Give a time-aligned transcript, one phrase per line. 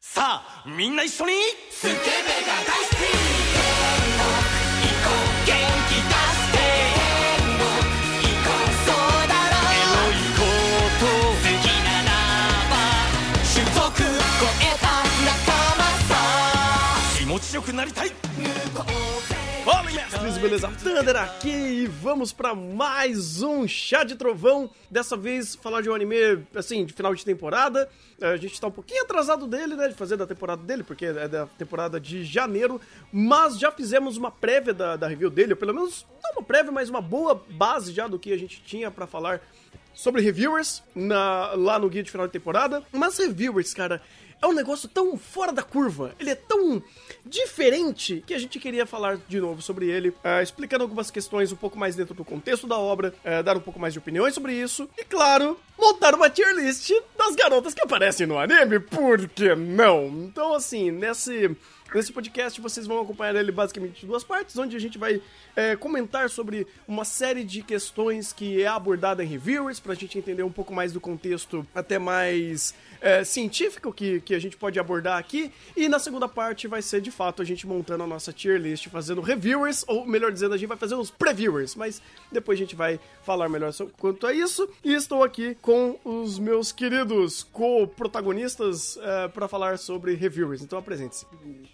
[0.00, 1.32] さあみんな一緒に。
[1.70, 2.00] スケベが
[2.66, 3.06] 大好き行
[5.04, 5.52] こう元
[5.88, 6.56] 気出して
[8.22, 8.96] 行こうそう
[9.28, 10.42] だろうエロいこ
[11.00, 11.02] と。
[11.04, 12.10] 好きなら
[12.70, 12.72] ば
[13.52, 14.84] 種族超えた
[15.24, 15.36] 仲
[15.76, 16.12] 間さ。
[17.18, 18.10] 気持ちよくなりたい。
[18.10, 18.14] 向
[18.74, 18.84] こ
[19.30, 19.33] う
[19.64, 20.68] Fala, mestres, beleza?
[20.68, 24.68] Thunder aqui e vamos pra mais um Chá de Trovão.
[24.90, 27.88] Dessa vez falar de um anime, assim, de final de temporada.
[28.20, 31.26] A gente tá um pouquinho atrasado dele, né, de fazer da temporada dele, porque é
[31.26, 32.78] da temporada de janeiro.
[33.10, 36.70] Mas já fizemos uma prévia da, da review dele, ou pelo menos, não uma prévia,
[36.70, 39.40] mas uma boa base já do que a gente tinha pra falar
[39.94, 42.82] sobre reviewers na, lá no guia de final de temporada.
[42.92, 44.02] Mas reviewers, cara,
[44.40, 46.82] é um negócio tão fora da curva, ele é tão
[47.24, 51.56] diferente que a gente queria falar de novo sobre ele, uh, explicando algumas questões um
[51.56, 54.52] pouco mais dentro do contexto da obra, uh, dar um pouco mais de opiniões sobre
[54.52, 59.54] isso e, claro, montar uma tier list das garotas que aparecem no anime, por que
[59.54, 60.06] não?
[60.06, 61.56] Então, assim, nesse.
[61.94, 65.22] Nesse podcast vocês vão acompanhar ele basicamente em duas partes, onde a gente vai
[65.54, 70.42] é, comentar sobre uma série de questões que é abordada em reviewers, pra gente entender
[70.42, 72.74] um pouco mais do contexto até mais
[73.04, 75.52] é, científico que, que a gente pode abordar aqui.
[75.76, 78.88] E na segunda parte vai ser de fato a gente montando a nossa tier list,
[78.88, 82.00] fazendo reviewers, ou melhor dizendo, a gente vai fazer uns previewers, mas
[82.32, 84.66] depois a gente vai falar melhor sobre, quanto a isso.
[84.82, 90.62] E estou aqui com os meus queridos co-protagonistas é, para falar sobre reviewers.
[90.62, 91.26] Então apresente-se.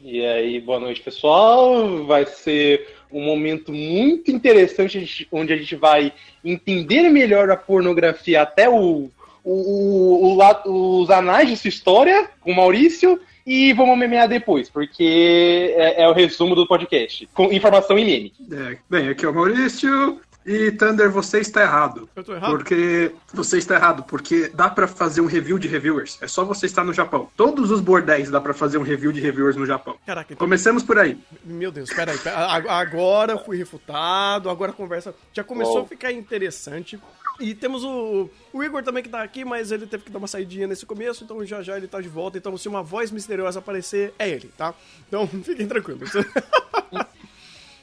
[0.02, 2.04] E aí, boa noite, pessoal.
[2.06, 6.12] Vai ser um momento muito interessante onde a gente vai
[6.44, 9.10] entender melhor a pornografia até o,
[9.44, 15.74] o, o, os anais de sua história com o Maurício e vamos memear depois, porque
[15.76, 18.32] é, é, o resumo do podcast, com informação em meme.
[18.52, 22.08] É, bem, aqui é o Maurício, e Thunder, você está errado.
[22.16, 22.50] Eu tô errado?
[22.50, 26.18] Porque você está errado, porque dá para fazer um review de reviewers.
[26.22, 27.28] É só você estar no Japão.
[27.36, 29.96] Todos os bordéis dá para fazer um review de reviewers no Japão.
[30.06, 30.44] Caraca, então...
[30.44, 31.18] Começamos por aí.
[31.44, 32.18] Meu Deus, peraí.
[32.68, 35.82] Agora fui refutado, agora a conversa já começou oh.
[35.82, 36.98] a ficar interessante.
[37.40, 40.28] E temos o, o Igor também que tá aqui, mas ele teve que dar uma
[40.28, 42.36] saidinha nesse começo, então já já ele tá de volta.
[42.36, 44.74] Então, se uma voz misteriosa aparecer, é ele, tá?
[45.08, 46.10] Então, fiquem tranquilos.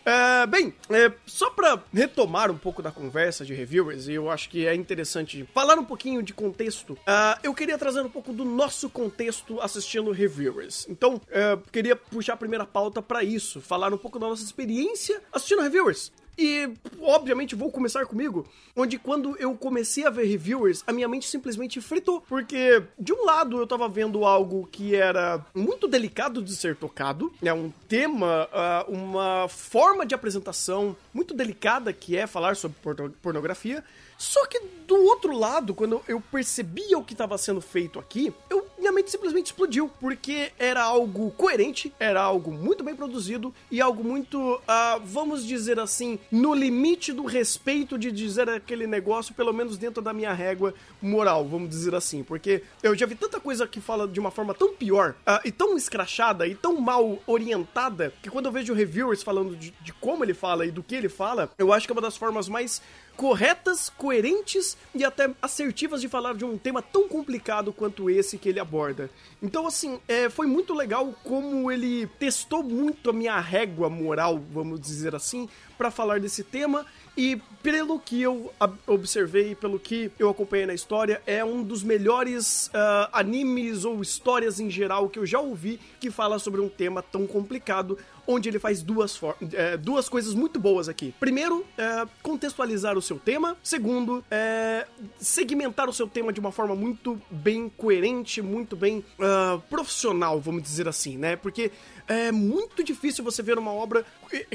[0.08, 4.50] É, bem, é, só para retomar um pouco da conversa de reviewers, e eu acho
[4.50, 8.46] que é interessante falar um pouquinho de contexto, uh, eu queria trazer um pouco do
[8.46, 10.88] nosso contexto assistindo reviewers.
[10.88, 15.22] Então, uh, queria puxar a primeira pauta para isso, falar um pouco da nossa experiência
[15.34, 16.10] assistindo reviewers.
[16.38, 16.70] E,
[17.02, 21.82] obviamente, vou começar comigo, onde quando eu comecei a ver reviewers, a minha mente simplesmente
[21.82, 22.22] fritou.
[22.22, 27.34] Porque, de um lado, eu tava vendo algo que era muito delicado de ser tocado,
[27.42, 27.52] né?
[27.52, 32.78] Um tema, uh, uma forma de apresentação muito delicada que é falar sobre
[33.22, 33.84] pornografia.
[34.18, 38.68] Só que do outro lado, quando eu percebia o que estava sendo feito aqui, eu
[38.88, 44.04] minha mente simplesmente explodiu, porque era algo coerente, era algo muito bem produzido e algo
[44.04, 49.78] muito, uh, vamos dizer assim, no limite do respeito de dizer aquele negócio, pelo menos
[49.78, 53.82] dentro da minha régua moral, vamos dizer assim, porque eu já vi tanta coisa que
[53.82, 58.30] fala de uma forma tão pior uh, e tão escrachada e tão mal orientada que
[58.30, 61.52] quando eu vejo reviewers falando de, de como ele fala e do que ele fala,
[61.58, 62.82] eu acho que é uma das formas mais
[63.18, 68.48] corretas, coerentes e até assertivas de falar de um tema tão complicado quanto esse que
[68.48, 69.10] ele aborda.
[69.42, 74.80] Então, assim, é, foi muito legal como ele testou muito a minha régua moral, vamos
[74.80, 76.86] dizer assim, para falar desse tema.
[77.18, 78.54] E pelo que eu
[78.86, 84.60] observei, pelo que eu acompanhei na história, é um dos melhores uh, animes ou histórias
[84.60, 87.98] em geral que eu já ouvi que fala sobre um tema tão complicado,
[88.28, 89.20] onde ele faz duas,
[89.54, 91.14] é, duas coisas muito boas aqui.
[91.20, 93.58] Primeiro, é, contextualizar o seu tema.
[93.64, 94.86] Segundo, é,
[95.18, 100.62] segmentar o seu tema de uma forma muito bem coerente, muito bem uh, profissional, vamos
[100.62, 101.36] dizer assim, né?
[101.36, 101.72] Porque
[102.08, 104.06] é muito difícil você ver uma obra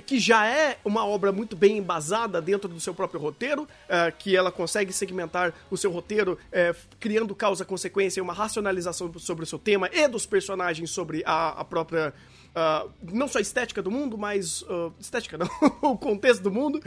[0.06, 4.36] que já é uma obra muito bem embasada dentro do seu próprio roteiro, uh, que
[4.36, 9.58] ela consegue segmentar o seu roteiro, uh, criando causa-consequência e uma racionalização sobre o seu
[9.58, 12.12] tema e dos personagens sobre a, a própria
[12.52, 14.60] Uh, não só a estética do mundo, mas.
[14.62, 15.48] Uh, estética não,
[15.80, 16.82] o contexto do mundo,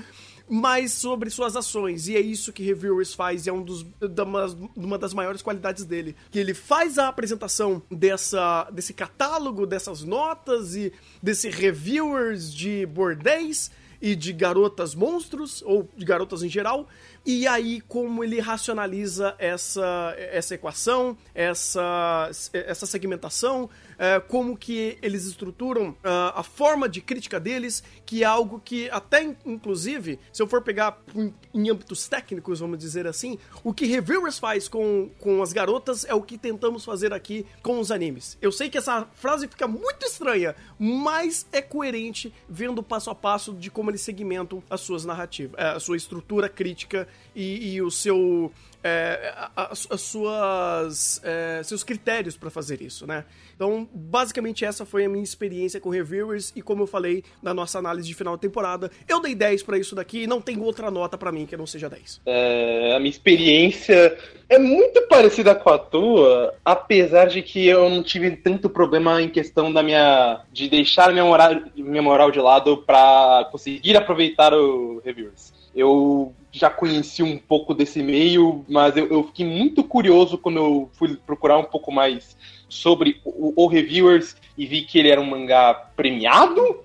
[0.48, 2.08] mas sobre suas ações.
[2.08, 4.46] E é isso que Reviewers faz, e é um dos, uma,
[4.76, 6.16] uma das maiores qualidades dele.
[6.32, 13.72] Que ele faz a apresentação dessa, desse catálogo, dessas notas e desse reviewers de bordéis
[14.02, 16.88] e de garotas monstros, ou de garotas em geral,
[17.26, 25.26] e aí como ele racionaliza essa, essa equação, essa, essa segmentação, é, como que eles
[25.26, 30.48] estruturam uh, a forma de crítica deles, que é algo que até, inclusive, se eu
[30.48, 35.42] for pegar em, em âmbitos técnicos, vamos dizer assim, o que Reviewers faz com, com
[35.42, 38.38] as garotas é o que tentamos fazer aqui com os animes.
[38.42, 43.54] Eu sei que essa frase fica muito estranha, mas é coerente vendo passo a passo
[43.54, 47.92] de como eles segmentam as suas narrativas, é, a sua estrutura crítica e, e o
[47.92, 48.52] seu
[48.88, 53.26] é, as, as, suas é, seus critérios para fazer isso, né?
[53.56, 57.80] Então, basicamente essa foi a minha experiência com reviewers e como eu falei na nossa
[57.80, 60.92] análise de final de temporada, eu dei 10 para isso daqui e não tem outra
[60.92, 62.22] nota para mim que não seja 10.
[62.28, 64.16] É, a minha experiência
[64.48, 69.30] é muito parecida com a tua, apesar de que eu não tive tanto problema em
[69.30, 75.02] questão da minha de deixar minha moral, minha moral de lado para conseguir aproveitar o
[75.04, 75.52] reviewers.
[75.76, 80.90] Eu já conheci um pouco desse meio, mas eu, eu, fiquei muito curioso quando eu
[80.94, 82.38] fui procurar um pouco mais
[82.70, 86.84] sobre o, o Reviewers e vi que ele era um mangá premiado,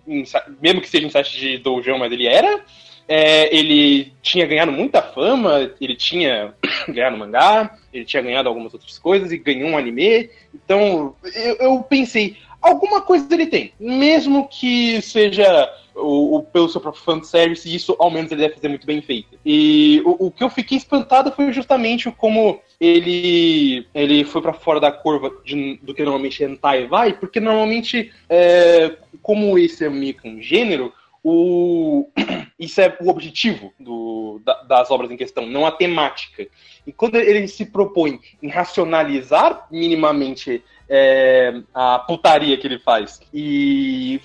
[0.61, 2.64] mesmo que seja um site de doujão, mas ele era.
[3.06, 6.55] É, ele tinha ganhado muita fama, ele tinha
[6.88, 10.31] ganhado mangá, ele tinha ganhado algumas outras coisas e ganhou um anime.
[10.52, 16.80] Então eu, eu pensei, alguma coisa ele tem, mesmo que seja o, o, pelo seu
[16.80, 19.38] próprio fanservice, isso ao menos ele deve fazer muito bem feito.
[19.44, 24.80] E o, o que eu fiquei espantado foi justamente como ele, ele foi para fora
[24.80, 30.14] da curva de, do que normalmente hentai vai, porque normalmente, é, como esse é meio
[30.14, 30.92] que um gênero,
[31.22, 32.08] o,
[32.58, 36.46] isso é o objetivo do, da, das obras em questão, não a temática.
[36.86, 44.20] E quando ele se propõe em racionalizar minimamente é, a putaria que ele faz e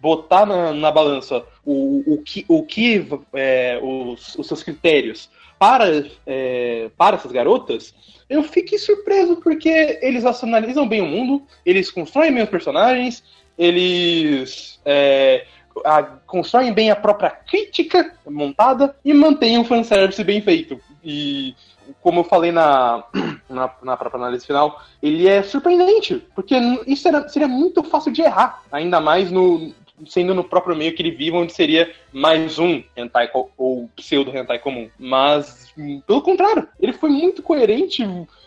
[0.00, 5.84] botar na, na balança o, o que, o que é, os, os, seus critérios para,
[6.26, 7.94] é, para essas garotas,
[8.28, 13.22] eu fiquei surpreso porque eles racionalizam bem o mundo, eles constroem bem os personagens,
[13.56, 15.46] eles é,
[15.84, 20.80] a, constroem bem a própria crítica montada e mantêm um fanservice bem feito.
[21.02, 21.54] E
[22.00, 23.04] como eu falei na,
[23.48, 26.54] na, na, própria análise final, ele é surpreendente, porque
[26.86, 29.72] isso era, seria muito fácil de errar, ainda mais no
[30.06, 34.58] sendo no próprio meio que ele vive, onde seria mais um hentai ou pseudo hentai
[34.58, 34.88] comum.
[34.98, 35.74] Mas,
[36.06, 38.04] pelo contrário, ele foi muito coerente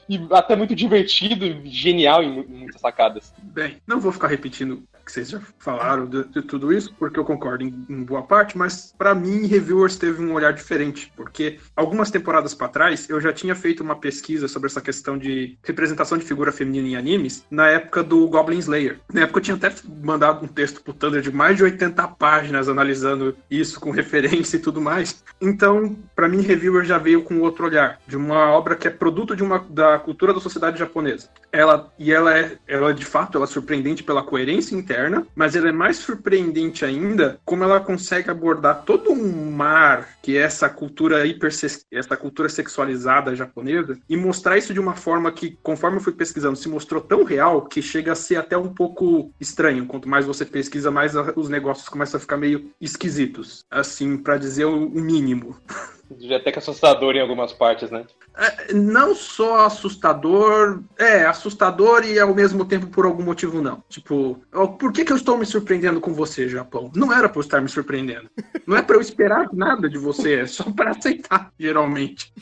[0.07, 3.33] e até muito divertido, genial em muitas sacadas.
[3.37, 7.25] Bem, não vou ficar repetindo que vocês já falaram de, de, tudo isso, porque eu
[7.25, 12.09] concordo em, em boa parte, mas para mim, Reviewers teve um olhar diferente, porque algumas
[12.09, 16.23] temporadas para trás eu já tinha feito uma pesquisa sobre essa questão de representação de
[16.23, 18.99] figura feminina em animes na época do Goblin Slayer.
[19.13, 22.69] Na época eu tinha até mandado um texto pro Thunder de mais de 80 páginas
[22.69, 25.23] analisando isso com referência e tudo mais.
[25.41, 29.35] Então, para mim, Reviewer já veio com outro olhar, de uma obra que é produto
[29.35, 31.29] de uma da cultura da sociedade japonesa.
[31.51, 35.55] Ela e ela é, ela de fato, ela é surpreendente pela coerência interna interna, mas
[35.55, 40.69] ela é mais surpreendente ainda como ela consegue abordar todo um mar que é essa
[40.69, 41.51] cultura hiper
[41.91, 46.55] essa cultura sexualizada japonesa e mostrar isso de uma forma que, conforme eu fui pesquisando,
[46.55, 49.85] se mostrou tão real que chega a ser até um pouco estranho.
[49.85, 54.65] Quanto mais você pesquisa, mais os negócios começam a ficar meio esquisitos, assim, para dizer
[54.65, 55.55] o mínimo.
[56.35, 58.05] Até que assustador em algumas partes, né?
[58.37, 63.83] É, não só assustador, é, assustador e ao mesmo tempo por algum motivo não.
[63.89, 64.41] Tipo,
[64.79, 66.91] por que, que eu estou me surpreendendo com você, Japão?
[66.95, 68.29] Não era para eu estar me surpreendendo.
[68.65, 72.33] Não é para eu esperar nada de você, é só para aceitar, geralmente.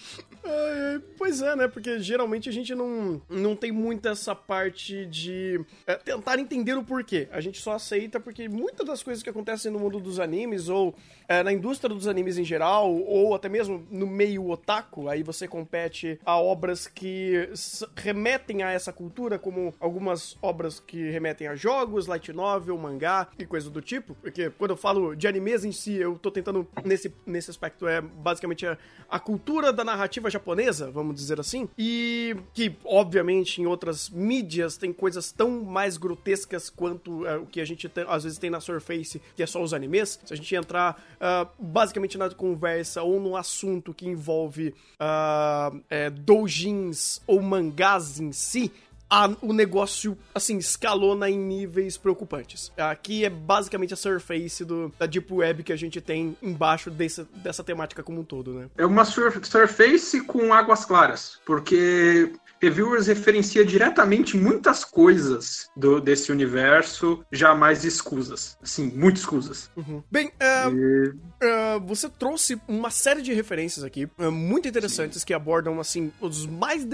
[0.43, 1.67] É, pois é, né?
[1.67, 6.83] Porque geralmente a gente não, não tem muito essa parte de é, tentar entender o
[6.83, 7.27] porquê.
[7.31, 10.95] A gente só aceita porque muitas das coisas que acontecem no mundo dos animes, ou
[11.29, 15.47] é, na indústria dos animes em geral, ou até mesmo no meio otaku, aí você
[15.47, 17.47] compete a obras que
[17.95, 23.45] remetem a essa cultura, como algumas obras que remetem a jogos, light novel, mangá e
[23.45, 24.15] coisa do tipo.
[24.15, 28.01] Porque quando eu falo de animes em si, eu tô tentando, nesse, nesse aspecto, é
[28.01, 28.75] basicamente a,
[29.07, 34.91] a cultura da narrativa japonesa, vamos dizer assim, e que, obviamente, em outras mídias tem
[34.91, 38.59] coisas tão mais grotescas quanto é, o que a gente tem, às vezes tem na
[38.59, 40.19] Surface, que é só os animes.
[40.25, 46.09] Se a gente entrar uh, basicamente na conversa ou no assunto que envolve uh, é,
[46.09, 48.71] doujins ou mangás em si,
[49.09, 52.71] a- o negócio, assim, escalona em níveis preocupantes.
[52.77, 57.23] Aqui é basicamente a surface do, da Deep Web que a gente tem embaixo desse,
[57.35, 58.69] dessa temática como um todo, né?
[58.77, 66.31] É uma sur- Surface com águas claras, porque Reviewers referencia diretamente muitas coisas do, desse
[66.31, 68.57] universo jamais escusas.
[68.61, 69.69] Assim, muito escusas.
[70.11, 75.33] Bem, é, E- Uh, você trouxe uma série de referências aqui, uh, muito interessantes, que
[75.33, 76.85] abordam, assim, os mais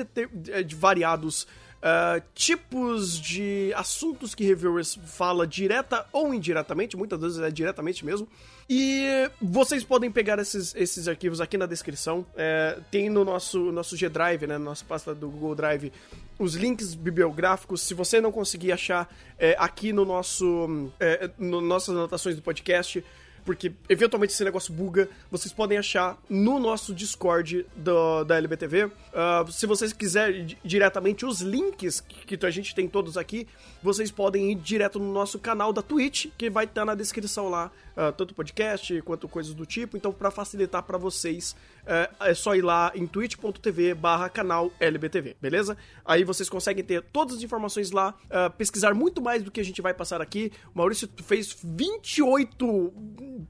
[0.75, 1.47] variados
[1.85, 8.27] uh, tipos de assuntos que reviewers fala direta ou indiretamente, muitas vezes é diretamente mesmo.
[8.67, 12.25] E vocês podem pegar esses, esses arquivos aqui na descrição.
[12.35, 15.93] É, tem no nosso, nosso G Drive, né, na nossa pasta do Google Drive,
[16.39, 17.81] os links bibliográficos.
[17.81, 23.05] Se você não conseguir achar é, aqui no nosso, é, no nossas anotações do podcast,
[23.45, 28.91] porque eventualmente esse negócio buga, vocês podem achar no nosso Discord do, da LBTV.
[29.13, 33.47] Ah, se vocês quiserem di- diretamente os links que, que a gente tem todos aqui,
[33.83, 37.71] vocês podem ir direto no nosso canal da Twitch, que vai estar na descrição lá,
[37.95, 39.95] ah, tanto podcast quanto coisas do tipo.
[39.95, 41.55] Então, para facilitar para vocês,
[41.85, 45.77] é, é só ir lá em twitch.tv barra canal LBTV, beleza?
[46.03, 49.63] Aí vocês conseguem ter todas as informações lá, ah, pesquisar muito mais do que a
[49.63, 50.51] gente vai passar aqui.
[50.73, 52.93] O Maurício fez 28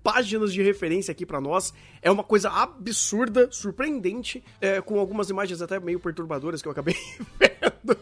[0.03, 1.73] páginas de referência aqui pra nós.
[2.01, 6.95] É uma coisa absurda, surpreendente, é, com algumas imagens até meio perturbadoras que eu acabei
[7.39, 7.97] vendo.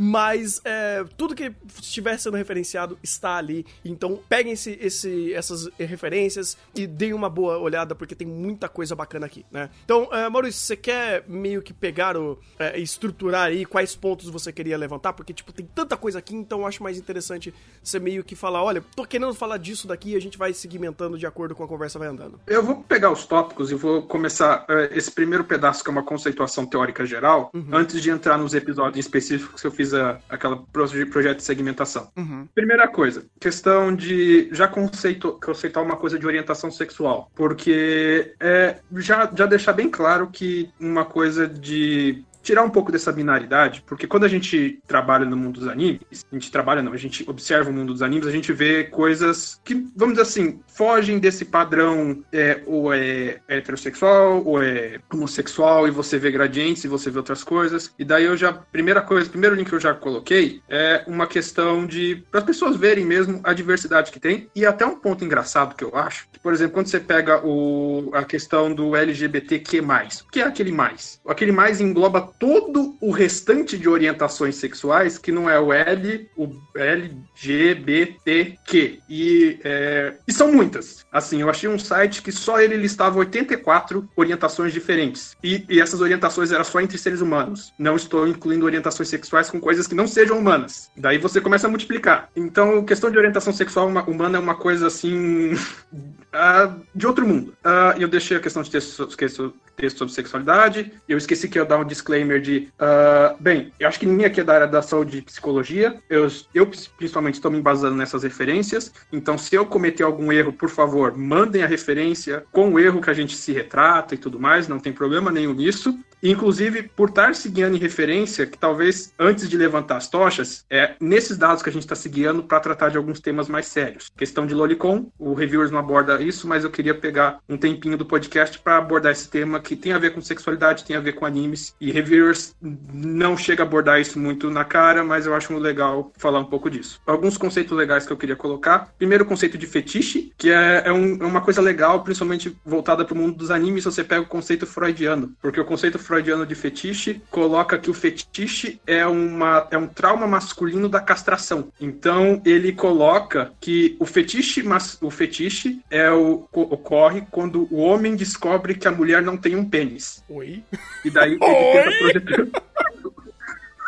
[0.00, 3.66] Mas é, tudo que estiver sendo referenciado está ali.
[3.84, 8.94] Então peguem esse, esse- essas referências e deem uma boa olhada, porque tem muita coisa
[8.94, 9.68] bacana aqui, né?
[9.84, 12.38] Então, é, Maurício, você quer meio que pegar o.
[12.58, 15.12] É, estruturar aí quais pontos você queria levantar?
[15.14, 17.52] Porque, tipo, tem tanta coisa aqui, então eu acho mais interessante
[17.82, 21.18] você meio que falar: olha, tô querendo falar disso daqui e a gente vai segmentando
[21.18, 22.38] de acordo com a conversa vai andando.
[22.46, 26.04] Eu vou pegar os tópicos e vou começar eh, esse primeiro pedaço, que é uma
[26.04, 31.06] conceituação teórica geral, antes de entrar nos episódios específicos que eu fiz a, aquela proje-
[31.06, 32.10] projeto de segmentação.
[32.54, 39.30] Primeira coisa, questão de já conceito, conceitar uma coisa de orientação sexual, porque é, já,
[39.34, 44.24] já deixar bem claro que uma coisa de tirar um pouco dessa binaridade, porque quando
[44.24, 47.72] a gente trabalha no mundo dos animes, a gente trabalha não, a gente observa o
[47.74, 52.62] mundo dos animes, a gente vê coisas que, vamos dizer assim, fogem desse padrão é,
[52.64, 57.92] ou é heterossexual ou é homossexual e você vê gradientes e você vê outras coisas.
[57.98, 61.86] E daí eu já, primeira coisa, primeiro link que eu já coloquei é uma questão
[61.86, 65.74] de para as pessoas verem mesmo a diversidade que tem e até um ponto engraçado
[65.74, 70.30] que eu acho, que, por exemplo, quando você pega o, a questão do LGBTQ+, o
[70.30, 71.20] que é aquele mais?
[71.26, 76.48] Aquele mais engloba todo o restante de orientações sexuais que não é o L, o
[76.76, 79.00] LGBTQ.
[79.08, 81.04] E, é, e são muitas.
[81.10, 85.36] Assim, eu achei um site que só ele listava 84 orientações diferentes.
[85.42, 87.72] E, e essas orientações eram só entre seres humanos.
[87.78, 90.90] Não estou incluindo orientações sexuais com coisas que não sejam humanas.
[90.96, 92.30] Daí você começa a multiplicar.
[92.36, 95.54] Então, questão de orientação sexual uma- humana é uma coisa assim.
[96.32, 97.54] ah, de outro mundo.
[97.64, 100.92] Ah, eu deixei a questão de texto, texto, texto sobre sexualidade.
[101.08, 102.68] Eu esqueci que eu ia dar um disclaimer de.
[102.78, 105.98] ah, bem, eu acho que ninguém aqui é da área da saúde e psicologia.
[106.10, 106.66] Eu, eu
[106.96, 108.92] principalmente estou me embasando nessas referências.
[109.12, 113.10] Então, se eu cometer algum erro, por favor, mandem a referência com o erro que
[113.10, 114.68] a gente se retrata e tudo mais.
[114.68, 115.98] Não tem problema nenhum nisso.
[116.22, 121.36] Inclusive, por estar seguindo em referência, que talvez antes de levantar as tochas, é nesses
[121.36, 124.10] dados que a gente está seguindo para tratar de alguns temas mais sérios.
[124.16, 128.04] Questão de Lolicon, o Reviewers não aborda isso, mas eu queria pegar um tempinho do
[128.04, 131.24] podcast para abordar esse tema que tem a ver com sexualidade, tem a ver com
[131.24, 136.12] animes, e Reviewers não chega a abordar isso muito na cara, mas eu acho legal
[136.16, 137.00] falar um pouco disso.
[137.06, 138.92] Alguns conceitos legais que eu queria colocar.
[138.98, 143.04] Primeiro, o conceito de fetiche, que é, é um- é uma coisa legal, principalmente voltada
[143.04, 146.46] para o mundo dos animes, se você pega o conceito freudiano, porque o conceito freudiano
[146.46, 151.68] de fetiche coloca que o fetiche é, uma, é um trauma masculino da castração.
[151.78, 157.76] Então, ele coloca que o fetiche, mas, o fetiche é o, co- ocorre quando o
[157.80, 160.24] homem descobre que a mulher não tem um pênis.
[160.30, 160.64] Oi?
[161.04, 161.72] E daí ele Oi?
[161.72, 162.62] tenta projetar.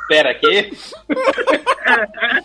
[0.07, 0.71] Pera, aqui?
[1.87, 2.43] Ah,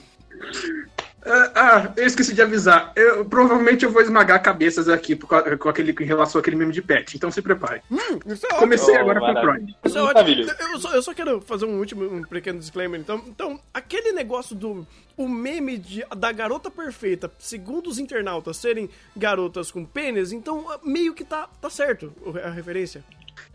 [1.56, 2.92] ah, eu esqueci de avisar.
[2.96, 5.28] Eu, provavelmente eu vou esmagar cabeças aqui por
[5.58, 7.16] com aquele, em relação àquele meme de pet.
[7.16, 7.82] Então se prepare.
[8.26, 8.60] Isso é ótimo.
[8.60, 9.56] Comecei Oh, agora com o maravilha.
[9.56, 9.76] Freud.
[9.86, 10.52] Isso é ótimo.
[10.74, 13.22] Eu só, eu só quero fazer um último, um pequeno disclaimer, então.
[13.28, 14.86] Então, aquele negócio do.
[15.18, 21.14] O meme de, da garota perfeita, segundo os internautas serem garotas com pênis, então meio
[21.14, 22.12] que tá, tá certo
[22.44, 23.02] a referência.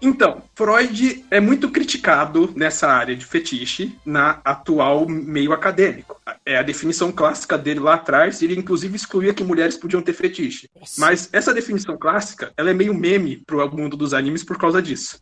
[0.00, 6.20] Então, Freud é muito criticado nessa área de fetiche na atual meio acadêmico.
[6.44, 10.68] É a definição clássica dele lá atrás, ele inclusive excluía que mulheres podiam ter fetiche.
[10.78, 11.00] Nossa.
[11.00, 15.20] Mas essa definição clássica, ela é meio meme pro mundo dos animes por causa disso.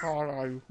[0.00, 0.62] Caralho.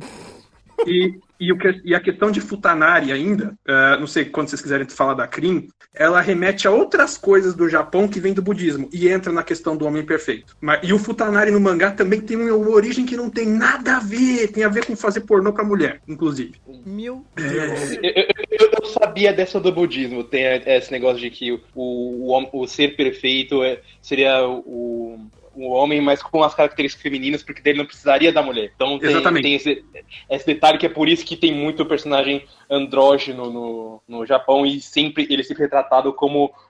[0.86, 4.62] E, E, o que, e a questão de Futanari ainda, uh, não sei quando vocês
[4.62, 8.88] quiserem falar da Krim, ela remete a outras coisas do Japão que vem do budismo
[8.94, 10.56] e entra na questão do homem perfeito.
[10.62, 14.00] Mas, e o Futanari no mangá também tem uma origem que não tem nada a
[14.00, 16.54] ver, tem a ver com fazer pornô pra mulher, inclusive.
[16.86, 17.92] Meu Eu, Deus.
[18.04, 20.24] eu- eu sabia dessa do budismo.
[20.24, 25.20] Tem esse negócio de que o, o, o ser perfeito é- seria o,
[25.54, 28.72] o homem, mas com as características femininas, porque dele não precisaria da mulher.
[28.76, 29.44] Então tem, Exatamente.
[29.44, 29.86] tem esse,
[30.30, 34.80] esse detalhe que é por isso que tem muito personagem andrógeno no, no Japão e
[34.80, 36.14] sempre ele sempre é tratado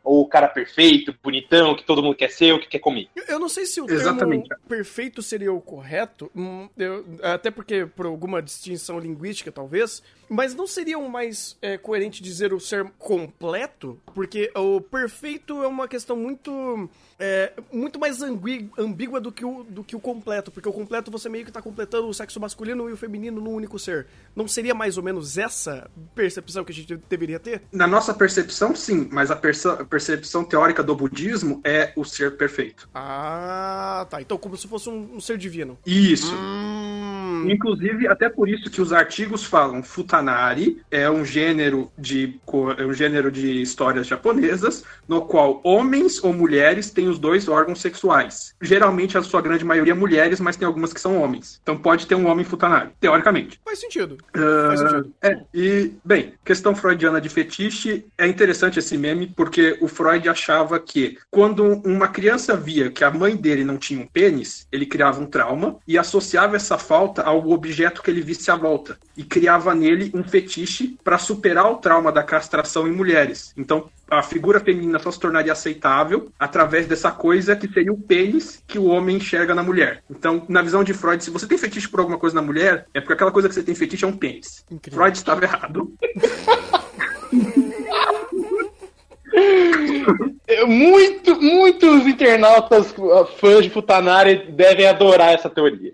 [0.04, 3.08] como o cara perfeito, bonitão, que todo mundo quer ser, o que quer comer.
[3.16, 4.48] Eu- Eu não sei se o Exatamente.
[4.50, 10.54] termo perfeito seria o correto, hum, eu- até porque por alguma distinção linguística, talvez, mas
[10.54, 14.00] não seria um mais é, coerente dizer o ser completo?
[14.14, 16.90] Porque o perfeito é uma questão muito
[17.24, 21.12] é, muito mais ambí- ambígua do que, o, do que o completo, porque o completo
[21.12, 24.08] você meio que tá completando o sexo masculino e o feminino num único ser.
[24.36, 27.62] Não seria mais ou menos essa percepção que a gente deveria ter?
[27.72, 32.90] Na nossa percepção, sim, mas a a percepção teórica do budismo é o ser perfeito.
[32.96, 34.22] Ah, tá.
[34.22, 35.78] Então como se fosse um, um ser divino.
[35.86, 36.34] Isso.
[36.34, 37.11] Hum,
[37.50, 42.40] Inclusive, até por isso que os artigos falam futanari é um gênero de
[42.78, 47.82] é um gênero de histórias japonesas no qual homens ou mulheres têm os dois órgãos
[47.82, 48.56] sexuais.
[48.62, 51.60] Geralmente a sua grande maioria mulheres, mas tem algumas que são homens.
[51.62, 53.60] Então pode ter um homem futanari, teoricamente.
[53.64, 54.18] faz sentido.
[54.34, 55.14] Faz sentido.
[55.22, 60.80] É, e, bem, questão freudiana de fetiche, é interessante esse meme, porque o Freud achava
[60.80, 65.22] que quando uma criança via que a mãe dele não tinha um pênis, ele criava
[65.22, 68.98] um trauma e associava essa falta ao objeto que ele visse à volta.
[69.16, 73.54] E criava nele um fetiche para superar o trauma da castração em mulheres.
[73.58, 78.62] Então, a figura feminina só se tornaria aceitável através dessa coisa que seria o pênis
[78.68, 80.04] que o homem enxerga na mulher.
[80.10, 83.00] Então, na visão de Freud, se você tem fetiche por alguma coisa na mulher, é
[83.00, 84.66] porque aquela coisa que você tem fetiche é um pênis.
[84.70, 85.00] Incrível.
[85.00, 85.94] Freud estava errado.
[90.68, 95.94] Muito, muitos internautas uh, fãs de Futanari devem adorar essa teoria.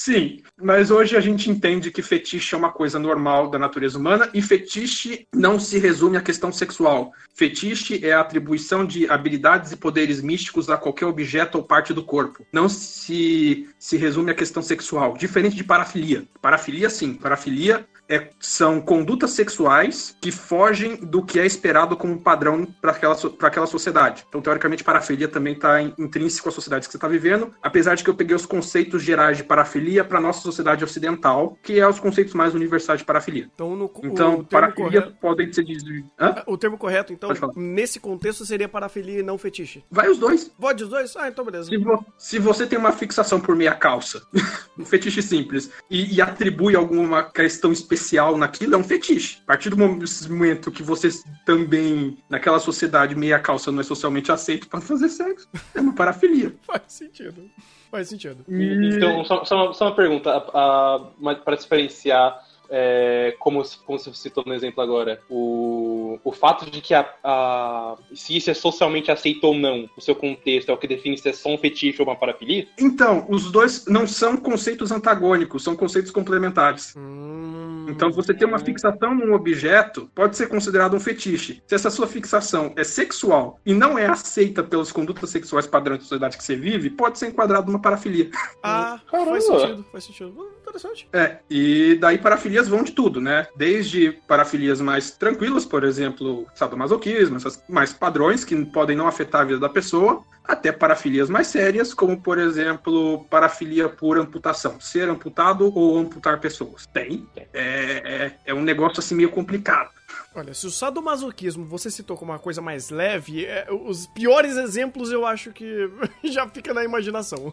[0.00, 4.30] Sim, mas hoje a gente entende que fetiche é uma coisa normal da natureza humana
[4.32, 7.12] e fetiche não se resume à questão sexual.
[7.34, 12.04] Fetiche é a atribuição de habilidades e poderes místicos a qualquer objeto ou parte do
[12.04, 12.46] corpo.
[12.52, 16.22] Não se, se resume à questão sexual, diferente de parafilia.
[16.40, 17.14] Parafilia, sim.
[17.14, 23.14] Parafilia é- são condutas sexuais que fogem do que é esperado como padrão para aquela,
[23.16, 24.24] pra aquela sociedade.
[24.28, 28.10] Então, teoricamente, parafilia também está intrínseco à sociedade que você está vivendo, apesar de que
[28.10, 32.34] eu peguei os conceitos gerais de parafilia para nossa sociedade ocidental, que é os conceitos
[32.34, 33.50] mais universais de parafilia.
[33.54, 36.04] Então, no, Então, parafilia correto, podem ser de...
[36.18, 36.42] Hã?
[36.46, 39.84] o termo correto, então, nesse contexto seria parafilia e não fetiche.
[39.90, 40.44] Vai os dois.
[40.60, 41.14] Pode os dois?
[41.16, 41.68] Ah, então beleza.
[41.68, 44.22] Se, vo- se você tem uma fixação por meia calça,
[44.78, 49.38] um fetiche simples, e, e atribui alguma questão especial naquilo, é um fetiche.
[49.44, 51.08] A partir do momento que você
[51.44, 56.54] também, naquela sociedade, meia calça não é socialmente aceito para fazer sexo, é uma parafilia.
[56.62, 57.50] Faz sentido.
[57.90, 58.44] Faz sentido.
[58.48, 62.38] Então, só, só uma, só uma pergunta, para diferenciar,
[62.70, 67.96] é, como, como você citou no exemplo agora, o, o fato de que a, a-
[68.14, 71.28] se isso é socialmente aceito ou não, o seu contexto é o que define se
[71.28, 72.66] é só um fetiche ou uma parafilia?
[72.78, 76.94] Então, os dois não são conceitos antagônicos, são conceitos complementares.
[76.96, 81.62] Hum, Então, você ter uma fixação num objeto pode ser considerado um fetiche.
[81.66, 86.04] Se essa sua fixação é sexual e não é aceita pelas condutas sexuais padrões da
[86.04, 88.30] sociedade que você vive, pode ser enquadrado numa parafilia.
[88.62, 89.30] Ah, Caramba.
[89.30, 90.48] faz sentido, faz sentido.
[90.60, 91.08] Interessante.
[91.14, 92.18] É, e daí
[92.58, 93.46] parafilias vão de tudo, né?
[93.56, 99.44] Desde parafilias mais tranquilas, por exemplo, sadomasoquismo, essas mais padrões que podem não afetar a
[99.44, 105.72] vida da pessoa, até parafilias mais sérias, como por exemplo, parafilia por amputação, ser amputado
[105.74, 106.86] ou amputar pessoas.
[106.86, 107.26] Tem.
[107.36, 109.90] É, é, é um negócio assim meio complicado.
[110.38, 115.10] Olha, se o sadomasoquismo você citou como uma coisa mais leve, é, os piores exemplos
[115.10, 115.90] eu acho que
[116.24, 117.52] já fica na imaginação.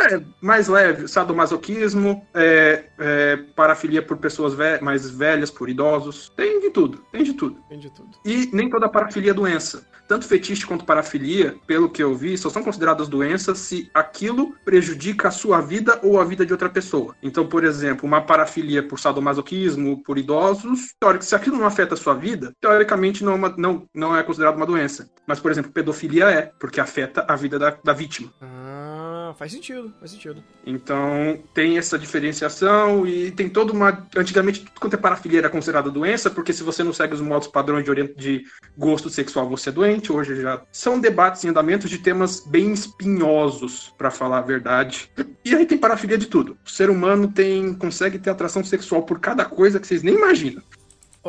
[0.00, 6.60] É, mais leve, sadomasoquismo, é, é, parafilia por pessoas ve- mais velhas, por idosos, tem
[6.60, 7.62] de tudo, tem de tudo.
[7.68, 8.18] Tem de tudo.
[8.24, 9.87] E nem toda parafilia é doença.
[10.08, 15.28] Tanto fetiche quanto parafilia, pelo que eu vi, só são consideradas doenças se aquilo prejudica
[15.28, 17.14] a sua vida ou a vida de outra pessoa.
[17.22, 21.96] Então, por exemplo, uma parafilia por sadomasoquismo, por idosos, teórico, se aquilo não afeta a
[21.96, 25.10] sua vida, teoricamente não é, uma- não, não é considerado uma doença.
[25.26, 28.32] Mas, por exemplo, pedofilia é, porque afeta a vida da, da vítima.
[28.40, 28.87] Ah,
[29.34, 30.42] faz sentido, faz sentido.
[30.66, 34.06] Então tem essa diferenciação e tem toda uma.
[34.16, 37.48] Antigamente, tudo quanto é parafilia era considerado doença, porque se você não segue os modos
[37.48, 38.14] padrões de, orient...
[38.16, 38.44] de
[38.76, 40.12] gosto sexual, você é doente.
[40.12, 45.10] Hoje já são debates em andamento de temas bem espinhosos, para falar a verdade.
[45.44, 46.56] E aí tem parafilia de tudo.
[46.64, 50.62] O ser humano tem consegue ter atração sexual por cada coisa que vocês nem imaginam.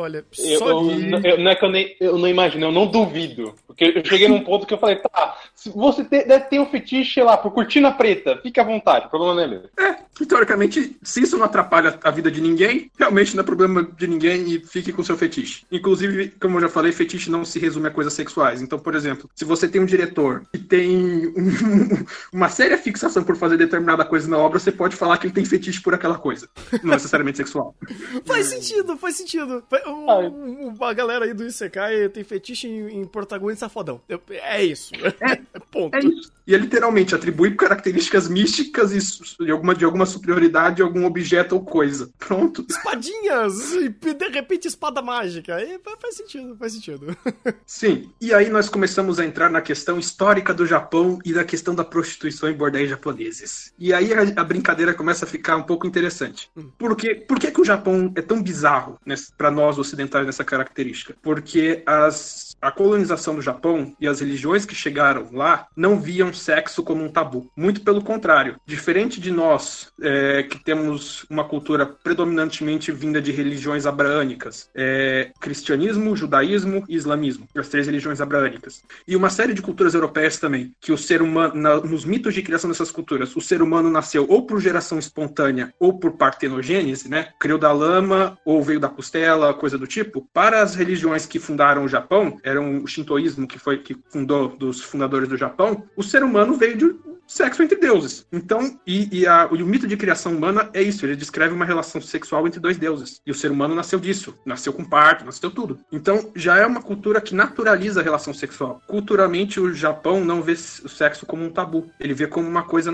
[0.00, 0.88] Olha, Eu, só eu,
[1.20, 1.28] de...
[1.28, 3.54] eu- não é que eu, nem, eu não imagino, eu não duvido.
[3.66, 6.66] Porque eu cheguei num ponto que eu falei, tá, se você te- deve ter um
[6.66, 9.62] fetiche lá por cortina preta, fique à vontade, o problema não é meu.
[9.78, 13.82] É, e teoricamente, se isso não atrapalha a vida de ninguém, realmente não é problema
[13.96, 15.64] de ninguém e fique com seu fetiche.
[15.70, 18.60] Inclusive, como eu já falei, fetiche não se resume a coisas sexuais.
[18.62, 23.36] Então, por exemplo, se você tem um diretor que tem um- uma séria fixação por
[23.36, 26.48] fazer determinada coisa na obra, você pode falar que ele tem fetiche por aquela coisa.
[26.82, 27.74] Não necessariamente sexual.
[28.24, 29.62] Faz sentido, faz sentido.
[29.90, 34.00] O- a galera aí do Isekai tem fetiche em, em protagonista fodão.
[34.08, 34.92] Eu- é isso.
[35.70, 35.94] Ponto.
[35.96, 36.32] É isso.
[36.46, 41.54] E é literalmente atribui características místicas e de alguma, de alguma superioridade a algum objeto
[41.54, 42.10] ou coisa.
[42.18, 42.64] Pronto.
[42.68, 45.54] Espadinhas e de repente espada mágica.
[45.56, 47.16] Aí fa- faz sentido, faz sentido.
[47.64, 48.10] Sim.
[48.20, 51.84] E aí nós começamos a entrar na questão histórica do Japão e na questão da
[51.84, 53.72] prostituição em bordéis japoneses.
[53.78, 56.50] E aí a, a brincadeira começa a ficar um pouco interessante.
[56.76, 57.14] Por, quê?
[57.14, 58.98] Por que, que o Japão é tão bizarro
[59.38, 61.14] para nós ocidentais nessa característica?
[61.22, 66.82] Porque as, a colonização do Japão e as religiões que chegaram lá não viam sexo
[66.82, 67.50] como um tabu.
[67.56, 68.56] Muito pelo contrário.
[68.66, 76.16] Diferente de nós, é, que temos uma cultura predominantemente vinda de religiões abraânicas, é, cristianismo,
[76.16, 78.82] judaísmo e islamismo, as três religiões abraânicas.
[79.06, 82.42] E uma série de culturas europeias também, que o ser humano, na- nos mitos de
[82.42, 87.28] criação dessas culturas, o ser humano nasceu ou por geração espontânea ou por partenogênese, né?
[87.38, 90.28] Criou da lama ou veio da costela, coisa do tipo.
[90.32, 94.80] Para as religiões que fundaram o Japão, era o shintoísmo que foi que fundou dos
[94.80, 96.94] fundadores do Japão, o ser humano veio de
[97.30, 98.26] sexo entre deuses.
[98.32, 101.64] Então, e, e a- e o mito de criação humana é isso, ele descreve uma
[101.64, 103.20] relação sexual entre dois deuses.
[103.24, 105.78] E o ser humano nasceu disso, nasceu com parto, nasceu tudo.
[105.92, 108.82] Então, já é uma cultura que naturaliza a relação sexual.
[108.86, 111.88] Culturalmente, o Japão não vê o sexo como um tabu.
[112.00, 112.90] Ele vê como uma coisa,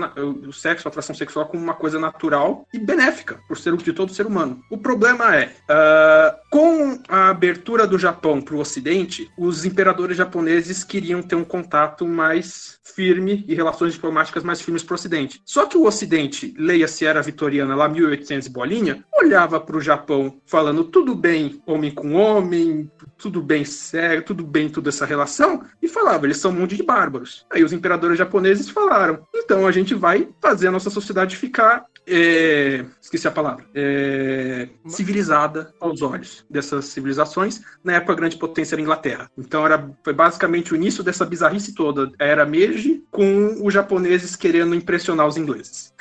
[0.47, 4.13] o sexo, a atração sexual, como uma coisa natural e benéfica por ser de todo
[4.13, 4.61] ser humano.
[4.71, 10.83] O problema é, ah, com a abertura do Japão para o Ocidente, os imperadores japoneses
[10.83, 15.41] queriam ter um contato mais firme e relações diplomáticas mais firmes para o Ocidente.
[15.45, 20.39] Só que o Ocidente, leia-se era vitoriana lá 1800 e bolinha, olhava para o Japão
[20.45, 25.87] falando tudo bem homem com homem, tudo bem sério, tudo bem toda essa relação, e
[25.87, 27.45] falava, eles são um monte de bárbaros.
[27.51, 32.85] Aí os imperadores japoneses falaram, então a gente vai fazer a nossa sociedade ficar é,
[33.01, 37.61] esqueci a palavra, é, civilizada aos olhos dessas civilizações.
[37.83, 39.31] Na época, a grande potência era a Inglaterra.
[39.37, 42.09] Então, era, foi basicamente o início dessa bizarrice toda.
[42.17, 42.45] Era
[42.77, 45.93] Meiji com os japoneses querendo impressionar os ingleses.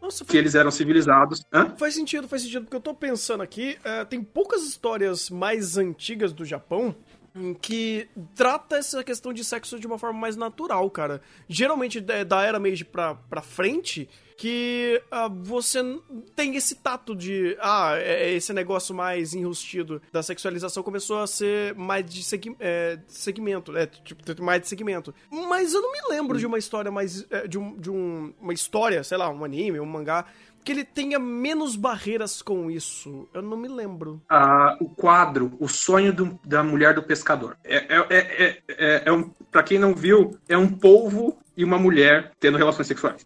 [0.00, 1.44] Nossa, Que eles eram civilizados.
[1.52, 1.74] Hã?
[1.76, 6.32] Faz sentido, faz sentido, porque eu tô pensando aqui, é, tem poucas histórias mais antigas
[6.32, 6.94] do Japão
[7.34, 11.22] em que trata essa questão de sexo de uma forma mais natural, cara.
[11.48, 14.06] Geralmente da da era Meiji pra, pra frente,
[14.42, 15.80] que ah, você
[16.34, 17.56] tem esse tato de.
[17.60, 22.56] Ah, é- é esse negócio mais enrustido da sexualização começou a ser mais de segui-
[22.58, 25.14] é, segmento, é, tipo, mais de segmento.
[25.30, 27.24] Mas eu não me lembro de uma história mais.
[27.30, 30.24] é, de, um, de um- uma história, sei lá, um anime, um mangá,
[30.64, 33.28] que ele tenha menos barreiras com isso.
[33.32, 34.20] Eu não me lembro.
[34.28, 37.56] Ah, o quadro, o sonho do- da mulher do pescador.
[37.62, 41.78] É, é, é, é, é, um, pra quem não viu, é um polvo e uma
[41.78, 43.24] mulher tendo relações sexuais.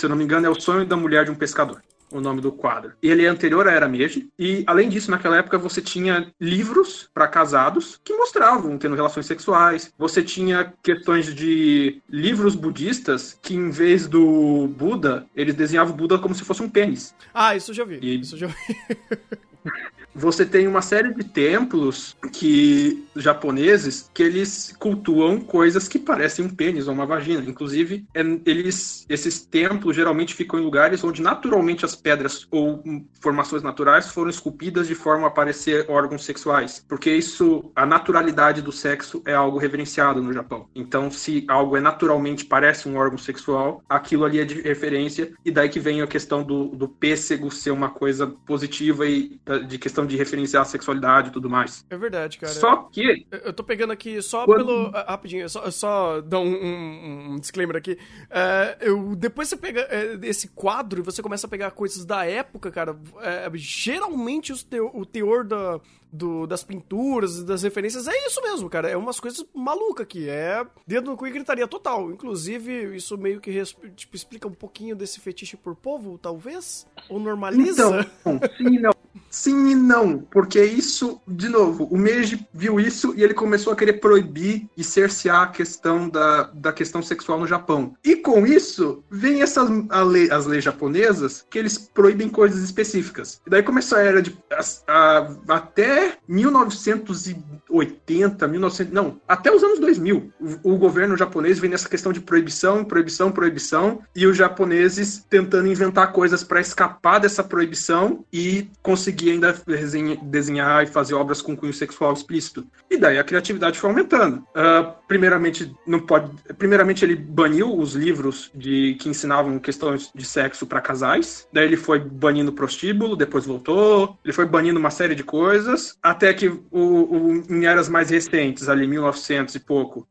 [0.00, 1.82] Se eu não me engano, é o sonho da mulher de um pescador.
[2.10, 2.92] O nome do quadro.
[3.02, 4.28] Ele é anterior à Era Meiji.
[4.38, 9.92] E, além disso, naquela época você tinha livros para casados que mostravam tendo relações sexuais.
[9.98, 16.18] Você tinha questões de livros budistas que, em vez do Buda, eles desenhavam o Buda
[16.18, 17.14] como se fosse um pênis.
[17.32, 17.98] Ah, isso eu já vi.
[18.02, 18.54] E- Isso eu já vi.
[20.14, 26.48] Você tem uma série de templos que japoneses que eles cultuam coisas que parecem um
[26.48, 27.48] pênis ou uma vagina.
[27.48, 32.82] Inclusive, é- eles esses templos geralmente ficam em lugares onde naturalmente as pedras ou
[33.20, 38.72] formações naturais foram esculpidas de forma a parecer órgãos sexuais, porque isso a naturalidade do
[38.72, 40.68] sexo é algo reverenciado no Japão.
[40.74, 45.50] Então, se algo é naturalmente parece um órgão sexual, aquilo ali é de referência e
[45.50, 49.99] daí que vem a questão do, do pêssego ser uma coisa positiva e de questão
[50.00, 51.84] questão de referenciar a sexualidade e tudo mais.
[51.90, 52.52] É verdade, cara.
[52.52, 54.90] Só que Eu- Eu tô pegando aqui só Quando- pelo.
[54.94, 57.98] ah, Rapidinho, só, só dar um, um- um disclaimer aqui.
[58.30, 62.24] É, eu, depois você pega é, esse quadro e você começa a pegar coisas da
[62.24, 62.96] época, cara.
[63.22, 65.80] é, geralmente os teo- o teor da,
[66.12, 68.88] do- das pinturas e das referências é isso mesmo, cara.
[68.88, 70.28] É umas coisas malucas aqui.
[70.28, 72.10] É dedo no cu e gritaria total.
[72.10, 73.62] Inclusive, isso meio que
[73.96, 76.86] tipo, explica um pouquinho desse fetiche por povo, talvez?
[77.08, 78.06] Ou normaliza?
[78.20, 78.92] Então, sim não.
[79.30, 83.76] Sim e não, porque isso, de novo, o Meiji viu isso e ele começou a
[83.76, 87.94] querer proibir e cercear a questão da, da questão sexual no Japão.
[88.04, 93.40] E com isso, vem essas a lei- as leis japonesas que eles proíbem coisas específicas.
[93.46, 99.78] E daí começou a era de as- a- até 1980, 1900, não, até os anos
[99.78, 105.24] 2000, o, o governo japonês vem nessa questão de proibição, proibição, proibição, e os japoneses
[105.30, 111.42] tentando inventar coisas para escapar dessa proibição e conseguir ainda desenha- desenhar e fazer obras
[111.42, 112.64] com cunho sexual explícito.
[112.88, 114.44] E daí a criatividade foi aumentando.
[114.54, 116.30] Ah, primeiramente, não pode.
[116.56, 121.46] Primeiramente, ele baniu os livros de que ensinavam questões de sexo para casais.
[121.52, 124.16] Daí ele foi banindo prostíbulo, depois voltou.
[124.24, 128.68] Ele foi banindo uma série de coisas, até que o, o- em eras mais recentes,
[128.68, 130.06] ali 1900 e pouco,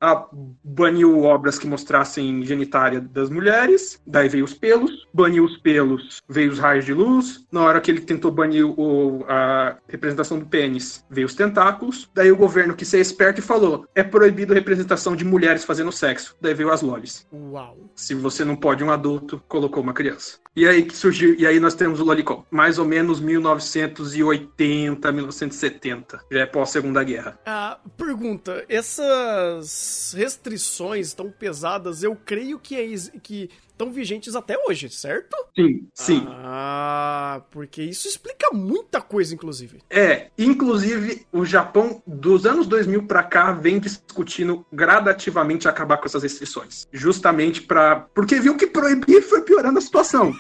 [0.64, 4.02] baniu obras que mostrassem genitária das mulheres.
[4.06, 7.46] Daí veio os pelos, baniu os pelos, veio os raios de luz.
[7.52, 8.80] Na hora que ele tentou banir o-
[9.28, 12.10] a representação do pênis, veio os tentáculos.
[12.14, 15.92] Daí o governo quis ser esperto e falou: é proibido a representação de mulheres fazendo
[15.92, 16.36] sexo.
[16.42, 17.28] Daí veio as lolis.
[17.32, 17.78] Uau.
[17.96, 20.38] Se você não pode um adulto, colocou uma criança.
[20.56, 26.20] E aí que surgiu, e aí nós temos o lolicon, mais ou menos 1980, 1970,
[26.30, 27.40] já é pós Segunda Guerra.
[27.46, 32.86] Ah, pergunta, essas restrições tão pesadas, eu creio que é
[33.22, 35.34] que estão vigentes até hoje, certo?
[35.56, 36.28] Sim, sim.
[36.28, 39.82] Ah, porque isso explica muita coisa, inclusive.
[39.90, 46.24] É, inclusive o Japão dos anos 2000 pra cá vem discutindo gradativamente acabar com essas
[46.24, 50.36] restrições, justamente para porque viu que proibir foi piorando a situação.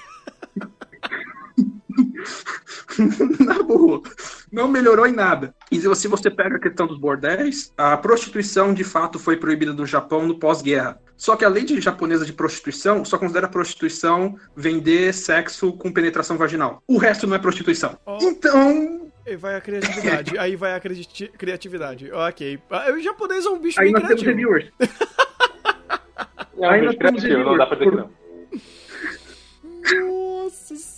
[3.45, 4.01] Na boa.
[4.51, 5.53] Não melhorou em nada.
[5.71, 9.85] E se você- pega a questão dos bordéis, a prostituição de fato foi proibida no
[9.85, 10.99] Japão no pós-guerra.
[11.17, 16.37] Só que a lei de- japonesa de prostituição só considera prostituição vender sexo com penetração
[16.37, 16.81] vaginal.
[16.87, 17.97] O resto não é prostituição.
[18.05, 18.17] Oh.
[18.21, 20.35] Então, Aí vai a criatividade.
[20.39, 22.11] aí vai a credi- criatividade.
[22.11, 22.59] Ok.
[22.71, 24.51] Ah, O japonês é um bicho aí bem nós temos criativo.
[24.53, 24.73] reviewers.
[24.79, 24.85] É
[26.57, 28.09] um Aí bicho nós temos criativo, não dá pra dizer que não.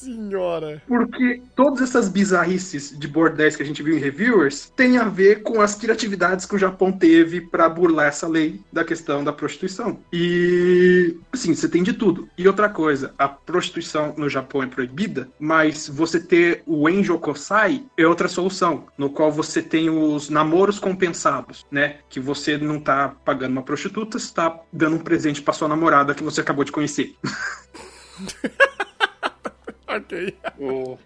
[0.01, 0.81] Senhora.
[0.87, 5.43] Porque todas essas bizarrices de bordéis que a gente viu em reviewers tem a ver
[5.43, 9.99] com as criatividades que o Japão teve pra burlar essa lei da questão da prostituição.
[10.11, 12.27] E assim, você tem de tudo.
[12.35, 18.07] E outra coisa, a prostituição no Japão é proibida, mas você ter o enjokosai é
[18.07, 21.97] outra solução, no qual você tem os namoros compensados, né?
[22.09, 26.15] Que você não tá pagando uma prostituta, você tá dando um presente pra sua namorada
[26.15, 27.15] que você acabou de conhecer.
[29.95, 30.36] Ok.
[30.60, 30.97] O-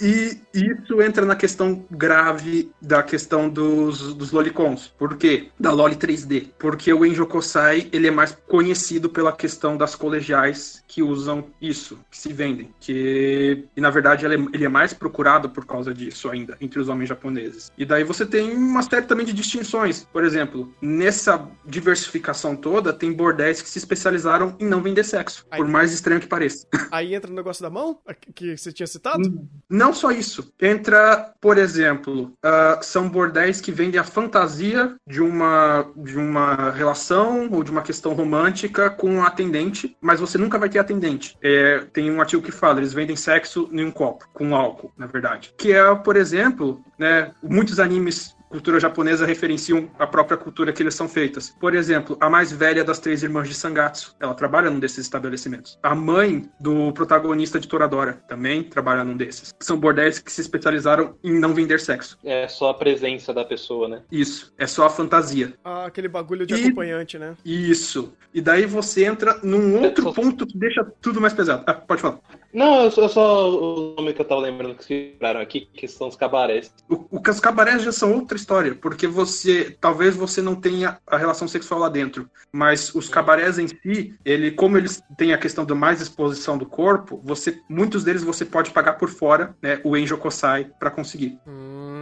[0.00, 4.88] E isso entra na questão grave da questão dos, dos lolicons.
[4.98, 5.48] Por quê?
[5.58, 6.48] Da Loli 3D.
[6.58, 12.18] Porque o Enjokosai, ele é mais conhecido pela questão das colegiais que usam isso, que
[12.18, 12.70] se vendem.
[12.80, 16.80] Que, e na verdade ele é, ele é mais procurado por causa disso ainda, entre
[16.80, 17.70] os homens japoneses.
[17.76, 20.06] E daí você tem uma série também de distinções.
[20.12, 25.46] Por exemplo, nessa diversificação toda, tem bordéis que se especializaram em não vender sexo.
[25.50, 25.58] Ai.
[25.58, 26.66] Por mais estranho que pareça.
[26.90, 27.98] Aí entra o negócio da mão,
[28.34, 29.48] que você tinha citado?
[29.68, 30.52] Não só isso.
[30.60, 37.48] Entra, por exemplo, ah, são bordéis que vendem a fantasia de uma, de uma relação
[37.50, 41.36] ou de uma questão romântica com um atendente, mas você nunca vai ter atendente.
[41.42, 45.06] É, tem um artigo que fala, eles vendem sexo em um copo, com álcool, na
[45.06, 45.54] verdade.
[45.56, 50.94] Que é, por exemplo, né, muitos animes cultura japonesa referenciam a própria cultura que eles
[50.94, 51.50] são feitas.
[51.60, 55.78] Por exemplo, a mais velha das três irmãs de Sangatsu, ela trabalha num desses estabelecimentos.
[55.82, 59.54] A mãe do protagonista de Toradora também trabalha num desses.
[59.60, 62.18] São bordéis que se especializaram em não vender sexo.
[62.24, 64.02] É só a presença da pessoa, né?
[64.10, 65.54] Isso, é só a fantasia.
[65.64, 67.34] Ah, aquele bagulho de E- acompanhante, né?
[67.44, 68.12] Isso.
[68.32, 71.64] E daí você entra num outro Só- ponto que deixa tudo mais pesado.
[71.66, 72.18] Ah, pode falar.
[72.52, 75.68] Não, eu só, eu só o nome que eu tava lembrando que vocês lembraram aqui,
[75.74, 76.72] que são os cabarés.
[76.88, 81.16] O, o, os cabarés já são outra história, porque você talvez você não tenha a
[81.16, 85.64] relação sexual lá dentro, mas os cabarés em si, ele como eles têm a questão
[85.64, 89.96] da mais exposição do corpo, você muitos deles você pode pagar por fora, né, o
[89.96, 91.38] enjokosai para conseguir.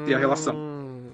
[0.07, 0.55] Ter a relação.
[0.55, 1.11] Hum,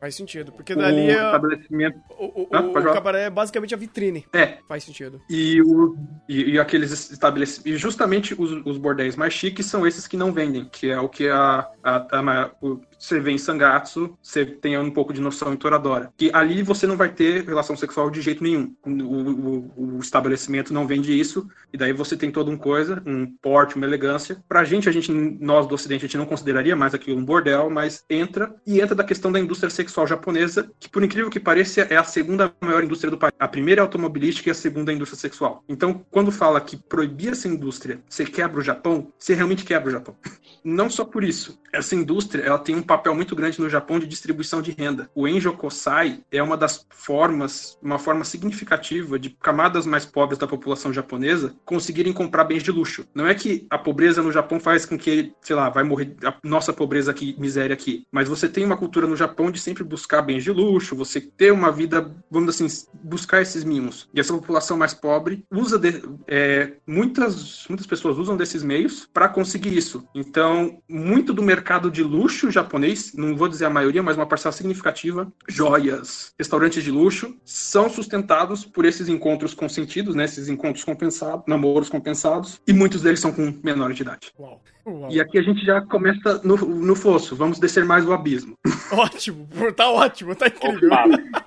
[0.00, 3.76] Faz sentido, porque O dali é, estabelecimento o, o, Ah, o cabaré é basicamente a
[3.76, 4.24] vitrine.
[4.32, 5.20] é Faz sentido.
[5.28, 5.96] e, o,
[6.28, 7.66] e, e aqueles estabelecimentos.
[7.72, 11.08] E justamente os, os bordéis mais chiques são esses que não vendem, que é o
[11.08, 15.52] que a, a, a- o- você vê em Sangatsu, você tem um pouco de noção
[15.52, 16.12] em Toradora.
[16.16, 18.74] Que ali você não vai ter relação sexual de jeito nenhum.
[18.84, 23.26] O, o, o estabelecimento não vende isso, e daí você tem toda uma coisa, um
[23.40, 24.42] porte, uma elegância.
[24.48, 27.70] Pra gente, a gente, nós do Ocidente, a gente não consideraria mais aquilo um bordel,
[27.70, 31.82] mas entra, e entra da questão da indústria sexual japonesa, que por incrível que pareça,
[31.82, 33.32] é a segunda maior indústria do país.
[33.38, 35.62] A primeira é automobilística e a segunda é a indústria sexual.
[35.68, 39.92] Então, quando fala que proibir essa indústria, você quebra o Japão, você realmente quebra o
[39.92, 40.16] Japão.
[40.64, 41.58] Não só por isso.
[41.72, 45.10] Essa indústria, ela tem um papel muito grande no Japão de distribuição de renda.
[45.14, 50.46] O Enjo Kosai é uma das formas, uma forma significativa de camadas mais pobres da
[50.46, 53.06] população japonesa conseguirem comprar bens de luxo.
[53.14, 56.34] Não é que a pobreza no Japão faz com que, sei lá, vai morrer a
[56.42, 58.06] nossa pobreza aqui, miséria aqui.
[58.10, 61.52] Mas você tem uma cultura no Japão de sempre buscar bens de luxo, você ter
[61.52, 62.66] uma vida, vamos assim,
[63.02, 64.08] buscar esses mimos.
[64.14, 69.28] E essa população mais pobre usa de, é, muitas muitas pessoas usam desses meios para
[69.28, 70.06] conseguir isso.
[70.14, 71.57] Então, muito do mercado
[71.90, 76.90] de luxo japonês, não vou dizer a maioria, mas uma parcela significativa, joias, restaurantes de
[76.90, 83.02] luxo, são sustentados por esses encontros consentidos, né, esses encontros compensados, namoros compensados, e muitos
[83.02, 84.32] deles são com menores de idade.
[84.38, 84.60] Uau.
[84.86, 85.10] Uau.
[85.10, 88.54] E aqui a gente já começa no, no fosso, vamos descer mais o abismo.
[88.90, 90.90] Ótimo, tá ótimo, tá incrível.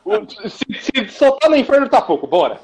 [0.06, 2.60] Opa, se, se soltar no inferno tá pouco, bora.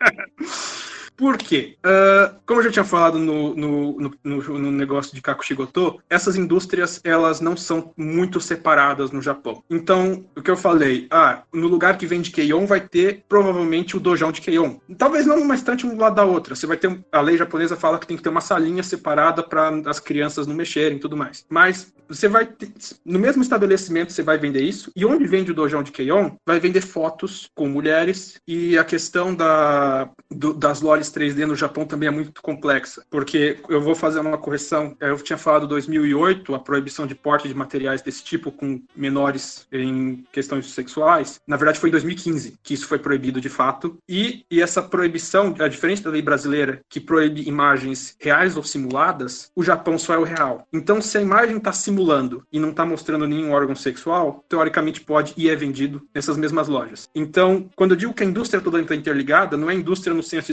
[1.16, 1.76] Por quê?
[1.84, 7.00] Uh, como eu já tinha falado no, no, no, no negócio de Kakushigoto, essas indústrias
[7.04, 9.62] elas não são muito separadas no Japão.
[9.70, 14.00] Então, o que eu falei, ah, no lugar que vende Keion vai ter provavelmente o
[14.00, 14.76] dojão de Keion.
[14.98, 16.54] Talvez não uma estante um lado da outra.
[16.54, 19.68] Você vai ter a lei japonesa fala que tem que ter uma salinha separada para
[19.86, 21.44] as crianças não mexerem e tudo mais.
[21.48, 22.70] Mas você vai ter,
[23.04, 26.60] no mesmo estabelecimento você vai vender isso e onde vende o dojão de Keion vai
[26.60, 32.08] vender fotos com mulheres e a questão da do, das lojas 3D no Japão também
[32.08, 34.96] é muito complexa, porque eu vou fazer uma correção.
[35.00, 40.24] Eu tinha falado 2008, a proibição de porte de materiais desse tipo com menores em
[40.32, 41.40] questões sexuais.
[41.46, 43.96] Na verdade, foi em 2015 que isso foi proibido de fato.
[44.08, 49.50] E, e essa proibição, a diferença da lei brasileira, que proíbe imagens reais ou simuladas,
[49.54, 50.66] o Japão só é o real.
[50.72, 51.72] Então, se a imagem está
[52.04, 56.68] simulando e não está mostrando nenhum órgão sexual, teoricamente pode e é vendido nessas mesmas
[56.68, 57.08] lojas.
[57.14, 60.52] Então, quando eu digo que a indústria toda está interligada, não é indústria no senso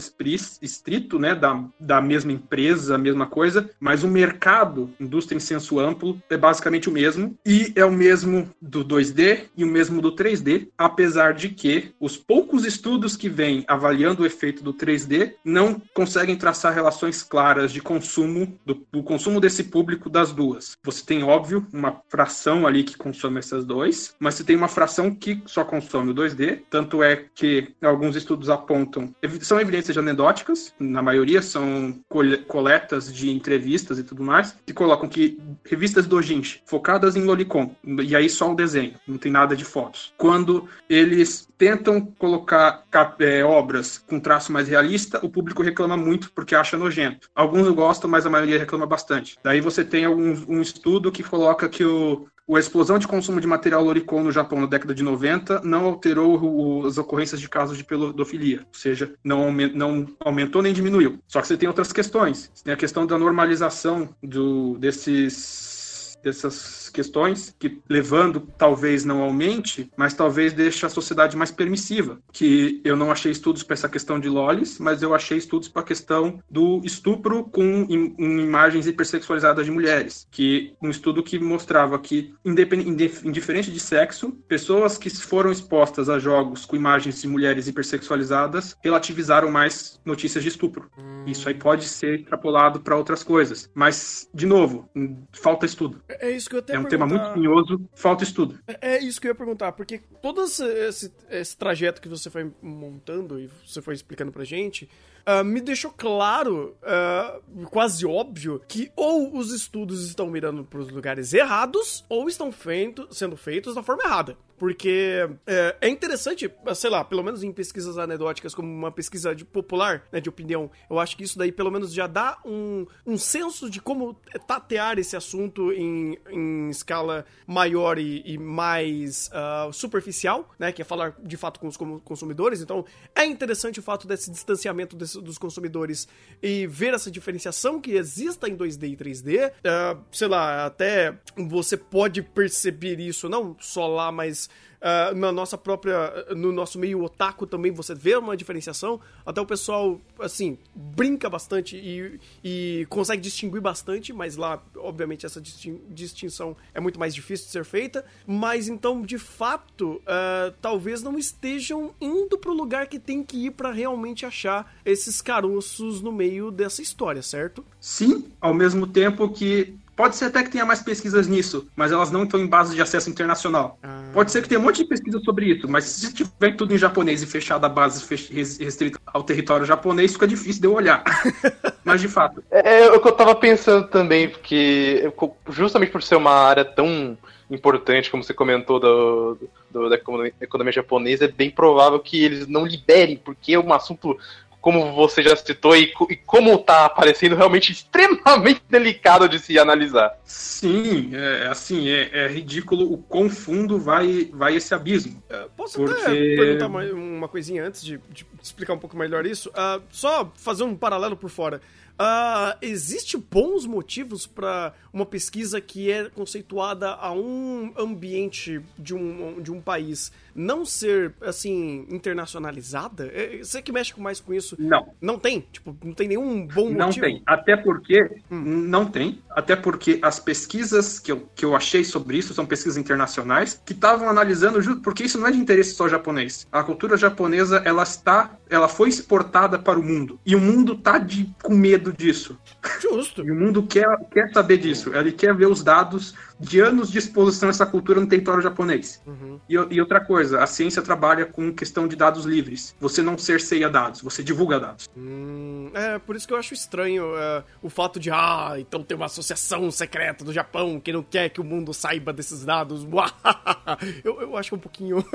[0.62, 5.80] estrito, né, da, da mesma empresa, a mesma coisa, mas o mercado, indústria em senso
[5.80, 10.16] amplo, é basicamente o mesmo e é o mesmo do 2D e o mesmo do
[10.16, 15.82] 3D, apesar de que os poucos estudos que vêm avaliando o efeito do 3D não
[15.94, 20.78] conseguem traçar relações claras de consumo, do, do consumo desse público das duas.
[20.84, 25.14] Você tem, óbvio, uma fração ali que consome essas dois, mas você tem uma fração
[25.14, 31.02] que só consome o 2D, tanto é que alguns estudos apontam, são evidências anedóticas, na
[31.02, 32.00] maioria são
[32.48, 37.76] coletas de entrevistas e tudo mais, que colocam que revistas do Ojinshi, focadas em lolicon,
[38.04, 40.14] e aí só o desenho, não tem nada de fotos.
[40.18, 42.84] Quando eles tentam colocar
[43.20, 47.30] é, obras com traço mais realista, o público reclama muito porque acha nojento.
[47.36, 49.38] Alguns gostam, mas a maioria reclama bastante.
[49.44, 53.46] Daí você tem algum, um estudo que coloca que o, a explosão de consumo de
[53.46, 57.78] material Loricon no Japão na década de 90 não alterou o, as ocorrências de casos
[57.78, 61.20] de pedofilia, ou seja, não, não, aumentou nem diminuiu.
[61.28, 62.50] Só que você tem outras questões.
[62.56, 69.90] Você tem a questão da normalização do, desses, dessas questões que, levando, talvez não aumente,
[69.96, 72.20] mas talvez deixe a sociedade mais permissiva.
[72.32, 75.82] Que eu não achei estudos para essa questão de lolis, mas eu achei estudos para
[75.82, 80.28] a questão do estupro com im imagens hipersexualizadas de mulheres.
[80.30, 86.66] Que um estudo que mostrava que, indiferente de sexo, pessoas que foram expostas a jogos
[86.66, 90.90] com imagens de mulheres hipersexualizadas relativizaram mais notícias de estupro.
[90.98, 91.24] Hum.
[91.26, 93.70] Isso aí pode ser extrapolado para outras coisas.
[93.74, 94.90] Mas, de novo,
[95.32, 96.02] falta estudo.
[96.08, 98.60] É isso que eu até um tema muito espinhoso, falta estudo.
[98.68, 102.52] É, é, isso que eu ia perguntar, porque todo esse, esse, trajeto que você foi
[102.62, 104.90] montando e você foi explicando pra gente,
[105.28, 111.34] uh, me deixou claro, uh, quase óbvio, que ou os estudos estão mirando pros lugares
[111.34, 114.38] errados, ou estão feito, sendo feitos da forma errada.
[114.62, 119.44] Porque é, é, interessante, sei lá, pelo menos em pesquisas anedóticas, como uma pesquisa de
[119.44, 123.18] popular, né, de opinião, eu acho que isso daí pelo menos já dá um, um
[123.18, 124.14] senso de como
[124.46, 130.86] tatear esse assunto em, em escala maior e, e mais uh, superficial, né, que é
[130.86, 132.62] falar de fato com os consumidores.
[132.62, 136.08] Então é interessante o fato desse distanciamento desse, dos consumidores
[136.42, 139.50] e ver essa diferenciação que exista em 2D e 3D.
[139.50, 144.50] Uh, ah, sei lá, até você pode perceber isso não só lá, mas
[144.82, 149.00] uh, na nossa própria, no nosso meio otaku também você vê uma diferenciação.
[149.26, 155.42] Até o pessoal, assim, brinca bastante e, e consegue distinguir bastante, mas lá, obviamente, essa
[155.90, 158.06] distinção é muito mais difícil de ser feita.
[158.26, 163.52] Mas então, de fato, uh, talvez não estejam indo pro lugar que tem que ir
[163.52, 167.64] para realmente achar esses caroços no meio dessa história, certo?
[167.80, 172.10] Sim, ao mesmo tempo que Pode ser até que tenha mais pesquisas nisso, mas elas
[172.10, 173.78] não estão em base de acesso internacional.
[173.84, 174.02] Ah.
[174.12, 176.78] Pode ser que tenha um monte de pesquisa sobre isso, mas se tiver tudo em
[176.80, 181.04] japonês e fechada a base restrita ao território japonês, fica difícil de eu olhar.
[181.86, 182.44] mas de fato.
[182.50, 185.14] É, é o que eu tava pensando também, porque
[185.50, 187.16] justamente por ser uma área tão
[187.52, 189.38] importante, como você comentou, do,
[189.70, 189.98] do, da
[190.42, 194.18] economia japonesa, é bem provável que eles não liberem, porque é um assunto
[194.62, 200.16] como você já citou, e, e como tá aparecendo realmente extremamente delicado de se analisar.
[200.24, 205.22] Sim, é, é assim, é, é ridículo o quão fundo vai, vai esse abismo.
[205.28, 206.02] É, posso porque...
[206.02, 209.50] até perguntar uma, uma coisinha antes de, de, explicar um pouco melhor isso?
[209.50, 211.60] Uh, só fazer um paralelo por fora.
[212.02, 219.42] Uh, existe bons motivos para uma pesquisa que é conceituada a um ambiente de um,
[219.42, 223.12] de um país não ser, assim, internacionalizada?
[223.14, 224.56] É, você que mexe mais com isso.
[224.60, 224.94] Não.
[225.02, 225.46] Não tem?
[225.52, 226.78] Tipo, não tem nenhum bom motivo?
[226.78, 227.22] Não tem.
[227.26, 228.10] Até porque.
[228.30, 228.42] Hum.
[228.68, 229.22] Não tem.
[229.30, 233.74] Até porque as pesquisas que eu, que eu achei sobre isso são pesquisas internacionais que
[233.74, 234.82] estavam analisando.
[234.82, 236.48] Porque isso não é de interesse só japonês.
[236.52, 238.38] A cultura japonesa, ela está.
[238.50, 240.20] Ela foi exportada para o mundo.
[240.26, 242.38] E o mundo tá de, com medo disso.
[242.82, 243.22] Justo.
[243.32, 244.96] E o mundo quer, quer saber disso.
[244.96, 249.02] Ele quer ver os dados de anos de exposição a essa cultura no território japonês.
[249.06, 249.40] Uhum.
[249.48, 252.76] E, e, outra coisa, a ciência trabalha com questão de dados livres.
[252.80, 254.90] Você não cerceia dados, você divulga dados.
[254.98, 258.98] Hum, é, por isso que eu acho estranho é, o fato de, ah, então tem
[258.98, 262.86] uma associação secreta do Japão que não quer que o mundo saiba desses dados.
[264.04, 265.06] eu, eu acho um pouquinho.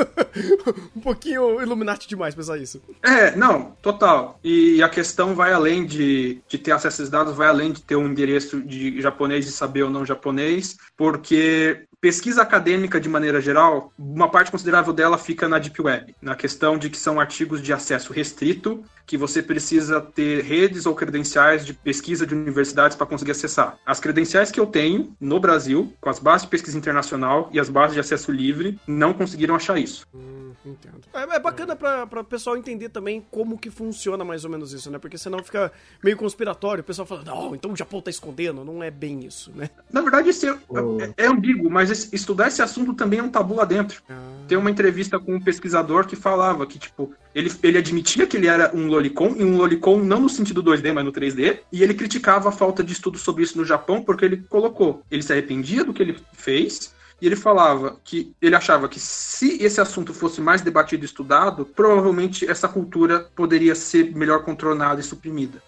[0.95, 2.81] um pouquinho Illuminati demais pensar isso.
[3.03, 4.39] É, não, total.
[4.45, 7.83] E a questão vai além de, de ter acesso a esses dados, vai além de
[7.83, 13.09] ter um endereço de japonês e saber ou não japonês, por porque pesquisa acadêmica, de
[13.09, 17.19] maneira geral, uma parte considerável dela fica na Deep Web, na questão de que são
[17.19, 22.97] artigos de acesso restrito, que você precisa ter redes ou credenciais de pesquisa de universidades
[22.97, 23.79] para conseguir acessar.
[23.87, 27.69] As credenciais que eu tenho no Brasil, com as bases de pesquisa internacional e as
[27.69, 30.07] bases de acesso livre, não conseguiram achar isso.
[30.13, 31.03] Hum, entendo.
[31.15, 34.91] É, é bacana para o pessoal entender também como que funciona mais ou menos isso,
[34.91, 34.99] né?
[34.99, 35.71] Porque senão fica
[36.03, 39.53] meio conspiratório, o pessoal fala, não, então o Japão tá escondendo, não é bem isso,
[39.55, 39.71] né?
[39.93, 41.01] Na verdade, isso é, oh.
[41.01, 44.03] é, é ambíguo, mas estudar esse assunto também é um tabu lá dentro.
[44.09, 44.15] Ah.
[44.49, 48.47] Tem uma entrevista com um pesquisador que falava que, tipo, ele, ele admitia que ele
[48.47, 51.95] era um lolicon, e um lolicon não no sentido 2D, mas no 3D, e ele
[51.95, 55.85] criticava a falta de estudo sobre isso no Japão, porque ele colocou, ele se arrependia
[55.85, 60.41] do que ele fez, e ele falava que ele achava que se esse assunto fosse
[60.41, 65.63] mais debatido e estudado, provavelmente essa cultura poderia ser melhor controlada e suprimida.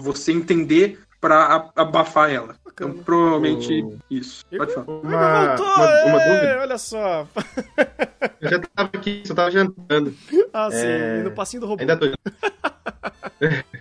[0.00, 2.56] Você entender para abafar ela.
[2.78, 3.96] Então, provavelmente oh.
[4.08, 4.46] isso.
[4.56, 4.86] Pode falar.
[4.86, 6.58] Uma, uma, uma dúvida?
[6.60, 7.26] Olha só.
[8.40, 10.14] Eu já tava aqui, só tava jantando.
[10.52, 10.86] Ah, sim.
[10.86, 11.22] É...
[11.24, 11.80] no passinho do robô.
[11.80, 12.06] Ainda tô.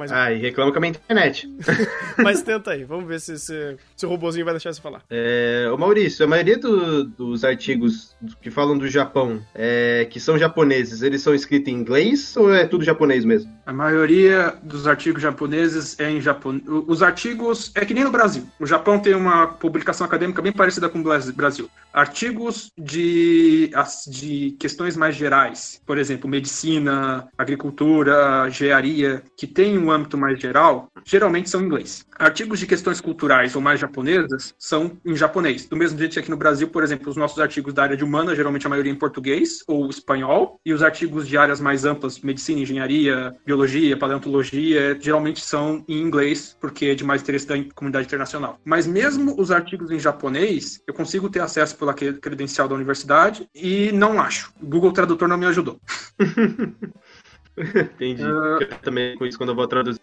[0.00, 0.10] Mas...
[0.10, 1.46] Ah, e reclama com a minha internet.
[2.16, 5.02] Mas tenta aí, vamos ver se, se, se o robôzinho vai deixar você falar.
[5.10, 10.38] É, ô Maurício, a maioria do, dos artigos que falam do Japão, é, que são
[10.38, 13.52] japoneses, eles são escritos em inglês ou é tudo japonês mesmo?
[13.66, 16.64] A maioria dos artigos japoneses é em japonês.
[16.66, 18.48] Os artigos é que nem no Brasil.
[18.58, 21.68] O Japão tem uma publicação acadêmica bem parecida com o Brasil.
[21.92, 23.70] Artigos de,
[24.08, 30.88] de questões mais gerais, por exemplo, medicina, agricultura, engenharia, que tem um âmbito mais geral,
[31.04, 32.06] geralmente são em inglês.
[32.18, 35.66] Artigos de questões culturais ou mais japonesas são em japonês.
[35.66, 38.04] Do mesmo jeito que aqui no Brasil, por exemplo, os nossos artigos da área de
[38.04, 42.20] humana, geralmente a maioria em português ou espanhol, e os artigos de áreas mais amplas,
[42.20, 48.06] medicina, engenharia, biologia, paleontologia, geralmente são em inglês, porque é de mais interesse da comunidade
[48.06, 48.58] internacional.
[48.64, 53.90] Mas mesmo os artigos em japonês, eu consigo ter acesso pela credencial da universidade e
[53.92, 54.52] não acho.
[54.62, 55.80] Google Tradutor não me ajudou.
[57.60, 58.24] Entendi.
[58.24, 60.00] Uh, eu também com isso quando eu vou traduzir.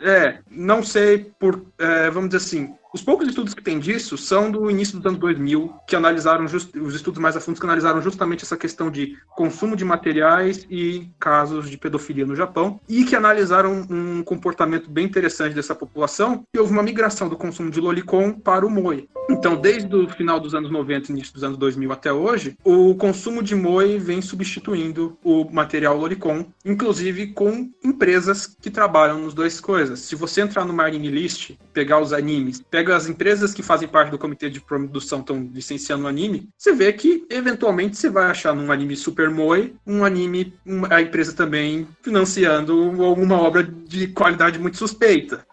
[0.00, 4.50] É, não sei por, é, vamos dizer assim, os poucos estudos que tem disso são
[4.50, 8.02] do início dos anos 2000, que analisaram just, os estudos mais a fundo que analisaram
[8.02, 13.16] justamente essa questão de consumo de materiais e casos de pedofilia no Japão, e que
[13.16, 18.32] analisaram um comportamento bem interessante dessa população, e houve uma migração do consumo de lolicon
[18.32, 19.08] para o moe.
[19.30, 22.94] Então, desde o final dos anos 90 e início dos anos 2000 até hoje, o
[22.96, 29.60] consumo de moe vem substituindo o material lolicon, inclusive com empresas que trabalham nas duas
[29.60, 30.00] coisas.
[30.00, 33.86] Se você entrar no Marine List, pegar os animes, pegar pega as empresas que fazem
[33.86, 38.24] parte do comitê de produção estão licenciando o anime, você vê que eventualmente você vai
[38.24, 44.08] achar num anime Super Moe um anime, uma, a empresa também financiando alguma obra de
[44.08, 45.46] qualidade muito suspeita.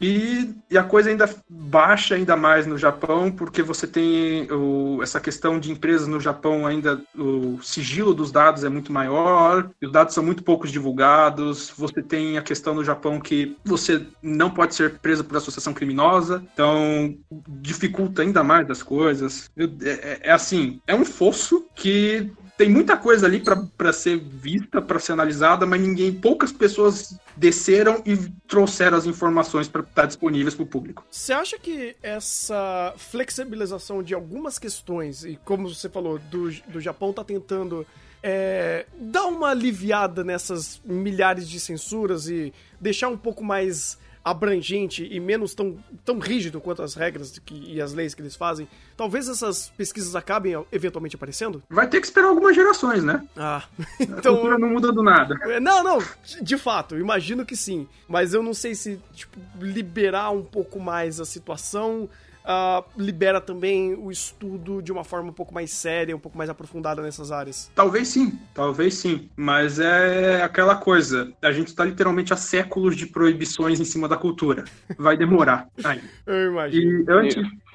[0.00, 5.20] E, e, a coisa ainda baixa ainda mais no Japão, porque você tem o, essa
[5.20, 10.14] questão de empresas no Japão ainda o sigilo dos dados é muito maior, os dados
[10.14, 11.72] são muito poucos divulgados.
[11.76, 16.44] Você tem a questão no Japão que você não pode ser preso por associação criminosa,
[16.52, 17.16] então
[17.48, 19.50] dificulta ainda mais as coisas.
[19.56, 23.42] É, é, é assim, é um fosso que tem muita coisa ali
[23.76, 28.16] para ser vista, para ser analisada, mas ninguém, poucas pessoas desceram e
[28.48, 31.04] trouxeram as informações para estar disponíveis para o público.
[31.10, 37.12] Você acha que essa flexibilização de algumas questões, e como você falou, do, do Japão
[37.12, 37.86] tá tentando
[38.22, 45.20] é, dar uma aliviada nessas milhares de censuras e deixar um pouco mais abrangente e
[45.20, 48.66] menos tão, tão rígido quanto as regras que, e as leis que eles fazem,
[48.96, 51.62] talvez essas pesquisas acabem eventualmente aparecendo?
[51.70, 53.24] Vai ter que esperar algumas gerações, né?
[53.36, 53.62] Ah,
[54.00, 54.32] então.
[54.32, 55.38] A cultura não muda do nada.
[55.42, 56.02] É, não, não,
[56.42, 57.86] de fato, imagino que sim.
[58.08, 62.08] Mas eu não sei se, tipo, liberar um pouco mais a situação
[62.46, 66.48] uh, libera também o estudo de uma forma um pouco mais séria, um pouco mais
[66.48, 67.70] aprofundada nessas áreas.
[67.74, 69.28] Talvez sim, talvez sim.
[69.36, 74.16] Mas é aquela coisa, a gente está literalmente há séculos de proibições em cima da
[74.16, 74.64] cultura.
[74.96, 75.68] Vai demorar.
[75.84, 76.00] Aí.
[76.26, 77.04] Eu imagino.
[77.04, 77.66] E antes...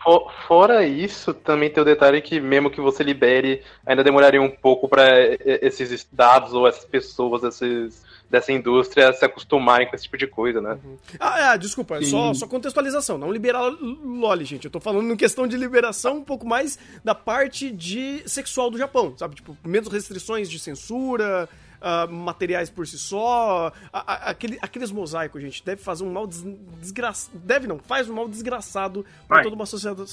[0.48, 4.90] Fora isso, também tem o detalhe que mesmo que você libere, ainda demoraria um pouco
[4.90, 5.06] para
[5.46, 10.62] esses dados ou essas pessoas, esses dessa indústria se acostumarem com esse tipo de coisa,
[10.62, 10.80] né?
[10.84, 10.98] Uhum.
[11.20, 14.66] Ah, é, desculpa, é só, só contextualização, não liberar LOL, gente.
[14.66, 18.78] Eu tô falando em questão de liberação um pouco mais da parte de sexual do
[18.78, 19.36] Japão, sabe?
[19.36, 21.48] Tipo, menos restrições de censura,
[21.82, 23.74] Uh, materiais por si só.
[23.92, 26.44] aquele, aqueles mosaicos, gente, deve fazer um mal des,
[26.80, 27.36] desgraçado.
[27.40, 30.12] Deve não, faz um mal desgraçado para toda uma sociedade.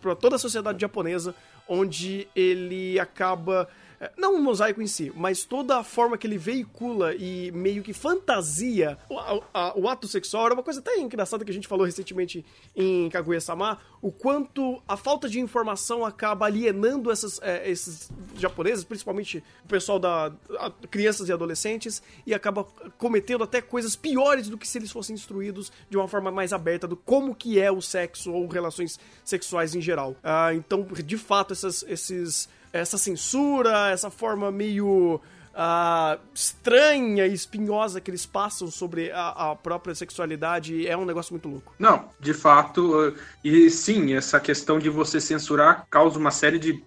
[0.00, 1.34] para toda a sociedade japonesa,
[1.66, 3.68] onde ele acaba
[4.16, 7.92] não o mosaico em si, mas toda a forma que ele veicula e meio que
[7.92, 9.18] fantasia o,
[9.52, 12.44] a, o ato sexual era uma coisa até engraçada que a gente falou recentemente
[12.76, 19.42] em Kaguya-sama, o quanto a falta de informação acaba alienando essas, é, esses japoneses, principalmente
[19.64, 22.64] o pessoal da a, crianças e adolescentes, e acaba
[22.96, 26.86] cometendo até coisas piores do que se eles fossem instruídos de uma forma mais aberta
[26.86, 30.16] do como que é o sexo ou relações sexuais em geral.
[30.22, 35.20] Ah, então, de fato, essas, esses essa censura, essa forma meio
[35.58, 41.32] uh, estranha e espinhosa que eles passam sobre a, a, própria sexualidade é um negócio
[41.32, 41.74] muito louco.
[41.78, 43.14] Não, de fato,
[43.44, 46.82] e sim, essa questão de você censurar causa uma série de,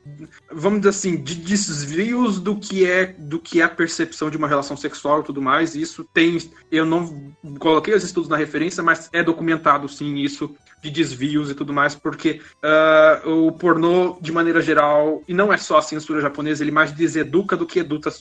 [0.51, 4.47] vamos dizer assim, de desvios do que é do que é a percepção de uma
[4.47, 5.75] relação sexual e tudo mais.
[5.75, 6.37] Isso tem,
[6.71, 11.55] eu não coloquei os estudos na referência, mas é documentado sim isso de desvios e
[11.55, 16.21] tudo mais, porque uh, o pornô, de maneira geral, e não é só a censura
[16.21, 18.11] japonesa, ele mais deseduca do que educa,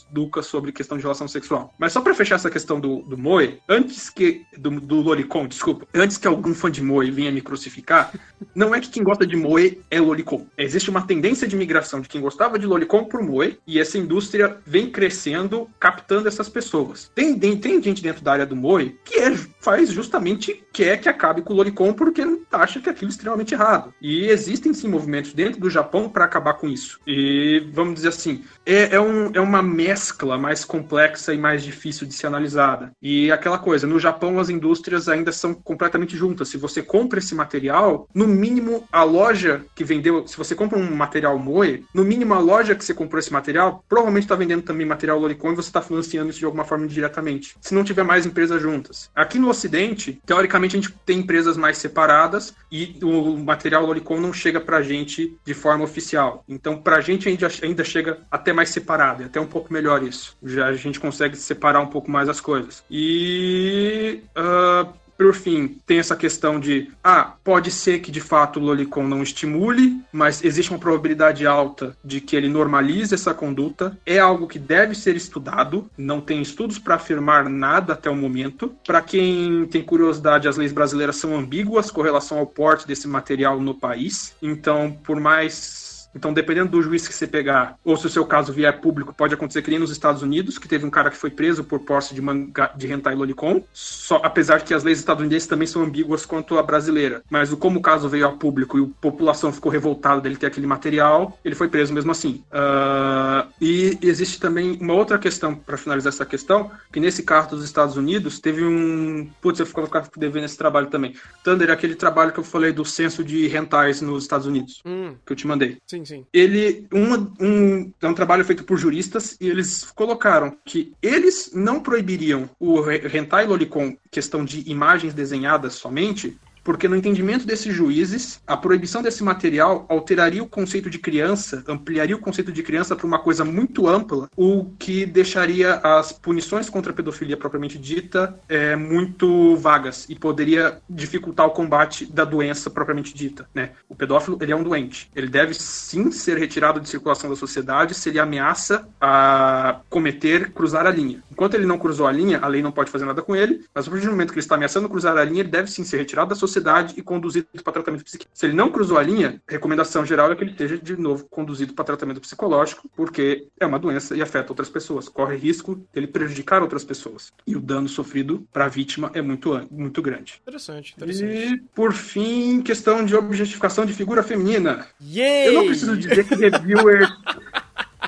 [0.43, 1.75] sobre questão de relação sexual.
[1.79, 4.45] Mas só para fechar essa questão do, do Moe, antes que.
[4.57, 5.87] Do, do Lolicon, desculpa.
[5.95, 8.13] Antes que algum fã de Moe venha me crucificar,
[8.55, 10.47] não é que quem gosta de Moe é Lolicon.
[10.57, 14.59] Existe uma tendência de migração de quem gostava de Lolicon pro Moe, e essa indústria
[14.67, 17.11] vem crescendo, captando essas pessoas.
[17.15, 21.09] Tem, tem, tem gente dentro da área do Moe que é, faz justamente quer que
[21.09, 23.93] acabe com o Lolicon porque acha que aquilo é extremamente errado.
[24.01, 26.99] E existem sim movimentos dentro do Japão para acabar com isso.
[27.07, 32.07] E vamos dizer assim, é, é, um, é uma mescla mais complexa e mais difícil
[32.07, 32.93] de ser analisada.
[33.01, 36.49] E aquela coisa, no Japão as indústrias ainda são completamente juntas.
[36.49, 40.95] Se você compra esse material, no mínimo a loja que vendeu, se você compra um
[40.95, 44.87] material Moe, no mínimo a loja que você comprou esse material, provavelmente está vendendo também
[44.87, 47.57] material Lolicon e você está financiando isso de alguma forma diretamente.
[47.61, 49.11] Se não tiver mais empresas juntas.
[49.15, 52.40] Aqui no Ocidente, teoricamente a gente tem empresas mais separadas
[52.71, 56.45] e o material Lolicon não chega pra gente de forma oficial.
[56.49, 60.37] Então, pra gente ainda, ainda chega até mais separado, é até um pouco melhor isso.
[60.43, 62.85] Já a gente consegue separar um pouco mais as coisas.
[62.91, 68.63] E uh, por fim, tem essa questão de, ah, pode ser que de fato o
[68.63, 73.95] Lolicon não estimule, mas existe uma probabilidade alta de que ele normalize essa conduta.
[74.07, 78.75] É algo que deve ser estudado, não tem estudos para afirmar nada até o momento.
[78.87, 83.61] Para quem tem curiosidade, as leis brasileiras são ambíguas com relação ao porte desse material
[83.61, 84.35] no país.
[84.41, 85.80] Então, por mais
[86.15, 89.35] Então, dependendo do juiz que você pegar, ou se o seu caso vier público, pode
[89.35, 92.15] acontecer que nem nos Estados Unidos, que teve um cara que foi preso por posse
[92.15, 96.59] de manga de hentai lolicon, só, apesar que as leis estadunidenses também são ambíguas quanto
[96.59, 97.23] a brasileira.
[97.31, 100.67] Mas como o caso veio a público e a população ficou revoltada dele ter aquele
[100.67, 102.43] material, ele foi preso mesmo assim.
[102.53, 107.65] Uh, e existe também uma outra questão, para finalizar essa questão, que nesse caso dos
[107.65, 109.29] Estados Unidos, teve um.
[109.41, 111.15] Putz, eu ficar devendo esse trabalho também.
[111.45, 115.33] Thunder, aquele trabalho que eu falei do censo de rentais nos Estados Unidos, Hum, que
[115.33, 115.79] eu te mandei.
[115.87, 116.27] sim, sim.
[116.33, 116.87] Ele.
[116.93, 122.49] Um, um, é um trabalho feito por juristas e eles colocaram que eles não proibiriam
[122.59, 129.03] o hentai lolicon, questão de imagens desenhadas somente, porque no entendimento desses juízes, a proibição
[129.03, 133.45] desse material alteraria o conceito de criança, ampliaria o conceito de criança para uma coisa
[133.45, 140.07] muito ampla, o que deixaria as punições contra a pedofilia propriamente dita é, muito vagas
[140.09, 143.49] e poderia dificultar o combate da doença propriamente dita.
[143.55, 143.71] Né?
[143.89, 147.95] O pedófilo ele é um doente, ele deve sim ser retirado de circulação da sociedade
[147.95, 151.23] se ele ameaça a cometer, cruzar a linha.
[151.31, 153.87] Enquanto ele não cruzou a linha, a lei não pode fazer nada com ele, mas
[153.87, 155.99] a partir do momento que ele está ameaçando cruzar a linha, ele deve sim ser
[155.99, 156.51] retirado da sociedade
[156.97, 158.31] e conduzido para tratamento psiquiátrico.
[158.35, 161.25] Se ele não cruzou a linha, a recomendação geral é que ele esteja de novo
[161.29, 165.09] conduzido para tratamento psicológico, porque é uma doença e afeta outras pessoas.
[165.09, 167.33] Corre risco dele prejudicar outras pessoas.
[167.47, 170.41] E o dano sofrido para a vítima é muito, muito grande.
[170.43, 171.55] Interessante, interessante.
[171.55, 174.87] E, por fim, questão de objetificação de figura feminina.
[175.03, 175.49] Yay!
[175.49, 177.09] Eu não preciso dizer que reviewer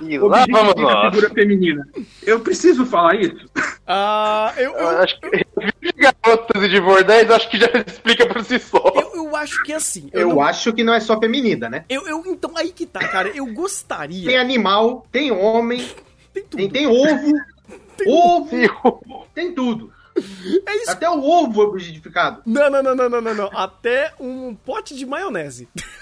[0.01, 1.14] E lá vamos nós.
[1.14, 1.86] figura feminina.
[2.22, 3.45] Eu preciso falar isso?
[3.86, 5.30] Ah, eu, Eu eu, acho que
[5.80, 8.82] de garotas e de bordéis, acho que já explica por si só.
[8.95, 10.09] eu, eu acho que é assim.
[10.12, 11.84] Eu, Eu não- acho que não é só feminina, né?
[11.88, 13.28] eu, eu- então aí que tá, cara.
[13.28, 14.40] Eu Tem gostaria.
[14.40, 15.86] animal, tem homem,
[16.32, 16.57] Tem tudo.
[16.59, 17.32] tem, tem ovo,
[18.07, 19.93] ovo, E tem tudo.
[20.66, 20.90] É isso.
[20.90, 22.43] Até o ovo é objetificado.
[22.45, 23.51] Não, não, não, não, não, não, não.
[23.55, 25.68] Até um pote de maionese.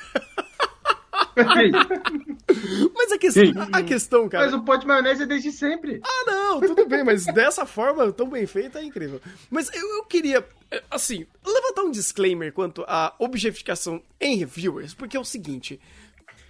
[2.94, 3.28] Mas a, que...
[3.72, 4.44] A, questão, cara.
[4.44, 6.00] Mas o pote de maionese é desde sempre.
[6.04, 9.20] Ah, não, tudo bem, mas dessa forma, tão bem feita, é incrível.
[9.50, 15.16] Mas eu, eu queria, eh, assim, levantar um disclaimer quanto à objetificação em reviewers, porque
[15.16, 15.80] é o seguinte.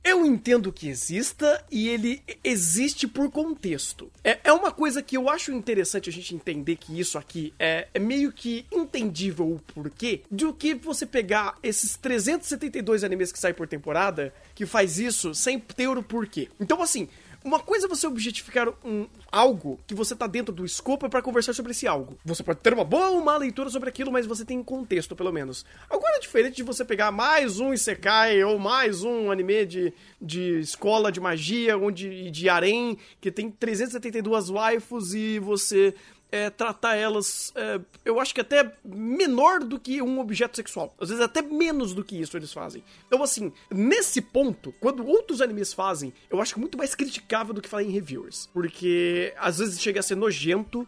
[0.03, 4.11] Eu entendo que exista e ele existe por contexto.
[4.25, 7.87] É, é uma coisa que eu acho interessante a gente entender que isso aqui é,
[7.93, 13.55] é meio que entendível o porquê do que você pegar esses 372 animes que saem
[13.55, 16.49] por temporada que faz isso sem ter o porquê.
[16.59, 17.09] Então, assim,
[17.45, 21.55] uma coisa é você objetificar um, algo que você tá dentro do escopo para conversar
[21.55, 22.19] sobre esse algo.
[22.25, 25.33] Você pode ter uma boa ou má leitura sobre aquilo, mas você tem contexto, pelo
[25.33, 25.65] menos.
[25.89, 30.61] Agora é diferente de você pegar mais um Isekai ou mais um anime de, de
[30.61, 35.95] escola de magia onde, de harém que tem 372 waifus e você
[36.33, 40.95] é, tratar elas, é, eu acho que até menor do que um objeto sexual.
[41.01, 42.83] Às vezes até menos do que isso eles fazem.
[43.07, 47.69] Então, assim, nesse ponto, quando outros animes fazem, eu acho muito mais criticável do que
[47.69, 48.49] falar em reviewers.
[48.53, 50.87] Porque às vezes chega a ser nojento,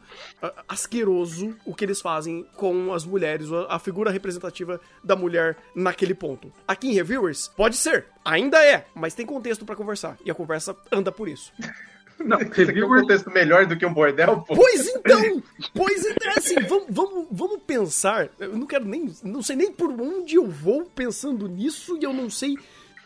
[0.69, 6.53] asqueroso o que eles fazem com as mulheres, a figura representativa da mulher naquele ponto.
[6.67, 10.17] Aqui em reviewers, pode ser, ainda é, mas tem contexto pra conversar.
[10.25, 11.53] E a conversa anda por isso.
[12.25, 14.55] Não, Isso aqui é um contexto melhor do que um bordel, pô.
[14.55, 15.43] Pois então!
[15.75, 18.29] Pois então, é assim, vamos, vamos, vamos pensar.
[18.39, 19.13] Eu não quero nem.
[19.23, 22.57] Não sei nem por onde eu vou pensando nisso e eu não sei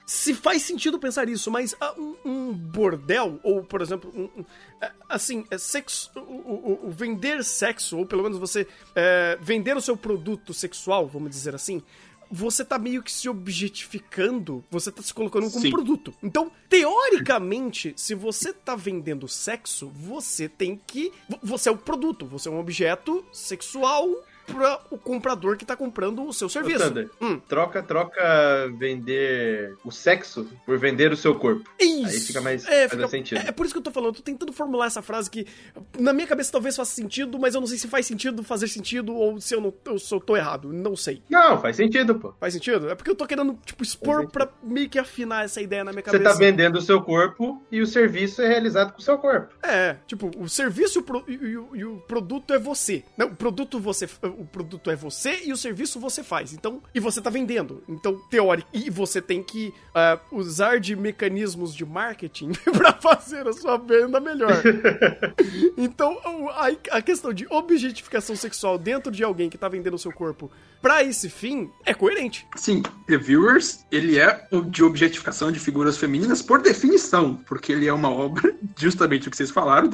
[0.04, 4.44] se faz sentido pensar isso, mas ah, um, um bordel, ou por exemplo, um,
[4.80, 6.10] é, assim, sexo.
[6.14, 11.08] O, o- o vender sexo, ou pelo menos você é, vender o seu produto sexual,
[11.08, 11.82] vamos dizer assim.
[12.30, 15.70] Você tá meio que se objetificando, você tá se colocando como Sim.
[15.70, 16.12] produto.
[16.22, 21.12] Então, teoricamente, se você tá vendendo sexo, você tem que.
[21.28, 24.08] vo- Você é o produto, você é um objeto sexual
[24.46, 26.78] para o comprador que tá comprando o seu serviço.
[26.88, 27.38] Thunder, Hum.
[27.48, 28.22] troca, troca
[28.78, 31.68] vender o sexo por vender o seu corpo.
[31.78, 32.06] Isso.
[32.06, 33.38] Aí fica mais- é, faz mais sentido.
[33.38, 35.46] É, é por isso que eu tô falando, eu tô tentando formular essa frase que
[35.98, 39.14] na minha cabeça talvez faça sentido, mas eu não sei se faz sentido fazer sentido
[39.14, 40.72] ou se eu não eu só tô errado.
[40.72, 41.22] Não sei.
[41.28, 42.32] Não, faz sentido, pô.
[42.40, 42.88] Faz sentido?
[42.90, 46.02] É porque eu tô querendo, tipo, expor pra meio que afinar essa ideia na minha
[46.04, 46.30] Você cabeça.
[46.32, 49.52] tá vendendo o seu corpo e o serviço é realizado com o seu corpo.
[49.62, 53.02] É, tipo, o serviço e o, pro- e o- e o produto é você.
[53.16, 56.52] Não, o produto você, o produto é você e o serviço você faz.
[56.52, 57.82] Então, e você tá vendendo.
[57.88, 63.52] Então, teórico, e você tem que ah, usar de mecanismos de marketing pra fazer a
[63.52, 64.62] sua venda melhor.
[65.76, 66.18] então,
[66.50, 70.50] a, a questão de objetificação sexual dentro de alguém que tá vendendo o seu corpo
[70.80, 72.46] pra esse fim é coerente.
[72.54, 78.10] Sim, Reviewers, ele é de objetificação de figuras femininas por definição, porque ele é uma
[78.10, 79.90] obra, justamente o que vocês falaram,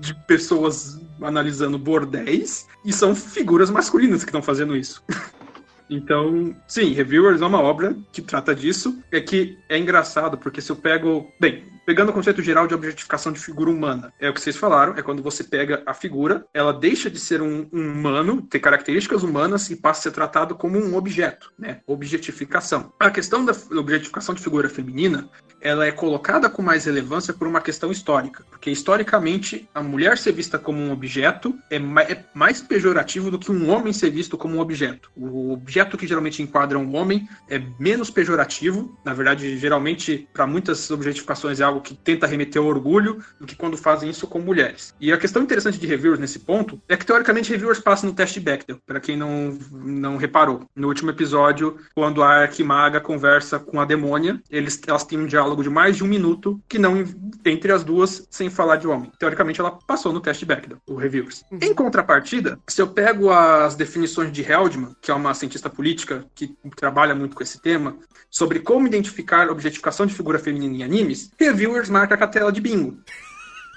[0.00, 5.02] de pessoas analisando bordéis, e são figuras masculinas que estão fazendo isso.
[5.90, 8.98] Então, sim, Reviewers é uma obra que trata disso.
[9.10, 11.30] É que é engraçado, porque se eu pego.
[11.38, 14.94] Bem, pegando o conceito geral de objetificação de figura humana, é o que vocês falaram,
[14.96, 19.22] é quando você pega a figura, ela deixa de ser um, um humano, ter características
[19.22, 21.80] humanas e passa a ser tratado como um objeto, né?
[21.86, 22.92] Objetificação.
[22.98, 25.28] A questão da objetificação de figura feminina,
[25.60, 30.32] ela é colocada com mais relevância por uma questão histórica, porque historicamente a mulher ser
[30.32, 34.36] vista como um objeto é, ma é mais pejorativo do que um homem ser visto
[34.36, 35.10] como um objeto.
[35.16, 40.90] O objeto que geralmente enquadra um homem é menos pejorativo, na verdade, geralmente para muitas
[40.90, 44.94] objetificações é que tenta remeter ao orgulho do que quando fazem isso com mulheres.
[45.00, 48.40] E a questão interessante de reviewers nesse ponto é que teoricamente reviewers passam no teste
[48.40, 50.64] Bechdel, para quem não não reparou.
[50.74, 55.62] No último episódio, quando a Arquimaga conversa com a demônia, eles elas têm um diálogo
[55.62, 57.04] de mais de um minuto que não
[57.44, 59.10] entre as duas sem falar de homem.
[59.18, 61.44] Teoricamente ela passou no teste Bechdel, o reviewers.
[61.60, 66.54] Em contrapartida, se eu pego as definições de Heldman, que é uma cientista política que
[66.76, 67.96] trabalha muito com esse tema,
[68.30, 72.60] sobre como identificar objetificação de figura feminina em animes, reviewers marca com a tela de
[72.60, 72.98] bingo.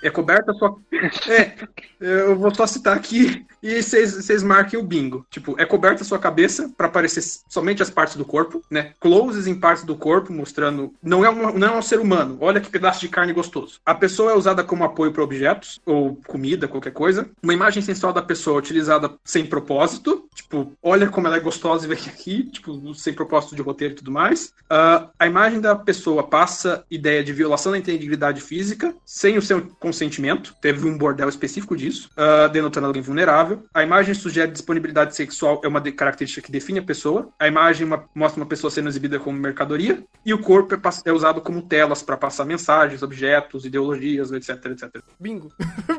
[0.01, 0.75] É coberta sua.
[1.27, 1.55] É,
[1.99, 5.25] eu vou só citar aqui e vocês marquem o bingo.
[5.29, 8.91] Tipo, é coberta a sua cabeça para aparecer somente as partes do corpo, né?
[8.99, 10.93] Closes em partes do corpo, mostrando.
[11.01, 12.37] Não é, um, não é um ser humano.
[12.41, 13.79] Olha que pedaço de carne gostoso.
[13.83, 17.27] A pessoa é usada como apoio para objetos, ou comida, qualquer coisa.
[17.41, 20.27] Uma imagem sensual da pessoa utilizada sem propósito.
[20.35, 23.97] Tipo, olha como ela é gostosa e vem aqui, tipo, sem propósito de roteiro e
[23.97, 24.53] tudo mais.
[24.65, 29.61] Uh, a imagem da pessoa passa ideia de violação da integridade física, sem o seu
[29.85, 30.55] consentimento.
[30.59, 33.63] Teve um bordel específico disso, uh, denotando alguém vulnerável.
[33.71, 37.29] A imagem sugere disponibilidade sexual, é uma de característica que define a pessoa.
[37.39, 40.03] A imagem uma, mostra uma pessoa sendo exibida como mercadoria.
[40.25, 45.03] E o corpo é, é usado como telas para passar mensagens, objetos, ideologias, etc, etc.
[45.19, 45.51] Bingo.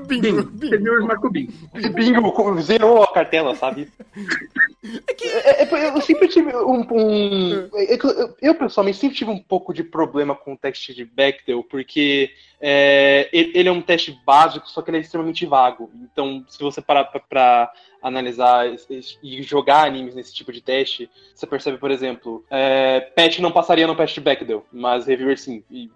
[0.09, 0.43] bingo.
[0.43, 0.79] Bingo.
[0.79, 1.07] bingo.
[1.07, 1.53] marcou bingo.
[1.95, 3.89] Bingo zerou a cartela, sabe?
[5.07, 5.29] É que...
[5.29, 6.87] É, é, eu sempre tive um.
[6.91, 11.05] um é eu, eu, pessoalmente, sempre tive um pouco de problema com o teste de
[11.05, 12.31] Bechdel, porque
[12.61, 15.91] é, ele é um teste básico, só que ele é extremamente vago.
[15.95, 17.71] Então, se você parar para
[18.03, 18.67] analisar
[19.23, 23.87] e jogar animes nesse tipo de teste, você percebe, por exemplo, é, Pet não passaria
[23.87, 25.63] no teste Bechdel, mas Reviewer sim.
[25.71, 25.91] E,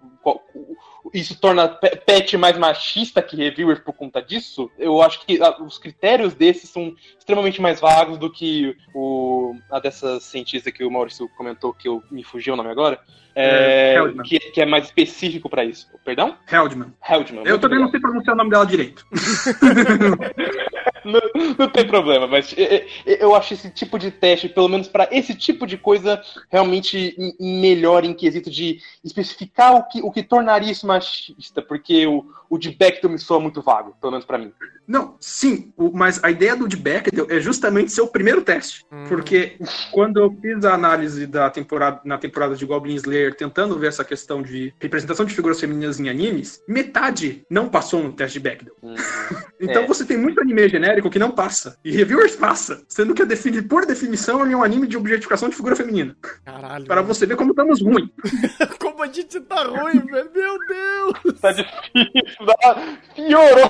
[1.13, 4.69] isso torna Pet mais machista que Reviewer por conta disso?
[4.77, 10.19] Eu acho que os critérios desses são extremamente mais vagos do que o, a dessa
[10.19, 12.99] cientista que o Maurício comentou, que eu me fugiu o nome agora.
[13.33, 15.87] É, é, que, que, é mais específico para isso.
[16.03, 16.35] Perdão?
[16.51, 16.93] Heldman.
[17.01, 17.43] Heldman.
[17.45, 19.05] Eu também não sei pronunciar o nome dela direito.
[21.03, 22.53] não, não, tem problema, mas
[23.05, 28.03] eu acho esse tipo de teste, pelo menos para esse tipo de coisa, realmente melhor
[28.03, 32.71] em quesito de especificar o que, o que tornaria isso machista, porque o, o de
[32.71, 34.51] Bechdel me soa muito vago, pelo menos para mim.
[34.87, 38.85] Não, sim, o, mas a ideia do de Bechdel é justamente ser o primeiro teste,
[38.91, 39.05] hum.
[39.07, 39.57] porque
[39.91, 44.03] quando eu fiz a análise da temporada na temporada de Goblin Slayer, tentando ver essa
[44.03, 48.75] questão de representação de figuras femininas em animes, metade não passou no teste de Bechdel.
[48.83, 48.95] Hum.
[49.59, 49.87] então é.
[49.87, 53.85] você tem muito anime genérico que não passa, e reviewers passa, sendo que, defini por
[53.85, 56.15] definição, ele é um anime de objetificação de figura feminina.
[56.43, 56.85] Caralho.
[56.85, 58.11] Para você ver como estamos ruim.
[58.79, 60.31] como a gente tá ruim, velho.
[60.33, 61.39] Meu Deus!
[61.39, 62.45] Tá difícil,
[63.15, 63.69] piorou.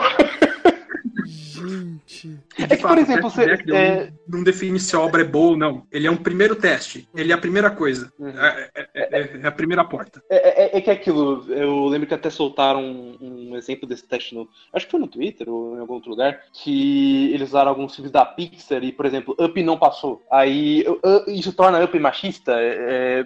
[1.25, 2.39] Gente.
[2.57, 3.51] É que, por exemplo, você.
[3.73, 4.11] É...
[4.27, 5.85] Não define se a obra é boa ou não.
[5.91, 7.07] Ele é um primeiro teste.
[7.13, 8.11] Ele é a primeira coisa.
[8.17, 8.29] Uhum.
[8.29, 10.23] É, é, é, é, a primeira porta.
[10.29, 11.45] É, é, que aquilo.
[11.51, 13.17] Eu lembro que até soltaram um,
[13.51, 14.47] um, exemplo desse teste no.
[14.73, 16.41] Acho que foi no Twitter ou em algum outro lugar.
[16.53, 20.23] Que eles usaram alguns filmes da Pixar e, por exemplo, Up não passou.
[20.31, 20.85] Aí
[21.27, 22.55] isso torna Up machista.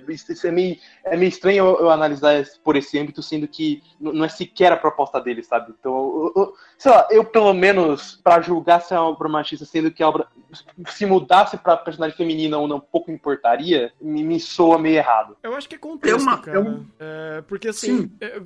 [0.09, 4.25] isso é meio, é meio estranho eu, eu analisar por esse âmbito, sendo que não
[4.25, 5.73] é sequer a proposta dele, sabe?
[5.79, 7.74] Então, eu, eu, sei lá, eu pelo menos,
[8.23, 10.27] para julgar se é uma obra machista, sendo que a obra
[10.87, 15.35] se mudasse pra personagem feminina ou não, pouco importaria, me, me soa meio errado.
[15.43, 16.57] Eu acho que é contexto, é uma, cara.
[16.57, 16.85] É um...
[16.99, 18.41] é, porque assim, é,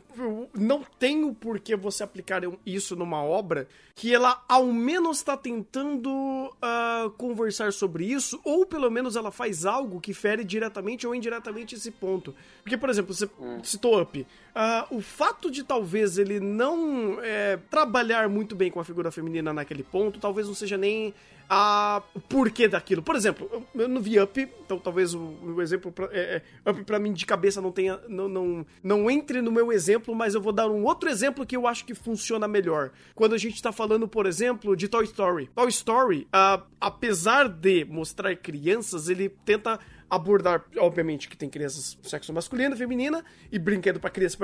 [0.55, 6.09] não tem o porquê você aplicar isso numa obra que ela ao menos tá tentando
[6.09, 11.75] uh, conversar sobre isso, ou pelo menos ela faz algo que fere diretamente ou indiretamente
[11.75, 12.33] esse ponto.
[12.63, 13.59] Porque, por exemplo, você hum.
[13.61, 14.25] citou Up.
[14.49, 19.53] Uh, o fato de talvez ele não é, trabalhar muito bem com a figura feminina
[19.53, 21.13] naquele ponto, talvez não seja nem
[21.49, 23.01] a porquê daquilo.
[23.01, 26.83] Por exemplo, eu, não vi Up, então talvez o, o exemplo pra, é, é, Up
[26.83, 30.41] pra mim de cabeça não tenha não, não, não entre no meu exemplo, mas eu
[30.41, 32.91] vou dar um outro exemplo que eu acho que funciona melhor.
[33.15, 35.49] Quando a gente tá falando, por exemplo, de Toy Story.
[35.55, 39.79] Toy Story, uh, apesar de mostrar crianças, ele tenta
[40.09, 44.37] abordar, obviamente, que tem crianças sexo masculino, feminina, e brinquedo para criança,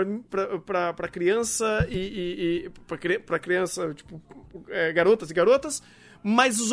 [0.66, 4.22] para criança e, e, e para criança, tipo,
[4.70, 5.82] é, garotas e garotas,
[6.28, 6.72] mas os,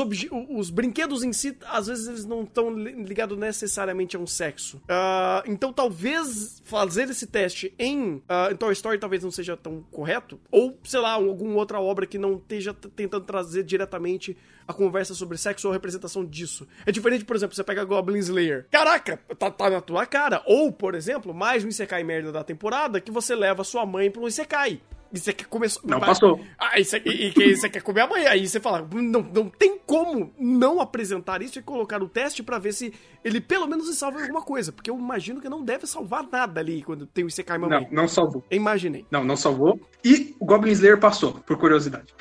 [0.49, 4.81] os brinquedos em si, às vezes, eles não estão ligados necessariamente a um sexo.
[4.89, 10.41] Ah, então, talvez fazer esse teste em, em Toy Story talvez não seja tão correto.
[10.51, 14.35] Ou, sei lá, alguma outra obra que não esteja tentando trazer diretamente
[14.67, 16.67] a conversa sobre sexo ou representação disso.
[16.87, 18.67] É diferente, por exemplo, você pega Goblin Slayer.
[18.71, 20.43] Caraca, tá, tá na tua cara.
[20.47, 24.23] Ou, por exemplo, mais um Isekai merda da temporada que você leva sua mãe pra
[24.23, 24.81] um Isekai.
[25.13, 25.71] E você quer comer.
[25.85, 26.41] Não passou.
[26.59, 28.31] Ah, e você, e, e você quer comer amanhã.
[28.31, 32.59] Aí você fala, não, não tem como não apresentar isso e colocar no teste pra
[32.59, 34.73] ver se ele pelo menos se salva alguma coisa.
[34.73, 37.83] Porque eu imagino que não deve salvar nada ali quando tem o Isekai mamãe.
[37.91, 38.43] Não, não salvou.
[38.51, 39.05] Imaginei.
[39.11, 39.79] Não, não salvou.
[40.03, 42.15] E o Goblin Slayer passou, por curiosidade.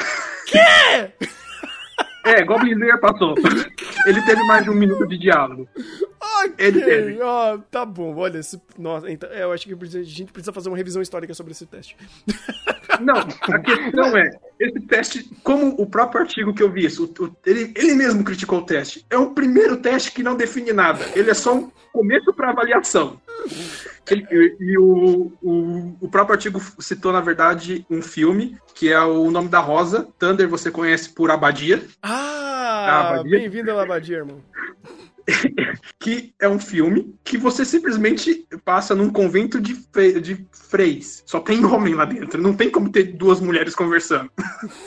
[0.53, 1.13] É!
[2.25, 3.35] É, Goblin Slayer passou.
[4.05, 5.67] Ele teve mais de um minuto de diálogo.
[6.21, 7.21] Ok, Ele teve.
[7.21, 10.69] ó, tá bom, olha, esse, nossa, então, é, eu acho que a gente precisa fazer
[10.69, 11.95] uma revisão histórica sobre esse teste.
[13.01, 17.35] Não, a questão é, esse teste, como o próprio artigo que eu vi isso, o-
[17.45, 19.03] ele, ele mesmo criticou o teste.
[19.09, 21.03] É o primeiro teste que não define nada.
[21.15, 23.19] Ele é só um começo para avaliação.
[24.09, 29.29] Ele- e o, o, o próprio artigo citou, na verdade, um filme, que é o
[29.31, 30.07] nome da Rosa.
[30.19, 31.83] Thunder você conhece por Abadia.
[32.03, 34.41] Ah, bem-vindo a Labadia, irmão.
[35.99, 41.23] que é um filme que você simplesmente passa num convento de, fe- de freis.
[41.25, 42.41] Só tem homem lá dentro.
[42.41, 44.29] Não tem como ter duas mulheres conversando.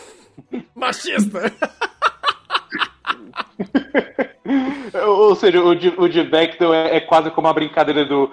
[0.75, 1.51] Machista!
[5.07, 8.31] Ou seja, o de, o de é, é quase como a brincadeira do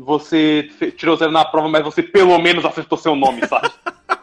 [0.00, 3.70] você tirou zero na prova, mas você pelo menos acertou seu nome, sabe?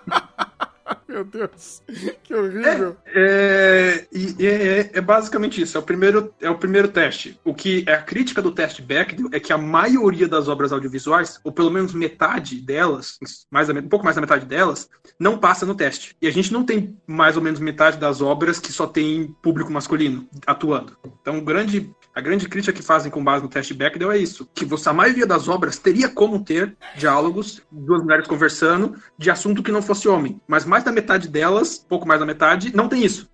[1.11, 1.83] Meu Deus,
[2.23, 2.95] que horrível.
[3.05, 5.75] É, e é, é basicamente isso.
[5.75, 7.37] É o, primeiro, é o primeiro teste.
[7.43, 11.37] O que é a crítica do teste Bechdel é que a maioria das obras audiovisuais,
[11.43, 13.19] ou pelo menos metade delas,
[13.51, 14.89] mais um pouco mais da metade delas,
[15.19, 16.15] não passa no teste.
[16.21, 19.71] E a gente não tem mais ou menos metade das obras que só tem público
[19.71, 20.95] masculino atuando.
[21.21, 24.63] Então, grande, a grande crítica que fazem com base no teste Bechdel é isso: que
[24.63, 29.73] você, a maioria das obras teria como ter diálogos, duas mulheres conversando, de assunto que
[29.73, 30.39] não fosse homem.
[30.47, 33.29] Mas mais da metade delas, pouco mais da metade, não tem isso.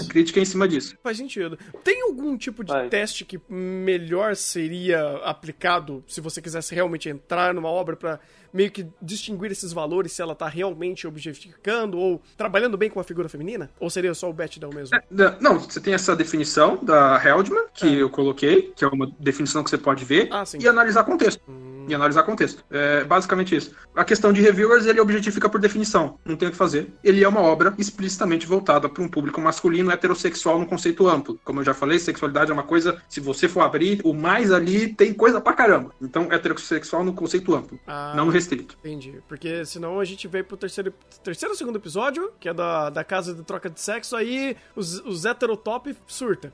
[0.00, 0.96] A crítica é em cima disso.
[1.02, 1.58] Faz sentido.
[1.82, 2.88] Tem algum tipo de Vai.
[2.88, 8.18] teste que melhor seria aplicado se você quisesse realmente entrar numa obra pra
[8.54, 13.04] meio que distinguir esses valores se ela tá realmente objetificando ou trabalhando bem com a
[13.04, 13.68] figura feminina?
[13.80, 14.96] Ou seria só o Bechdel mesmo?
[15.10, 19.64] Da- Não, você tem essa definição da Heldman, que eu coloquei, que é uma definição
[19.64, 21.42] que você pode ver, Ah, e analisar contexto.
[21.86, 22.64] E analisar contexto.
[22.70, 23.72] É basicamente isso.
[23.94, 26.18] A questão de reviewers, ele objetifica por definição.
[26.24, 26.90] Não tem o que fazer.
[27.02, 31.38] Ele é uma obra explicitamente voltada para um público masculino heterossexual no conceito amplo.
[31.44, 34.94] Como eu já falei, sexualidade é uma coisa, se você for abrir, o mais ali
[34.94, 35.90] tem coisa pra caramba.
[36.00, 38.78] Então, heterossexual no conceito amplo, Ah, não no restrito.
[38.80, 39.22] Entendi.
[39.28, 40.92] Porque senão a gente veio pro terceiro,
[41.22, 45.00] terceiro ou segundo episódio, que é da, da casa de troca de sexo, aí os,
[45.00, 46.52] os heterotop surta.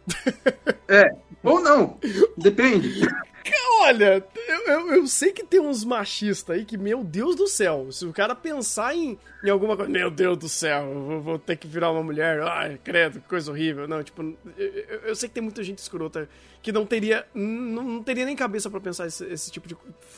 [0.88, 1.14] É.
[1.42, 1.98] Ou não.
[2.36, 3.00] Depende.
[3.82, 7.90] Olha, eu, eu, eu sei que tem uns machistas aí que, meu Deus do céu,
[7.90, 11.38] se o cara pensar em, em alguma coisa, meu Deus do céu, eu vou, vou
[11.38, 13.88] ter que virar uma mulher, ai, credo, que coisa horrível.
[13.88, 14.22] Não, tipo,
[14.58, 14.68] eu,
[15.06, 16.28] eu- sei que tem muita gente escrota
[16.62, 19.76] que não teria, não, não teria nem cabeça pra pensar esse, esse tipo de.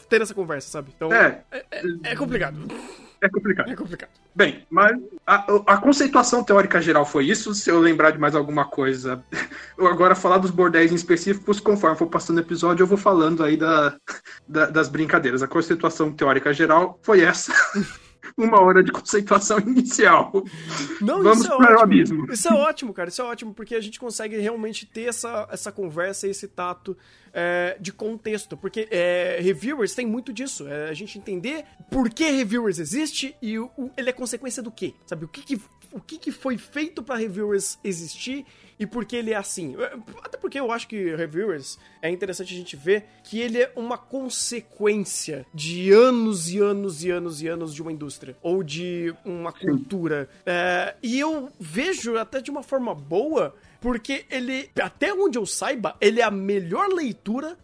[0.08, 0.92] ter essa conversa, sabe?
[0.96, 1.44] Então, É.
[1.52, 2.58] é, é- é complicado.
[3.22, 3.70] É complicado.
[3.70, 4.10] É complicado.
[4.34, 5.36] Bem, mas a,
[5.74, 7.54] a conceituação teórica geral foi isso.
[7.54, 9.24] Se eu lembrar de mais alguma coisa,
[9.78, 13.44] eu agora falar dos bordéis em específicos, conforme for passando o episódio, eu vou falando
[13.44, 13.96] aí da,
[14.48, 15.40] da- das brincadeiras.
[15.42, 17.52] A conceituação teórica geral foi essa.
[18.36, 20.32] Uma hora de conceituação inicial.
[21.00, 22.32] Não, Vamos isso é para o abismo.
[22.32, 23.08] Isso é ótimo, cara.
[23.08, 26.96] Isso é ótimo, porque a gente consegue realmente ter essa, essa conversa, esse tato
[27.32, 28.56] é, de contexto.
[28.56, 30.66] Porque é, reviewers tem muito disso.
[30.68, 34.70] É, a gente entender por que reviewers existe e o, o- ele é consequência do
[34.70, 34.94] quê?
[35.06, 35.24] Sabe?
[35.24, 35.60] O que, que,
[35.92, 38.44] o que, que foi feito pra reviewers existir
[38.78, 39.76] e por que ele é assim.
[40.22, 43.96] Até porque eu acho que reviewers é interessante a gente ver que ele é uma
[43.98, 49.52] consequência de anos e anos e anos e anos de uma indústria ou de uma
[49.52, 50.28] cultura.
[50.46, 53.54] É, e eu vejo até de uma forma boa.
[53.80, 57.58] Porque ele, até onde eu saiba, ele é a melhor leitura,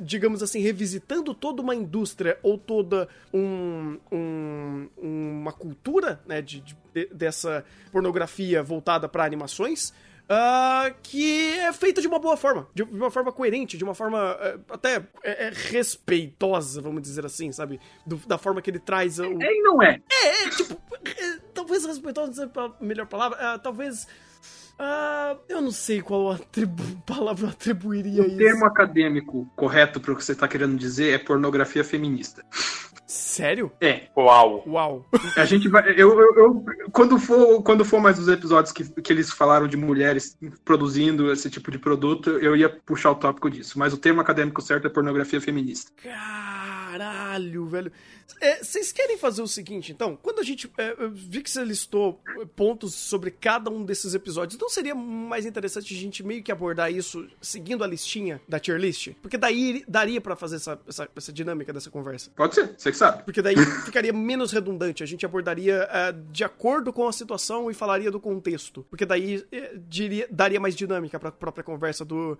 [0.00, 7.06] digamos assim, revisitando toda uma indústria ou toda um, um- uma cultura, né, de, de-
[7.12, 9.92] dessa pornografia voltada para animações,
[10.28, 14.36] ah, que é feita de uma boa forma, de uma forma coerente, de uma forma
[14.40, 17.80] eh, até é, é respeitosa, vamos dizer assim, sabe?
[18.06, 19.24] Do- da forma que ele traz o.
[19.24, 20.00] É e não é.
[20.10, 24.06] É, é, tipo, é, talvez respeitosa não seja a melhor palavra, ah, talvez.
[24.78, 28.36] ah, eu não sei qual atribu palavra eu atribuiria O isso.
[28.38, 32.44] termo acadêmico correto para o que você está querendo dizer é pornografia feminista.
[33.12, 33.70] Sério?
[33.78, 34.04] É.
[34.16, 34.64] Uau.
[34.66, 35.06] Uau.
[35.36, 35.82] A gente vai.
[35.90, 39.76] Eu, eu, eu- quando, for, quando for mais os episódios que, que eles falaram de
[39.76, 43.78] mulheres produzindo esse tipo de produto, eu ia puxar o tópico disso.
[43.78, 45.92] Mas o termo acadêmico certo é pornografia feminista.
[46.02, 47.92] Caralho, velho.
[48.40, 50.16] É, Vocês querem fazer o seguinte, então?
[50.16, 50.70] Quando a gente.
[50.78, 54.94] é, eu vi que você listou é, pontos sobre cada um desses episódios, não seria
[54.94, 59.12] mais interessante a gente meio que abordar isso seguindo a listinha da tier list?
[59.20, 62.30] Porque daí daria pra fazer essa, essa, essa dinâmica dessa conversa.
[62.34, 63.22] Pode ser, você que sabe.
[63.24, 65.02] Porque daí ficaria menos redundante.
[65.02, 68.86] A gente abordaria é, de acordo com a situação e falaria do contexto.
[68.88, 72.38] Porque daí é, diria, daria mais dinâmica pra própria conversa do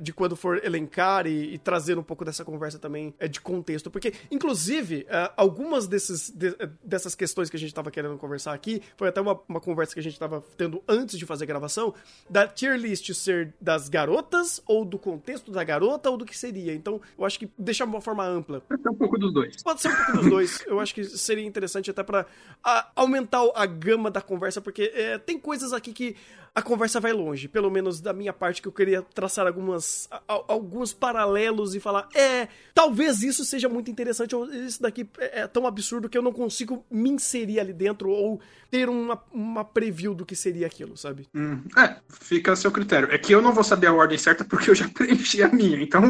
[0.00, 3.90] de quando for elencar e, e trazer um pouco dessa conversa também é, de contexto.
[3.90, 8.52] Porque, inclusive, é, algumas desses, de- é, dessas questões que a gente tava querendo conversar
[8.52, 11.46] aqui, foi até uma, uma conversa que a gente tava tendo antes de fazer a
[11.46, 11.94] gravação,
[12.28, 16.74] da tier list ser das garotas, ou do contexto da garota, ou do que seria.
[16.74, 18.60] Então, eu acho que deixar de uma forma ampla.
[18.62, 19.62] Pode ser um pouco dos dois.
[19.62, 20.64] Pode ser um pouco dos dois.
[20.66, 22.26] Eu acho que seria interessante até pra
[22.62, 26.16] a, aumentar a gama da conversa, porque é, tem coisas aqui que
[26.54, 27.48] a conversa vai longe.
[27.48, 32.08] Pelo menos da minha parte, que eu queria traçar algumas, a- alguns paralelos e falar:
[32.14, 36.22] é, talvez isso seja muito interessante, ou isso daqui é, é tão absurdo que eu
[36.22, 38.40] não consigo me inserir ali dentro, ou
[38.70, 41.28] ter uma, uma preview do que seria aquilo, sabe?
[41.34, 43.08] Hum, é, fica a seu critério.
[43.10, 45.82] É que eu não vou saber a ordem certa porque eu já preenchi a minha.
[45.82, 46.02] Então,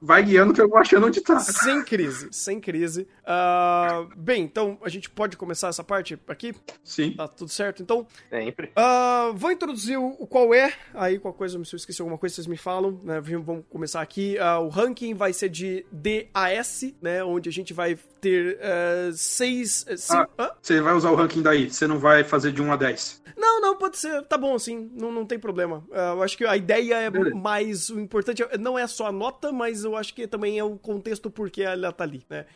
[0.00, 1.38] vai guiando que eu vou achando onde tá.
[1.38, 3.06] Sem crise, sem crise.
[3.24, 6.52] Ah, bem, então a gente pode começar essa parte aqui?
[6.82, 7.12] Sim.
[7.12, 7.82] Tá tudo certo?
[7.82, 8.72] Então, Sempre.
[8.74, 12.34] Ah, vou introduzir o, o qual é, aí qual coisa, se eu esqueci alguma coisa,
[12.34, 13.20] vocês me falam, né?
[13.20, 14.38] Vamos começar aqui.
[14.38, 17.22] Ah, o ranking vai ser de DAS, né?
[17.24, 19.84] Onde a gente vai ter ah, seis.
[19.88, 20.54] eh, cin- Ah.
[20.60, 23.22] Você vai usar o ranking daí, você não vai fazer de 1 a 10.
[23.36, 24.22] Não, não, pode ser.
[24.24, 25.84] Tá bom assim, não, não tem problema.
[25.92, 27.36] Ah, eu acho que a ideia é Beleza.
[27.36, 27.88] mais.
[27.88, 30.76] O importante é- não é só a nota, mas eu acho que também é o
[30.76, 32.46] contexto porque ela tá ali, né?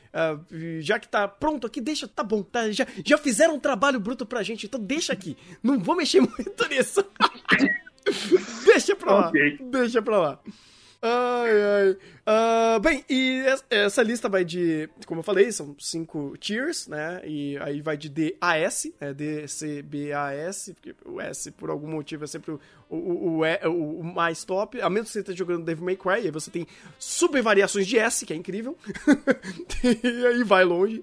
[0.50, 2.08] E já que tá pronto aqui, deixa.
[2.08, 5.36] Tá bom, tá, já, já fizeram um trabalho bruto pra gente, então deixa aqui.
[5.62, 7.04] Não vou mexer muito nisso.
[8.66, 9.32] deixa pra lá.
[9.70, 10.40] Deixa pra lá.
[11.04, 11.96] Ai, ai.
[12.24, 17.20] Ah, bem, e es- essa lista vai de, como eu falei, são cinco tiers, né?
[17.26, 19.12] E aí vai de D a S, né?
[19.12, 23.38] D, C, B, A, S, porque o S, por algum motivo, é sempre o, o,
[23.38, 24.80] o, E- o mais top.
[24.80, 26.68] A menos que você esteja jogando Devil May Cry, aí você tem
[27.00, 28.78] subvariações de S, que é incrível.
[29.82, 31.02] e aí vai longe.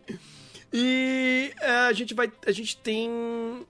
[0.72, 2.32] E é, a gente vai.
[2.46, 3.10] A gente tem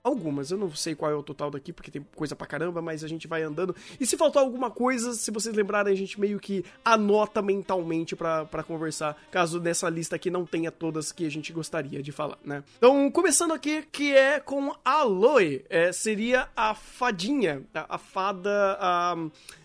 [0.02, 0.50] algumas.
[0.50, 3.08] Eu não sei qual é o total daqui, porque tem coisa pra caramba, mas a
[3.08, 3.74] gente vai andando.
[3.98, 8.64] E se faltar alguma coisa, se vocês lembrarem, a gente meio que anota mentalmente pra
[8.66, 12.62] conversar, caso nessa lista aqui não tenha todas que a gente gostaria de falar, né?
[12.76, 15.64] Então, começando aqui, que é com a Aloy.
[15.70, 18.76] É, seria a fadinha, a, a fada.
[18.78, 19.16] A,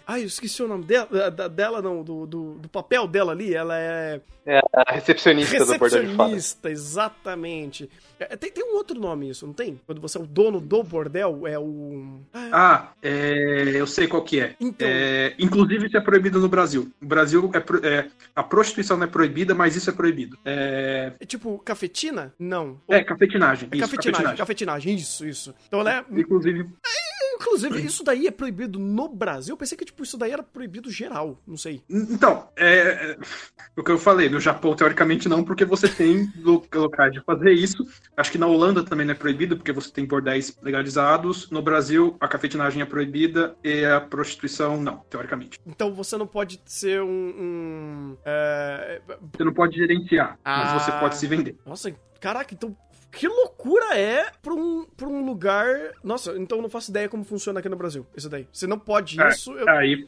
[0.07, 3.53] Ai, eu esqueci o nome dela, da- dela não, do, do, do papel dela ali.
[3.53, 6.33] Ela é É a recepcionista do Bordel de Fada.
[6.35, 7.89] Recepcionista, exatamente.
[8.19, 9.79] É, tem, tem um outro nome isso, não tem?
[9.85, 12.19] Quando você é o dono do bordel, é o...
[12.33, 14.55] Ah, Ah, é, eu sei qual que é.
[14.59, 14.87] Então.
[14.87, 16.89] É, Inclusive, isso é proibido no Brasil.
[17.01, 20.37] No Brasil, é, pro- é, a prostituição não é proibida, mas isso é proibido.
[20.45, 22.33] É, é tipo cafetina?
[22.39, 22.79] Não.
[22.87, 23.67] é cafetinagem.
[23.71, 25.53] É isso, cafetinagem, cafetinagem, isso, isso.
[25.67, 26.05] Então ela é...
[26.11, 26.69] Inclusive,
[27.35, 29.53] Inclusive, isso daí é proibido no Brasil.
[29.53, 31.83] Eu pensei que, tipo, isso daí era proibido geral, não sei.
[31.89, 33.17] Então, é, é,
[33.75, 37.51] o que eu falei, no Japão, teoricamente, não, porque você tem lo- locais de fazer
[37.51, 37.85] isso.
[38.15, 41.49] Acho que na Holanda também não é proibido, porque você tem bordéis legalizados.
[41.49, 45.59] No Brasil, a cafetinagem é proibida e a prostituição, não, teoricamente.
[45.65, 47.07] Então você não pode ser um...
[47.07, 49.01] um, é,
[49.33, 50.73] Você não pode gerenciar, Ah.
[50.73, 51.57] mas você pode se vender.
[51.65, 52.75] Nossa, caraca, então
[53.15, 55.67] que loucura é pra um, pra um lugar.
[56.03, 58.05] Nossa, então eu não faço ideia como funciona aqui no Brasil.
[58.15, 58.47] Isso daí.
[58.51, 59.51] Você não pode É, isso.
[59.53, 60.05] eu- Aí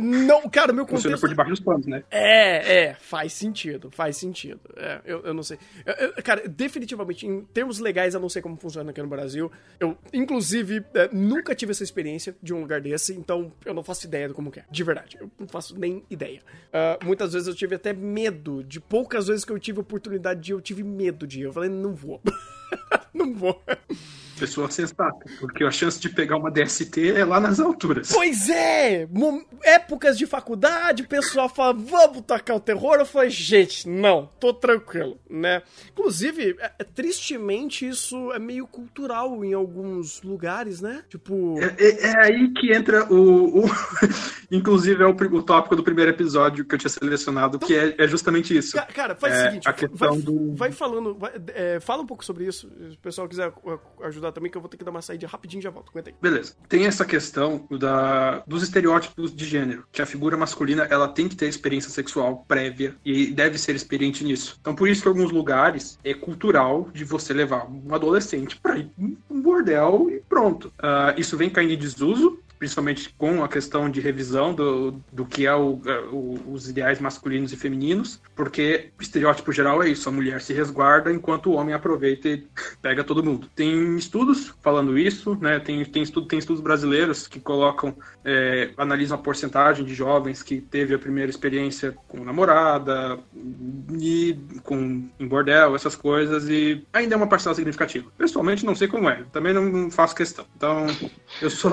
[0.00, 1.20] Não, cara, meu funciona contexto.
[1.22, 2.04] por debaixo dos panos, né?
[2.10, 4.60] É, é, faz sentido, faz sentido.
[4.76, 5.58] É, eu, eu não sei.
[5.84, 9.50] Eu- eu- cara, definitivamente, em termos legais, eu não sei como funciona aqui no Brasil.
[9.80, 14.06] Eu, inclusive, é, nunca tive essa experiência de um lugar desse, então eu não faço
[14.06, 14.64] ideia do como é.
[14.70, 16.40] De verdade, eu não faço nem ideia.
[16.72, 18.62] Ah, muitas vezes eu tive até medo.
[18.62, 21.42] De poucas vezes que eu tive oportunidade de ir, eu tive medo de ir.
[21.44, 22.20] Eu falei, não vou.
[23.12, 23.60] não vou.
[24.38, 28.10] Pessoa sensata, porque a chance de pegar uma DST é lá nas alturas.
[28.12, 29.06] Pois é!
[29.10, 32.96] Mom- épocas de faculdade, o pessoal fala, vamos tacar o terror.
[32.98, 35.62] Eu falei, gente, não, tô tranquilo, né?
[35.92, 41.02] Inclusive, é- é- tristemente, isso é meio cultural em alguns lugares, né?
[41.08, 41.58] Tipo.
[41.60, 43.60] É, é- é aí que entra o.
[43.60, 43.64] o-
[44.50, 48.06] inclusive, é o, o tópico do primeiro episódio que eu tinha selecionado, que é, é
[48.08, 48.76] justamente isso.
[48.76, 51.32] Ca- Cara, faz o É, seguinte, a questão vai, do- vai falando, vai-
[51.80, 52.68] fala um pouco sobre isso.
[52.90, 53.52] Se o pessoal quiser
[54.04, 55.90] ajudar também, que eu vou ter que dar uma saída rapidinho e já volto.
[55.90, 56.16] Aguenta aí.
[56.20, 56.54] Beleza.
[56.68, 61.36] Tem essa questão da, dos estereótipos de gênero, que a figura masculina ela tem que
[61.36, 64.56] ter experiência sexual prévia e deve ser experiente nisso.
[64.60, 68.78] Então, por isso que em alguns lugares é cultural de você levar um adolescente para
[68.98, 70.72] um bordel e pronto.
[70.78, 75.46] Ah, isso vem caindo em desuso, principalmente com a questão de revisão do, do que
[75.46, 80.08] é o, é, o- os ideais masculinos e femininos, porque o estereótipo geral é isso,
[80.08, 82.46] a mulher se resguarda enquanto o homem aproveita e
[82.82, 83.48] pega todo mundo.
[83.54, 85.58] Tem estudos falando isso, né?
[85.60, 87.94] Tem, tem, estudo, tem estudos brasileiros que colocam,
[88.24, 93.18] é, analisam a porcentagem de jovens que teve a primeira experiência com namorada,
[94.00, 98.10] e com em bordel, essas coisas, e ainda é uma parcela significativa.
[98.16, 100.44] Pessoalmente não sei como é, também não, não faço questão.
[100.56, 100.86] Então,
[101.40, 101.70] eu só,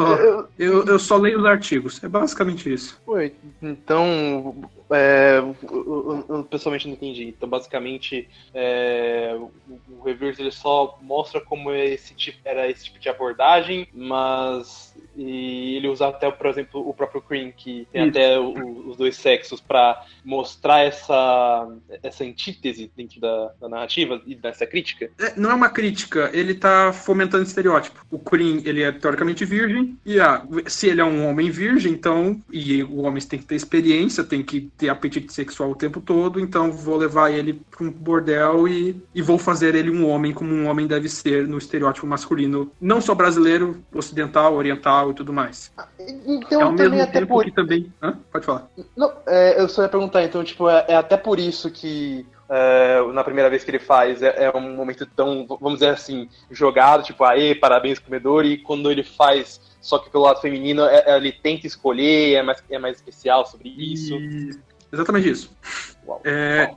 [0.57, 2.03] eu, eu só leio os artigos.
[2.03, 2.99] É basicamente isso.
[3.07, 4.55] Oi, então,
[4.91, 7.25] é, eu, eu- pessoalmente não entendi.
[7.25, 9.51] Então, basicamente, é, o,
[9.89, 15.75] o Reverse ele só mostra como esse tipo, era esse tipo de abordagem, mas e
[15.77, 18.09] ele usa até, por exemplo, o próprio Cream, que tem Isso.
[18.11, 21.67] até o- os dois sexos, para mostrar essa,
[22.03, 25.09] essa antítese dentro da, da narrativa e dessa crítica.
[25.19, 28.05] É, não é uma crítica, ele tá fomentando estereótipo.
[28.11, 32.41] O Kurin, ele é teoricamente virgem, e ah, se ele é um homem virgem, então,
[32.51, 36.39] e o homem tem que ter experiência, tem que ter apetite sexual o tempo todo,
[36.39, 40.53] então vou levar ele pra um bordel e, e vou fazer ele um homem como
[40.53, 45.71] um homem deve ser no estereótipo masculino, não só brasileiro, ocidental, oriental e tudo mais.
[46.26, 47.91] Então, é ao também mesmo até tempo por, que também...
[48.01, 48.17] Hã?
[48.32, 48.67] Pode falar.
[48.95, 53.01] Não, é, eu só ia perguntar, então, tipo, é, é até por isso que é,
[53.13, 57.03] na primeira vez que ele faz é, é um momento tão, vamos dizer assim, jogado,
[57.03, 61.17] tipo, aê, parabéns, comedor, e quando ele faz só que pelo lado feminino, é- é-
[61.17, 64.15] ele tenta escolher, é mais, é mais especial sobre isso.
[64.15, 64.49] E-
[64.91, 65.55] Exatamente isso.
[66.07, 66.21] Uau.
[66.23, 66.73] É,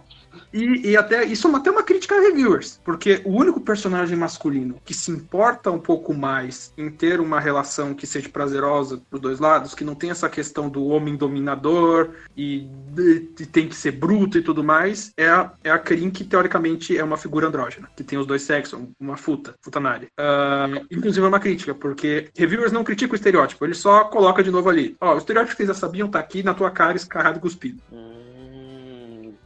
[0.53, 4.17] E, e até isso é uma- até uma crítica a reviewers, porque o único personagem
[4.17, 9.21] masculino que se importa um pouco mais em ter uma relação que seja prazerosa pros
[9.21, 12.67] dois lados, que não tem essa questão do homem dominador e,
[12.99, 16.97] e tem que ser bruto e tudo mais, é a, é a Karin, que teoricamente
[16.97, 20.09] é uma figura andrógena, que tem os dois sexos, uma futa, futanária.
[20.19, 24.51] Ah, inclusive é uma crítica, porque reviewers não criticam o estereótipo, ele só coloca de
[24.51, 24.97] novo ali.
[25.01, 27.81] Ó, o estereótipo que vocês já sabiam tá aqui na tua cara, escarrado e cuspido.
[27.93, 28.18] Hum,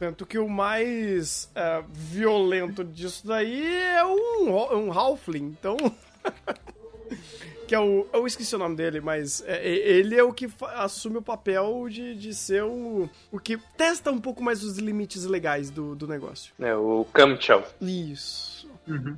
[0.03, 4.49] Tanto que o mais é, violento disso daí é um,
[4.87, 5.77] um Halfling, então.
[7.65, 8.05] que é o.
[8.11, 12.15] Eu esqueci o nome dele, mas é- ele é o que assume o papel de,
[12.15, 13.09] de ser o.
[13.31, 16.53] O que testa um pouco mais os limites legais do, do negócio.
[16.59, 17.65] é o Kamchal.
[17.79, 18.69] Isso.
[18.85, 19.15] Uhum.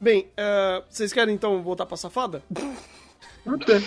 [0.00, 2.44] Bem, é, vocês querem então voltar pra safada?
[3.44, 3.82] Até.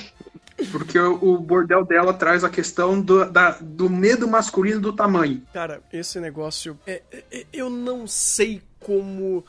[0.69, 5.41] Porque o, bordel dela traz a questão do, da- do medo masculino do tamanho.
[5.53, 6.77] Cara, esse negócio.
[6.85, 9.43] É, é- é- eu não sei como.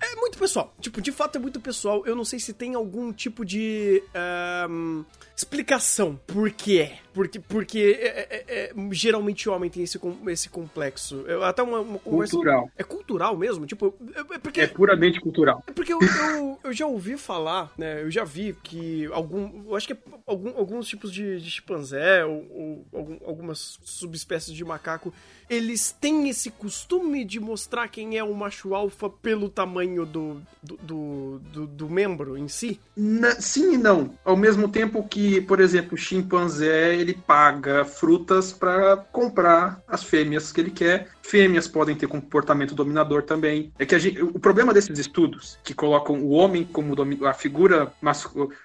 [0.00, 0.72] É muito pessoal.
[0.80, 2.06] Tipo, de fato é muito pessoal.
[2.06, 4.02] Eu não sei se tem algum tipo de.
[4.14, 5.02] ahn,
[5.36, 6.98] explicação por que é.
[7.12, 11.24] Porque, porque é- é- é- geralmente o homem tem esse, esse complexo.
[11.26, 12.34] Eu, até uma, uma conversa.
[12.36, 12.70] Cultural.
[12.76, 13.66] É cultural mesmo?
[13.66, 14.60] Tipo, é, é porque.
[14.60, 15.64] É puramente cultural.
[15.66, 18.02] É porque eu, eu, eu já ouvi falar, né?
[18.02, 19.64] Eu já vi que algum.
[19.68, 24.54] Eu acho que é algum- alguns tipos de, de chimpanzé ou, ou algum- algumas subespécies
[24.54, 25.12] de macaco,
[25.48, 30.76] eles têm esse costume de mostrar quem é o macho alfa pelo tamanho do, do,
[30.82, 32.78] do, do- do membro em si.
[32.96, 34.10] Na- sim e não.
[34.24, 40.52] Ao mesmo tempo que, por exemplo, o chimpanzé ele paga frutas para comprar as fêmeas
[40.52, 41.08] que ele quer.
[41.32, 43.70] Fêmeas podem ter comportamento dominador também.
[43.78, 47.34] É que a gente- o problema desses estudos que colocam o homem como domi- a
[47.34, 47.92] figura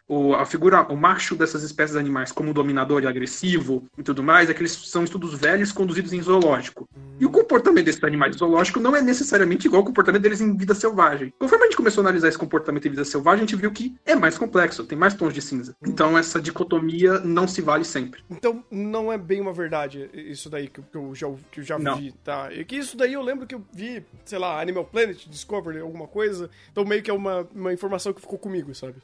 [0.07, 4.49] o, a figura o macho dessas espécies animais como dominador e agressivo e tudo mais
[4.49, 6.87] é que eles são estudos velhos conduzidos em zoológico.
[7.19, 10.73] E o comportamento desses animais zoológicos não é necessariamente igual ao comportamento deles em vida
[10.73, 11.33] selvagem.
[11.37, 13.93] Conforme a gente começou a analisar esse comportamento em vida selvagem, a gente viu que
[14.05, 15.75] é mais complexo, tem mais tons de cinza.
[15.85, 18.23] Então essa dicotomia não se vale sempre.
[18.29, 21.63] Então não é bem uma verdade isso daí que, eu- que eu já, que eu
[21.63, 21.97] já Não.
[21.97, 22.52] vi, tá?
[22.53, 26.07] E que isso daí eu lembro que eu vi, sei lá, Animal Planet, Discovery, alguma
[26.07, 26.49] coisa.
[26.71, 28.95] Então meio que é uma, uma informação que ficou comigo, sabe?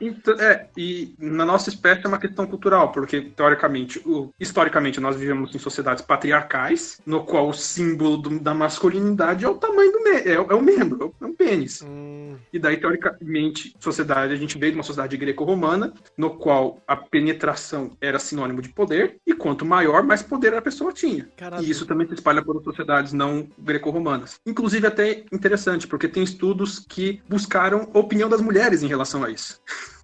[0.00, 5.16] Então, é, e na nossa espécie é uma questão cultural, porque teoricamente, o- historicamente, nós
[5.16, 9.98] vivemos em sociedades patriarcais, no qual o símbolo do- da masculinidade é o tamanho do
[10.08, 11.82] é, é o membro, é o pênis.
[11.82, 16.96] Hum, E daí, teoricamente, sociedade, a gente veio de uma sociedade greco-romana, no qual a
[16.96, 21.28] penetração era sinônimo de poder, e quanto maior, mais poder a pessoa tinha.
[21.36, 21.64] Caralho.
[21.64, 24.40] E isso também se espalha por sociedades não greco-romanas.
[24.46, 29.30] Inclusive, até interessante, porque tem estudos que buscaram a opinião das mulheres em relação a
[29.30, 29.60] isso.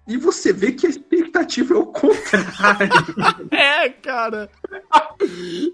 [0.07, 2.89] E você vê que a expectativa é o contrário.
[3.51, 4.49] É, cara!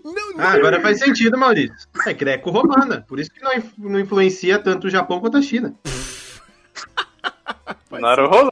[0.04, 0.40] Não, não.
[0.40, 1.76] Ah, agora faz sentido, Maurício.
[2.06, 3.02] É greco-romana.
[3.08, 5.76] Por isso que não, não influencia tanto o Japão quanto a China.
[7.90, 8.52] Faz Naruhodo.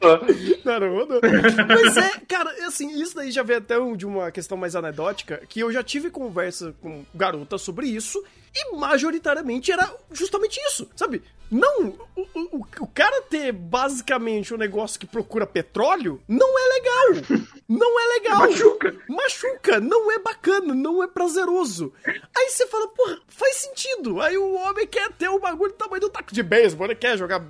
[0.64, 1.20] Naruto.
[1.68, 5.42] Mas é, cara, assim, isso daí já vem até um- de uma questão mais anedótica,
[5.48, 8.22] que eu já tive conversa com garotas sobre isso,
[8.54, 11.22] e majoritariamente era justamente isso, sabe?
[11.50, 17.40] Não, o, o, o cara ter basicamente um negócio que procura petróleo não é legal.
[17.68, 18.38] Não é legal.
[18.40, 18.96] Machuca.
[19.08, 21.92] Machuca, não é bacana, não é prazeroso.
[22.06, 24.20] Aí você fala, porra, faz sentido.
[24.20, 27.16] Aí o homem quer ter o bagulho do tamanho do taco de beisebol, ele quer
[27.18, 27.40] jogar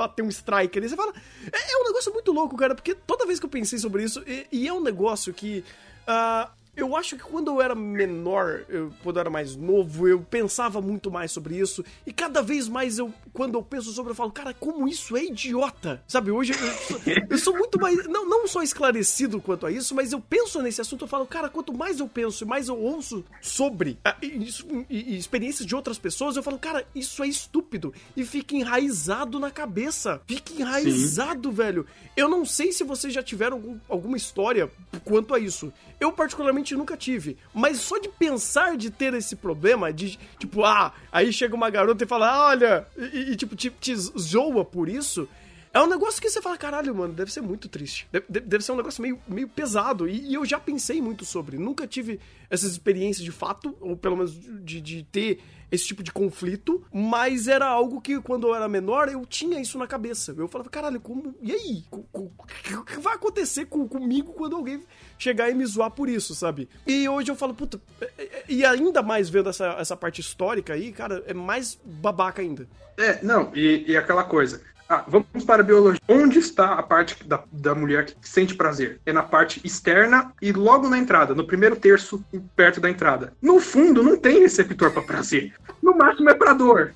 [0.00, 0.88] bater um strike ali.
[0.88, 1.12] Você fala.
[1.52, 4.22] É, é um negócio muito louco, cara, porque toda vez que eu pensei sobre isso,
[4.26, 5.62] e, e é um negócio que.
[6.06, 10.20] ah, eu acho que quando eu era menor, eu, quando eu era mais novo, eu
[10.22, 11.84] pensava muito mais sobre isso.
[12.06, 15.24] E cada vez mais eu, quando eu penso sobre, eu falo, cara, como isso é
[15.24, 16.02] idiota.
[16.08, 17.00] Sabe, hoje eu, sou,
[17.30, 18.06] eu sou muito mais.
[18.06, 21.48] Não, não só esclarecido quanto a isso, mas eu penso nesse assunto, eu falo, cara,
[21.48, 25.66] quanto mais eu penso e mais eu ouço sobre ah, e- isso- e- e experiências
[25.66, 27.92] de outras pessoas, eu falo, cara, isso é estúpido.
[28.16, 30.20] E fica enraizado na cabeça.
[30.26, 31.86] Fica enraizado, velho.
[32.16, 34.70] Eu não sei se vocês já tiveram algum- alguma história
[35.04, 35.72] quanto a isso.
[36.00, 37.36] Eu, particularmente, nunca tive.
[37.54, 42.02] Mas só de pensar de ter esse problema, de tipo, ah, aí chega uma garota
[42.04, 45.28] e fala, "Ah, olha, e, e, tipo, te, te zoa por isso.
[45.72, 48.08] É um negócio que você fala, caralho, mano, deve ser muito triste.
[48.10, 50.08] Deve, deve- ser um negócio meio, meio pesado.
[50.08, 51.58] E, e eu já pensei muito sobre.
[51.58, 52.18] Nunca tive
[52.48, 54.32] essas experiências de fato, ou pelo menos
[54.64, 55.40] de, de ter
[55.70, 59.78] esse tipo de conflito, mas era algo que quando eu era menor eu tinha isso
[59.78, 60.34] na cabeça.
[60.36, 61.34] Eu falava, caralho, como.
[61.42, 61.84] E aí?
[61.92, 64.82] O que vai acontecer com- comigo quando alguém
[65.18, 66.68] chegar e me zoar por isso, sabe?
[66.86, 67.80] E hoje eu falo, puta.
[68.00, 72.42] é- é- E ainda mais vendo essa, essa parte histórica aí, cara, é mais babaca
[72.42, 72.68] ainda.
[72.96, 74.60] É, não, e, e aquela coisa.
[74.92, 76.00] Ah, vamos para a biologia.
[76.08, 79.00] Onde está a parte da, da mulher que sente prazer?
[79.06, 82.24] É na parte externa e logo na entrada, no primeiro terço,
[82.56, 83.32] perto da entrada.
[83.40, 85.54] No fundo, não tem receptor para prazer.
[85.80, 86.92] No máximo é para dor.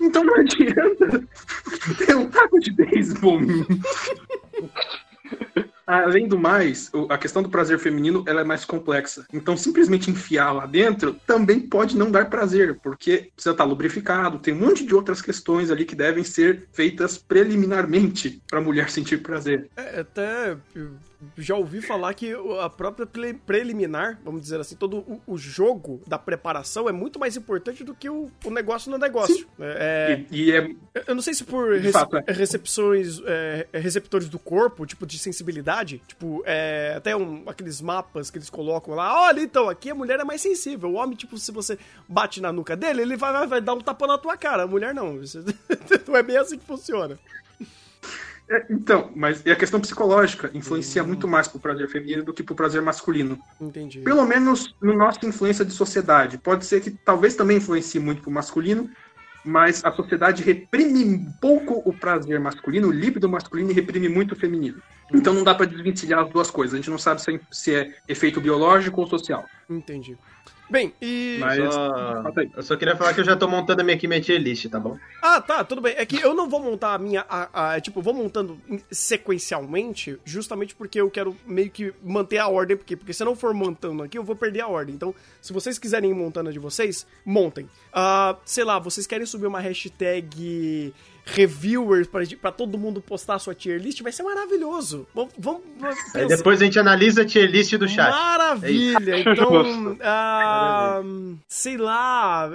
[0.00, 1.24] Então não adianta
[1.98, 3.40] ter um taco de beisebol.
[5.92, 9.26] Além do mais, a questão do prazer feminino ela é mais complexa.
[9.30, 14.54] Então, simplesmente enfiar lá dentro também pode não dar prazer, porque precisa estar lubrificado, tem
[14.54, 19.18] um monte de outras questões ali que devem ser feitas preliminarmente para a mulher sentir
[19.18, 19.68] prazer.
[19.76, 20.56] É, até
[21.36, 26.00] já ouvi falar que a própria pre- preliminar, vamos dizer assim, todo o, o jogo
[26.06, 29.46] da preparação é muito mais importante do que o, o negócio no negócio.
[29.60, 30.70] É, E, e é
[31.06, 32.24] eu não sei se por rece- fato, é.
[32.32, 38.38] recepções, é, receptores do corpo, tipo de sensibilidade, tipo, é, até um- aqueles mapas que
[38.38, 41.50] eles colocam lá, olha, então, aqui a mulher é mais sensível, o homem, tipo, se
[41.52, 41.78] você
[42.08, 44.66] bate na nuca dele, ele vai, vai, vai dar um tapa na tua cara, a
[44.66, 45.14] mulher não,
[46.08, 47.18] não é bem assim que funciona.
[48.48, 52.42] É, então, mas e a questão psicológica influencia muito mais pro prazer feminino do que
[52.42, 53.38] pro prazer masculino.
[53.60, 54.00] Entendi.
[54.00, 56.38] Pelo menos no nossa influência de sociedade.
[56.38, 58.90] Pode ser que talvez também influencie muito pro masculino,
[59.44, 64.32] mas a sociedade reprime um pouco o prazer masculino, o líbido masculino e reprime muito
[64.32, 64.82] o feminino.
[65.12, 66.74] Então não dá pra desvencilhar as duas coisas.
[66.74, 69.44] A gente não sabe se é, se é efeito biológico ou social.
[69.68, 70.16] Entendi.
[70.72, 71.36] Bem, e...
[71.38, 72.32] Mas Só-.
[72.56, 74.96] Eu só queria falar que eu já tô montando a minha, tier list, tá bom?
[75.20, 75.92] Ah, tá, tudo bem.
[75.98, 77.26] É que eu não vou montar a minha.
[77.28, 78.58] A, a- tipo, eu vou montando
[78.90, 82.74] sequencialmente, justamente porque eu quero meio que manter a ordem.
[82.74, 84.94] Porque, porque se eu não for montando aqui, eu vou perder a ordem.
[84.94, 87.68] Então, se vocês quiserem ir montando a de vocês, montem.
[87.92, 90.94] Ah, sei lá, vocês querem subir uma hashtag
[91.24, 94.02] reviewers pra, pra todo mundo postar a sua tier list?
[94.02, 95.06] Vai ser maravilhoso.
[95.14, 95.32] Vamos.
[95.38, 95.62] vamos
[96.14, 98.10] Aí depois a gente analisa a tier list do chat.
[98.10, 99.12] Maravilha!
[99.32, 101.00] Então, ah,
[101.48, 102.50] sei lá.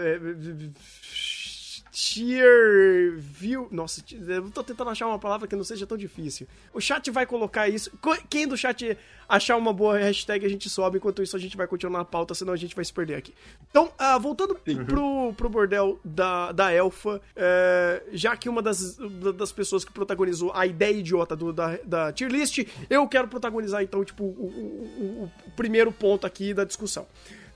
[2.00, 3.68] Tier view.
[3.72, 6.48] Nossa, eu tô tentando achar uma palavra que não seja tão difícil.
[6.72, 7.90] O chat vai colocar isso.
[8.30, 8.96] Quem do chat
[9.28, 10.98] achar uma boa hashtag, a gente sobe.
[11.00, 13.34] Enquanto isso, a gente vai continuar na pauta, senão a gente vai se perder aqui.
[13.72, 14.54] Então, ah, voltando
[14.86, 18.96] pro, pro bordel da, da Elfa, é, já que uma das,
[19.36, 22.60] das pessoas que protagonizou a ideia idiota do, da, da tier list,
[22.92, 27.08] eu quero protagonizar, então, tipo, o- o- o primeiro ponto aqui da discussão.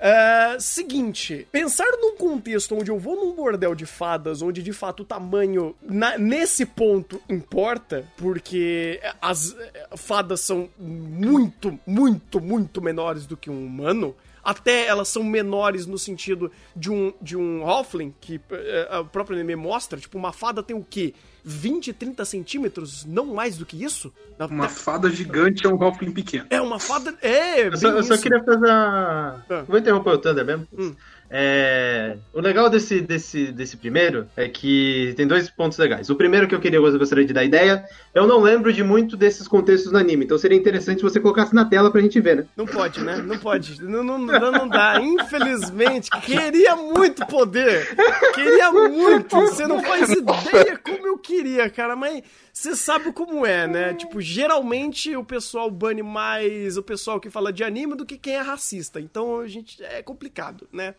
[0.03, 5.01] É, seguinte, pensar num contexto onde eu vou num bordel de fadas, onde de fato
[5.01, 9.55] o tamanho na- nesse ponto importa, porque as
[9.95, 14.15] fadas são muito, muito, muito menores do que um humano.
[14.43, 19.35] Até elas são menores no sentido de um, de um Halfling, que eh, a própria
[19.35, 19.99] anime mostra.
[19.99, 21.13] Tipo, uma fada tem o quê?
[21.43, 23.05] 20, 30 centímetros?
[23.05, 24.13] Não mais do que isso?
[24.49, 26.45] Uma fada gigante é um Halfling pequeno.
[26.49, 27.15] É uma fada.
[27.21, 29.35] É, Eu só, eu só queria fazer a...
[29.49, 29.63] Ah.
[29.67, 30.67] Vou interromper o Thunder mesmo.
[30.77, 30.95] Hum.
[31.33, 36.09] É, o legal desse, desse, desse primeiro é que tem dois pontos legais.
[36.09, 39.15] O primeiro que eu queria eu gostaria de dar ideia, eu não lembro de muito
[39.15, 42.35] desses contextos no anime, então seria interessante se você colocasse na tela pra gente ver,
[42.35, 42.45] né?
[42.57, 43.15] Não pode, né?
[43.17, 43.81] Não pode.
[43.81, 44.99] Não, não, não, dá.
[44.99, 47.95] Infelizmente, queria muito poder.
[48.33, 49.33] Queria muito.
[49.33, 51.95] Você não faz ideia como eu queria, cara.
[51.95, 52.23] Mas
[52.61, 53.93] você sabe como é, né?
[53.93, 58.35] Tipo, geralmente o pessoal bane mais o pessoal que fala de anime do que quem
[58.35, 58.99] é racista.
[58.99, 60.93] Então a gente é complicado, né?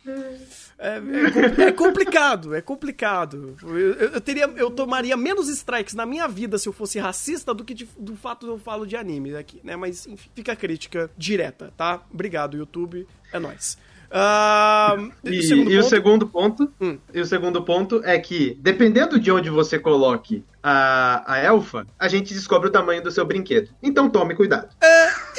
[0.77, 1.01] É,
[1.61, 3.55] é é complicado, é complicado.
[3.63, 7.63] Eu, eu- teria, eu tomaria menos strikes na minha vida se eu fosse racista do
[7.63, 9.75] que de- do fato eu falo de anime aqui, né?
[9.75, 12.03] Mas enfim, fica a crítica direta, tá?
[12.13, 13.07] Obrigado, YouTube.
[13.31, 13.77] É nóis.
[14.15, 16.97] Ah, E, segundo e o ponto- segundo ponto, Hum.
[17.13, 22.07] e o segundo ponto é que, dependendo de onde você coloque a, a elfa, a
[22.07, 23.69] gente descobre o tamanho do seu brinquedo.
[23.81, 24.69] Então tome cuidado.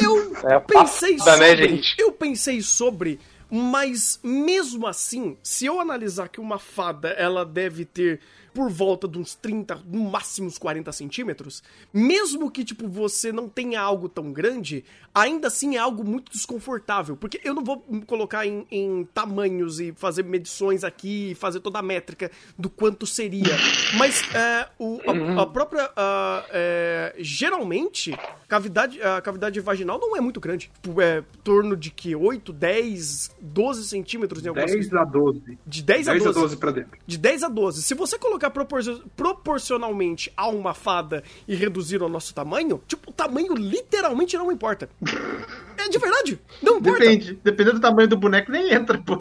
[0.03, 1.47] Eu É pensei foda, sobre.
[1.47, 1.95] né, gente?
[1.99, 8.19] Eu pensei sobre, mas mesmo assim, se eu analisar que uma fada ela deve ter
[8.55, 11.63] por volta de uns 30, no máximo uns 40 centímetros,
[11.93, 17.17] mesmo que, tipo, você não tenha algo tão grande, ainda assim é algo muito desconfortável.
[17.17, 21.81] Porque eu não vou colocar em, em tamanhos e fazer medições aqui, e fazer toda
[21.81, 23.57] a métrica do quanto seria.
[23.99, 25.01] Mas é, o,
[25.37, 25.91] a, a própria.
[25.97, 28.17] ah, é, geralmente,
[28.49, 30.71] cavidade, a cavidade vaginal não é muito grande.
[30.81, 32.15] Tipo, é em torno de que?
[32.15, 35.59] 8, 10, 12 centímetros em algumas 10 a 12.
[35.67, 36.41] De 10 a 10 a 12.
[36.41, 36.99] 12 pra dentro.
[37.07, 37.83] De 10 a 12.
[37.83, 38.83] Se você colocar propor-
[39.17, 44.89] proporcionalmente a uma fada e reduzir o nosso tamanho, tipo, o tamanho literalmente não importa.
[45.77, 46.41] É de verdade.
[46.63, 47.01] Não importa.
[47.01, 47.39] Depende.
[47.45, 49.19] Dependendo do tamanho do boneco, nem entra, pô.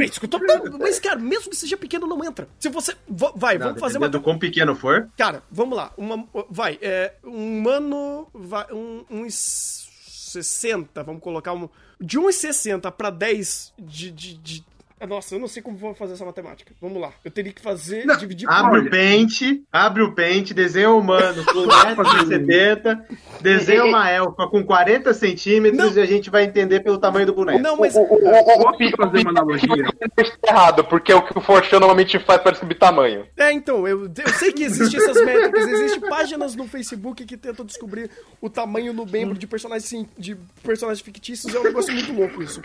[0.00, 0.40] É isso que eu tô.
[0.80, 2.48] Mas, cara, mesmo que seja pequeno, não entra.
[2.58, 2.96] Se você.
[3.06, 4.08] va- Vai, Não, vamos fazer uma.
[4.08, 5.08] do quão pequeno for.
[5.16, 5.92] Cara, vamos lá.
[5.96, 8.26] Uma, vai, é, um humano.
[8.34, 11.68] Vai, um, uns 60, vamos colocar um.
[12.00, 14.64] De 1,60 pra 10 de, de, de-
[15.06, 16.72] Nossa, eu não sei como vou fazer essa matemática.
[16.80, 17.12] Vamos lá.
[17.24, 18.06] Eu teria que fazer.
[18.06, 18.54] Não, dividir por.
[18.54, 23.02] Abre o pente, abre o pente, desenha um humano com 1,70m,
[23.40, 27.58] desenha uma elfa com 40 centímetros e a gente vai entender pelo tamanho do boneco.
[27.58, 27.94] Não, mas.
[27.94, 29.84] O, o, o, Posso fazer uma analogia?
[30.18, 33.26] está errado, porque é o que o Forchan normalmente faz para descobrir tamanho.
[33.36, 37.64] É, então, eu, eu sei que existem essas métricas, existem páginas no Facebook que tentam
[37.64, 38.10] descobrir
[38.40, 42.60] o tamanho no membro de personagens, de personagens fictícios, é um negócio muito louco isso.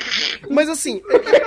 [0.50, 1.02] Mas assim,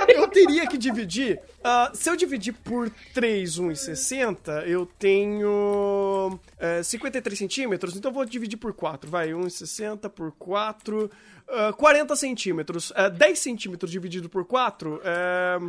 [0.09, 1.39] eu teria que dividir.
[1.63, 8.25] ah, se eu dividir por 3, 1,60, eu tenho é, 53 centímetros, então eu vou
[8.25, 9.09] dividir por 4.
[9.09, 11.09] Vai, 1,60 por 4.
[11.47, 12.91] ah, 40 centímetros.
[12.95, 15.59] É, 10 centímetros dividido por 4 é.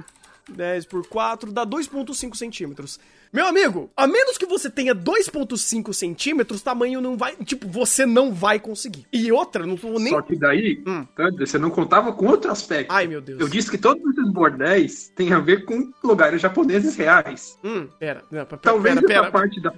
[0.49, 2.99] 10 por 4 dá 2,5 centímetros.
[3.33, 7.35] Meu amigo, a menos que você tenha 2,5 centímetros, tamanho não vai.
[7.37, 9.07] Tipo, você não vai conseguir.
[9.11, 10.11] E outra, não tô nem.
[10.13, 11.07] Só que daí, Hum.
[11.17, 12.93] tá, você não contava com outro aspecto.
[12.93, 13.41] Ai, meu Deus.
[13.41, 17.59] Eu disse que todos esses bordéis têm a ver com lugares japoneses reais.
[17.65, 19.31] Hum, pera, não, pera, Talvez pera, pera.
[19.31, 19.73] parte da.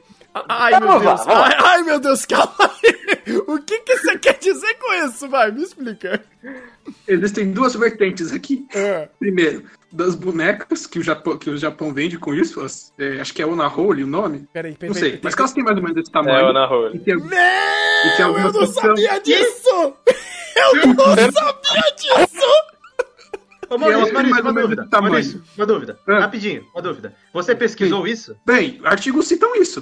[0.49, 1.27] Ai, meu Vamos lá, Deus.
[1.27, 1.45] lá.
[1.47, 2.95] Ai, ai, meu Deus, calma aí.
[3.47, 5.27] O que que você quer dizer com isso?
[5.29, 6.23] Vai, me explica.
[7.09, 8.67] Existem duas vertentes aqui.
[8.75, 9.09] É.
[9.19, 9.65] Primeiro,
[9.95, 12.61] das bonecas que o Japão, que o Japão vende com isso.
[12.61, 14.49] as- é, acho que é Onahole o nome.
[14.53, 14.89] Peraí, peraí.
[14.89, 16.37] Não sei, peraí, mas que elas têm mais ou menos desse tamanho.
[16.37, 16.97] É, Onahole.
[16.97, 19.95] E tem- Meu, tem eu não sabia disso!
[20.57, 22.47] Eu não sabia disso!
[23.71, 24.83] Ô, E Maurício, Maurício, mais uma dúvida.
[24.83, 25.13] esse tamanho.
[25.13, 25.99] Maurício, uma dúvida.
[26.07, 26.19] Ah.
[26.21, 27.15] Rapidinho, uma dúvida.
[27.33, 28.37] Você pesquisou isso?
[28.45, 29.81] Bem, artigos citam isso.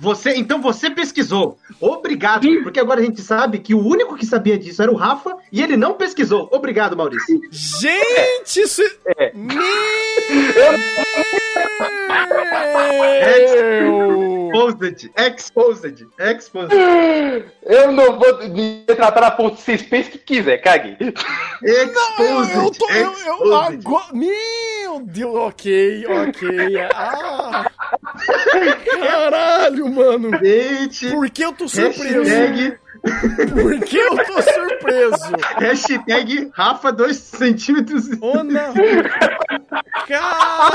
[0.00, 1.58] Você, então você pesquisou.
[1.80, 5.36] Obrigado, porque agora a gente sabe que o único que sabia disso era o Rafa
[5.52, 6.48] e ele não pesquisou.
[6.52, 7.40] Obrigado, Maurício.
[7.50, 8.82] Gente, isso
[9.16, 9.32] é.
[9.34, 10.15] Meu!
[13.76, 16.72] Exposed, exposed, exposed,
[17.62, 20.96] Eu não vou me tratar a ponto de vocês que quiser, cague.
[21.62, 22.88] exposed, Eu tô.
[22.90, 23.78] Eu, eu, exposed.
[23.86, 26.48] agora, meu Deus, ok, ok.
[26.94, 27.70] Ah,
[29.00, 30.30] caralho, mano.
[30.42, 32.22] Gente, Por que eu tô surpreso?
[32.22, 32.78] hashtag,
[33.52, 35.32] Por que eu tô surpreso?
[35.58, 38.08] hashtag Rafa 2 centímetros.
[38.20, 38.72] Ona.
[40.08, 40.72] Cara.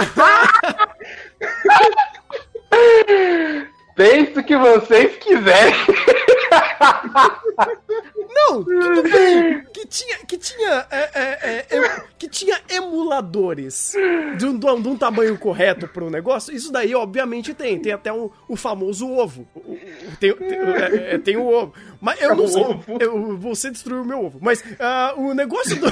[3.96, 5.74] Pense o que vocês quiserem.
[8.34, 9.64] Não, tudo bem.
[9.74, 13.94] Que tinha, que tinha, é, é, é, é, que tinha emuladores
[14.38, 16.54] de um, de um- um tamanho correto para o negócio.
[16.56, 17.80] Isso daí, obviamente, tem.
[17.80, 19.48] Tem até um, o famoso ovo.
[20.20, 21.74] Tem, tem, é, é, tem o ovo.
[22.00, 22.64] Mas eu não sei.
[23.00, 24.40] eu- você destruiu o meu ovo.
[24.42, 25.88] Mas ah, o negócio do.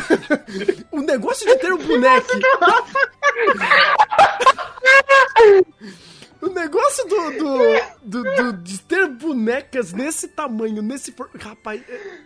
[0.92, 2.28] o negócio de ter um boneco.
[6.42, 11.12] O negócio do, do, do- do- de ter bonecas nesse tamanho, nesse.
[11.12, 11.82] for- Rapaz.
[11.90, 12.20] é-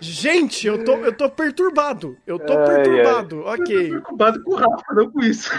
[0.00, 2.16] Gente, eu tô, eu tô perturbado.
[2.26, 3.36] Eu tô Ai, perturbado.
[3.36, 3.88] Eu tô Ok.
[3.88, 5.50] preocupado com o Rafa, não com isso.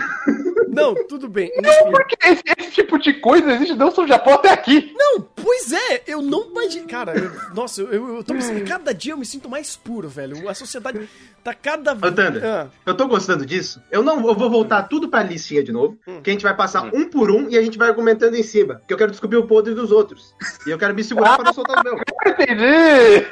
[0.67, 1.51] Não, tudo bem.
[1.61, 1.91] Não, Enfim.
[1.91, 4.93] porque esse, esse tipo de coisa existe desde o Japão até aqui.
[4.97, 6.87] Não, pois é, eu não imagino.
[6.87, 10.09] Cara, eu- nossa, eu, eu, eu tô me Cada dia eu me sinto mais puro,
[10.09, 10.49] velho.
[10.49, 11.07] A sociedade
[11.47, 13.81] tá cada Thunder, Ah, eu tô gostando disso.
[13.89, 16.89] Eu não eu vou voltar tudo pra listinha de novo, que a gente vai passar
[16.93, 18.75] um por um e a gente vai argumentando em cima.
[18.75, 20.35] Porque eu quero descobrir o podre dos outros.
[20.65, 21.97] E eu quero me segurar para não soltar o meu.
[22.25, 23.25] Entendi.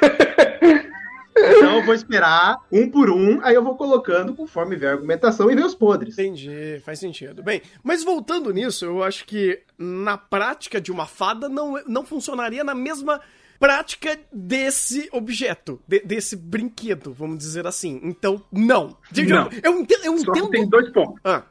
[1.38, 5.50] Então eu vou esperar um por um, aí eu vou colocando conforme vier a argumentação
[5.50, 6.18] e ver os podres.
[6.18, 7.42] entendi, faz sentido.
[7.42, 12.64] Bem, mas voltando nisso, eu acho que na prática de uma fada não, não funcionaria
[12.64, 13.20] na mesma
[13.58, 18.00] prática desse objeto, de- desse brinquedo, vamos dizer assim.
[18.02, 18.96] Então, não.
[19.28, 19.48] Não.
[19.62, 20.04] Eu, eu entendo.
[20.04, 20.50] Eu Só entendo...
[20.50, 21.20] tem dois pontos.
[21.24, 21.42] Ah,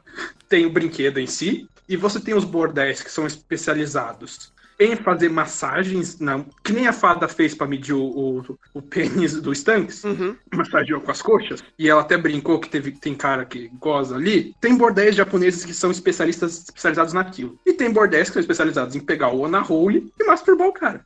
[0.48, 5.30] Tem o brinquedo em si, e você tem os bordéis que são especializados em fazer
[5.30, 10.04] massagens, não, que nem a fada fez pra medir o, o, o pênis do Stunks,
[10.04, 10.36] uhum.
[10.54, 14.54] massageou com as coxas, e ela até brincou que teve, tem cara que goza ali.
[14.60, 17.58] Tem bordéis japoneses que são especialistas especializados naquilo.
[17.64, 21.04] E tem bordéis que são especializados em pegar o Onahole e masturbar o cara.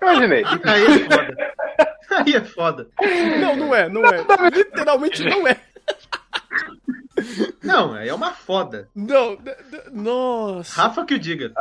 [0.00, 0.44] Imaginei.
[0.64, 1.54] Aí é foda.
[2.10, 2.88] Aí é foda.
[3.40, 4.24] Não, não é, não é.
[4.54, 5.56] Literalmente não é.
[7.62, 8.88] Não, aí é uma foda.
[8.94, 9.38] Não,
[9.92, 10.80] nossa.
[10.80, 11.52] Rafa que o diga.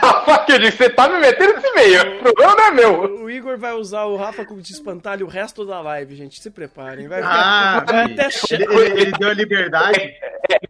[0.00, 2.18] Rafa, eu disse, você tá me metendo nesse meio.
[2.18, 3.22] O problema não é meu.
[3.24, 6.40] O Igor vai usar o Rafa como de espantalho o resto da live, gente.
[6.40, 7.08] Se preparem.
[7.08, 10.14] Vai, Ah, ficar, até ele, ele- ele deu a liberdade.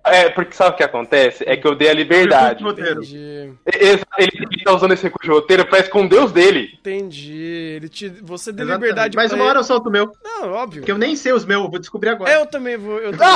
[0.05, 1.45] É, porque sabe o que acontece?
[1.47, 2.65] É que eu dei a liberdade.
[2.65, 3.53] Entendi.
[3.67, 6.71] Ele, ele tá usando esse recurso de roteiro pra esconder os dele.
[6.79, 7.75] Entendi.
[7.77, 8.89] Ele te, você deu Exatamente.
[8.89, 10.13] liberdade Mas uma hora eu solto o meu.
[10.25, 10.81] Não, óbvio.
[10.83, 12.31] Porque eu nem sei os meus, eu vou descobrir agora.
[12.31, 12.99] É, eu também vou.
[12.99, 13.27] Eu também.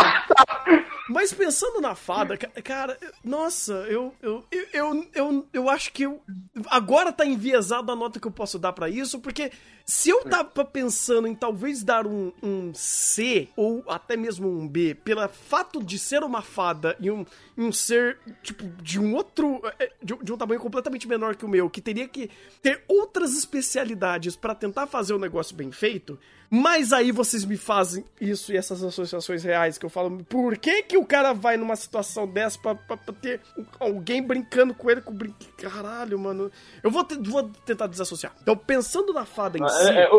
[1.09, 6.20] Mas pensando na fada, ca- cara, nossa, eu, eu, eu, eu, eu, acho que eu,
[6.68, 9.51] agora tá enviesado a nota que eu posso dar pra isso, porque
[9.85, 14.94] se eu tava pensando em talvez dar um, um C ou até mesmo um B,
[14.94, 17.27] pelo fato de ser uma fada e um,
[17.59, 21.48] um ser, tipo, de um outro, é, de, de um tamanho completamente menor que o
[21.48, 22.31] meu, que teria que
[22.62, 26.16] ter outras especialidades pra tentar fazer o negócio bem feito,
[26.51, 30.82] mas aí vocês me fazem isso e essas associações reais que eu falo, por que
[30.82, 33.40] que o cara vai numa situação dessa pra, pra- pra ter
[33.78, 35.47] alguém brincando com ele com brinque...
[35.52, 36.51] Caralho, mano.
[36.82, 38.35] Eu vou, te- vou tentar desassociar.
[38.43, 39.89] Então, pensando na fada em si...
[39.90, 40.10] É, é,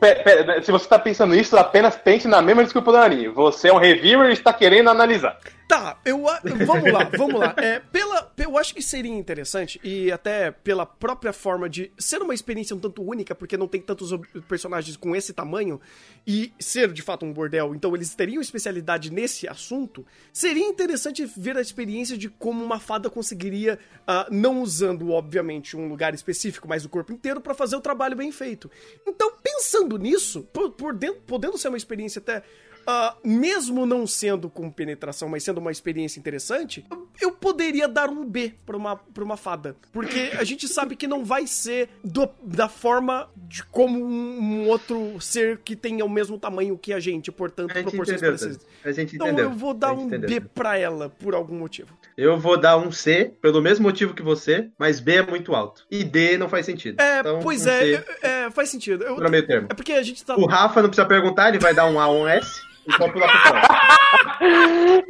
[0.00, 3.28] pe- se você tá pensando isso, apenas pense na mesma desculpa do Nani.
[3.28, 5.38] Você é um reviewer e está querendo analisar.
[5.68, 6.24] Tá, eu,
[6.64, 7.54] vamos lá, vamos lá.
[7.58, 12.32] É, pela, eu acho que seria interessante, e até pela própria forma de ser uma
[12.32, 14.10] experiência um tanto única, porque não tem tantos
[14.48, 15.78] personagens com esse tamanho,
[16.26, 21.58] e ser de fato um bordel, então eles teriam especialidade nesse assunto, seria interessante ver
[21.58, 26.86] a experiência de como uma fada conseguiria, ah, não usando, obviamente, um lugar específico, mas
[26.86, 28.70] o corpo inteiro, pra fazer o trabalho bem feito.
[29.06, 32.42] Então, pensando nisso, por, por dentro, podendo ser uma experiência até
[32.90, 36.86] ah, mesmo não sendo com penetração, mas sendo uma experiência interessante,
[37.20, 39.76] eu poderia dar um B pra uma, pra uma fada.
[39.92, 44.68] Porque a gente sabe que não vai ser do- da forma de como um, um
[44.68, 48.38] outro ser que tenha o mesmo tamanho que a gente, portanto, A gente proporções entendeu,
[48.38, 48.66] parecidas.
[48.82, 49.44] A gente Então entendeu.
[49.50, 50.28] eu vou dar um entendeu.
[50.30, 51.94] B pra ela, por algum motivo.
[52.20, 55.84] Eu vou dar um C, pelo mesmo motivo que você, mas B é muito alto.
[55.88, 57.00] E D não faz sentido.
[57.00, 59.04] É, Então, pois um é, é, é, faz sentido.
[59.04, 59.68] Eu- pra meio termo.
[59.70, 60.34] é porque a gente tá.
[60.36, 63.12] O Rafa não precisa perguntar, ele vai dar um A ou um S e pode
[63.12, 65.04] pular pro fora.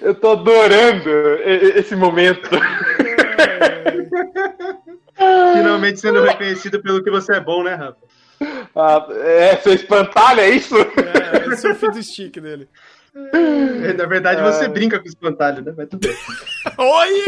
[0.00, 1.08] Eu tô adorando
[1.76, 2.48] esse momento.
[5.54, 7.98] Finalmente sendo reconhecido pelo que você é bom, né, Rafa?
[8.74, 10.74] Ah, é, seu espantalho, é isso?
[10.76, 12.68] É, esse é o fim do stick dele.
[13.14, 15.74] Na verdade, você brinca com o espantalho, né?
[15.76, 16.16] Mas tudo bem.
[16.78, 17.24] Oi!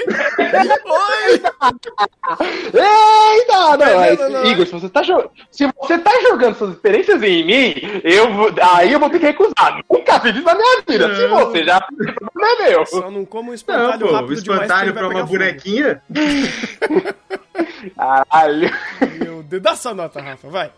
[0.86, 1.32] Oi!
[2.72, 3.52] Eita!
[3.52, 4.46] Não, Não, mas, não, não.
[4.46, 8.50] Igor, se você, tá jo- se você tá jogando suas experiências em mim, eu vou...
[8.62, 9.80] aí eu vou ter que recusar.
[9.90, 11.14] Nunca fiz isso na minha vida.
[11.16, 11.36] Se Não.
[11.38, 11.86] você já
[12.34, 12.86] não é meu.
[12.86, 15.08] Só não como um Não, espantalho pô, o rápido demais porque ele espantalho vai pra
[15.18, 16.02] uma bonequinha.
[17.96, 18.70] Caralho.
[19.20, 20.70] Meu Deus, dá sua nota, Rafa, vai.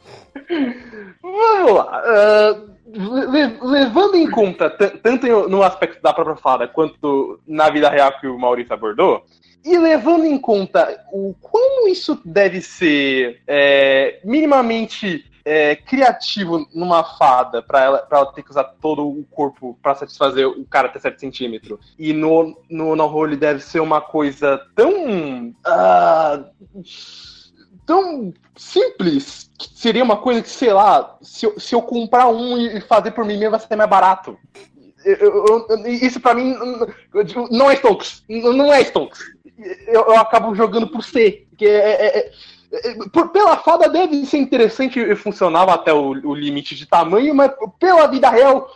[1.22, 2.02] Vamos lá.
[2.04, 2.56] ah,
[2.88, 8.26] le- levando em conta, tanto no aspecto da própria fada, quanto na vida real que
[8.26, 9.24] o Maurício abordou,
[9.64, 17.62] e levando em conta o como isso deve ser é, minimamente é, criativo numa fada,
[17.62, 20.98] pra ela, pra ela ter que usar todo o corpo pra satisfazer o cara até
[20.98, 25.54] 7 centímetros, e no, no, no role deve ser uma coisa tão.
[25.64, 26.44] ah,
[27.86, 32.58] tão simples que seria uma coisa que, sei lá, se eu, se eu comprar um
[32.58, 34.36] e fazer por mim mesmo vai ser mais barato.
[35.86, 36.56] Isso pra mim
[37.50, 38.24] não é Stonks.
[38.28, 39.20] Não é Stonks.
[39.86, 41.44] Eu, acabo jogando por C.
[41.56, 42.30] Que é, é- é-
[42.72, 47.34] é- por- pela fada deve ser interessante e funcionava até o, o limite de tamanho,
[47.34, 48.68] mas pela vida real,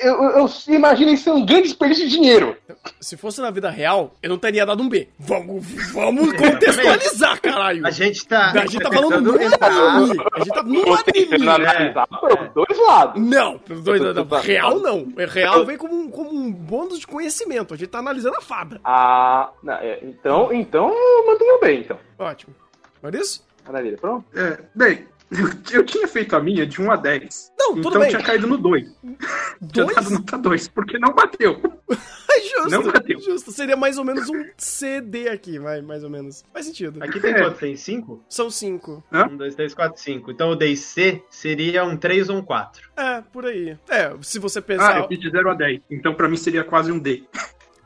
[0.00, 2.56] eu, eu, imagino isso ser um grande desperdício de dinheiro.
[3.00, 5.08] Se fosse na vida real, eu não teria dado um B.
[5.18, 7.86] Vamos, vamos contextualizar, caralho.
[7.86, 8.50] A gente tá.
[8.52, 9.70] A gente tá falando no tentando entrar.
[9.70, 10.24] anime.
[10.34, 11.48] A gente tá no anime.
[11.48, 13.22] analisar pelos dois lados.
[13.22, 15.12] Não, pelos dois, não, tô- real não.
[15.16, 17.74] É Real vem como um, como um bônus de conhecimento.
[17.74, 18.80] A gente tá analisando a fada.
[18.84, 20.92] Ah, não, é, então, então
[21.26, 21.98] mantenha bem, então.
[22.18, 22.54] Ótimo.
[23.02, 23.42] Maurício?
[23.64, 24.24] Maravilha, pronto?
[24.34, 25.48] É, bem, eu,
[25.80, 27.52] eu tinha feito a minha de 1 a 10.
[27.58, 28.10] Não, tudo então bem.
[28.10, 28.88] tinha caído no 2.
[29.72, 29.96] Tinha Dois?
[29.96, 31.60] dado nota 2, porque não bateu.
[31.90, 32.70] É justo.
[32.70, 33.20] Não bateu.
[33.20, 33.50] Justo.
[33.50, 36.44] Seria mais ou menos um CD aqui, vai, mais ou menos.
[36.52, 37.02] Faz sentido.
[37.02, 37.42] Aqui tem É.
[37.42, 37.58] quanto?
[37.58, 38.22] Tem cinco?
[38.28, 39.02] São cinco.
[39.12, 39.26] Hã?
[39.26, 40.30] Um, dois, três, quatro, cinco.
[40.30, 42.88] Então o DC seria um 3 ou um 4.
[42.96, 43.76] É, por aí.
[43.88, 44.98] É, se você Ah, pensar.
[45.00, 45.80] eu fiz de 0 a 10.
[45.90, 47.24] Então pra mim seria quase um D.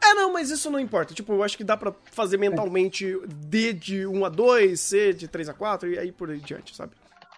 [0.04, 1.14] É, não, mas isso não importa.
[1.14, 5.26] Tipo, eu acho que dá pra fazer mentalmente D de 1 a 2, C de
[5.26, 6.92] 3 a 4 e aí por aí diante, sabe?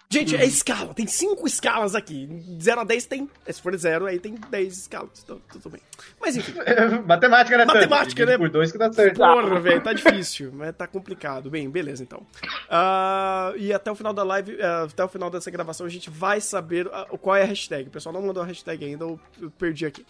[0.09, 2.27] Gente, é escala, tem cinco escalas aqui.
[2.27, 3.29] De 0 a 10 tem.
[3.49, 5.09] Se for 0, aí tem 10 escalas.
[5.23, 5.81] Então, tudo bem.
[6.21, 6.53] Mas enfim.
[7.05, 7.65] Matemática, né?
[7.65, 8.37] Matemática, né?
[8.37, 9.17] Por dois que dá certo.
[9.17, 11.49] Porra, velho, tá difícil, mas tá complicado.
[11.49, 12.25] Bem, beleza, então.
[12.69, 16.09] Ah, e até o final da live, ah, até o final dessa gravação, a gente
[16.09, 17.87] vai saber ah, qual é a hashtag.
[17.87, 19.19] O pessoal não mandou a hashtag ainda, eu
[19.57, 20.05] perdi aqui.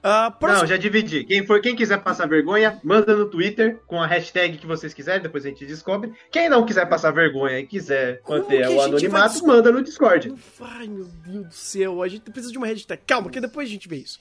[0.00, 1.24] Próximo- Não, já dividi.
[1.24, 5.20] Quem, for, quem quiser passar vergonha, manda no Twitter com a hashtag que vocês quiserem,
[5.22, 6.12] depois a gente descobre.
[6.30, 10.32] Quem não quiser passar vergonha e quiser Como manter o anonimato, manda no Discord.
[10.60, 13.02] Ai, meu Deus do céu, a gente precisa de uma hashtag.
[13.06, 14.18] Calma, que depois a gente vê isso.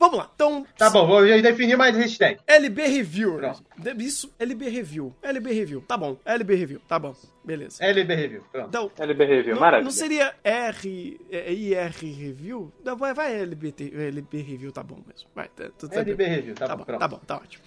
[0.00, 0.66] Vamos lá, então.
[0.78, 2.40] Tá bom, vou definir mais hashtag.
[2.46, 3.36] LB Review.
[3.36, 3.62] Pronto.
[3.98, 5.14] Isso, LB Review.
[5.22, 6.16] LB Review, tá bom.
[6.24, 7.14] LB Review, tá bom.
[7.44, 7.84] Beleza.
[7.84, 8.42] LB Review.
[8.50, 8.68] Pronto.
[8.68, 9.84] Então, LB Review, não, maravilha.
[9.84, 12.72] não seria R, é, IR Review?
[12.82, 15.28] Não, vai, vai LBT, LB Review, tá bom mesmo.
[15.34, 16.08] Vai, tá, tudo certo.
[16.08, 17.62] LB Review, tá, Tá bom, tá bom, tá ótimo.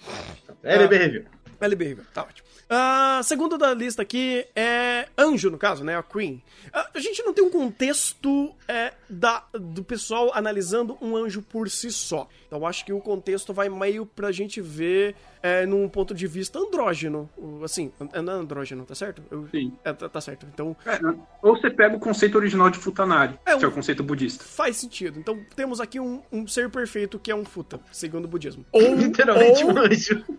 [0.64, 1.24] LB Review.
[1.60, 2.48] LB Review, tá ótimo.
[2.68, 5.96] Ah, segundo da lista aqui é Anjo, no caso, né?
[5.96, 6.42] A Queen.
[6.72, 11.70] Ah, a gente não tem um contexto é, da, do pessoal analisando um anjo por
[11.70, 12.28] si só.
[12.46, 16.58] Então acho que o contexto vai meio pra gente ver é, num ponto de vista
[16.58, 17.28] andrógeno.
[17.62, 19.22] Assim, é não é andrógeno, tá certo?
[19.30, 19.72] Eu- Sim.
[19.84, 20.46] é, tá, tá certo.
[20.52, 20.98] Então É,
[21.42, 24.42] ou você pega o conceito original de Futanari, É, que é um- o conceito budista.
[24.44, 25.18] faz sentido.
[25.18, 28.64] Então temos aqui um, um ser perfeito que é um futa, segundo o budismo.
[28.72, 30.24] Ou, Literalmente ou- um anjo.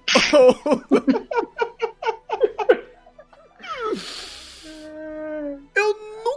[5.76, 5.96] Eu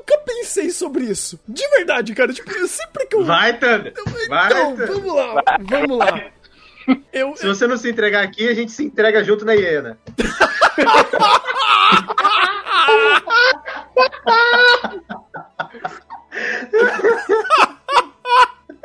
[0.08, 1.38] nunca pensei sobre isso.
[1.46, 2.32] De verdade, cara.
[2.32, 3.24] Tipo, eu sempre que eu.
[3.24, 3.92] Vai, Thunder.
[4.28, 4.86] Vai, então, Thunder.
[4.88, 5.44] vamos lá.
[5.60, 6.22] Vamos lá.
[7.12, 9.98] Eu, Se você não se entregar aqui, a gente se entrega junto na hiena.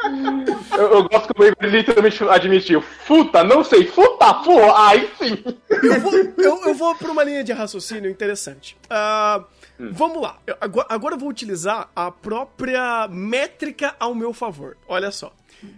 [0.78, 2.82] Eu, eu gosto que o Baby literalmente admitiu.
[2.82, 5.38] Futa, não sei, futa, porra, aí sim.
[5.70, 8.76] eu, vou, eu, eu vou pra uma linha de raciocínio interessante.
[8.90, 9.44] Ah,
[9.80, 10.38] Vamos lá.
[10.46, 14.78] Eu- agora, agora eu vou utilizar a própria métrica ao meu favor.
[14.88, 15.32] Olha só.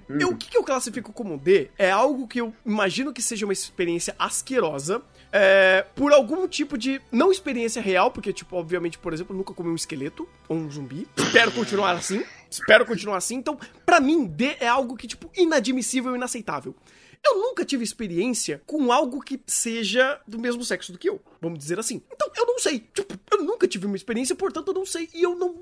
[0.09, 3.45] Eu- o que, que eu classifico como D é algo que eu imagino que seja
[3.45, 5.01] uma experiência asquerosa.
[5.37, 7.01] É, por algum tipo de.
[7.11, 11.05] Não experiência real, porque, tipo, obviamente, por exemplo, nunca comi um esqueleto ou um zumbi.
[11.17, 12.23] Espero continuar assim.
[12.49, 13.35] Espero continuar assim.
[13.35, 16.73] Então, pra mim, D é algo que, tipo, inadmissível e inaceitável.
[17.21, 21.59] Eu nunca tive experiência com algo que seja do mesmo sexo do que eu, vamos
[21.59, 22.01] dizer assim.
[22.13, 22.79] Então, eu não sei.
[22.93, 25.09] Tipo, eu nunca tive uma experiência, portanto, eu não sei.
[25.13, 25.53] E eu não.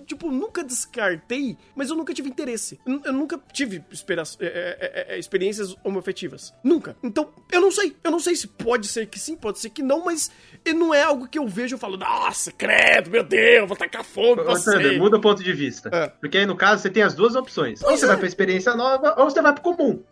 [0.00, 2.80] Tipo, nunca descartei, mas eu nunca tive interesse.
[2.86, 6.52] Eu, eu nunca tive espera- é, é, é, é, experiências homoafetivas.
[6.64, 6.96] Nunca.
[7.02, 7.96] Então, eu não sei.
[8.02, 10.30] Eu não sei se pode ser que sim, pode ser que não, mas
[10.74, 14.40] não é algo que eu vejo e falo, nossa, credo, meu Deus, vou tacar em
[14.40, 14.98] Ô, você.
[14.98, 15.88] Muda o ponto de vista.
[15.92, 16.08] É.
[16.08, 17.80] Porque aí, no caso, você tem as duas opções.
[17.82, 18.08] Ou Pois você é.
[18.08, 20.02] vai pra experiência nova, ou você vai pro comum.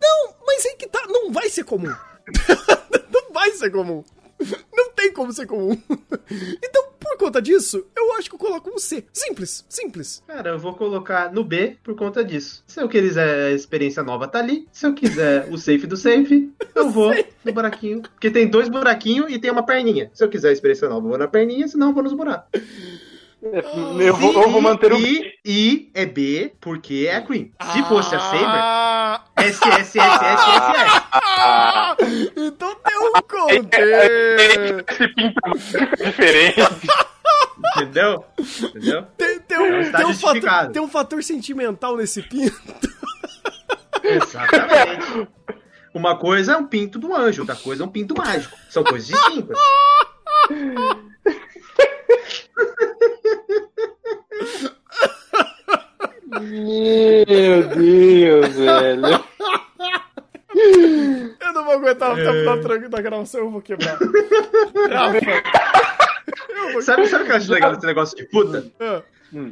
[0.45, 1.87] Mas aí que tá, não vai ser comum.
[3.11, 4.03] não vai ser comum.
[4.73, 5.77] Não tem como ser comum.
[6.63, 6.88] Então,
[7.19, 9.05] conta disso, eu acho que eu coloco um C.
[9.13, 10.23] Simples, simples.
[10.25, 12.63] Cara, eu vou colocar no B por conta disso.
[12.65, 14.67] Se eu quiser a experiência nova, tá ali.
[14.71, 17.13] Se eu quiser o safe do safe, eu vou
[17.43, 18.01] no buraquinho.
[18.01, 20.09] Porque tem dois buraquinhos e tem uma perninha.
[20.13, 22.49] Se eu quiser a experiência nova, eu vou na perninha, senão eu vou nos buracos.
[23.41, 24.97] Eu vou, eu vou manter o.
[24.99, 27.53] E, e é B porque é a Queen.
[27.71, 31.03] Se fosse a Saber, Ah, S, S, S, S, S, S.
[31.13, 31.95] ah,
[32.35, 32.68] então
[33.23, 34.83] contei!
[34.87, 35.41] Esse pinto
[36.03, 36.61] diferente.
[37.75, 38.25] Entendeu?
[38.37, 39.07] Entendeu?
[39.17, 42.59] Tem, tem, é um, tem, um fator, tem um fator sentimental nesse pinto.
[44.03, 45.27] Exatamente.
[45.93, 48.55] Uma coisa é um pinto do anjo, outra coisa é um pinto mágico.
[48.69, 49.57] São coisas distintas.
[56.41, 59.28] Meu Deus, velho.
[61.69, 63.95] Vou aguentar o tempo da, tra- da gravação, eu vou quebrar.
[66.49, 68.65] Eu vou Sabe, sabe o que eu acho legal desse negócio de puta?
[68.79, 69.01] Ah,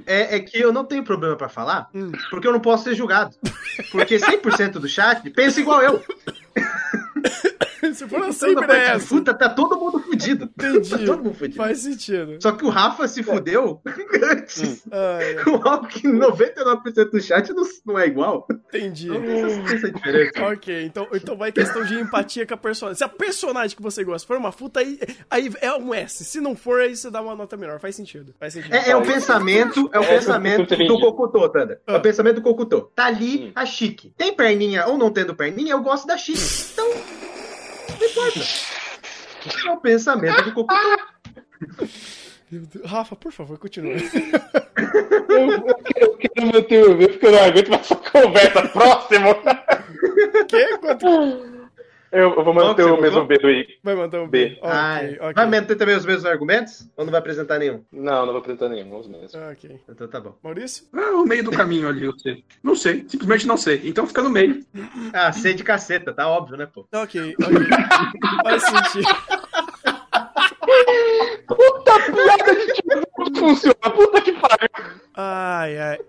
[0.06, 2.12] É, é que eu não tenho problema pra falar, Hum.
[2.30, 3.36] porque eu não posso ser julgado.
[3.92, 6.04] Porque 100% do chat pensa igual eu.
[7.96, 9.08] Se for Então, na parte de essa.
[9.08, 10.46] puta, tá todo mundo fudido.
[10.58, 10.90] Entendi.
[10.90, 11.58] Tá todo mundo fudido.
[11.58, 12.38] Faz sentido.
[12.42, 13.82] Só que o Rafa se fudeu
[14.32, 14.84] antes.
[14.92, 18.48] Ai, Com algo que 99% do chat não, não é igual.
[18.52, 19.10] entendi.
[19.16, 20.44] Essa essa é diferença.
[20.46, 22.98] Ok, então, então vai questão de empatia com a personagem.
[22.98, 25.00] Se a personagem que você gosta for uma puta, aí,
[25.30, 26.24] aí é um S.
[26.26, 27.80] Se não for, aí você dá uma nota menor.
[27.80, 28.34] Faz sentido.
[28.40, 28.74] Faz sentido.
[28.74, 31.82] É, é o pensamento, é o É, pensamento do Cocutô, Tanda.
[31.88, 31.98] É Ah.
[31.98, 32.82] o pensamento do Cocutô.
[32.96, 33.52] Tá ali Hum.
[33.56, 34.14] a chique.
[34.18, 36.40] Tem perninha ou não tendo perninha, eu gosto da chique.
[36.74, 36.88] Então,
[38.00, 38.40] não importa.
[39.66, 40.66] É o pensamento do
[42.52, 42.86] Deus.
[42.86, 44.10] Rafa, por favor, continue.
[45.30, 48.68] Eu, eu quero, eu quero manter o meu, porque eu não aguento mais essa conversa.
[48.70, 49.36] Próximo!
[50.48, 50.78] Quê?
[50.80, 51.57] Quanto...
[52.12, 53.26] Eu, vou manter o mesmo?
[53.26, 53.68] B do I.
[53.84, 54.50] Vai mandar um B.
[54.50, 54.60] B.
[54.64, 55.34] Ah, Ok, ok.
[55.34, 56.88] Vai manter também os mesmos argumentos?
[56.96, 57.84] Ou não vai apresentar nenhum?
[57.92, 59.34] Não, não vou apresentar nenhum, os mesmos.
[59.36, 59.80] Ok.
[59.90, 60.38] Então tá bom.
[60.42, 60.86] Maurício?
[60.96, 62.44] É o meio do caminho ali, eu sei.
[62.64, 63.82] Não sei, simplesmente não sei.
[63.84, 64.66] Então fica no meio.
[65.14, 66.88] Ah, C de caceta, tá óbvio, né, pô?
[66.94, 67.68] Ok, ok.
[68.44, 69.08] Faz sentido.
[71.48, 74.70] Puta piada de tipo funciona, puta que pariu.
[75.16, 76.00] Ai, ai.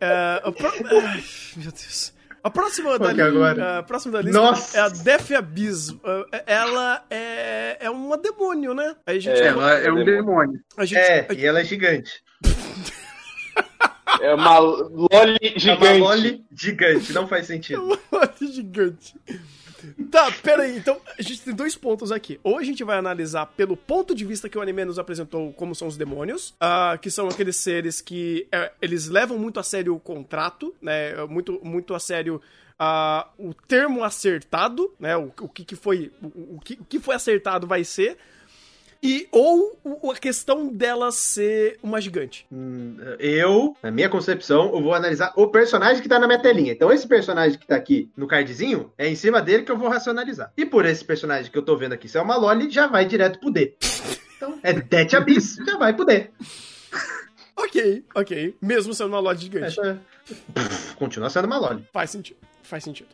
[0.45, 1.25] a pro- ai,
[1.57, 2.13] meu Deus.
[2.43, 3.79] A próxima da, é li- agora?
[3.79, 4.77] a próxima da lista Nossa!
[4.79, 5.95] é a Death Abyss.
[6.33, 8.95] É, Ela é, é uma demônio, né?
[9.07, 9.41] Aí a gente.
[9.41, 9.47] É.
[9.47, 10.61] Ela é um demônio.
[10.77, 12.23] A gente É, e ela é gigante.
[14.21, 15.09] É uma loli
[15.43, 15.99] É uma gigante.
[16.01, 17.99] loli gigante, não faz sentido.
[18.11, 19.15] Olha, gigante.
[20.11, 20.77] Tá, pera aí.
[20.77, 22.41] Então, a gente tem dois pontos aqui.
[22.43, 25.75] Ou a gente vai analisar pelo ponto de vista que o anime nos apresentou como
[25.75, 29.95] são os demônios, ah, que são aqueles seres que é, eles levam muito a sério
[29.95, 31.15] o contrato, né?
[31.27, 32.41] Muito, muito a sério
[32.79, 35.17] ah, o termo acertado, né?
[35.17, 38.17] O, o que, que foi o, o que, o que foi acertado vai ser.
[39.01, 39.79] E ou
[40.13, 42.45] a questão dela ser uma gigante.
[42.51, 46.73] Hum, Eu, na minha concepção, eu vou analisar o personagem que tá na minha telinha.
[46.73, 49.89] Então, esse personagem que tá aqui no cardzinho, é em cima dele que eu vou
[49.89, 50.53] racionalizar.
[50.57, 53.05] E por esse personagem que eu tô vendo aqui, se é uma Loli, já vai
[53.05, 53.77] direto pro D.
[54.37, 56.31] Então, é Death Abyss, já vai pro D.
[57.57, 58.57] Ok, ok.
[58.61, 59.81] Mesmo sendo uma loja gigante.
[59.81, 59.97] É-
[60.55, 61.85] Pff, Continua sendo uma Loli.
[61.93, 62.39] Faz sentido.
[62.69, 63.09] Faz sentido.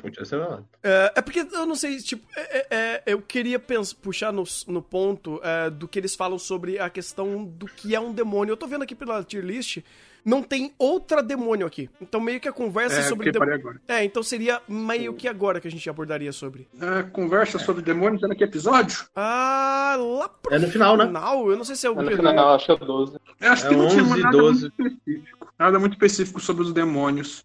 [0.00, 0.64] Continua sendo uma Loli.
[0.82, 4.44] É, é porque eu não sei, tipo, é- é- é, eu queria pens- puxar no,
[4.68, 8.52] no ponto é, do que eles falam sobre a questão do que é um demônio.
[8.52, 9.78] Eu tô vendo aqui pela tier list,
[10.24, 11.90] não tem outra demônio aqui.
[12.00, 13.54] Então meio que a conversa É, sobre demônio.
[13.60, 13.80] parei agora.
[13.88, 16.68] É, então seria meio que agora que a gente abordaria sobre.
[16.80, 19.04] É, conversa sobre demônios é naquele episódio?
[19.16, 21.06] Ah, lá pro É no final, né?
[21.08, 23.16] final, eu não sei se é o No final, acho que é 12.
[23.40, 24.60] Eu acho É que não tinha 11, nada 12.
[24.78, 25.54] muito específico.
[25.58, 27.44] Nada muito específico sobre os demônios.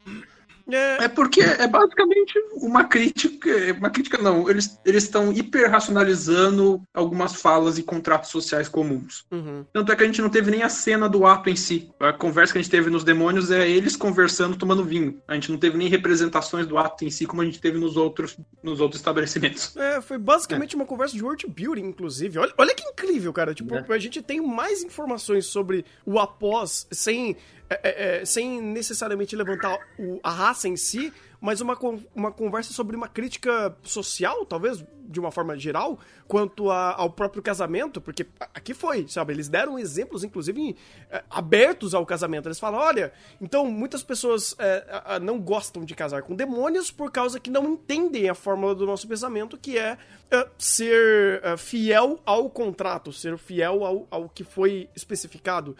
[0.71, 3.49] É, É porque é basicamente uma crítica.
[3.77, 9.25] Uma crítica não, eles eles estão hiper racionalizando algumas falas e contratos sociais comuns.
[9.31, 9.65] uhum.
[9.73, 11.89] Tanto é que a gente não teve nem a cena do ato em si.
[11.99, 15.21] A conversa que a gente teve nos demônios é eles conversando tomando vinho.
[15.27, 17.97] A gente não teve nem representações do ato em si como a gente teve nos
[17.97, 19.75] outros, nos outros estabelecimentos.
[19.77, 22.39] É, foi basicamente uma conversa de world building, inclusive.
[22.39, 23.53] Olha, olha que incrível, cara.
[23.53, 23.85] Tipo, É.
[23.89, 27.35] a gente tem mais informações sobre o após, sem,
[27.69, 31.77] é, é, é, sem necessariamente levantar o- a raça em si, mas uma,
[32.15, 35.97] uma conversa sobre uma crítica social, talvez, de uma forma geral,
[36.27, 39.33] quanto a- ao próprio casamento, porque aqui foi, sabe?
[39.33, 40.75] Eles deram exemplos, inclusive,
[41.09, 42.47] é, abertos ao casamento.
[42.47, 46.91] Eles falam, olha, então muitas pessoas é, a- a- não gostam de casar com demônios
[46.91, 49.97] por causa que não entendem a fórmula do nosso pensamento, que é,
[50.29, 55.75] é, ser é, fiel ao contrato, ser fiel ao, ao que foi especificado.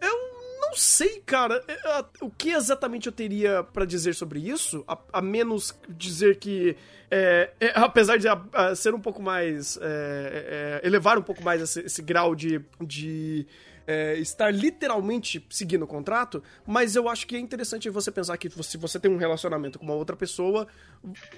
[0.00, 0.33] Eu
[0.68, 5.22] não sei, cara, é, o que exatamente eu teria pra dizer sobre isso, a, a
[5.22, 6.76] menos dizer que,
[7.10, 11.42] é, é, apesar de a- a ser um pouco mais, é, é, elevar um pouco
[11.42, 13.46] mais esse, esse grau de, de
[13.86, 18.48] é, estar literalmente seguindo o contrato, mas eu acho que é interessante você pensar que
[18.62, 20.66] se você tem um relacionamento com uma outra pessoa,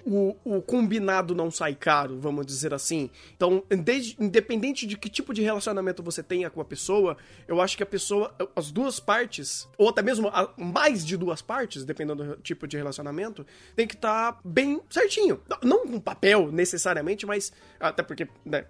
[0.04, 3.10] o, o combinado não sai caro, vamos dizer assim.
[3.36, 7.16] Então, desde- independente de que tipo de relacionamento você tenha com a pessoa,
[7.48, 11.42] eu acho que a pessoa, as duas partes, ou até mesmo a- mais de duas
[11.42, 15.40] partes, dependendo do tipo de relacionamento, tem que estar bem certinho.
[15.62, 18.64] Não- com papel necessariamente, mas até porque né,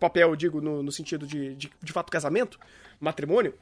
[0.00, 2.58] papel eu digo no, no sentido de, de, de fato casamento,
[3.00, 3.54] matrimônio,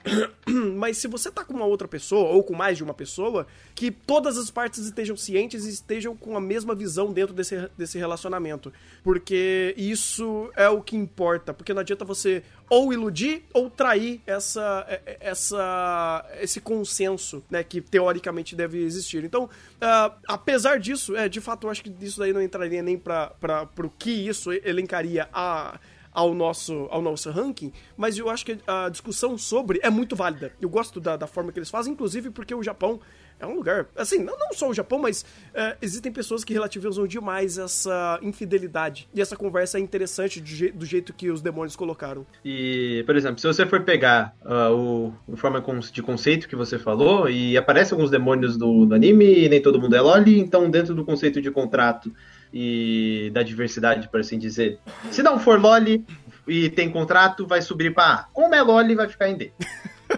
[0.76, 3.90] mas se você tá com uma outra pessoa, ou com mais de uma pessoa, que
[3.90, 8.72] todas as partes estejam cientes e estejam com a mesma visão dentro desse, desse relacionamento.
[9.02, 11.52] Porque isso é o que importa.
[11.52, 17.62] Porque não adianta você ou iludir ou trair essa, é, é, essa, esse consenso, né,
[17.62, 19.24] que teoricamente deve existir.
[19.24, 22.96] Então, uh, apesar disso, é, de fato, eu acho que isso daí não entraria nem
[22.96, 25.78] para o que isso elencaria a
[26.14, 30.52] ao nosso, ao nosso ranking, mas eu acho que a discussão sobre é muito válida.
[30.60, 33.00] Eu gosto da, da forma que eles fazem, inclusive porque o Japão
[33.40, 33.86] é um lugar.
[33.96, 39.08] Assim, não, não só o Japão, mas é, existem pessoas que relativizam demais essa infidelidade.
[39.12, 42.24] E essa conversa é interessante do, je do jeito que os demônios colocaram.
[42.44, 45.62] E, por exemplo, se você for pegar uh, o, a forma
[45.92, 49.80] de conceito que você falou, e aparecem alguns demônios do, do anime, e nem todo
[49.80, 52.14] mundo é Loli, então dentro do conceito de contrato
[52.56, 54.78] e da diversidade, por assim dizer,
[55.10, 56.06] se não for Loli
[56.46, 58.24] e tem contrato, vai subir para A.
[58.32, 59.50] Como é Loli, vai ficar em D.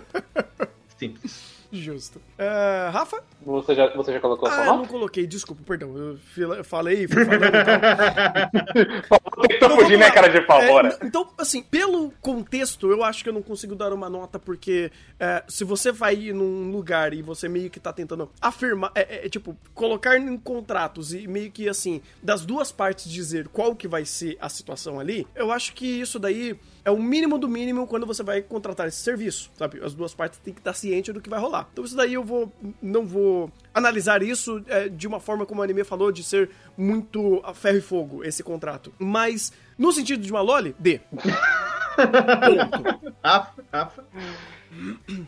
[0.99, 1.57] Simples.
[1.73, 2.19] Justo.
[2.19, 3.25] Uh, Rafa?
[3.47, 4.77] Você já, você já colocou a sua ah, nota?
[4.77, 5.97] eu não coloquei, desculpa, perdão.
[5.97, 9.49] Eu falei, fui falando então.
[9.49, 10.99] Tentou fugir, né, cara de pau, é.
[11.05, 14.91] Então, assim, pelo contexto, eu acho que eu não consigo dar uma nota, porque
[15.21, 19.27] é, se você vai num lugar e você meio que tá tentando afirmar, é, é,
[19.27, 23.87] é, tipo, colocar em contratos e meio que, assim, das duas partes dizer qual que
[23.87, 27.85] vai ser a situação ali, eu acho que isso daí é o mínimo do mínimo
[27.85, 29.85] quando você vai contratar esse serviço, sabe?
[29.85, 31.69] As duas partes têm que estar cientes do que vai rolar.
[31.73, 33.36] Então isso daí eu vou não vou
[33.75, 37.79] analisar isso é, de uma forma como o anime falou de ser muito a ferro
[37.79, 38.93] e fogo esse contrato.
[38.99, 41.01] Mas no sentido de uma loli, D.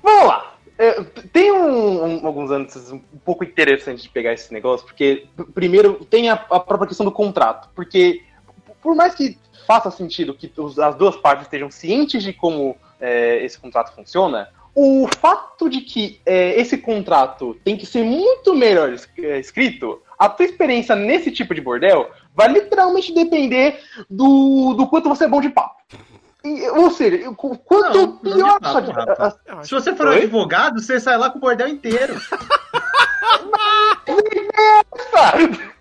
[0.02, 0.54] Vamos lá.
[0.78, 1.02] É,
[1.32, 6.30] tem um, um, alguns anos um pouco interessante de pegar esse negócio, porque primeiro tem
[6.30, 8.22] a, a própria questão do contrato, porque
[8.80, 9.36] por mais que
[9.66, 14.48] faça sentido que os, as duas partes estejam cientes de como é, esse contrato funciona,
[14.80, 20.28] o fato de que é, esse contrato tem que ser muito melhor é, escrito, a
[20.28, 25.40] tua experiência nesse tipo de bordel vai literalmente depender do, do quanto você é bom
[25.40, 25.82] de papo.
[26.44, 28.60] E, ou seja, quanto não, pior.
[28.60, 32.14] Papo, Se você for um advogado, você sai lá com o bordel inteiro.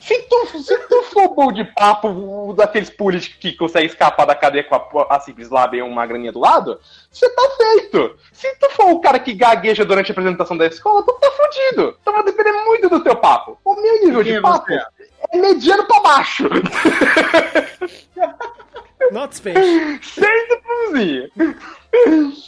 [0.00, 4.64] Se tu, se tu for bom de papo daqueles políticos que conseguem escapar da cadeia
[4.64, 6.80] com a, a simples lábia e uma graninha do lado,
[7.10, 8.16] você tá feito.
[8.32, 11.96] Se tu for o cara que gagueja durante a apresentação da escola, tu tá fudido.
[12.00, 13.58] Então vai depender muito do teu papo.
[13.64, 14.80] O meu nível de é papo você?
[15.32, 16.48] é mediano pra baixo.
[19.10, 20.14] Not Spanish.
[20.14, 21.30] Certo, Pãozinho.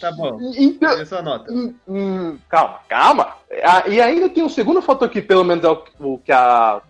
[0.00, 0.38] Tá bom.
[0.56, 1.52] Então, nota.
[1.52, 3.34] Hum, hum, calma, calma.
[3.62, 6.80] Ah, e ainda tem um segundo fator que, pelo menos, é o, que a,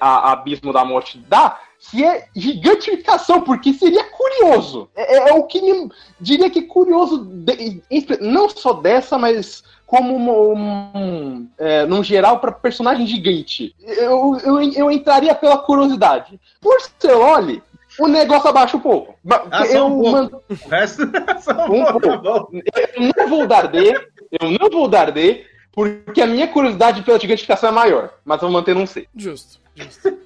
[0.00, 4.88] a, a Abismo da Morte dá, que é gigantificação, porque seria curioso.
[4.96, 5.90] É, é, é o que me
[6.20, 7.82] diria que curioso, de,
[8.20, 13.74] não só dessa, mas como um, um, é, num geral para personagem gigante.
[13.80, 16.38] Eu, eu, eu entraria pela curiosidade.
[16.60, 17.62] Por ser Oli,
[17.98, 19.18] o negócio abaixa um pouco.
[19.50, 20.12] Ah, eu, um pouco.
[20.12, 20.30] Man...
[20.48, 21.02] O resto
[21.42, 22.18] só um, um pouco.
[22.18, 22.46] Tá
[22.94, 24.00] eu não vou dar D,
[24.40, 28.10] eu não vou dar D, porque a minha curiosidade pela gigantificação é maior.
[28.24, 29.08] Mas eu vou manter um C.
[29.16, 30.18] Justo, justo.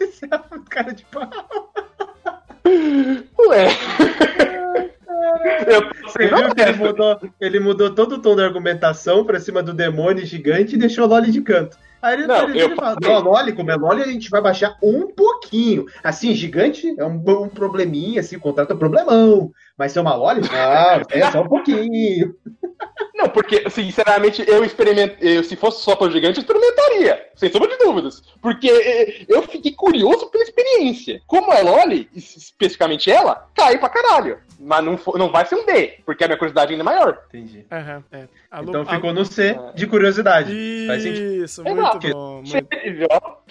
[0.00, 1.30] Esse é um cara de pau.
[3.48, 3.68] Ué.
[6.04, 9.72] Você viu que ele mudou, ele mudou todo o tom da argumentação pra cima do
[9.72, 11.76] demônio gigante e deixou o Loli de canto.
[12.02, 12.76] Aí ele, não, ele, eu...
[12.76, 15.86] fala, não, Loli, como é Loli, a gente vai baixar um pouquinho.
[16.02, 19.52] Assim, gigante é um, um probleminha, assim, o contrato é um problemão.
[19.76, 20.48] Mas ser uma Loli, não,
[21.10, 22.34] é só um pouquinho.
[23.14, 25.16] Não, porque, sinceramente, eu experimento.
[25.22, 27.26] Eu, se fosse só para gigante, eu experimentaria.
[27.34, 28.22] Sem sombra de dúvidas.
[28.40, 31.20] Porque é, eu fiquei curioso pela experiência.
[31.26, 34.38] Como é Loli, especificamente ela, cai pra caralho.
[34.62, 37.22] Mas não, não vai ser um D, porque a minha curiosidade ainda é maior.
[37.28, 37.64] Entendi.
[37.70, 38.28] Uhum, é.
[38.50, 40.52] Alô, então ficou no C de curiosidade.
[40.52, 42.42] Isso, muito bom.
[42.42, 42.68] Muito,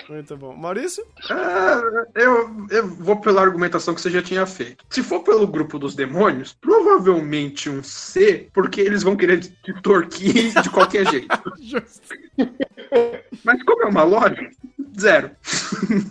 [0.08, 0.56] muito, bom.
[0.56, 1.04] Maurício?
[1.32, 1.82] Ah,
[2.14, 4.86] eu, eu vou pela argumentação que você já tinha feito.
[4.88, 10.62] Se for pelo grupo dos demônios, provavelmente um C, porque eles vão querer te torquir
[10.62, 11.28] de qualquer jeito.
[11.60, 12.08] Justo.
[13.44, 14.48] Mas como é uma loja,
[15.00, 15.32] zero.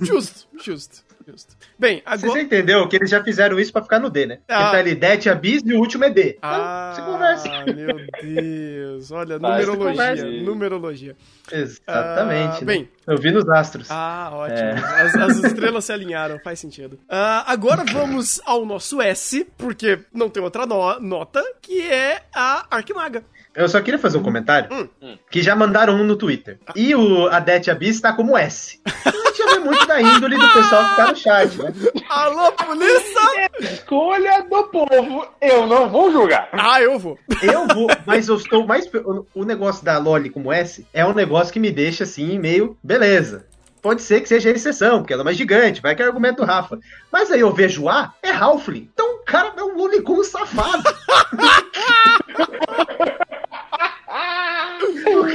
[0.03, 1.08] Justo, justo.
[1.31, 1.55] Justo.
[1.79, 2.33] Bem, agora.
[2.33, 4.39] Você entendeu que eles já fizeram isso pra ficar no D, né?
[4.49, 4.81] Ah.
[4.81, 6.39] Ele tá ali, Abyss e o último é D.
[6.41, 7.49] Ah, então, conversa.
[7.69, 9.13] meu Deus.
[9.13, 10.25] Olha, numerologia.
[10.43, 11.17] Numerologia.
[11.53, 12.57] Exatamente.
[12.57, 12.65] Ah, né?
[12.65, 12.89] Bem.
[13.07, 13.91] Eu vi nos astros.
[13.91, 14.59] Ah, ótimo.
[14.59, 15.03] É.
[15.03, 16.99] As, as, estrelas se alinharam, faz sentido.
[17.07, 22.67] Ah, agora vamos ao nosso S, porque não tem outra no nota, que é a
[22.71, 23.23] Arquimaga.
[23.59, 24.89] Eu só queria fazer um comentário.
[25.03, 25.19] Hum.
[25.29, 26.61] Que já mandaram um no Twitter.
[26.77, 28.81] E o Adete Abyss tá como S.
[28.87, 31.73] Gente vê muito da índole do pessoal que tá no chat, né?
[32.09, 33.51] Alô, polícia!
[33.61, 36.49] Escolha do povo, eu não vou julgar.
[36.53, 37.19] Ah, eu vou.
[37.43, 38.87] Eu vou, mas eu estou mais.
[39.35, 42.79] o- negócio da Loli como S é um negócio que me deixa assim, meio.
[42.83, 43.47] Beleza.
[43.83, 46.45] Pode ser que seja exceção, porque ela é mais gigante, vai que é argumento do
[46.45, 46.79] Rafa.
[47.13, 48.89] Mas aí eu vejo A, é Halfling.
[48.93, 50.83] Então o cara é um Lolicon safado.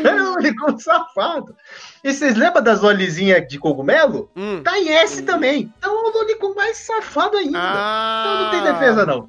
[0.03, 1.55] o cara é safado.
[2.03, 4.30] E vocês lembram das Lolizinhas de cogumelo?
[4.35, 4.61] Hum.
[4.61, 5.71] Tá em S também.
[5.77, 7.57] Então é o Lolicon mais safado ainda.
[7.61, 9.25] Ah, Então não tem defesa, não.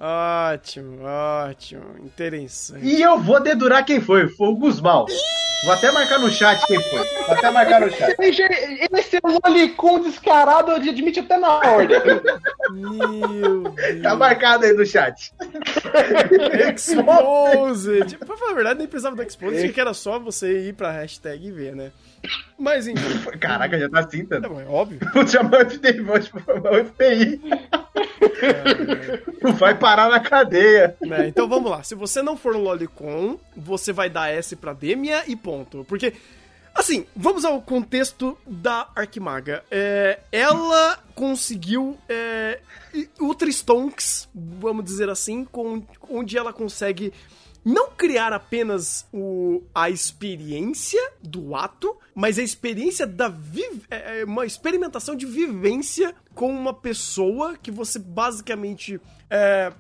[0.53, 1.85] Ótimo, ótimo.
[2.05, 2.85] Interessante.
[2.85, 4.29] E eu vou dedurar quem foi.
[4.29, 5.07] Foi o Guzmão.
[5.65, 6.99] Vou até marcar no chat quem foi.
[7.27, 8.15] Vou até marcar no chat.
[8.19, 11.97] Esse lolicon descarado, eu admito até na ordem.
[14.03, 15.33] Tá marcado aí no chat.
[16.71, 18.19] Exposed.
[18.19, 21.47] Pra falar a verdade, nem precisava do Exposed, que era só você ir pra hashtag
[21.47, 21.93] e ver, né?
[22.59, 24.59] Mas enfim, Caraca, já tá assim, tá tanto.
[24.61, 24.99] é óbvio.
[25.13, 27.41] Vou chamar o FBI, vou chamar o FBI.
[29.59, 30.97] Vai parar na cadeia.
[31.01, 31.83] Né, Então vamos lá.
[31.83, 35.85] Se você não for um Lolicon, você vai dar S pra Demia e ponto.
[35.89, 36.15] Porque,
[36.75, 39.63] assim, vamos ao contexto da Arquimaga.
[39.71, 42.61] É, ela conseguiu é,
[43.21, 47.13] Ultra Stonks, vamos dizer assim, com, onde ela consegue
[47.65, 53.33] não criar apenas o, a experiência do ato, mas a experiência da
[53.91, 59.01] é, é, uma experimentação de vivência com uma pessoa que você basicamente
[59.31, 59.73] é,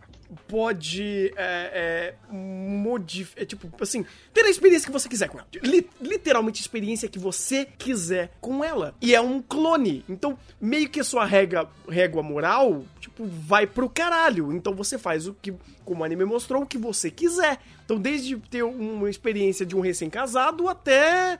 [0.48, 5.48] pode é, é, modificar, é, tipo, assim, ter a experiência que você quiser com ela.
[5.62, 8.94] Li- literalmente a experiência que você quiser com ela.
[9.00, 10.04] E é um clone.
[10.08, 12.84] Então, meio que a sua régua, régua moral,
[13.14, 14.52] tipo, vai pro caralho.
[14.52, 15.54] Então você faz o que,
[15.84, 17.58] como o anime mostrou, o que você quiser.
[17.84, 21.38] Então, desde ter uma experiência de um recém-casado até.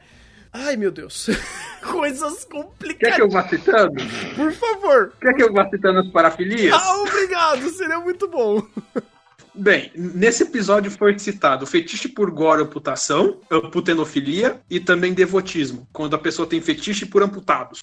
[0.53, 1.29] Ai, meu Deus.
[1.83, 3.17] Coisas Quer complicadas.
[3.17, 3.95] que eu vá citando?
[4.37, 5.13] Por favor.
[5.21, 6.73] Quer que eu vá citando as parafilias?
[6.73, 7.69] Ah, obrigado.
[7.71, 8.63] Seria muito bom.
[9.55, 16.19] Bem, nesse episódio foi citado fetiche por gore amputação, amputenofilia e também devotismo, quando a
[16.19, 17.81] pessoa tem fetiche por amputados.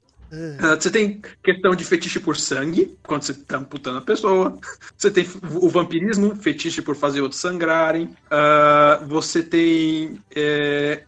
[0.59, 4.57] Ah, Você tem questão de fetiche por sangue, quando você está amputando a pessoa.
[4.97, 8.15] Você tem o vampirismo, fetiche por fazer outros sangrarem.
[8.29, 10.21] Ah, você tem.
[10.35, 11.03] é,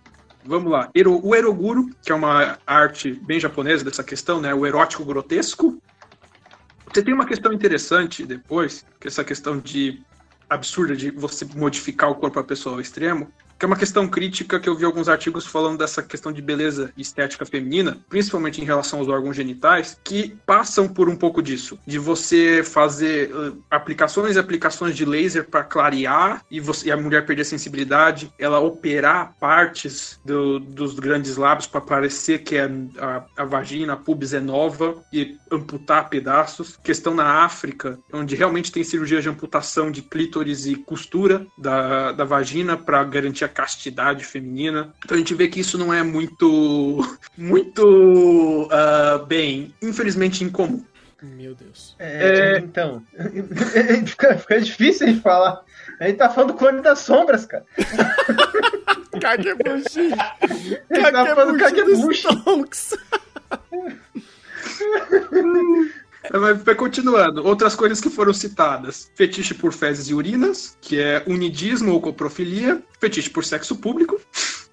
[0.46, 0.90] vamos lá.
[1.24, 4.54] o eroguro, que é uma arte bem japonesa dessa questão, né?
[4.54, 5.82] O erótico grotesco.
[6.94, 10.02] Você tem uma questão interessante depois, que é essa questão de
[10.54, 13.32] absurda de você modificar o corpo da pessoa ao extremo,
[13.64, 16.92] que é uma questão crítica que eu vi alguns artigos falando dessa questão de beleza
[16.98, 21.80] e estética feminina, principalmente em relação aos órgãos genitais, que passam por um pouco disso,
[21.88, 26.98] de você fazer uh, aplicações e aplicações de laser para clarear e, você, e a
[26.98, 32.70] mulher perder a sensibilidade, ela operar partes do- dos grandes lábios para parecer que é
[33.00, 36.78] a, a vagina, a pubis é nova e amputar pedaços.
[36.84, 42.26] Questão na África, onde realmente tem cirurgia de amputação de clítoris e costura da, da
[42.26, 44.94] vagina para garantir a castidade feminina.
[45.04, 47.00] Então a gente vê que isso não é muito,
[47.38, 50.84] muito ah, bem, infelizmente incomum.
[51.22, 51.96] Meu Deus.
[52.00, 53.02] É, então.
[54.06, 55.64] fica, fica difícil de falar.
[56.00, 57.66] A gente tá falando do clone das sombras, cara.
[59.22, 60.12] Kagebushi.
[60.90, 62.98] Ele tá falando Kagebushi Kagebushi.
[66.32, 67.46] Mas vai continuando.
[67.46, 72.82] Outras coisas que foram citadas: fetiche por fezes e urinas, que é unidismo ou coprofilia,
[73.00, 74.20] fetiche por sexo público.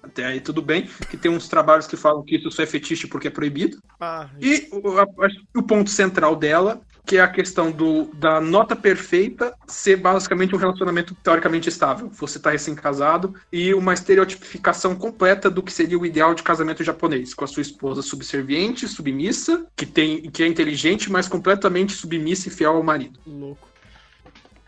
[0.03, 3.05] Até aí tudo bem, que tem uns trabalhos que falam que isso só é fetiche
[3.07, 3.77] porque é proibido.
[3.99, 5.05] Ah, E o, a-
[5.55, 6.81] o ponto central dela,
[7.11, 12.09] que é a questão do, da nota perfeita ser basicamente um relacionamento teoricamente estável.
[12.13, 17.33] Você está recém-casado e uma estereotipificação completa do que seria o ideal de casamento japonês,
[17.33, 22.51] com a sua esposa subserviente, submissa, que, tem, que é inteligente, mas completamente submissa e
[22.51, 23.19] fiel ao marido.
[23.27, 23.70] louco.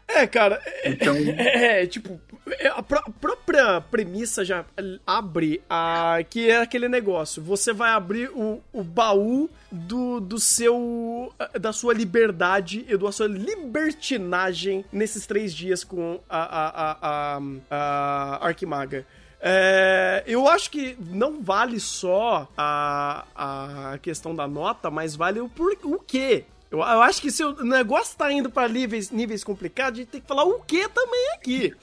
[0.07, 2.19] É, cara, é, Então, é, tipo,
[2.59, 4.65] é, a, pró- a própria premissa já
[5.07, 6.19] abre a.
[6.29, 7.41] que é aquele negócio.
[7.41, 11.33] Você vai abrir o, o baú do, do seu.
[11.59, 17.37] da sua liberdade e da sua libertinagem nesses três dias com a, a, a,
[17.69, 19.05] a, a Arquimaga.
[19.45, 25.49] É, eu acho que não vale só a, a questão da nota, mas vale o,
[25.49, 26.45] por, o quê.
[26.73, 30.09] Eu, eu acho que se o negócio tá indo pra níveis, níveis complicados, a gente
[30.11, 31.73] tem que falar o que também aqui.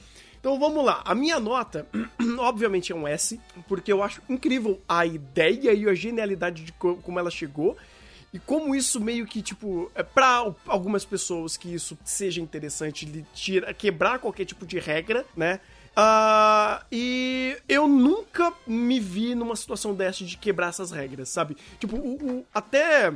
[0.40, 1.00] Então vamos lá.
[1.04, 1.86] A minha nota,
[2.38, 6.96] obviamente, é um S, porque eu acho incrível a ideia e a genialidade de co-
[6.96, 7.76] como ela chegou.
[8.32, 13.24] E como isso meio que, tipo, é pra algumas pessoas que isso seja interessante, lhe
[13.34, 15.60] tira, quebrar qualquer tipo de regra, né?
[15.96, 21.56] Ah, e eu nunca me vi numa situação dessa de quebrar essas regras, sabe?
[21.80, 23.12] Tipo, o, o- até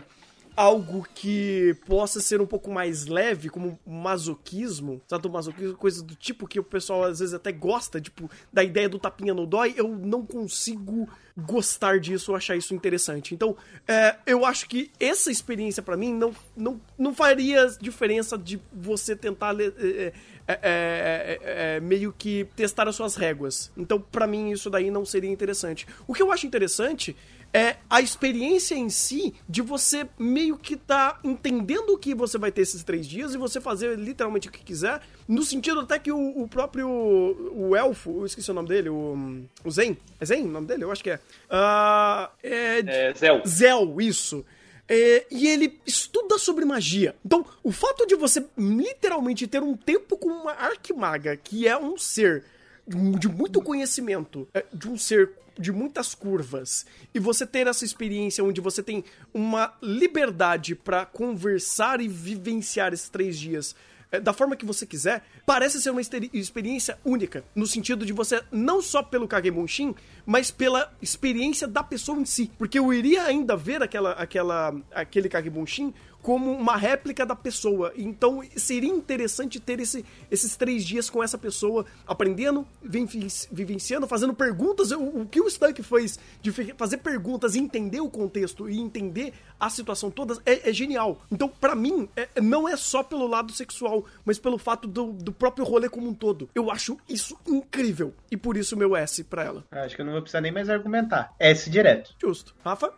[0.57, 6.61] algo que possa ser um pouco mais leve, como masoquismo, sadomasoquismo, coisa do tipo que
[6.61, 10.25] o pessoal às vezes até gosta, tipo, da ideia do tapinha no dói, eu não
[10.25, 13.35] consigo gostar disso ou achar isso interessante.
[13.35, 13.57] Então,
[13.89, 19.17] é, eu acho que essa experiência pra mim não, não, não faria diferença de você
[19.17, 20.13] tentar é, é,
[20.47, 21.41] é, é,
[21.77, 23.73] é, meio que testar as suas réguas.
[23.77, 25.87] Então, pra mim, isso daí não seria interessante.
[26.07, 27.17] O que eu acho interessante
[27.55, 32.51] é a experiência em si de você meio que tá entendendo o que você vai
[32.51, 36.11] ter esses três dias e você fazer literalmente o que quiser, no sentido até que
[36.11, 40.43] o, o próprio o elfo, eu esqueci o nome dele, o, o Zen, é Zen
[40.43, 40.83] o nome dele?
[40.83, 41.21] Eu acho que é.
[41.49, 43.43] Ah, é, É, Zel.
[43.47, 44.45] Zel, isso.
[44.89, 47.15] É, e ele estuda sobre magia.
[47.25, 51.97] Então, o fato de você literalmente ter um tempo com uma arquimaga, que é um
[51.97, 52.45] ser
[52.87, 56.85] de muito conhecimento, é, de um ser de muitas curvas,
[57.15, 63.09] e você ter essa experiência onde você tem uma liberdade pra conversar e vivenciar esses
[63.09, 63.75] três dias
[64.15, 68.43] é, da forma que você quiser, parece ser uma experiência única, no sentido de você,
[68.51, 69.95] não só pelo Kagebunshin,
[70.25, 72.51] mas pela experiência da pessoa em si.
[72.57, 75.93] Porque eu iria ainda ver aquela, aquela, aquele Kagebunshin
[76.25, 77.93] como uma réplica da pessoa.
[77.95, 84.33] Então seria interessante ter esse- esses três dias com essa pessoa, aprendendo, viven- vivenciando, fazendo
[84.33, 84.91] perguntas.
[84.91, 89.69] O, o que o Stank fez de fazer perguntas entender o contexto e entender a
[89.69, 91.21] situação toda é, é genial.
[91.31, 95.31] Então, pra mim, é- não é só pelo lado sexual, mas pelo fato do, do
[95.31, 96.49] próprio rolê como um todo.
[96.55, 98.15] Eu acho isso incrível.
[98.31, 99.63] E por isso meu S pra ela.
[99.71, 101.35] Acho que eu não vou precisar nem mais argumentar.
[101.39, 102.15] S direto.
[102.19, 102.55] Justo.
[102.65, 102.91] Rafa?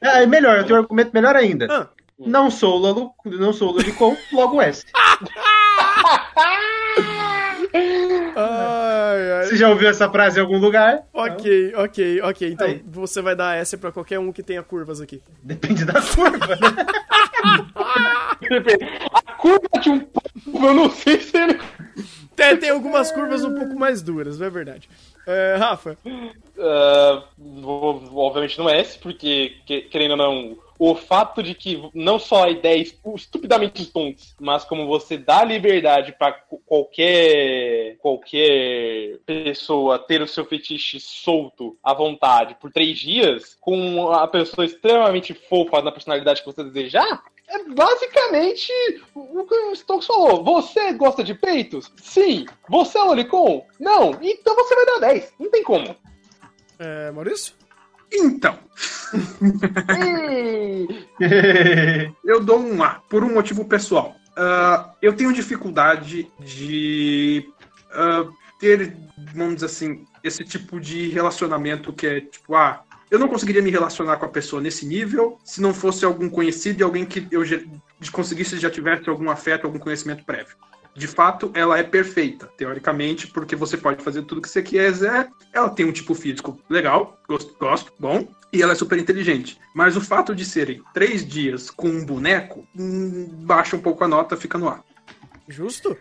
[0.00, 1.66] Ah, é melhor, eu tenho um argumento melhor ainda.
[1.68, 1.88] Ah.
[2.20, 4.84] Não sou Lulu, não sou Ludicon, logo S.
[8.36, 9.46] Ai, ai.
[9.46, 11.02] Você já ouviu essa frase em algum lugar?
[11.12, 12.52] Ok, ok, ok.
[12.52, 12.82] Então Aí.
[12.86, 15.22] você vai dar S pra qualquer um que tenha curvas aqui.
[15.42, 16.86] Depende da curva, né?
[19.12, 20.06] A curva de um
[20.54, 21.58] eu não sei se ele.
[22.36, 24.88] Tem, tem algumas curvas um pouco mais duras, não é verdade.
[25.26, 25.96] É, Rafa,
[27.38, 32.18] vou- obviamente não é esse, porque, que- querendo ou não, o fato de que não
[32.18, 36.32] só a ideia é estupidamente stonks, mas como você dá liberdade para
[36.64, 44.26] qualquer qualquer pessoa ter o seu fetiche solto à vontade por três dias, com a
[44.26, 48.72] pessoa extremamente fofa na personalidade que você desejar, é basicamente
[49.14, 50.42] o que o Stonks falou.
[50.42, 51.92] Você gosta de peitos?
[51.96, 52.46] Sim.
[52.70, 53.66] Você é lolicon?
[53.78, 54.18] Não.
[54.22, 55.34] Então você vai dar 10.
[55.38, 55.94] Não tem como.
[56.78, 57.59] é, Maurício?
[58.12, 58.58] Então,
[62.24, 64.16] eu dou um A, por um motivo pessoal.
[64.36, 67.48] Ah, eu tenho dificuldade de
[67.92, 68.26] ah,
[68.58, 68.96] ter,
[69.34, 73.70] vamos dizer assim, esse tipo de relacionamento que é tipo, ah, eu não conseguiria me
[73.70, 77.44] relacionar com a pessoa nesse nível se não fosse algum conhecido e alguém que eu
[77.44, 77.58] já,
[78.12, 80.56] conseguisse já tivesse algum afeto, algum conhecimento prévio.
[80.94, 85.30] De fato, ela é perfeita, teoricamente, porque você pode fazer tudo que você quiser.
[85.52, 89.58] Ela tem um tipo físico legal, gosto, gosto bom, e ela é super inteligente.
[89.74, 94.08] Mas o fato de serem três dias com um boneco hum, baixa um pouco a
[94.08, 94.82] nota, fica no ar.
[95.48, 95.96] Justo?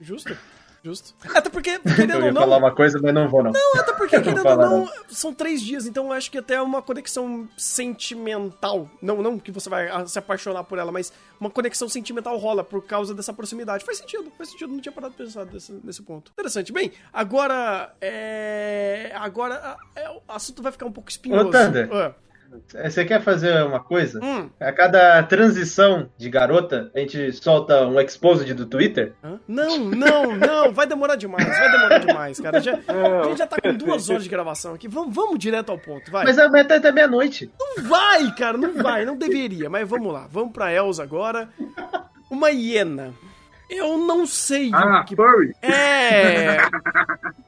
[0.00, 0.36] Justo?
[0.84, 1.14] Justo.
[1.34, 3.52] Até porque, querendo Eu ou ia não, falar uma coisa, mas não vou, não.
[3.74, 6.56] até porque, Eu não querendo ou não, são três dias, então eu acho que até
[6.56, 8.90] é uma conexão sentimental.
[9.00, 12.62] Não, não que você vai ah, se apaixonar por ela, mas uma conexão sentimental rola
[12.62, 13.82] por causa dessa proximidade.
[13.82, 16.32] Faz sentido, faz sentido, não tinha parado de pensar desse, nesse ponto.
[16.32, 16.70] Interessante.
[16.70, 17.94] Bem, agora.
[17.98, 19.10] É.
[19.14, 21.48] Agora é, o assunto vai ficar um pouco espinhoso.
[21.48, 21.88] Ô, Thunder.
[21.92, 22.14] Ah,
[22.84, 24.20] Você quer fazer uma coisa?
[24.22, 29.12] hum, A cada transição de garota, a gente solta um exposed do Twitter?
[29.24, 29.40] hã?
[29.48, 32.60] Não, não, não, vai demorar demais, vai demorar demais, cara.
[32.60, 34.86] Já, a gente já tá com duas horas de gravação aqui.
[34.88, 36.24] Vamos, vamos direto ao ponto, vai.
[36.24, 37.50] Mas é até, até meia-noite.
[37.58, 39.68] Não vai, cara, não vai, não deveria.
[39.68, 41.48] Mas vamos lá, vamos pra Elsa agora.
[42.30, 43.12] Uma hiena.
[43.68, 45.16] Eu não sei Ah, o que.
[45.16, 45.54] furry.
[45.62, 46.58] É.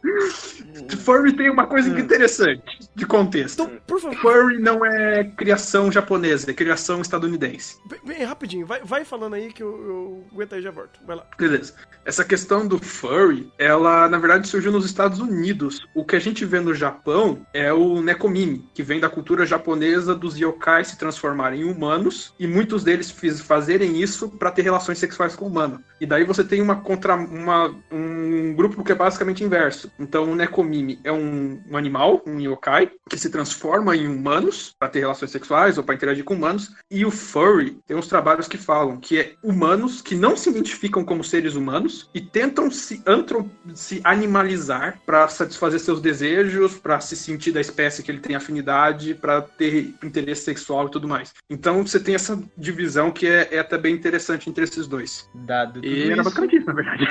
[0.99, 2.63] Furry tem uma coisa interessante
[2.95, 3.63] de contexto.
[3.63, 7.77] Então, por favor, Furry não é criação japonesa, é criação estadunidense.
[7.89, 11.01] bem, bem, rapidinho, vai, vai falando aí que eu, eu aguento aí já volto.
[11.07, 11.27] Vai lá.
[11.39, 11.75] Beleza.
[12.05, 15.87] Essa questão do furry, ela na verdade surgiu nos Estados Unidos.
[15.95, 20.15] O que a gente vê no Japão é o nekomimi, que vem da cultura japonesa
[20.15, 24.99] dos yokai se transformarem em humanos e muitos deles fiz- fazerem isso para ter relações
[24.99, 25.83] sexuais com o humano.
[26.01, 29.91] E daí você tem uma contra uma, um grupo que é basicamente inverso.
[29.99, 34.89] Então o nekomimi é um, um animal, um yokai, que se transforma em humanos para
[34.89, 36.75] ter relações sexuais ou para interagir com humanos.
[36.91, 41.05] E o furry tem uns trabalhos que falam que é humanos que não se identificam
[41.05, 47.17] como seres humanos e tentam se, antro, se animalizar para satisfazer seus desejos, para se
[47.17, 51.33] sentir da espécie que ele tem afinidade, para ter interesse sexual e tudo mais.
[51.49, 55.29] Então você tem essa divisão que é, é até bem interessante entre esses dois.
[55.35, 56.25] Dado tudo E era isso.
[56.25, 57.09] basicamente isso, na verdade.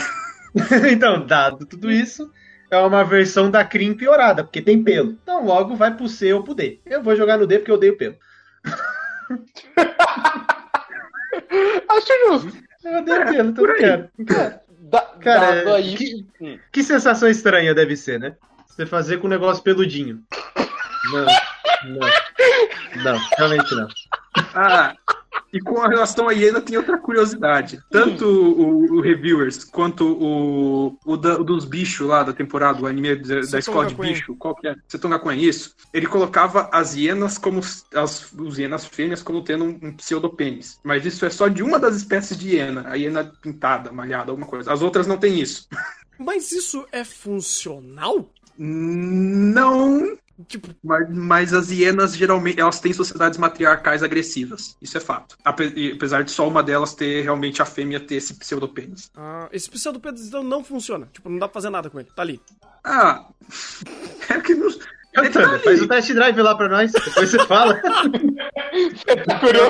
[0.92, 2.32] então, dado tudo isso,
[2.76, 5.12] é uma versão da Crim piorada, porque tem pelo.
[5.12, 6.80] Então logo vai pro C ou pro D.
[6.86, 8.16] Eu vou jogar no D porque eu odeio pelo.
[11.90, 12.58] Acho justo.
[12.84, 14.10] Eu odeio pelo, então não quero.
[14.28, 15.96] Cara, Da, Cara, aí.
[15.96, 16.60] que- Hum.
[16.72, 18.36] que sensação estranha deve ser, né?
[18.68, 20.22] Você fazer com um negócio peludinho.
[21.12, 21.26] Não,
[21.96, 22.10] não.
[23.04, 23.88] Não, realmente não.
[24.54, 24.96] Ah,
[25.56, 27.80] e com relação à hiena tem outra curiosidade.
[27.90, 32.88] Tanto o, o Reviewers quanto o, o, da- o dos bichos lá da temporada, o
[32.88, 34.76] anime da, da escola de bicho, qual que é?
[34.88, 35.74] Seton Gakuen, isso.
[35.94, 37.62] Ele colocava as hienas como
[37.96, 40.78] as os hienas fêmeas como tendo um, um pseudopênis.
[40.84, 44.48] Mas isso é só de uma das espécies de hiena, a hiena pintada, malhada, alguma
[44.48, 44.72] coisa.
[44.74, 45.68] As outras não têm isso.
[46.20, 48.30] Mas isso é funcional?
[48.58, 50.18] Não,
[50.48, 54.76] Tipo, Mas, mas as hienas geralmente elas têm sociedades matriarcais agressivas.
[54.82, 55.38] Isso é fato.
[55.46, 59.10] Ape- apesar de só uma delas ter realmente a fêmea ter esse pseudopênis.
[59.16, 61.08] ah, esse pseudo então não funciona.
[61.14, 62.10] Tipo, não dá pra fazer nada com ele.
[62.16, 62.42] Tá ali.
[62.84, 63.26] Ah.
[64.30, 64.68] É que não.
[64.68, 65.60] Ele tá ali.
[65.64, 67.80] faz o test drive lá pra nós, depois você fala.
[69.26, 69.70] Tá curioso?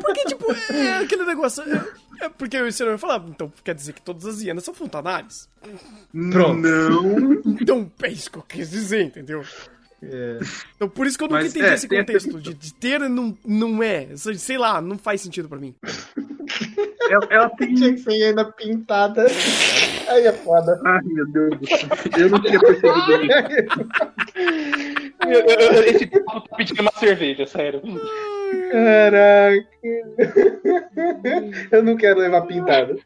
[0.00, 1.62] Porque, tipo, é, é aquele negócio.
[2.22, 5.48] É, porque o Senhor vai falar, então quer dizer que todas as hienas são fontanárias.
[6.30, 6.60] Pronto.
[6.62, 7.42] Não.
[7.60, 9.42] Então, é isso que eu quis dizer, entendeu?
[10.00, 10.38] É.
[10.76, 12.40] Então, por isso que eu nunca Mas, entendi é, esse contexto.
[12.40, 14.08] De, de ter não, não é.
[14.16, 15.74] Sei lá, não faz sentido pra mim.
[17.10, 17.74] Ela, ela tem.
[17.74, 19.26] Tinha que ser ainda pintada.
[20.08, 20.80] Aí é foda.
[20.84, 21.88] Ai, meu Deus do céu.
[22.18, 23.88] Eu não teria percebido isso.
[25.86, 27.82] Esse papo tá pedindo uma cerveja, sério.
[28.70, 29.66] Caraca.
[31.70, 32.96] Eu não quero levar pintada.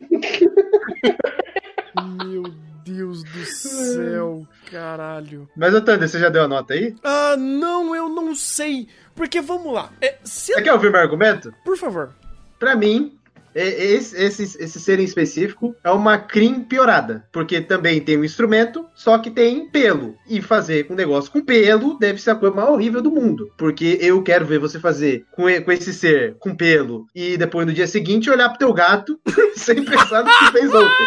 [2.24, 2.42] Meu
[2.84, 5.48] Deus do céu, caralho.
[5.56, 6.94] Mas, Otânia, você já deu a nota aí?
[7.02, 8.88] Ah, não, eu não sei.
[9.14, 9.90] Porque vamos lá.
[10.00, 11.52] É, se Você quer ouvir meu argumento?
[11.64, 12.10] Por favor.
[12.58, 13.15] Pra mim,
[13.62, 17.24] esse, esse, esse ser em específico é uma crim piorada.
[17.32, 20.14] Porque também tem um instrumento, só que tem pelo.
[20.28, 23.50] E fazer um negócio com pelo deve ser a coisa mais horrível do mundo.
[23.56, 27.72] Porque eu quero ver você fazer com, com esse ser com pelo e depois no
[27.72, 29.18] dia seguinte olhar pro teu gato
[29.56, 31.06] sem pensar no que fez ontem.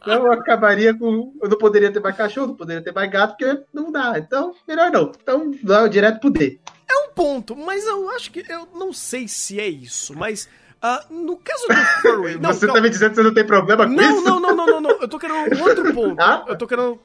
[0.00, 1.34] Então eu acabaria com.
[1.42, 4.14] Eu não poderia ter mais cachorro, não poderia ter mais gato, porque não dá.
[4.16, 5.12] Então, melhor não.
[5.20, 6.58] Então, dá direto pro D.
[6.90, 8.44] Um ponto, mas eu acho que.
[8.48, 10.48] Eu não sei se é isso, mas.
[10.80, 12.38] Ah, no caso do furry.
[12.40, 12.80] Não, você calma.
[12.80, 14.24] tá me dizendo que você não tem problema com Não, isso?
[14.24, 14.90] não, não, não, não, não.
[15.00, 16.20] Eu tô querendo um outro ponto.
[16.20, 16.44] Ah?
[16.46, 17.00] Eu tô querendo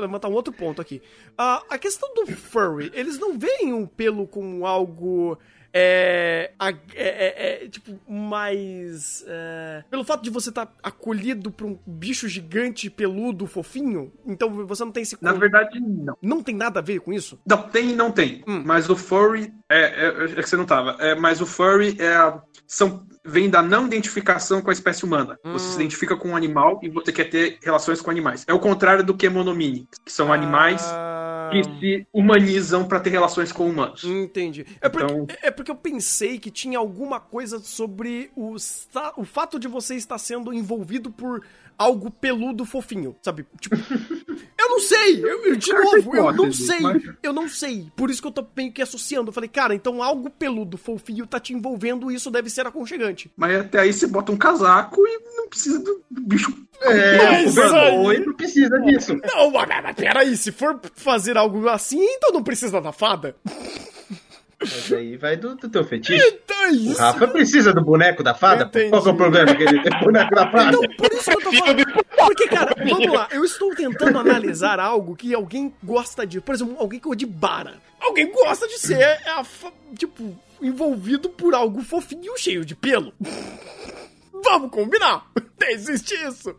[0.00, 1.00] levantar um outro ponto aqui.
[1.38, 5.38] Ah, a questão do furry, eles não veem o pelo como algo.
[5.74, 9.24] É, é, é- é, tipo, mais.
[9.26, 14.84] é, pelo fato de você estar acolhido por um bicho gigante, peludo, fofinho, então você
[14.84, 15.16] não tem esse.
[15.20, 16.16] Na verdade, não.
[16.20, 17.38] Não tem nada a ver com isso?
[17.46, 18.42] Não, tem e não tem.
[18.46, 18.62] Hum.
[18.64, 19.52] Mas o furry.
[19.70, 20.96] É, é, é que você não tava.
[21.00, 25.38] É, mas o furry é a- são, vem da não identificação com a espécie humana.
[25.44, 28.44] Você se identifica com um animal e você quer ter relações com animais.
[28.46, 33.10] É o contrário do que monomini, que são animais Ah, que se humanizam para ter
[33.10, 34.02] relações com humanos.
[34.04, 34.66] Entendi.
[34.80, 38.56] É porque, Então- é porque eu pensei que tinha alguma coisa sobre o,
[39.16, 41.42] o fato de você estar sendo envolvido por
[41.82, 43.44] algo peludo fofinho, sabe?
[43.60, 43.76] Tipo,
[44.58, 46.78] eu não sei, eu, eu- de novo, eu não sei,
[47.22, 47.86] eu não sei.
[47.96, 49.28] Por isso que eu tô meio que associando.
[49.28, 53.30] Eu falei, cara, então algo peludo fofinho tá te envolvendo e isso deve ser aconchegante.
[53.36, 56.52] Mas até aí você bota um casaco e não precisa do bicho.
[56.82, 59.14] É, Mas o aí- boi não precisa disso.
[59.24, 63.36] Não, mas peraí, se for fazer algo assim, então não precisa da fada.
[64.62, 66.22] Mas aí vai do, do teu fetiche.
[66.26, 67.00] Então é O isso.
[67.00, 68.64] Rafa precisa do boneco da fada?
[68.64, 68.90] Entendi.
[68.90, 70.76] Qual que é o problema que ele tem boneco da fada?
[70.76, 71.84] Então, por isso que eu tô falando.
[72.16, 73.28] Porque, cara, vamos lá.
[73.32, 76.40] Eu estou tentando analisar algo que alguém gosta de.
[76.40, 77.74] Por exemplo, alguém que gosta de bara.
[78.00, 83.12] Alguém gosta de ser, a fa- tipo, envolvido por algo fofinho cheio de pelo.
[84.44, 85.26] Vamos combinar.
[85.68, 86.54] Existe isso.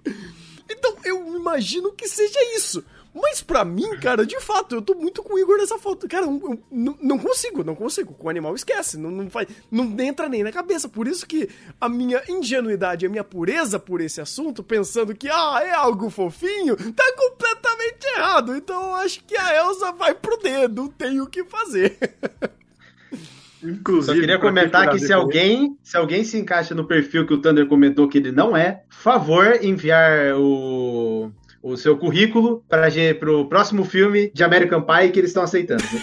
[0.69, 2.83] Então, eu imagino que seja isso.
[3.15, 6.07] Mas pra mim, cara, de fato, eu tô muito com o Igor nessa foto.
[6.07, 8.13] Cara, eu, eu não- não consigo, não consigo.
[8.13, 10.89] Com o animal esquece, não, não faz, não entra nem na cabeça.
[10.89, 11.47] Por isso que
[11.79, 16.75] a minha ingenuidade, a minha pureza por esse assunto, pensando que, ah, é algo fofinho,
[16.75, 18.55] tá completamente errado.
[18.55, 21.97] Então eu acho que a Elsa vai pro dedo, tem o que fazer.
[23.61, 24.13] Inclusive.
[24.15, 27.65] Só queria comentar que se alguém, se alguém se encaixa no perfil que o Thunder
[27.67, 31.31] comentou que ele não é, favor enviar o,
[31.63, 32.89] o seu currículo para
[33.31, 35.81] o próximo filme de American Pie que eles estão aceitando.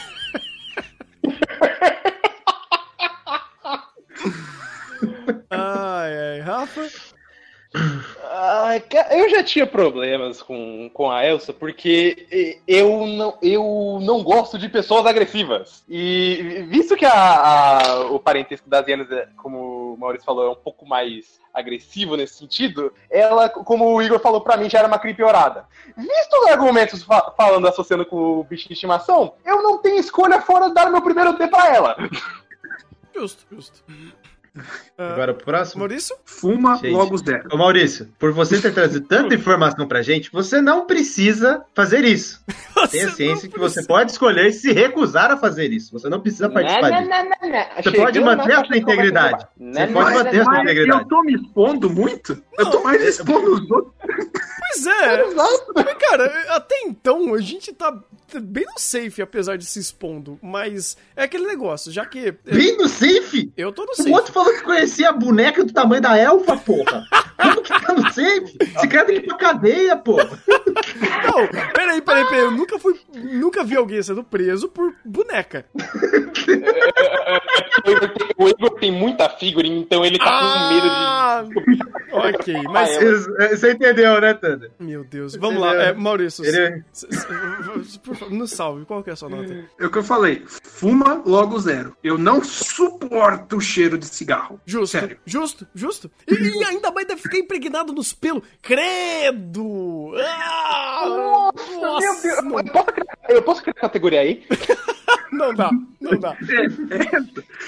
[5.50, 6.88] Ai, ai, Rafa.
[8.88, 14.58] Ca- eu já tinha problemas com, com a Elsa porque eu não, eu não gosto
[14.58, 15.84] de pessoas agressivas.
[15.88, 20.54] E visto que a, a- o parentesco das hienas, é, como Maurício falou, é um
[20.54, 24.98] pouco mais agressivo nesse sentido, ela, como o Igor falou pra mim, já era uma
[24.98, 25.66] cripiorada.
[25.96, 30.40] Visto os argumentos fa- falando, associando com o bicho de estimação, eu não tenho escolha
[30.40, 31.96] fora de dar meu primeiro D pra ela.
[33.14, 33.82] Justo, justo.
[34.98, 35.80] Ah, Agora, o próximo.
[35.80, 36.16] Maurício?
[36.24, 36.90] Fuma Gente.
[36.90, 37.48] logo zero.
[37.52, 42.42] Ô Maurício, por você ter trazido tanta informação pra gente, você não precisa fazer isso.
[42.90, 45.92] Tenha Você ciência que você pode escolher se recusar a fazer isso.
[45.92, 47.10] Você não precisa participar disso.
[47.82, 49.46] Você pode na manter a sua integridade.
[49.58, 51.02] Você pode manter a sua integridade.
[51.02, 52.42] eu tô me expondo muito?
[52.58, 53.92] Eu tô mais expondo os outros.
[54.02, 55.24] Pois é.
[55.34, 57.96] Mas, Cara, até então a gente tá
[58.40, 60.38] bem no safe, apesar de se expondo.
[60.42, 62.32] Mas é aquele negócio, já que.
[62.44, 63.52] Bem no safe?
[63.56, 64.10] Eu tô no O safe.
[64.10, 67.04] outro falou que conhecia a boneca do tamanho da elfa, porra.
[67.40, 68.56] Como que tá no safe?
[68.60, 70.28] Esse cara tem que ir pra cadeia, porra.
[71.24, 72.40] Não, peraí, peraí, peraí.
[72.40, 73.00] Eu nunca fui.
[73.14, 75.64] Nunca vi alguém sendo preso por boneca.
[77.86, 80.90] O Igor, tem, o Igor tem muita figurine, então ele tá com medo de.
[80.92, 81.44] Ah,
[82.12, 82.96] Ok, mas.
[82.98, 84.70] Ah, eu- Você entendeu, né, Thunder?
[84.78, 85.36] Meu Deus.
[85.36, 86.44] Vamos lá, é, Maurício.
[86.44, 86.82] Ele-
[88.02, 88.84] Por favor, nos salve.
[88.84, 89.64] Qual que é a sua nota?
[89.78, 90.42] É o que eu falei.
[90.62, 91.96] Fuma logo zero.
[92.02, 94.29] Eu não suporto o cheiro de cigarro.
[94.66, 95.18] Justo, Sério.
[95.24, 96.10] justo, justo.
[96.28, 98.42] E, e ainda mais deve ficar impregnado nos pelos.
[98.62, 100.12] Credo!
[100.18, 102.38] Ah, Nossa, meu Deus.
[102.38, 104.44] Eu posso, criar, eu posso criar categoria aí?
[105.32, 105.70] Não dá,
[106.00, 106.36] não dá.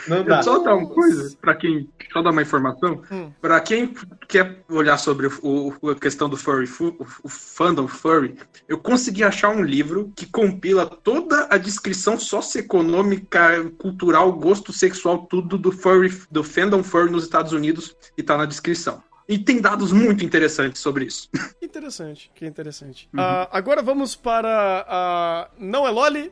[0.09, 0.43] Não dá.
[0.43, 1.89] Só dar uma coisa, pra quem.
[2.13, 3.01] Só dar uma informação.
[3.11, 3.31] Hum.
[3.41, 3.95] Pra quem
[4.29, 8.35] quer olhar sobre o, o- a questão do furry, fu- o, o fandom furry,
[8.69, 15.57] eu consegui achar um livro que compila toda a descrição socioeconômica, cultural, gosto sexual, tudo
[15.57, 19.03] do furry, do fandom furry nos Estados Unidos e tá na descrição.
[19.29, 21.29] E tem dados muito interessantes sobre isso.
[21.63, 23.09] Que interessante, que interessante.
[23.17, 24.85] Ah, agora vamos para.
[24.87, 26.31] a não é Loli,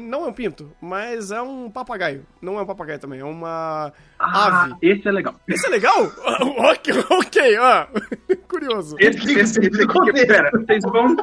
[0.00, 2.26] não é um pinto, mas é um papagaio.
[2.42, 4.74] Não é um papagaio também, é uma ave.
[4.82, 5.34] esse é legal.
[5.48, 6.04] Isso é legal?
[6.58, 7.88] ok, ok, ah.
[8.48, 8.96] Curioso.
[8.98, 11.16] Esse, esse, esse, pera, vocês vão,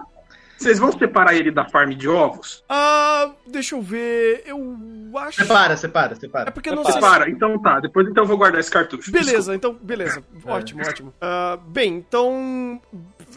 [0.64, 2.64] vocês vão separar ele da farm de ovos?
[2.69, 4.44] Ah, deixa eu ver.
[4.45, 4.77] Eu
[5.18, 5.41] acho.
[5.41, 6.49] Separa, separa, separa.
[6.49, 6.94] É porque eu não sei.
[6.94, 7.80] se- Separa, então tá.
[7.80, 9.11] Depois então eu vou guardar esse cartucho.
[9.11, 10.23] Beleza, então, beleza.
[10.45, 11.14] Ótimo, ótimo.
[11.22, 12.81] Ah, bem, então.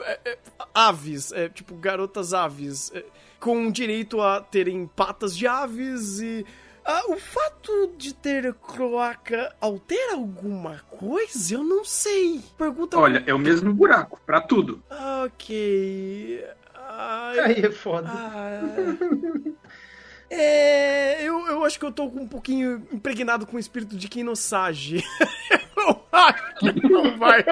[0.01, 0.39] é, é,
[0.75, 3.05] aves, é, tipo, garotas aves, é,
[3.41, 6.45] com direito a terem patas de aves e.
[6.85, 11.55] ah, o fato de ter cloaca altera alguma coisa?
[11.55, 12.41] Eu não sei.
[12.57, 12.97] Pergunta.
[12.99, 14.83] Olha, é o mesmo buraco, pra tudo.
[15.25, 16.45] Ok.
[16.99, 18.11] Ai, Aí é foda.
[20.31, 25.05] é, eu, eu acho que eu tô um pouquinho impregnado com o espírito de Kinosage.
[25.77, 27.45] eu acho que não vai.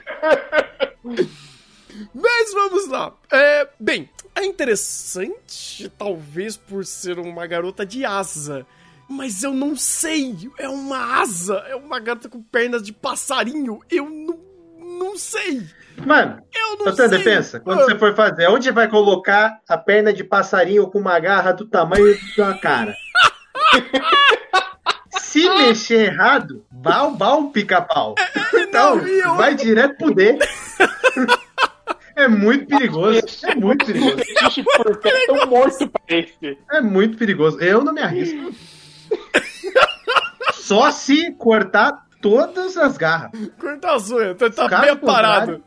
[2.14, 3.14] Mas vamos lá.
[3.30, 8.66] É, bem, é interessante, talvez por ser uma garota de asa.
[9.06, 10.50] Mas eu não sei.
[10.58, 11.56] É uma asa.
[11.68, 13.80] É uma garota com pernas de passarinho.
[13.90, 14.40] Eu não,
[14.98, 15.68] não sei.
[16.04, 17.24] Mano, Eu não Thunder, sei.
[17.24, 17.84] pensa, quando Ah.
[17.84, 22.12] você for fazer, onde vai colocar a perna de passarinho com uma garra do tamanho
[22.14, 22.94] da sua cara?
[25.18, 28.14] Se mexer errado, bal, bal, pica-pau.
[28.54, 30.38] Então, não, e eu- vai direto pro D.
[32.16, 33.20] É muito perigoso.
[33.42, 34.16] É muito perigoso.
[35.48, 35.90] Morto.
[36.70, 37.58] É muito perigoso.
[37.60, 38.54] Eu não me arrisco.
[40.54, 43.30] Só se cortar todas as garras.
[43.60, 45.62] Cortar as unhas, tá, tá Caso bem parado.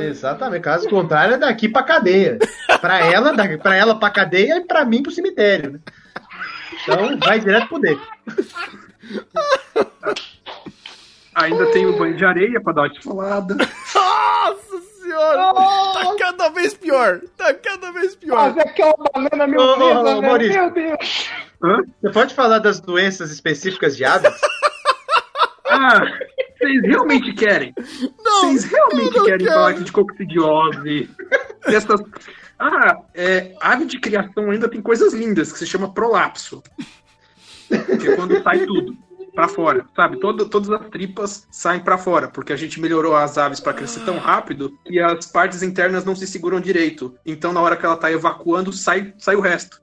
[0.00, 0.62] Exatamente.
[0.62, 2.38] Caso contrário, é daqui pra cadeia.
[2.80, 5.72] Pra ela, da- pra ela pra cadeia e pra mim pro cemitério.
[5.74, 5.78] né?
[6.82, 7.96] Então, vai direto pro D.
[11.36, 13.54] Ainda tem o banho de areia pra dar uma desfolada.
[13.54, 15.52] Nossa senhora!
[15.54, 17.20] Tá cada vez pior!
[17.36, 18.48] Tá cada vez pior!
[18.54, 20.28] Fazer aquela banana meu Ô, ô, Deus, ô, né?
[20.28, 20.60] Maurício.
[20.60, 21.30] meu Deus.
[21.62, 21.78] Hã?
[22.02, 24.32] Você pode falar das doenças específicas de aves?
[25.66, 26.00] Ah,
[26.58, 27.74] vocês realmente querem?
[28.22, 28.52] Não!
[28.52, 29.52] Vocês realmente querem quero.
[29.52, 31.10] falar aqui de coccidiose?
[31.66, 32.00] Dessas...
[32.58, 36.62] Ah, é, ave de criação ainda tem coisas lindas que se chama prolapso.
[37.68, 38.96] Que é quando sai tudo.
[39.34, 40.18] Pra fora, sabe?
[40.18, 44.04] Todo, todas as tripas saem pra fora, porque a gente melhorou as aves pra crescer
[44.04, 47.14] tão rápido que as partes internas não se seguram direito.
[47.26, 49.80] Então, na hora que ela tá evacuando, sai, sai o resto.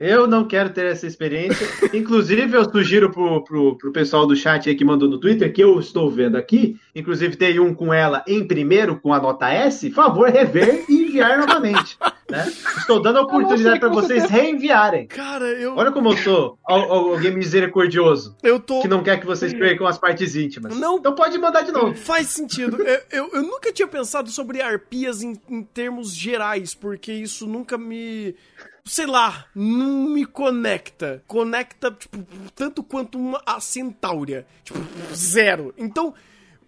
[0.00, 1.66] Eu não quero ter essa experiência.
[1.92, 5.62] Inclusive, eu sugiro pro, pro, pro pessoal do chat aí que mandou no Twitter, que
[5.62, 6.76] eu estou vendo aqui.
[6.94, 9.90] Inclusive, tem um com ela em primeiro, com a nota S.
[9.90, 11.98] Favor, rever e enviar novamente.
[12.30, 12.46] Né?
[12.76, 15.06] Estou dando a oportunidade para vocês reenviarem.
[15.06, 18.82] Cara, eu, Olha como eu al- alguém misericordioso, eu tô.
[18.82, 20.76] que não quer que vocês percam as partes íntimas.
[20.76, 20.98] Não.
[20.98, 21.94] Então pode mandar de novo.
[21.94, 22.82] Faz sentido.
[22.82, 27.78] Eu, eu, eu nunca tinha pensado sobre arpias em, em termos gerais, porque isso nunca
[27.78, 28.34] me.
[28.84, 31.22] Sei lá, não me conecta.
[31.26, 32.18] Conecta, tipo,
[32.54, 34.46] tanto quanto uma, a centáurea.
[34.64, 34.78] Tipo,
[35.14, 35.72] zero.
[35.78, 36.12] Então,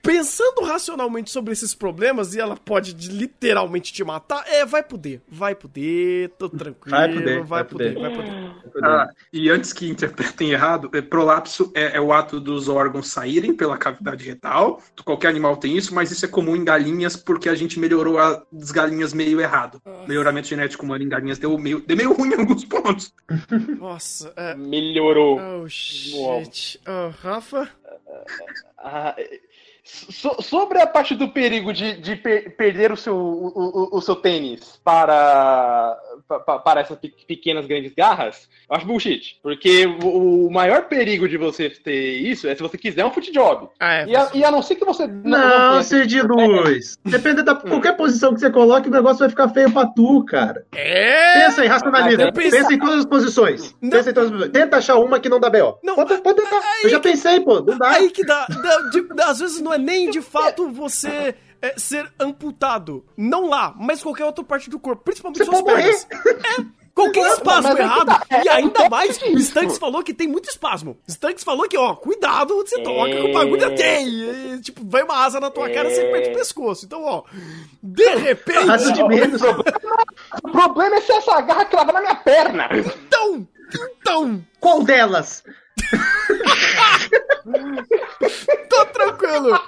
[0.02, 5.20] pensando racionalmente sobre esses problemas, e ela pode de- literalmente te matar, é, vai poder.
[5.28, 6.97] Vai poder, tô tranquilo.
[6.97, 8.01] Vai poder, vai vai poder, poder.
[8.01, 8.85] vai poder.
[8.85, 13.55] Ah, e antes que interpretem errado, é, prolapso é, é o ato dos órgãos saírem
[13.55, 14.82] pela cavidade retal.
[15.05, 18.70] Qualquer animal tem isso, mas isso é comum em galinhas porque a gente melhorou as
[18.70, 19.81] galinhas meio errado.
[20.06, 23.12] Melhoramento genético humano em galinhas deu meio, deu meio ruim em alguns pontos.
[23.78, 24.55] Nossa, é.
[24.55, 25.39] Melhorou.
[25.40, 26.81] Oh, shit.
[26.86, 27.68] Oh, Rafa?
[28.78, 29.14] Ah,
[30.11, 33.49] so- sobre a parte do perigo de, de per- perder o seu, o,
[33.93, 39.39] o- o seu tênis para, pa- para essas pe- pequenas grandes garras, eu acho bullshit.
[39.43, 43.31] Porque o, o maior perigo de você ter isso é se você quiser um foot
[43.32, 43.69] job.
[43.81, 44.07] Ah, é.
[44.07, 46.97] E a, e a não ser que você não, Não, tenha- ser de luz.
[47.05, 50.65] Depende da qualquer posição que você coloque, o negócio vai ficar feio pra tu, cara.
[50.74, 51.44] É!
[51.44, 52.23] Pensa aí, racionaliza.
[52.23, 53.74] Eu pensei- Pensa em todas as posições.
[53.81, 53.90] Não.
[53.90, 54.52] Pensa em todas as posições.
[54.52, 55.78] Tenta achar uma que não dá B.O.
[55.82, 56.59] Não, pode, pode tentar.
[56.59, 57.61] aí Eu já que- pensei, pô.
[57.61, 57.90] Não dá.
[57.90, 58.47] Aí que dá.
[58.47, 63.05] dá- de- às vezes não é nem de fato você é, ser amputado.
[63.16, 66.07] Não lá, mas qualquer outra parte do corpo, principalmente Você suas pernas.
[66.11, 66.81] É.
[66.93, 70.27] Qualquer espasmo é errado, tá, é, e ainda é mais, o Stanks falou que tem
[70.27, 70.99] muito espasmo.
[71.07, 74.07] Stanks falou que, ó, cuidado onde você toca, que o bagulho tem.
[74.09, 76.11] E, tipo, vai uma asa na tua cara, você É.
[76.11, 76.85] perde o pescoço.
[76.85, 77.23] Então, ó,
[77.82, 78.93] de repente.
[78.93, 79.41] De menos.
[79.41, 82.69] O problema é se essa garra clava na minha perna.
[83.07, 83.47] Então,
[84.01, 85.45] então, Qual delas?
[88.69, 89.59] Tô tranquilo.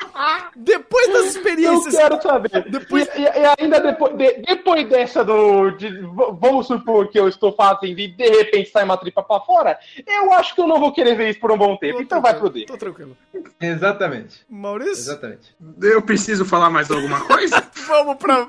[0.56, 2.64] Depois das Eu experiências quero saber.
[2.70, 5.70] Depois- E, e- ainda depois, de- depois dessa do.
[5.72, 6.00] de-
[6.40, 10.32] vamos supor que eu estou fazendo e de repente sai uma tripa pra fora, eu
[10.32, 11.96] acho que eu não vou querer ver isso por um bom tempo.
[11.98, 12.64] Tô Então vai pro D.
[12.66, 13.16] Tô tranquilo.
[13.60, 14.40] Exatamente.
[14.48, 15.54] Maurício, Exatamente.
[15.82, 17.62] Eu preciso falar mais alguma coisa?
[17.86, 18.46] vamos pra.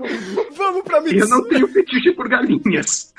[0.56, 1.30] Vamos pra Eu Mitsu.
[1.30, 3.14] não tenho fetiche por galinhas.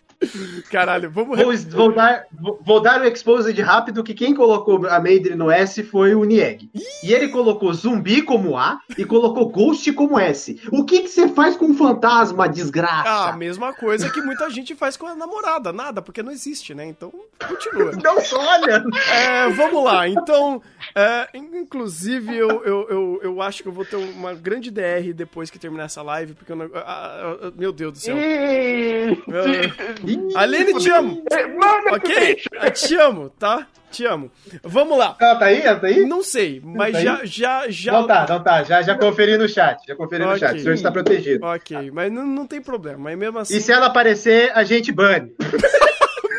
[0.70, 1.39] Caralho, vamos.
[1.39, 5.51] Vou, vou dar, vou, vou dar o exposed rápido que quem colocou a Maidre no
[5.51, 6.70] S foi o Nieg.
[7.03, 10.61] E ele colocou zumbi como A e colocou ghost como S.
[10.73, 13.31] O que você faz com um fantasma, Ah, desgraça?
[13.31, 16.86] a mesma coisa que muita gente faz com a namorada, nada, porque não existe, né?
[16.86, 17.12] Então,
[17.47, 17.93] continua.
[18.03, 18.85] Não, olha!
[19.12, 20.61] É, vamos lá, então,
[20.95, 25.12] é, in- inclusive eu, eu, eu, eu acho que eu vou ter uma grande DR
[25.15, 28.16] depois que terminar essa live, porque eu não, ah, ah, ah, meu Deus do céu.
[28.16, 31.23] Eu- Aline, te amo,
[31.61, 32.41] Manda ok?
[32.62, 33.66] Eu te amo, tá?
[33.91, 34.31] Te amo.
[34.65, 35.16] Vamos lá.
[35.20, 35.61] Ela tá aí?
[35.62, 36.05] Ela tá aí?
[36.05, 37.93] Não sei, mas Tá já, já, já...
[37.93, 38.62] Não tá, não tá.
[38.65, 39.86] Já, já conferi no chat.
[39.86, 40.41] Já conferi no Ok.
[40.41, 40.57] chat.
[40.57, 41.47] O senhor está protegido.
[41.47, 43.57] Ok, mas não, não tem problema, mas mesmo assim...
[43.57, 45.32] E se ela aparecer, a gente bane.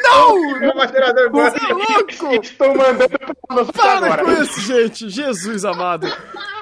[0.04, 0.36] Não!
[0.66, 2.42] O moderador Você é louco!
[2.44, 3.10] Estou mandando
[3.48, 4.24] pra Para agora.
[4.26, 5.10] com isso, gente!
[5.10, 6.08] Jesus amado.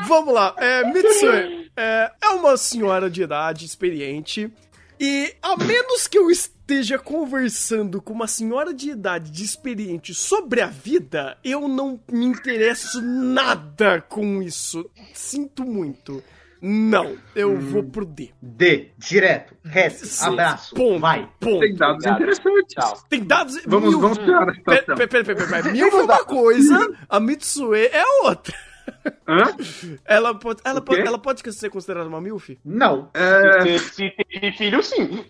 [0.07, 0.55] Vamos lá.
[0.57, 4.51] É, Mitsue é, é uma senhora de idade experiente.
[4.99, 6.52] E a menos que eu esteja
[6.99, 13.01] conversando com uma senhora de idade de experiente sobre a vida, eu não me interesso
[13.01, 14.89] nada com isso.
[15.13, 16.23] Sinto muito.
[16.65, 18.31] Não, eu vou pro D.
[18.41, 20.25] D, direto, reto, Sim.
[20.27, 20.73] abraço.
[20.73, 20.99] Ponto.
[21.01, 21.29] Vai.
[21.37, 21.59] Ponto.
[21.59, 22.21] Tem dados Obrigado.
[22.21, 22.73] interessantes.
[22.73, 23.03] Tchau.
[23.09, 23.61] Tem dados.
[23.65, 24.95] Vamos, mil- vamos piorar a situação.
[24.95, 25.71] pera, pera, pera, pera.
[25.73, 28.55] Mil é uma coisa, a Mitsue é outra.
[29.27, 29.55] Hã?
[30.05, 32.57] Ela pode, ela, pode, ela pode ser considerada uma MILF?
[32.63, 33.09] Não.
[33.13, 35.23] É, Se, tem filho, sim.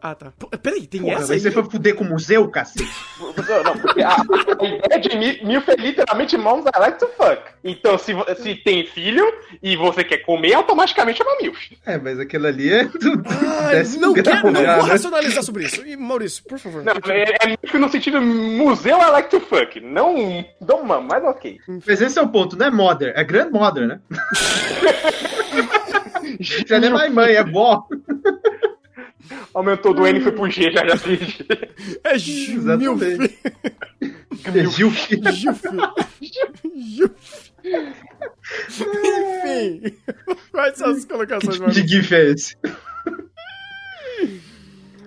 [0.00, 0.32] Ah, tá.
[0.38, 2.88] Pô, peraí, tem Porra, essa aí você foi fuder com o museu, cacete?
[3.64, 7.42] Não, porque a, a ideia de mi- milf é literalmente moms I like to fuck.
[7.64, 9.24] Então, se, se tem filho
[9.62, 11.58] e você quer comer, automaticamente é uma milf.
[11.84, 12.88] É, mas aquilo ali é
[13.66, 14.76] Ai, décimo não, quero, não né?
[14.76, 15.84] vou racionalizar sobre isso.
[15.86, 16.82] E, Maurício, por favor.
[16.84, 19.80] Não, é, é milf no sentido museu I like to fuck.
[19.80, 21.58] Não dom mam, mas ok.
[21.86, 22.70] Mas esse é o ponto, não é
[23.00, 24.00] mother, é grandmother, né?
[26.66, 27.86] Já não é mais mãe, é vó.
[29.52, 31.38] Aumentou do N e foi pro G, já já fiz.
[32.04, 33.38] É Ju- Exatamente.
[34.44, 35.08] É Gilf.
[35.32, 35.60] Juf.
[36.96, 37.50] Juf.
[38.80, 39.82] Enfim.
[40.52, 41.88] Quais são as colocações, De Maurício?
[41.88, 42.56] GIF é esse?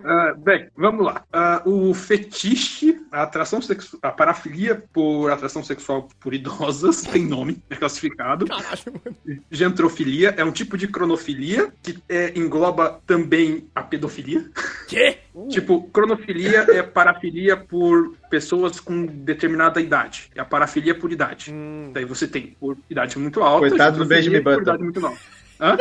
[0.04, 1.24] Ah, bem, vamos lá.
[1.32, 7.64] Ah, o fetiche, a atração sexual, a parafilia por atração sexual por idosas, tem nome,
[7.70, 8.46] é classificado.
[8.46, 9.44] Caralho, mano.
[9.50, 14.46] Gentrofilia é um tipo de cronofilia que é, engloba também a pedofilia.
[14.88, 15.18] Quê?
[15.50, 20.30] Tipo, cronofilia é parafilia por pessoas com determinada idade.
[20.36, 21.52] É a parafilia por idade.
[21.52, 21.90] Hum.
[21.92, 23.68] Daí você tem por idade muito alta.
[23.68, 24.62] Coitado do Benjamin por Button.
[24.62, 25.18] idade muito nova.
[25.60, 25.78] Hã?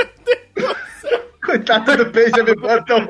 [1.45, 3.09] Coitado do Benjamin Button.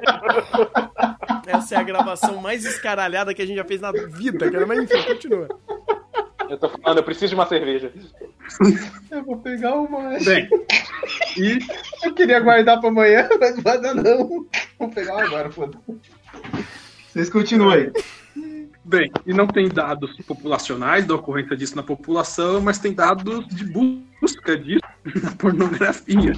[1.46, 4.66] Essa é a gravação mais escaralhada que a gente já fez na vida, cara.
[4.66, 5.48] Mas enfim, continua.
[6.48, 7.92] Eu tô falando, eu preciso de uma cerveja.
[9.10, 10.18] Eu vou pegar uma.
[10.24, 10.48] Bem,
[11.36, 11.58] e
[12.02, 14.46] Eu queria guardar pra amanhã, mas dar não.
[14.78, 15.78] Vou pegar uma agora, foda
[17.08, 17.92] Vocês continuem.
[18.84, 23.64] Bem, e não tem dados populacionais da ocorrência disso na população, mas tem dados de
[23.64, 24.80] busca disso
[25.22, 26.32] na pornografia.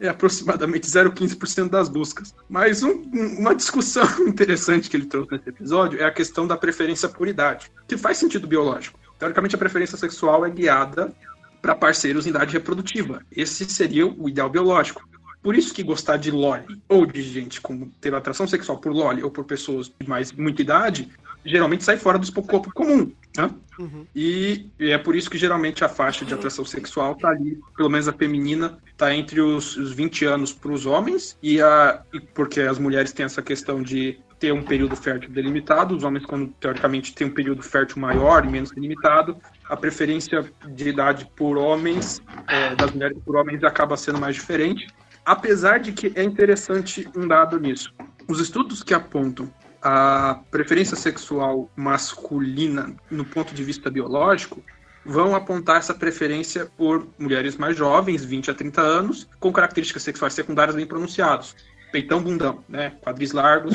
[0.00, 2.34] É aproximadamente 0,15% das buscas.
[2.48, 3.02] Mas um-
[3.38, 7.70] uma discussão interessante que ele trouxe nesse episódio é a questão da preferência por idade,
[7.86, 8.98] que faz sentido biológico.
[9.18, 11.12] Teoricamente, a preferência sexual é guiada
[11.60, 13.20] para parceiros em idade reprodutiva.
[13.30, 15.06] Esse seria o ideal biológico.
[15.42, 19.22] Por isso que gostar de loli, ou de gente com ter atração sexual por loli,
[19.22, 21.08] ou por pessoas de mais muita idade,
[21.44, 23.12] geralmente sai fora do corpo comum.
[23.36, 23.50] Né?
[23.78, 24.06] Uhum.
[24.14, 28.08] E é por isso que geralmente a faixa de atração sexual tá ali, pelo menos
[28.08, 32.60] a feminina, tá entre os, os 20 anos para os homens, e a, e porque
[32.60, 37.14] as mulheres têm essa questão de ter um período fértil delimitado, os homens, quando teoricamente
[37.14, 39.36] têm um período fértil maior e menos delimitado,
[39.68, 44.88] a preferência de idade por homens, é, das mulheres por homens, acaba sendo mais diferente.
[45.26, 47.92] Apesar de que é interessante um dado nisso.
[48.26, 49.52] Os estudos que apontam
[49.82, 54.62] a preferência sexual masculina no ponto de vista biológico
[55.04, 60.34] vão apontar essa preferência por mulheres mais jovens, 20 a 30 anos, com características sexuais
[60.34, 61.56] secundárias bem pronunciadas.
[61.90, 62.92] Peitão bundão, né?
[63.02, 63.72] Quadris largos,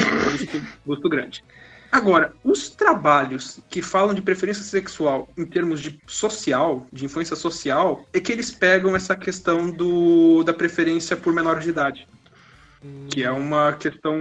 [0.86, 1.44] busto grande.
[1.92, 8.06] Agora, os trabalhos que falam de preferência sexual em termos de social, de influência social,
[8.14, 12.08] é que eles pegam essa questão do, da preferência por menores de idade.
[13.10, 14.18] Que é uma questão.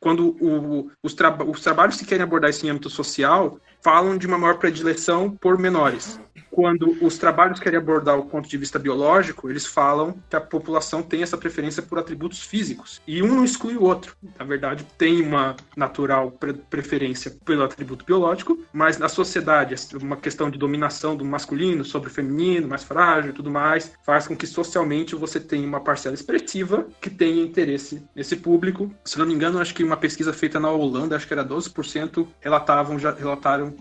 [0.00, 1.14] Quando o- os,
[1.46, 6.18] os trabalhos que querem abordar esse âmbito social falam de uma maior predileção por menores.
[6.58, 11.04] Quando os trabalhos querem abordar o ponto de vista biológico, eles falam que a população
[11.04, 13.00] tem essa preferência por atributos físicos.
[13.06, 14.16] E um não exclui o outro.
[14.36, 20.50] Na verdade, tem uma natural pre- preferência pelo atributo biológico, mas na sociedade, uma questão
[20.50, 24.44] de dominação do masculino sobre o feminino, mais frágil e tudo mais, faz com que
[24.44, 28.92] socialmente você tenha uma parcela expressiva que tenha interesse nesse público.
[29.04, 32.26] Se não me engano, acho que uma pesquisa feita na Holanda, acho que era 12%,
[32.40, 33.72] relatavam, já, relataram,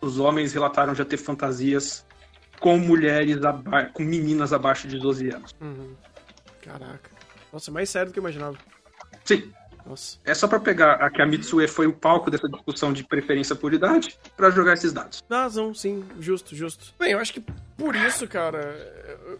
[0.00, 2.03] os homens relataram já ter fantasias
[2.64, 3.36] com mulheres,
[3.92, 5.54] com meninas abaixo de 12 anos.
[5.60, 5.94] Uhum.
[6.62, 7.10] Caraca.
[7.52, 8.56] Nossa, mais sério do que eu imaginava.
[9.22, 9.52] Sim,
[9.84, 10.16] Nossa.
[10.24, 13.54] é só pra pegar a que a Mitsue foi o palco dessa discussão de preferência
[13.54, 15.22] por idade, pra jogar esses dados.
[15.30, 16.94] Razão, sim, justo, justo.
[16.98, 17.44] Bem, eu acho que
[17.76, 18.74] por isso, cara,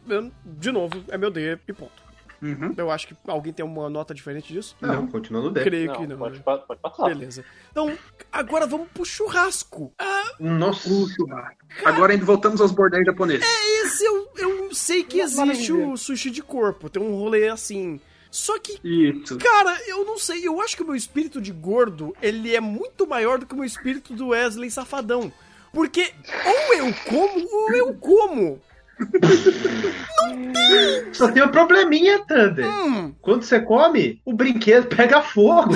[0.06, 2.03] eu- de novo, é meu D e ponto.
[2.44, 2.74] Uhum.
[2.76, 4.76] Eu acho que alguém tem uma nota diferente disso?
[4.80, 5.62] Não, continua no D.
[5.64, 6.16] Creio Não, que não.
[6.18, 6.42] pode, né?
[6.44, 7.08] pode passar.
[7.08, 7.44] Beleza.
[7.70, 7.96] Então,
[8.30, 9.92] agora vamos pro churrasco.
[9.98, 10.88] Ah, Nossa.
[10.88, 11.56] O churrasco.
[11.84, 13.46] Agora ainda voltamos aos bordéis japoneses.
[13.84, 16.88] esse eu, eu sei que existe o sushi de corpo.
[16.90, 18.00] Tem um rolê assim.
[18.30, 19.38] Só que, Isso.
[19.38, 20.46] cara, eu não sei.
[20.46, 23.56] Eu acho que o meu espírito de gordo, ele é muito maior do que o
[23.56, 25.32] meu espírito do Wesley Safadão.
[25.72, 26.12] Porque
[26.44, 28.60] ou eu como, ou eu como.
[31.12, 32.66] Só tem um probleminha, Thunder.
[32.66, 35.74] Hum, Quando você come, o brinquedo pega fogo.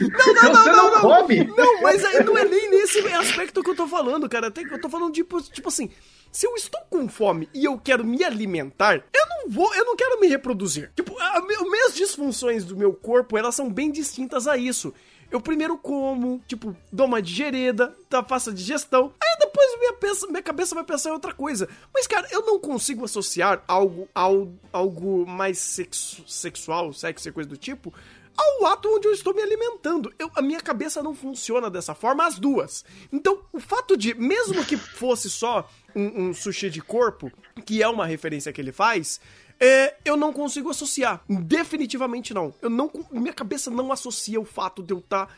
[0.00, 1.44] Não, você não, come.
[1.44, 4.52] Não, mas aí não é nem nesse aspecto que eu tô falando, cara.
[4.70, 5.90] Eu tô falando tipo, tipo assim,
[6.30, 9.96] se eu estou com fome e eu quero me alimentar, eu não vou, eu não
[9.96, 10.90] quero me reproduzir.
[10.94, 14.92] Tipo, a, as minhas disfunções do meu corpo, elas são bem distintas a isso.
[15.36, 20.26] Eu primeiro como, tipo, dou uma digerida, tá, faço a digestão, aí depois minha, pensa-
[20.28, 21.68] minha cabeça vai pensar em outra coisa.
[21.92, 27.50] Mas, cara, eu não consigo associar algo, ao, algo mais sexu- sexual, sexo e coisa
[27.50, 27.92] do tipo,
[28.34, 30.10] ao ato onde eu estou me alimentando.
[30.18, 32.82] Eu, a minha cabeça não funciona dessa forma, as duas.
[33.12, 37.30] Então, o fato de, mesmo que fosse só um, um sushi de corpo,
[37.66, 39.20] que é uma referência que ele faz,
[39.60, 41.20] é, eu não consigo associar.
[41.28, 42.52] Definitivamente não.
[42.62, 42.90] Eu não.
[43.10, 45.28] Minha cabeça não associa o fato de eu estar.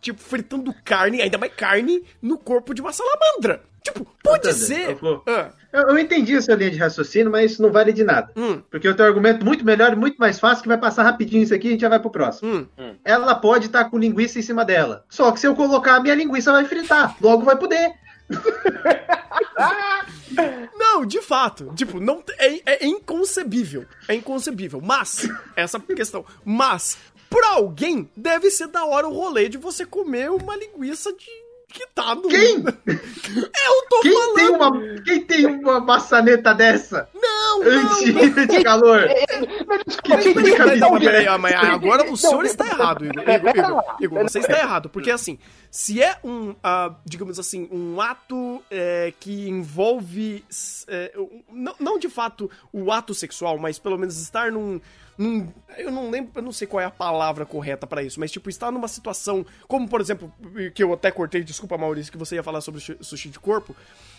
[0.00, 3.62] tipo, fritando carne, ainda mais carne, no corpo de uma salamandra.
[3.82, 4.90] Tipo, pode ser.
[4.90, 8.04] eu vou- Ah, Eu, eu entendi essa linha de raciocínio, mas isso não vale de
[8.04, 8.30] nada.
[8.36, 11.02] hum, Porque eu tenho um argumento muito melhor e muito mais fácil que vai passar
[11.02, 12.68] rapidinho isso aqui e a gente já vai pro próximo.
[12.78, 12.94] hum.
[13.04, 15.04] Ela pode estar com linguiça em cima dela.
[15.08, 17.16] Só que se eu colocar a minha linguiça vai fritar.
[17.20, 17.92] Logo vai poder.
[20.74, 21.72] Não, de fato.
[21.74, 23.86] Tipo, não é, é inconcebível.
[24.08, 24.80] É inconcebível.
[24.80, 26.24] Mas, essa questão.
[26.44, 26.98] Mas,
[27.30, 31.26] pra alguém, deve ser da hora o rolê de você comer uma linguiça de.
[31.72, 32.28] Que tá no.
[32.28, 32.56] Quem?
[32.92, 34.34] Eu tô Quem falando!
[34.34, 37.08] tem, uma, quem tem uma maçaneta dessa?
[37.14, 37.92] Não, não!
[37.92, 38.12] Anti,
[38.46, 39.00] de calor.
[39.02, 41.38] Peraí, tipo de peraí, camisa não, de peraí, pé?
[41.38, 43.24] mas agora o senhor está errado, Igor.
[43.26, 45.38] É, Igor, Igor, você está errado, porque assim,
[45.70, 50.44] se é um, ah, digamos assim, um ato é, que envolve,
[50.88, 51.12] é,
[51.50, 54.80] não, não de fato o ato sexual, mas pelo menos estar num,
[55.18, 58.30] num- eu não lembro, eu não sei qual é a palavra correta pra isso, mas
[58.30, 60.32] tipo, estar numa situação, como por exemplo,
[60.74, 63.74] que eu até cortei, desculpa Maurício, que você ia falar sobre su- sushi de corpo,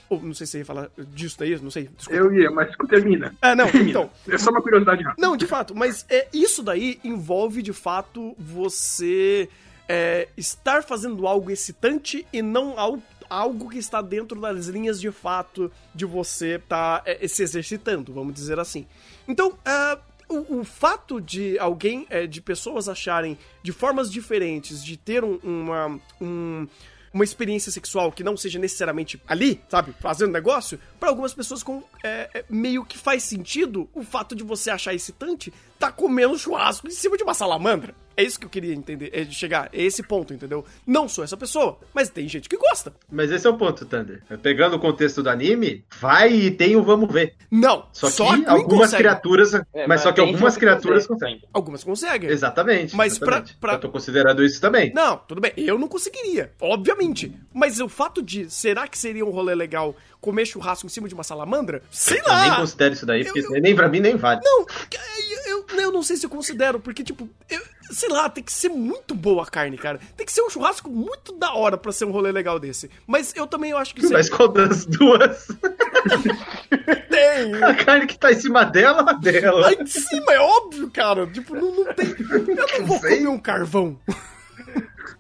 [0.10, 2.20] ou não sei se você ia falar disso daí, não sei, desculpa.
[2.20, 3.34] Eu ia, mas termina.
[3.42, 3.90] Ah, não, Termina.
[3.90, 5.26] então, É só uma curiosidade rápida.
[5.28, 9.50] não, de fato, mas é, isso daí envolve de fato você
[9.88, 13.00] é, estar fazendo algo excitante e não al-
[13.30, 18.60] algo que está dentro das linhas de fato de você estar se exercitando, vamos dizer
[18.60, 18.86] assim.
[19.28, 19.98] Então, é,
[20.30, 25.40] o, o fato de alguém, é, de pessoas acharem de formas diferentes de ter um-
[25.44, 26.00] uma.
[26.22, 26.68] um-
[27.14, 31.84] uma experiência sexual que não seja necessariamente ali, sabe, fazendo negócio, pra algumas pessoas com,
[32.04, 36.88] é, é, meio que faz sentido o fato de você achar excitante tá comendo churrasco
[36.88, 37.94] em cima de uma salamandra.
[38.16, 40.64] É isso que eu queria entender, é de chegar, é esse ponto, entendeu?
[40.86, 42.94] Não sou essa pessoa, mas tem gente que gosta.
[43.12, 44.22] Mas esse é o ponto, Thunder.
[44.42, 47.36] Pegando o contexto do anime, vai e tem o vamos ver.
[47.50, 49.04] Não, Só, só que a algumas consegue.
[49.04, 49.54] criaturas.
[49.74, 51.34] É, mas só que algumas criaturas consegue.
[51.38, 51.50] conseguem.
[51.54, 52.30] Algumas conseguem.
[52.30, 52.96] Exatamente.
[52.96, 53.58] Mas pra- exatamente.
[53.60, 54.94] pra- Eu tô considerando isso também.
[54.94, 55.54] Não, tudo bem.
[55.58, 57.36] Eu não conseguiria, obviamente.
[57.54, 61.14] Mas o fato de, será que seria um rolê legal comer churrasco em cima de
[61.14, 61.82] uma salamandra?
[61.92, 62.56] Sei Eu nem lá.
[62.58, 64.42] considero isso daí, porque Eu- nem pra mim nem vale.
[64.44, 67.62] Não, eu, eu, eu não sei se eu considero, porque, tipo, eu-
[67.94, 70.00] sei lá, tem que ser muito boa a carne, cara.
[70.18, 72.90] Tem que ser um churrasco muito da hora pra ser um rolê legal desse.
[73.06, 75.48] Mas eu também acho que Mas qual das duas?
[77.10, 77.64] tem.
[77.64, 79.62] A carne que tá em cima dela, a dela.
[79.62, 81.28] Lá em cima, é óbvio, cara.
[81.28, 82.08] Tipo, não, não tem.
[82.20, 83.18] Eu não vou sei.
[83.18, 84.00] comer um carvão.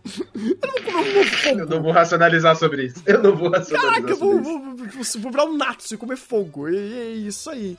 [0.06, 0.58] Eu
[0.94, 1.52] não vou.
[1.60, 3.02] Eu não vou racionalizar sobre isso.
[3.06, 4.52] Eu não vou racionalizar Caraca, eu sobre vou, isso.
[4.60, 6.68] vou, vou, vou virar um natsu e comer fogo.
[6.70, 7.78] E é isso aí.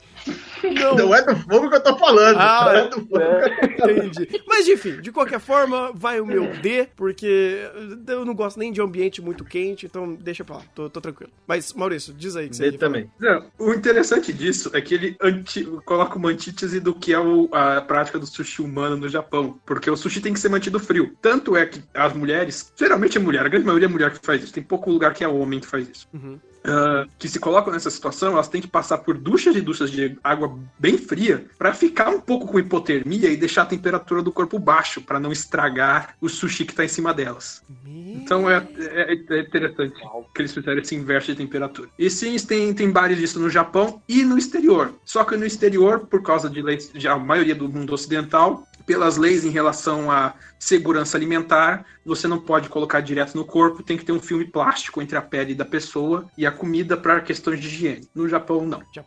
[0.63, 0.95] Não.
[0.95, 2.37] Não é do fogo que eu tô falando.
[2.39, 2.79] Ah, não é.
[2.79, 3.97] é do fogo que eu tô falando.
[4.15, 4.43] Entendi.
[4.47, 7.69] Mas enfim, de qualquer forma, vai o meu D, porque
[8.07, 11.31] eu não gosto nem de ambiente muito quente, então deixa pra lá, tô, tô tranquilo.
[11.47, 13.09] Mas, Maurício, diz aí que você D também.
[13.19, 17.49] Não, o interessante disso é que ele anti- coloca uma antítese do que é o-
[17.51, 19.59] a prática do sushi humano no Japão.
[19.65, 21.15] Porque o sushi tem que ser mantido frio.
[21.21, 24.43] Tanto é que as mulheres, geralmente é mulher, a grande maioria é mulher que faz
[24.43, 24.53] isso.
[24.53, 26.07] Tem pouco lugar que é homem que faz isso.
[26.13, 26.39] Uhum.
[26.67, 30.17] Ah, que se colocam nessa situação, elas têm que passar por duchas e duchas de
[30.23, 34.57] água bem fria pra ficar um pouco com hipotermia e deixar a temperatura do corpo
[34.57, 37.61] baixo pra não estragar o sushi que tá em cima delas.
[37.85, 39.93] Então é, é- é interessante
[40.33, 41.87] que eles fizeram esse inverso de temperatura.
[41.99, 44.91] E sim, tem, tem bares disso no Japão e no exterior.
[45.05, 49.43] Só que no exterior, por causa de leis, a maioria do mundo ocidental, pelas leis
[49.43, 54.11] em relação à segurança alimentar, você não pode colocar direto no corpo, tem que ter
[54.11, 58.07] um filme plástico entre a pele da pessoa e a comida para questões de higiene.
[58.13, 58.81] No Japão, não.
[58.93, 59.03] Já-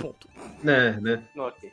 [0.00, 0.26] Ponto.
[0.64, 1.22] É, né?
[1.36, 1.70] Ok.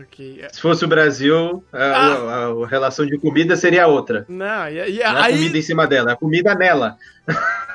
[0.00, 0.40] Ok.
[0.42, 0.48] é.
[0.52, 2.46] Se fosse o Brasil, a, Ah.
[2.46, 4.24] a- a relação de comida seria outra.
[4.28, 5.34] Não, e, e Não é a aí.
[5.34, 6.96] comida em cima dela, é a comida nela.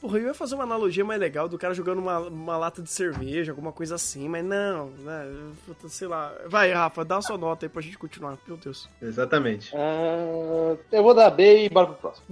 [0.00, 2.90] Porra, eu ia fazer uma analogia mais legal do cara jogando uma, uma lata de
[2.90, 5.26] cerveja, alguma coisa assim, mas não, né?
[5.88, 6.32] Sei lá.
[6.46, 8.38] Vai, Rafa, dá a sua nota aí pra gente continuar.
[8.46, 8.88] Meu Deus.
[9.02, 9.70] Exatamente.
[9.76, 12.26] Ah, eu vou dar B e bora pro próximo.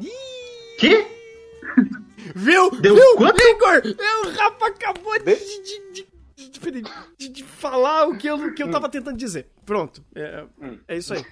[0.79, 1.07] Que?
[2.35, 2.71] Viu?
[2.81, 3.17] Deu Viu?
[3.17, 3.39] quanto?
[3.41, 3.83] Igor,
[4.25, 5.63] o Rafa acabou de, de,
[5.93, 6.07] de,
[6.61, 6.83] de-
[7.19, 9.47] de- de falar o que eu, que eu tava tentando dizer.
[9.67, 10.03] Pronto.
[10.15, 10.79] É, Hum.
[10.89, 11.25] é isso aí.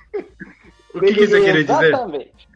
[0.95, 1.85] O que, que você queria dizer?
[1.89, 2.49] Exatamente.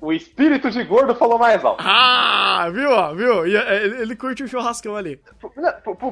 [0.00, 1.82] O, espírito de gordo falou mais alto.
[1.86, 3.44] Ah, viu, ó, viu?
[3.56, 5.20] É, Ele, curte o churrascão ali.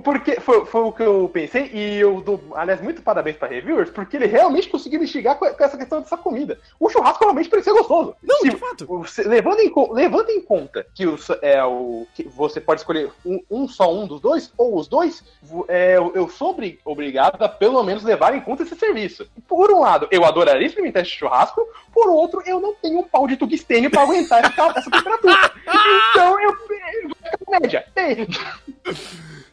[0.05, 3.91] Porque foi, foi o que eu pensei, e eu dou, aliás, muito parabéns pra reviewers,
[3.91, 6.59] porque ele realmente conseguiu instigar com, essa questão dessa comida.
[6.79, 8.15] O churrasco realmente parecia gostoso.
[8.23, 9.05] Não, Se- de fato.
[9.27, 13.69] levando, em, levando em conta que, o, é, o, que você pode escolher um, um
[13.69, 15.25] só um dos dois, ou os dois,
[15.69, 19.27] é, eu- sou obri- obrigado a pelo menos levar em conta esse serviço.
[19.49, 23.27] Por um lado, eu adoraria experimentar esse churrasco, por outro, eu não tenho um pau
[23.27, 25.51] de tungstênio pra aguentar essa, essa temperatura.
[26.11, 26.51] Então eu.
[26.51, 27.11] eu
[27.61, 27.85] média.
[27.95, 28.29] Tem.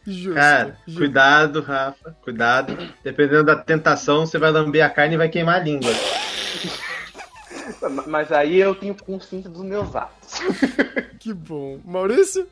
[0.05, 0.33] Justo.
[0.33, 0.99] Cara, justo.
[0.99, 2.15] cuidado, Rafa.
[2.23, 2.77] Cuidado.
[3.03, 5.91] Dependendo da tentação, você vai lamber a carne e vai queimar a língua.
[8.07, 10.39] Mas aí eu tenho consciência dos meus atos.
[11.21, 11.79] Que bom.
[11.85, 12.47] Maurício?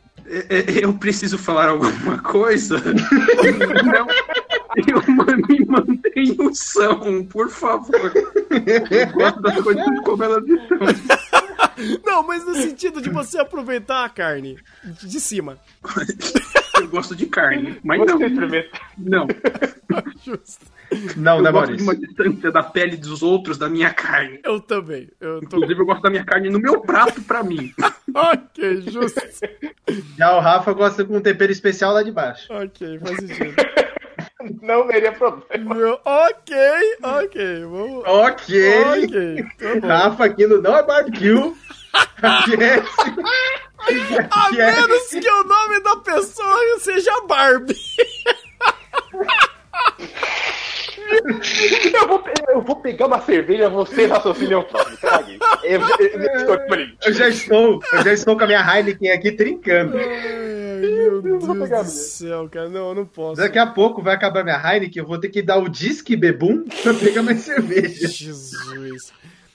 [0.80, 2.78] Eu preciso falar alguma coisa?
[2.78, 4.08] Não.
[4.88, 5.02] Eu
[5.48, 8.14] me mantenho são, por favor.
[8.14, 10.78] Eu gosto das coisas como elas estão.
[12.06, 14.58] Não, mas no sentido de você aproveitar a carne
[15.04, 15.58] de cima.
[16.80, 18.22] Eu gosto de carne, mas Você não.
[18.28, 18.80] experimenta.
[18.98, 19.28] Não.
[20.24, 20.66] Justo.
[21.16, 24.40] Não, Eu né, gosto de uma distância da pele dos outros da minha carne.
[24.44, 25.08] Eu também.
[25.22, 25.46] Eu tô...
[25.58, 27.72] Inclusive, eu gosto da minha carne no meu prato pra mim.
[28.12, 29.22] Ok, justo.
[30.18, 32.52] Já o Rafa gosta com um tempero especial lá de baixo.
[32.52, 33.54] Ok, faz sentido.
[34.62, 35.76] Não teria problema.
[35.76, 36.56] Meu- Ok,
[37.04, 37.64] ok.
[37.66, 38.04] Vamos.
[38.06, 38.56] Ok.
[38.84, 39.88] Ok, tá.
[39.88, 41.54] Rafa, aquilo não é barbecue.
[42.22, 42.82] Aqui é...
[44.30, 47.76] A aqui menos que o nome da pessoa seja Barbie.
[51.94, 54.08] Eu vou, eu vou pegar uma cerveja, você.
[55.02, 55.40] Cague.
[55.64, 59.32] Eu, eu, eu, eu, Eu já estou, eu já estou com a minha Heineken aqui
[59.32, 59.98] trincando.
[60.80, 62.70] Meu Deus do céu, cara.
[62.70, 63.42] Não, eu não posso.
[63.42, 66.66] Daqui a pouco vai acabar minha Heineken, eu vou ter que dar o disque bebum
[66.84, 68.08] pra pegar mais cerveja.
[68.08, 69.12] Jesus.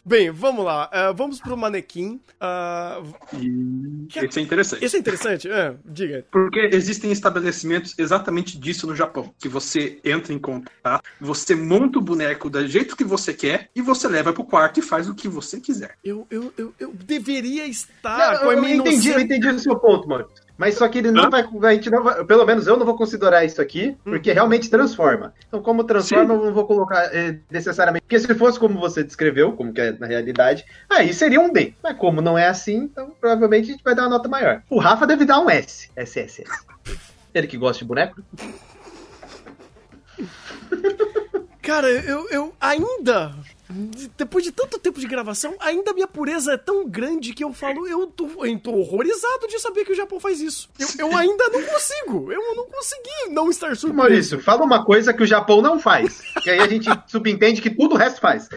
[0.06, 0.90] Bem, vamos lá.
[0.92, 2.20] Ah, vamos pro manequim.
[2.38, 3.00] Ah,
[3.32, 4.84] E isso é interessante.
[4.84, 5.50] esse é interessante?
[5.50, 6.26] Ah, diga.
[6.30, 9.32] Porque existem estabelecimentos exatamente disso no Japão.
[9.38, 13.80] Que você entra em contato, você monta o boneco do jeito que você quer e
[13.80, 15.96] você leva pro quarto e faz o que você quiser.
[16.04, 19.58] Eu, eu, eu, eu deveria estar Não, com a eu, minha entendi, eu entendi o
[19.58, 20.28] seu ponto, mano.
[20.56, 22.24] Mas só que ele não vai, a gente não vai.
[22.24, 25.34] Pelo menos eu não vou considerar isso aqui, porque realmente transforma.
[25.48, 28.02] Então, como transforma, eu não vou colocar eh, necessariamente.
[28.02, 31.74] Porque se fosse como você descreveu, como que é na realidade, aí seria um D.
[31.82, 34.62] Mas como não é assim, então provavelmente a gente vai dar uma nota maior.
[34.70, 35.90] O Rafa deve dar um S.
[35.96, 36.66] S, S, S.
[37.34, 38.22] Ele que gosta de boneco?
[41.60, 43.34] Cara, eu, eu ainda.
[44.16, 47.52] Depois de tanto tempo de gravação, ainda a minha pureza é tão grande que eu
[47.52, 50.68] falo, eu tô, eu tô horrorizado de saber que o Japão faz isso.
[50.78, 52.32] Eu, eu ainda não consigo.
[52.32, 53.94] Eu não consegui não estar surpreso.
[53.94, 56.20] Maurício, fala uma coisa que o Japão não faz.
[56.42, 58.48] Que aí a gente subentende que tudo o resto faz.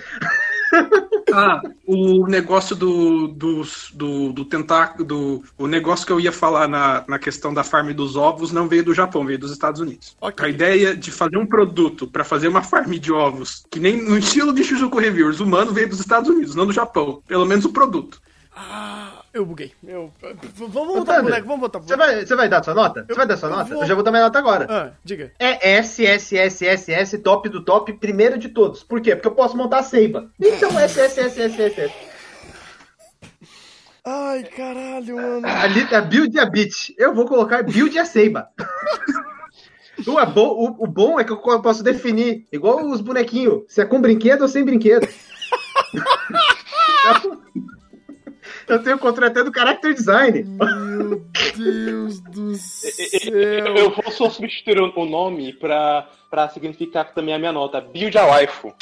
[1.34, 3.62] Ah, o negócio do, do,
[3.94, 7.92] do, do tentáculo, do, o negócio que eu ia falar na, na questão da farm
[7.92, 10.16] dos ovos não veio do Japão, veio dos Estados Unidos.
[10.22, 10.46] Ok.
[10.46, 14.18] A ideia de fazer um produto para fazer uma farm de ovos, que nem no
[14.18, 17.22] estilo de Shizuku Reviewers, humano veio dos Estados Unidos, não do Japão.
[17.28, 18.22] Pelo menos o produto.
[18.60, 19.72] Ah, eu buguei.
[19.88, 20.12] Eu,
[20.58, 23.06] vamos voltar boneco, vamos voltar Você vai, você vai dar sua nota?
[23.08, 23.70] Você vai dar sua eu nota?
[23.74, 24.66] vou- Eu já vou dar minha nota agora.
[24.68, 25.32] Ah, diga.
[25.38, 28.82] É S, S, S, S, S, top do top, primeiro de todos.
[28.84, 29.16] Por quê?
[29.16, 30.32] Porque eu posso montar a Seiba.
[30.42, 31.94] Então S, S, S, S, S, S.
[34.04, 35.46] Ai, caralho, mano.
[35.48, 36.96] Ali tá build a bit.
[36.98, 38.48] Eu vou colocar build a Seiba.
[40.06, 43.82] O, é bom, o, o bom é que eu posso definir, igual os bonequinhos, se
[43.82, 45.08] é com brinquedo ou sem brinquedo.
[48.68, 50.44] eu tenho controle até do character design.
[50.44, 51.26] Meu
[51.56, 53.76] Deus do Eu, céu.
[53.76, 57.82] eu vou só substituir o o nome pra, pra significar também a minha nota.
[57.82, 58.74] Build a waifu.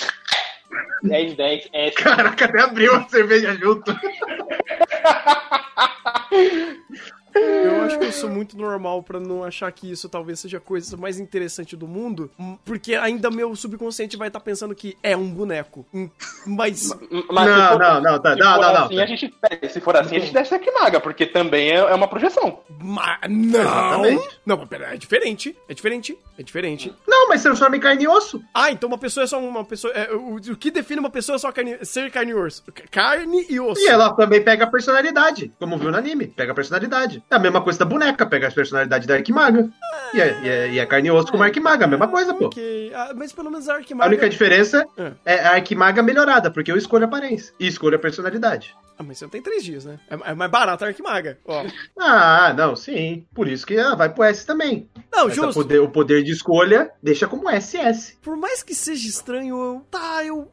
[1.04, 1.96] 10, 10, S.
[1.96, 3.96] Caraca, até abriu a cerveja junto.
[7.36, 10.62] Eu acho que eu sou muito normal pra não achar que isso talvez seja a
[10.62, 15.16] coisa mais interessante do mundo, hum, porque ainda meu subconsciente vai estar pensando que é
[15.18, 15.86] um boneco.
[15.94, 16.10] Hum,
[16.46, 16.90] Mas
[17.32, 18.86] Mas Não, se for- não, não, tá, se não, for não, não.
[18.86, 19.34] assim, A gente,
[19.70, 22.60] se for assim, a gente desce aqui maga, porque também é, é uma projeção.
[22.82, 23.60] Ma- não!
[23.62, 24.40] Exatamente.
[24.46, 25.56] Não, mas pera, é diferente.
[25.68, 26.18] É diferente.
[26.38, 26.94] É diferente.
[27.08, 28.42] Não, mas transforma em carne e osso.
[28.54, 29.94] Ah, então uma pessoa é só uma pessoa.
[29.94, 32.64] é, o, o que define uma pessoa é só carne, ser carne e osso.
[32.92, 33.82] Carne e osso.
[33.82, 36.28] E ela também pega a personalidade, como viu no anime.
[36.28, 37.24] Pega a personalidade.
[37.30, 39.68] É a mesma coisa da boneca, pega a personalidade da Arquimaga.
[40.14, 42.34] E é, e é, e é carne e osso como a Arquimaga, a mesma coisa,
[42.36, 42.46] pô.
[42.46, 42.92] Ok.
[42.94, 44.08] Ah, mas pelo menos a A Arquimaga.
[44.10, 45.12] única diferença É.
[45.26, 48.76] é a Arquimaga melhorada, porque eu escolho a aparência e escolho a personalidade.
[48.98, 50.00] Ah, mas você não tem três dias, né?
[50.10, 51.38] É, é mais barato a Arquimaga.
[51.46, 51.66] Ó.
[52.00, 53.26] Ah, não, sim.
[53.34, 54.88] Por isso que ah, vai pro S também.
[55.12, 55.54] Não, Essa justo.
[55.62, 58.18] poder- o poder de escolha deixa como SS.
[58.22, 59.82] Por mais que seja estranho, eu.
[59.92, 60.50] Tá, eu.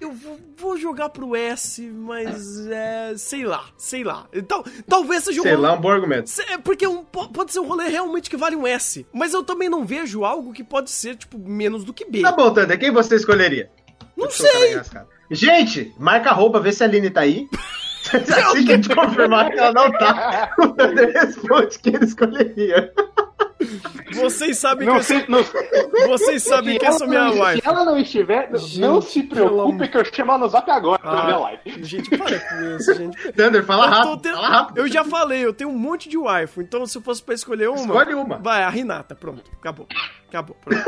[0.00, 3.12] Eu vou, vou jogar pro S, mas é.
[3.16, 4.26] Sei lá, sei lá.
[4.32, 5.42] Então, talvez seja um.
[5.42, 6.30] Sei lá, um bom argumento.
[6.48, 9.06] É Porque um, po- pode ser um rolê realmente que vale um S.
[9.12, 12.22] Mas eu também não vejo algo que pode ser, tipo, menos do que B.
[12.22, 13.70] Tá bom, Thunder, quem você escolheria?
[14.16, 14.80] não sei.
[15.30, 17.46] Gente, marca a roupa, vê se a Aline tá aí.
[18.10, 22.92] assim que a gente confirmar que ela não tá, o Thunder responde que ele escolheria.
[24.12, 25.22] Vocês sabem que Não eu sou.
[25.28, 27.60] não, Vocês sabem que essa é minha não, wife.
[27.60, 31.00] se ela não estiver, Gente, não se preocupe que eu chamo ela no zap agora
[31.04, 31.84] na minha Ah, live.
[31.84, 33.32] gente, para com isso, gente.
[33.32, 34.78] Thunder, fala Eu, rápido, tendo- fala rápido.
[34.78, 37.68] eu já falei, eu tenho um monte de wife, então se eu fosse pra escolher
[37.68, 37.80] uma.
[37.80, 38.38] Escolhe uma.
[38.38, 39.50] Vai, a Renata, pronto.
[39.60, 39.86] Acabou.
[40.28, 40.56] Acabou.
[40.64, 40.84] Pronto.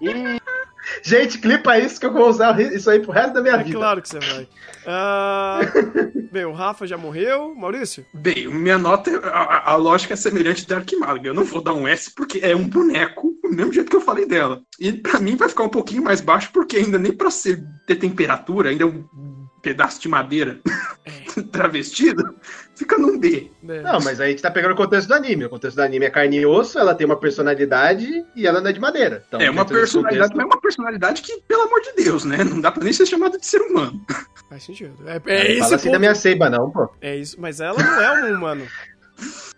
[1.02, 3.76] Gente, clipa isso que eu vou usar isso aí pro resto da minha É vida.
[3.78, 4.48] claro que você vai.
[4.86, 5.60] Ah,
[6.32, 7.54] bem, o Rafa já morreu.
[7.54, 8.04] Maurício?
[8.12, 11.28] Bem, minha nota, é- a, a- a lógica é semelhante da Arquimaga.
[11.28, 14.00] Eu não vou dar um S porque é um boneco, do mesmo jeito que eu
[14.00, 14.60] falei dela.
[14.80, 17.96] E pra mim vai ficar um pouquinho mais baixo porque ainda nem pra ser ter
[17.96, 19.04] temperatura, ainda é um
[19.62, 20.58] pedaço de madeira
[21.52, 22.34] travestido.
[22.82, 23.50] Fica num D.
[23.68, 23.80] É.
[23.80, 25.44] Não, mas aí a gente tá pegando o contexto do anime.
[25.44, 28.68] O contexto do anime é carne e osso, ela tem uma personalidade e ela não
[28.70, 29.24] é de madeira.
[29.26, 32.44] Então, é uma personalidade, contexto- mas é uma personalidade que, pelo amor de Deus, né?
[32.44, 34.00] Não dá pra nem ser chamado de ser humano.
[34.48, 34.94] Faz sentido.
[35.06, 35.92] É, Não é fala assim ponto.
[35.92, 36.88] da minha Seiba, não, pô.
[37.00, 38.66] É isso, mas ela não é um humano.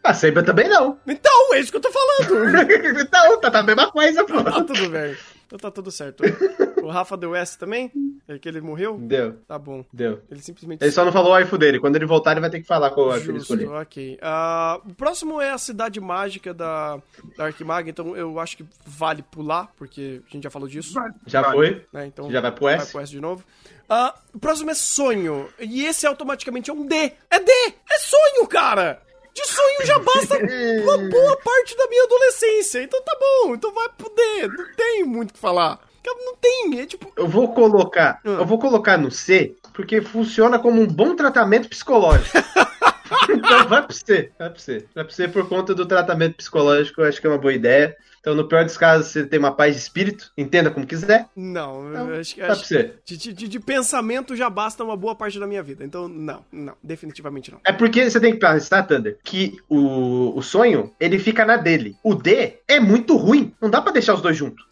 [0.02, 0.98] A Seiba também não.
[1.06, 2.44] Então, é isso que eu tô falando.
[3.00, 4.42] então, tá, tá a mesma coisa, pô.
[4.44, 5.16] tá tudo bem.
[5.46, 6.22] Então tá tudo certo.
[6.84, 7.90] O Rafa deu S também?
[8.28, 8.96] É que ele morreu?
[8.98, 9.84] Deu, Tá bom.
[9.92, 10.22] deu.
[10.30, 10.82] Ele simplesmente.
[10.82, 11.78] Ele só não falou o waifu dele.
[11.80, 13.72] Quando ele voltar, ele vai ter que falar qual ele Justo, escolheu.
[13.72, 14.18] ok.
[14.22, 16.98] Ah, o próximo é a cidade mágica da,
[17.36, 20.94] da Arquimaga, então eu acho que vale pular, porque a gente já falou disso.
[21.26, 21.52] Já Vai.
[21.52, 21.86] foi?
[21.92, 22.06] Né?
[22.06, 22.92] Então Já vai pro vai S?
[22.92, 23.44] pro S de novo.
[23.88, 25.48] Ah, o próximo é sonho.
[25.60, 26.94] E esse automaticamente é um D.
[27.30, 27.52] É D!
[27.90, 29.02] É sonho, cara!
[29.34, 30.36] De sonho já basta
[30.84, 32.82] uma boa parte da minha adolescência.
[32.82, 34.46] Então tá bom, então vai pro D.
[34.48, 35.80] Não tem muito o que falar.
[36.06, 37.12] Não tem, é tipo.
[37.16, 38.34] Eu vou colocar, Hum.
[38.38, 42.36] eu vou colocar no C, porque funciona como um bom tratamento psicológico.
[43.30, 44.84] então vai pro C, vai pro C.
[44.94, 47.96] Vai pro C por conta do tratamento psicológico, eu acho que é uma boa ideia.
[48.20, 51.26] Então, no pior dos casos, você tem uma paz de espírito, entenda como quiser.
[51.36, 52.40] Não, Então, eu acho que.
[52.40, 52.74] acho-
[53.04, 55.84] de, de- de pensamento já basta uma boa parte da minha vida.
[55.84, 57.60] Então, não, não, definitivamente não.
[57.66, 61.96] É porque você tem que pensar, Thunder, que o, o sonho, ele fica na dele.
[62.02, 63.52] O D é muito ruim.
[63.60, 64.64] Não dá pra deixar os dois juntos.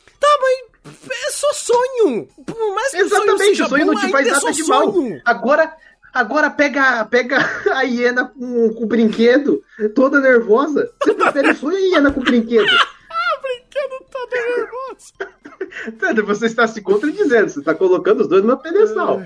[1.11, 2.29] É só sonho!
[2.47, 4.95] Por mais que Exatamente, o sonho, sonho não bom, te faz é nada de mal.
[5.25, 5.77] Agora,
[6.13, 7.39] agora pega, pega
[7.73, 9.63] a hiena com, com o brinquedo,
[9.95, 10.91] toda nervosa.
[11.03, 12.67] Você prefere sonho e a hiena com o brinquedo?
[13.43, 15.13] Brinquedo todo nervoso.
[15.99, 17.49] Thunder, você está se contradizendo.
[17.49, 19.23] Você está colocando os dois no pedestal.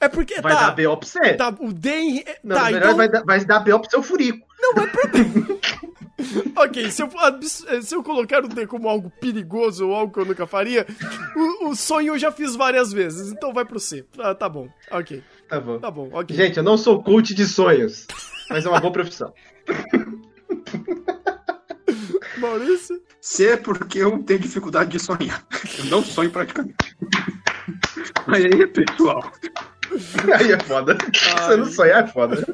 [0.00, 0.96] É porque Vai tá, dar B.O.
[0.96, 1.34] pra você.
[1.34, 2.24] tá, o D em...
[2.42, 2.96] Não, tá, verdade então...
[2.96, 3.78] vai, dar, vai dar B.O.
[3.80, 4.46] pro seu furico.
[6.56, 10.20] Ok, se eu, abs- se eu colocar o D como algo perigoso ou algo que
[10.20, 10.86] eu nunca faria,
[11.36, 14.04] o, o sonho eu já fiz várias vezes, então vai pro C.
[14.18, 15.78] Ah, tá bom, ok, Tá bom.
[15.78, 16.34] tá bom, ok.
[16.36, 18.06] Gente, eu não sou coach de sonhos,
[18.48, 19.32] mas é uma boa profissão.
[22.38, 23.00] Maurício?
[23.20, 25.44] C é porque eu tenho dificuldade de sonhar.
[25.78, 26.96] Eu não sonho praticamente.
[28.26, 29.30] Mas aí, pessoal,
[30.38, 30.96] Aí é foda.
[31.12, 32.46] Você não sonhar é foda.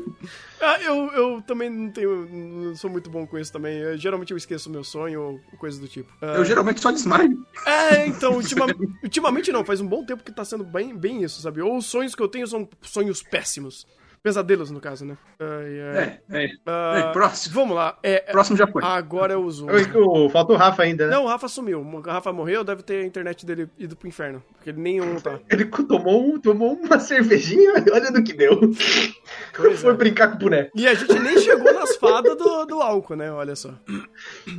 [0.61, 2.27] Ah, eu, eu também não tenho.
[2.29, 3.77] Não sou muito bom com isso também.
[3.79, 6.11] Eu, geralmente eu esqueço o meu sonho ou coisa do tipo.
[6.23, 7.47] Ah, eu geralmente só desmaio.
[7.67, 8.67] É, então, ultima-
[9.03, 11.61] ultimamente não, faz um bom tempo que tá sendo bem, bem isso, sabe?
[11.61, 13.87] Ou os sonhos que eu tenho são sonhos péssimos.
[14.31, 15.17] Pesadelos, no caso, né?
[15.39, 16.21] Ai, ai.
[16.33, 16.51] É, é.
[16.67, 17.55] Ah, é, próximo.
[17.55, 17.97] Vamos lá.
[18.03, 18.83] É, é- Próximo já foi.
[18.83, 19.69] agora eu uso.
[19.69, 21.15] O- Falta o Rafa ainda, né?
[21.15, 21.81] Não, o Rafa sumiu.
[21.81, 24.43] O Rafa morreu, deve ter a internet dele ido pro inferno.
[24.57, 25.39] Porque ele nenhum tá.
[25.49, 28.59] Ele tomou, tomou uma cervejinha e olha no que deu.
[29.57, 29.97] Pois Foi é.
[29.97, 30.73] brincar com o boneco.
[30.75, 33.31] E a gente nem chegou nas fadas do, do álcool, né?
[33.31, 33.71] Olha só.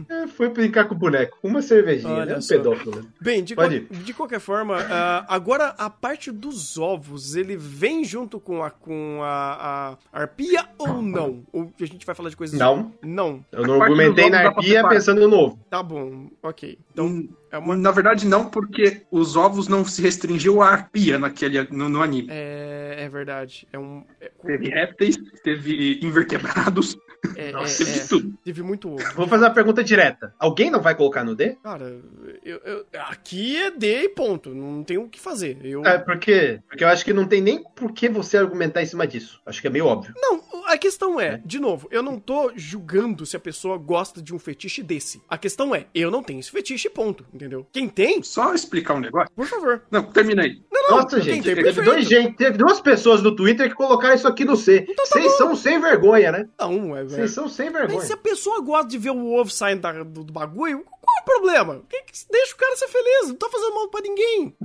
[0.09, 1.37] É, Foi brincar com o boneco.
[1.43, 2.39] Uma cervejinha, Olha né?
[2.41, 2.95] Um pedófilo.
[3.01, 3.07] né?
[3.19, 8.05] Bem, de, Pode qual- de qualquer forma, ah, agora a parte dos ovos, ele vem
[8.05, 11.43] junto com a, com a, a arpia ou não?
[11.51, 12.57] Ou a gente vai falar de coisas...
[12.57, 12.93] Não.
[13.03, 13.43] Não.
[13.51, 15.59] Eu não argumentei na arpia pensando no novo.
[15.69, 16.77] Tá bom, ok.
[16.91, 17.75] Então, Hum, é uma...
[17.75, 22.27] Na verdade, não, porque os ovos não se restringiu à arpia naquele, no, no anime.
[22.29, 23.67] É, é verdade.
[23.71, 24.03] É um...
[24.19, 26.97] É, Teve répteis, teve invertebrados,
[27.35, 28.33] é, Nossa, é- teve é, tudo.
[28.43, 29.03] teve muito ovo.
[29.15, 30.33] Vou fazer uma pergunta direta.
[30.39, 31.57] Alguém não vai colocar no D?
[31.63, 31.99] Cara,
[32.43, 34.53] eu, eu- aqui é D e ponto.
[34.53, 35.57] Não tem o que fazer.
[35.63, 35.85] Eu...
[35.85, 39.05] É, porque, porque eu acho que não tem nem por que você argumentar em cima
[39.07, 39.41] disso.
[39.45, 40.13] Acho que é meio óbvio.
[40.17, 44.33] Não, a questão é, de novo, eu não tô julgando se a pessoa gosta de
[44.33, 45.21] um fetiche desse.
[45.29, 47.65] A questão é, eu não tenho esse fetiche, ponto, entendeu?
[47.71, 49.31] Quem tem, Só explicar um negócio.
[49.35, 49.81] por favor.
[49.91, 50.61] Não, termina aí.
[50.71, 54.15] Não, não, Nossa, gente, tentei, teve, dois, gente, teve duas pessoas no Twitter que colocaram
[54.15, 54.85] isso aqui no C.
[54.89, 56.47] Então tá Vocês são sem vergonha, né?
[56.59, 58.05] Não, é, Vocês são sem Mas vergonha.
[58.05, 61.21] se a pessoa gosta de ver o ovo saindo da- do, do bagulho, qual é
[61.21, 61.81] o problema?
[61.89, 64.55] Que- que- deixa o cara ser feliz, não tá fazendo mal pra ninguém.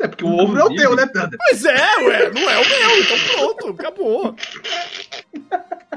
[0.00, 1.38] É porque o ovo é o teu, né, Thunder?
[1.38, 4.34] Mas é, ué, não é o meu, então pronto, acabou.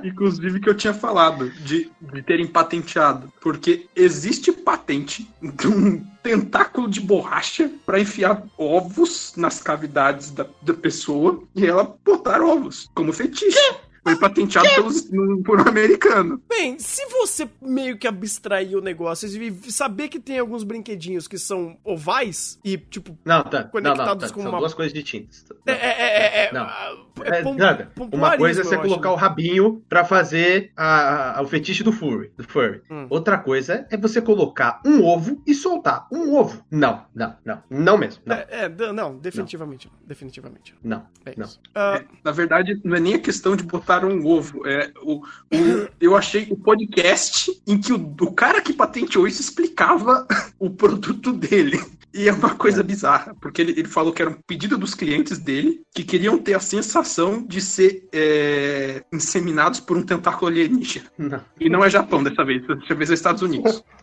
[0.04, 3.32] Inclusive que eu tinha falado de, de terem patenteado.
[3.40, 10.74] Porque existe patente de um tentáculo de borracha pra enfiar ovos nas cavidades da, da
[10.74, 13.58] pessoa e ela botar ovos como fetiche.
[14.04, 15.02] Foi patenteado pelos,
[15.46, 16.42] por um americano.
[16.50, 21.38] Bem, se você meio que abstrair o negócio e saber que tem alguns brinquedinhos que
[21.38, 23.50] são ovais e, tipo, Não, tá.
[23.60, 24.34] Não, não, Conectados tá.
[24.36, 25.46] com São uma- duas coisas distintas.
[25.66, 26.66] é, é, é, é, Não.
[26.66, 29.16] é, É, pom- uma coisa é você acho, colocar né?
[29.16, 32.82] o rabinho pra fazer a- a- o fetiche do furry, do furry.
[32.92, 33.08] Hum.
[33.10, 36.64] Outra coisa é você colocar um ovo e soltar um ovo.
[36.70, 37.64] Não, não, não.
[37.70, 38.22] Não mesmo.
[38.26, 40.08] Não, É, é, não, definitivamente não.
[40.08, 40.98] Definitivamente não.
[41.00, 41.08] não.
[41.26, 41.48] É Não.
[41.96, 44.66] É, na verdade, não é nem a questão de botar um ovo.
[44.66, 49.42] É o, o- eu achei o podcast em que o, o cara que patenteou isso
[49.42, 50.26] explicava
[50.58, 51.84] o produto dele.
[52.16, 55.40] E é uma coisa bizarra, porque ele, ele falou que era um pedido dos clientes
[55.40, 61.08] dele que queriam ter a sensação de ser é, inseminados por um tentáculo alienígena.
[61.18, 61.42] Não.
[61.60, 63.84] E não é Japão dessa vez, dessa vez é Estados Unidos.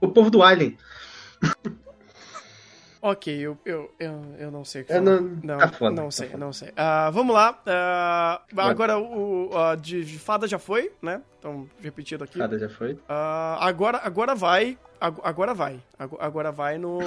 [0.00, 0.76] O povo do Alien.
[3.06, 5.20] Ok, eu, eu, eu, eu não sei o que Eu falar.
[5.20, 6.38] não- não, tá foda, não tá sei, foda.
[6.42, 6.72] não sei.
[6.74, 7.60] Ah, vamos lá.
[7.66, 11.20] ah, agora o ah, de, de fada já foi, né?
[11.44, 12.38] Então, repetido aqui.
[12.38, 12.98] Cada já foi.
[13.06, 14.78] Ah, agora, agora vai.
[14.98, 15.78] ag- Agora vai.
[15.98, 16.98] Ag- Agora vai no.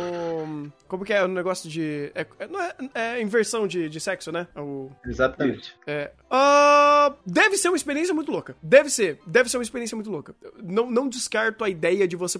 [0.87, 2.11] Como que é o negócio de.
[2.13, 4.47] É, é- não é, é inversão de, de sexo, né?
[4.55, 5.73] O, Exatamente.
[5.87, 6.11] é.
[6.29, 8.55] Ah, deve ser uma experiência muito louca.
[8.61, 9.19] Deve ser.
[9.25, 10.35] Deve ser uma experiência muito louca.
[10.63, 12.39] Não, não descarto a ideia de você.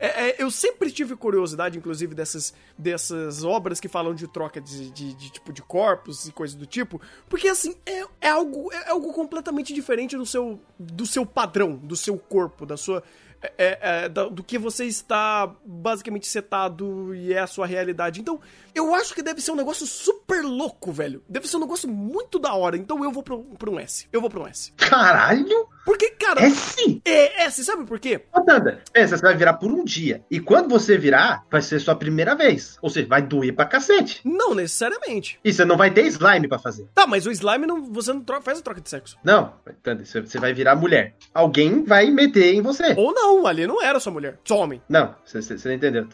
[0.00, 4.90] É, é, eu sempre tive curiosidade, inclusive, dessas, dessas obras que falam de troca de,
[4.90, 7.00] de- de, tipo de corpos e coisas do tipo.
[7.28, 11.94] Porque assim, é, é algo, é algo completamente diferente do seu, do seu padrão, do
[11.94, 13.02] seu corpo, da sua.
[13.42, 18.18] é- é- é, do que você está basicamente setado e é a sua realidade.
[18.20, 18.40] Então,
[18.74, 21.22] eu acho que deve ser um negócio super louco, velho.
[21.28, 22.76] Deve ser um negócio muito da hora.
[22.78, 24.08] Então eu vou pra, um- pra um S.
[24.10, 24.72] Eu vou pra um S.
[24.78, 25.68] Caralho!
[25.84, 27.00] Porque, cara, É sim!
[27.04, 28.20] é S, sabe por quê?
[28.34, 30.22] Ô, Tanda, pensa, você vai virar por um dia.
[30.30, 32.76] E quando você virar, vai ser sua primeira vez.
[32.82, 34.20] Ou seja, vai doer pra cacete.
[34.24, 35.38] Não necessariamente.
[35.44, 36.86] E você não vai ter slime pra fazer.
[36.94, 39.16] Tá, mas o slime não, você não troca, faz a troca de sexo.
[39.24, 41.14] Não, Tanda, você você vai virar mulher.
[41.32, 42.94] Alguém vai meter em você.
[42.96, 44.82] Ou não, ali não era só mulher, só homem.
[44.88, 45.38] Não, você,
[45.68, 46.06] não entendeu.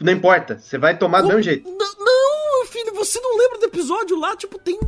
[0.00, 1.68] Não importa, você vai tomar do mesmo jeito.
[1.68, 4.36] Não, filho, você não lembra do episódio lá?
[4.36, 4.78] Tipo, tem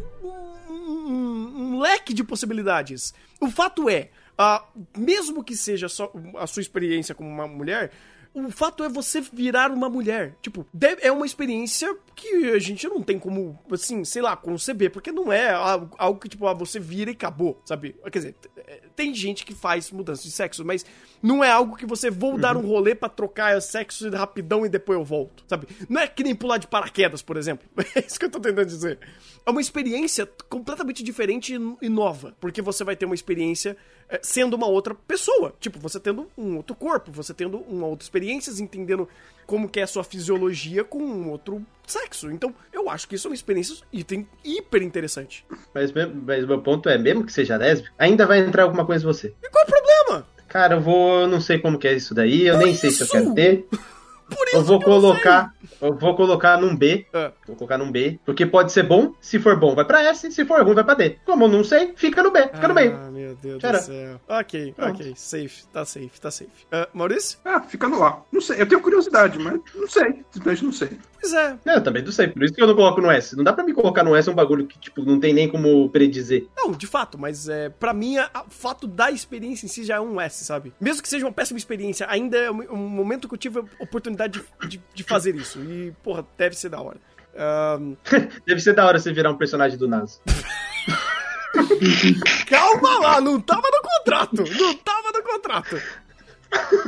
[1.04, 3.14] um, um- leque de possibilidades.
[3.40, 4.64] O fato é, ah,
[4.96, 7.92] mesmo que seja só a sua experiência como uma mulher,
[8.34, 10.36] o fato é você virar uma mulher.
[10.42, 10.66] Tipo,
[11.00, 15.32] é uma experiência que a gente não tem como, assim, sei lá, conceber, porque não
[15.32, 17.94] é algo, que, tipo, ah, você vira e acabou, sabe?
[18.10, 20.84] Quer dizer, é, tem gente que faz mudança de sexo, mas
[21.22, 24.98] não é algo que você vou dar um rolê pra trocar sexo rapidão e depois
[24.98, 25.68] eu volto, sabe?
[25.88, 27.68] Não é que nem pular de paraquedas, por exemplo.
[27.94, 28.98] É isso que eu tô tentando dizer.
[29.46, 33.76] É uma experiência completamente diferente e nova, porque você vai ter uma experiência
[34.22, 35.54] sendo uma outra pessoa.
[35.60, 39.08] Tipo, você tendo um outro corpo, você tendo uma outra experiência, entendendo
[39.46, 42.30] como que é a sua fisiologia com um outro sexo.
[42.30, 45.44] Então, eu acho que isso é uma experiência item hiper interessante.
[45.74, 49.04] Mas, mas o meu ponto é, mesmo que seja lésbico, ainda vai entrar alguma coisa
[49.04, 49.34] em você.
[49.42, 50.26] E qual o problema?
[50.48, 51.20] Cara, eu vou.
[51.22, 53.12] Eu não sei como que é isso daí, eu Por nem sei se eu isso!
[53.12, 53.66] quero ter.
[54.26, 55.52] Por isso Eu vou colocar.
[55.80, 57.06] Eu vou colocar num B.
[57.12, 58.18] Ah, Vou colocar num B.
[58.24, 59.12] Porque pode ser bom.
[59.20, 60.30] Se for bom, vai pra S.
[60.32, 61.16] Se for ruim, vai pra D.
[61.24, 62.42] Como eu não sei, fica no B.
[62.52, 62.96] Fica no meio.
[62.96, 63.78] Ah, meu Deus Tchara.
[63.78, 64.20] do céu.
[64.28, 64.94] Ok, Pronto.
[65.00, 65.12] ok.
[65.16, 66.50] Safe, tá safe, tá safe.
[66.72, 67.38] Ah, Maurício?
[67.44, 68.22] Ah, fica no A.
[68.32, 70.24] Não sei, eu tenho curiosidade, mas não sei.
[70.30, 70.90] Simplesmente não sei.
[71.20, 71.56] Pois é.
[71.64, 72.28] Não, eu também não sei.
[72.28, 73.34] Por isso que eu não coloco no S.
[73.36, 75.88] Não dá pra me colocar no S um bagulho que, tipo, não tem nem como
[75.90, 76.46] predizer.
[76.56, 80.00] Não, de fato, mas é, pra mim, o fato da experiência em si já é
[80.00, 80.72] um S, sabe?
[80.80, 83.64] Mesmo que seja uma péssima experiência, ainda é um, um momento que eu tive a
[83.82, 85.53] oportunidade de, de- de fazer isso.
[85.60, 86.98] E, porra, deve ser da hora.
[87.36, 87.94] Ahn,
[88.46, 90.18] Deve ser da hora você virar um personagem do NASA.
[92.48, 94.44] calma lá, não tava no contrato!
[94.58, 95.80] Não tava no contrato!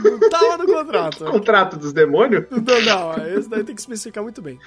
[0.02, 1.24] Não tava no contrato.
[1.26, 2.44] Contrato dos demônios?
[2.50, 4.60] Não, não, esse daí tem que especificar muito bem.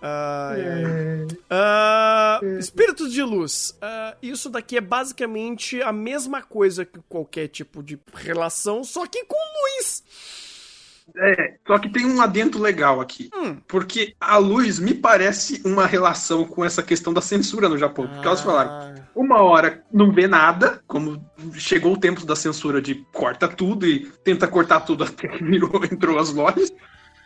[0.00, 1.26] Ai, ai.
[1.50, 3.76] Ah, espíritos de luz.
[3.82, 9.24] Ah, isso daqui é basicamente a mesma coisa que qualquer tipo de relação, só que
[9.24, 10.02] com luz.
[11.16, 13.28] É, só que tem um adendo legal aqui.
[13.34, 13.56] Hum.
[13.66, 18.06] Porque a luz me parece uma relação com essa questão da censura no Japão.
[18.06, 21.24] Porque elas falaram, Ah, uma hora não vê nada, como
[21.54, 25.70] chegou o tempo da censura de corta tudo e tenta cortar tudo até que virou,
[25.90, 26.72] entrou as lojas.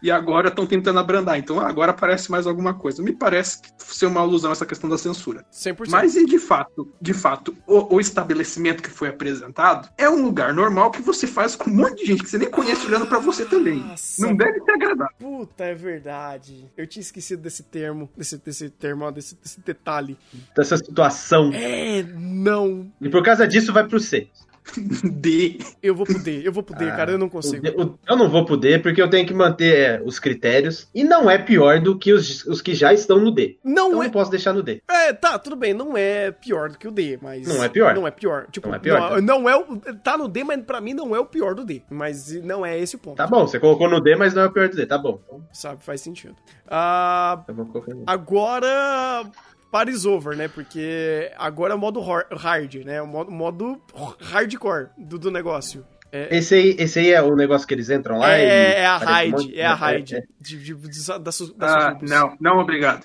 [0.03, 1.39] E agora estão tentando abrandar.
[1.39, 3.03] Então agora parece mais alguma coisa.
[3.03, 5.45] Me parece que ser uma alusão a essa questão da censura.
[5.53, 5.89] 100%.
[5.89, 10.53] Mas e de fato, de fato, o, o estabelecimento que foi apresentado é um lugar
[10.53, 13.19] normal que você faz com um monte de gente que você nem conhece olhando pra
[13.19, 13.77] você também.
[13.77, 14.27] Nossa.
[14.27, 15.15] Não deve ser agradável.
[15.19, 16.71] Puta, é verdade.
[16.77, 20.19] Eu tinha esquecido desse termo, desse, desse termo, desse, desse detalhe.
[20.57, 21.51] Dessa situação.
[21.53, 22.93] É, não.
[23.01, 24.29] E por causa disso vai pro C.
[25.05, 25.59] D.
[25.83, 27.67] Eu vou poder, eu vou poder, Ah, cara, eu não consigo.
[27.81, 30.89] O- Eu não vou poder porque eu tenho que manter é, os critérios.
[30.95, 33.59] E não é pior do que os, os que já estão no D.
[33.63, 34.83] Não Então é eu posso deixar no D.
[34.91, 37.47] É, tá, tudo bem, não é pior do que o D, mas.
[37.47, 37.95] Não é pior.
[37.95, 38.47] Não é pior.
[38.51, 39.21] Tipo, Não é pior, Não, tá?
[39.21, 39.77] não é o.
[40.03, 41.83] Tá no D, mas pra mim não é o pior do D.
[41.91, 43.17] Mas não é esse o ponto.
[43.17, 44.87] Tá bom, você colocou no D, mas não é o pior do D.
[44.87, 45.21] Tá bom.
[45.27, 46.35] Então, Sabe, faz sentido.
[46.67, 49.25] Ah, eu agora.
[49.75, 50.47] Paris over, né?
[50.47, 53.03] Porque agora é o modo hard, né?
[53.03, 53.83] O modo, modo
[54.21, 55.85] hardcore do, do negócio.
[56.13, 58.43] É, Esse aí, esse aí é o negócio que eles entram lá e.
[58.43, 60.15] é, é a um raid, monte- é a raid.
[60.15, 63.03] é, De, de, de- da, su- da Ah, não, não, obrigado.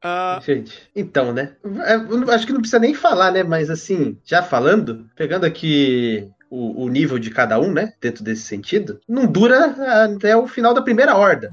[0.00, 1.56] Ah, Gente, então, né?
[1.84, 1.94] É,
[2.32, 3.42] acho que não precisa nem falar, né?
[3.42, 7.92] Mas assim, já falando, pegando aqui o, o nível de cada um, né?
[8.00, 11.52] Dentro desse sentido, não dura até o final da primeira horda.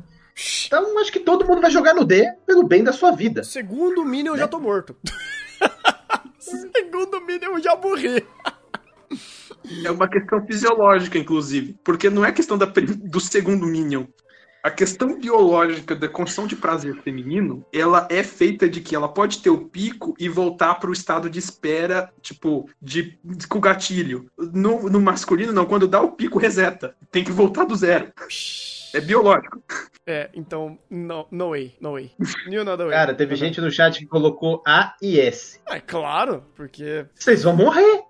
[0.68, 3.43] Então acho que todo mundo vai jogar no D pelo bem da sua vida.
[3.43, 4.40] Segundo o Minion, eu Né?
[4.40, 4.95] já tô morto.
[6.40, 8.26] Segundo o Minion, eu já morri.
[9.85, 11.77] É uma questão fisiológica, inclusive.
[11.84, 14.06] Porque não é questão da do segundo Minion.
[14.64, 19.40] A questão biológica da construção de prazer feminino, ela é feita de que ela pode
[19.40, 24.30] ter o pico e voltar para o estado de espera, tipo, de, de- com gatilho.
[24.38, 25.66] No, no masculino, não.
[25.66, 26.95] Quando dá o pico, reseta.
[27.11, 28.11] Tem que voltar do zero.
[28.94, 29.61] É biológico.
[30.06, 32.11] É, então, no, no way, no way.
[32.48, 32.92] Know the way.
[32.92, 35.60] Cara, teve gente no chat que colocou A e S.
[35.68, 37.06] É claro, porque.
[37.16, 38.03] Vocês vão morrer.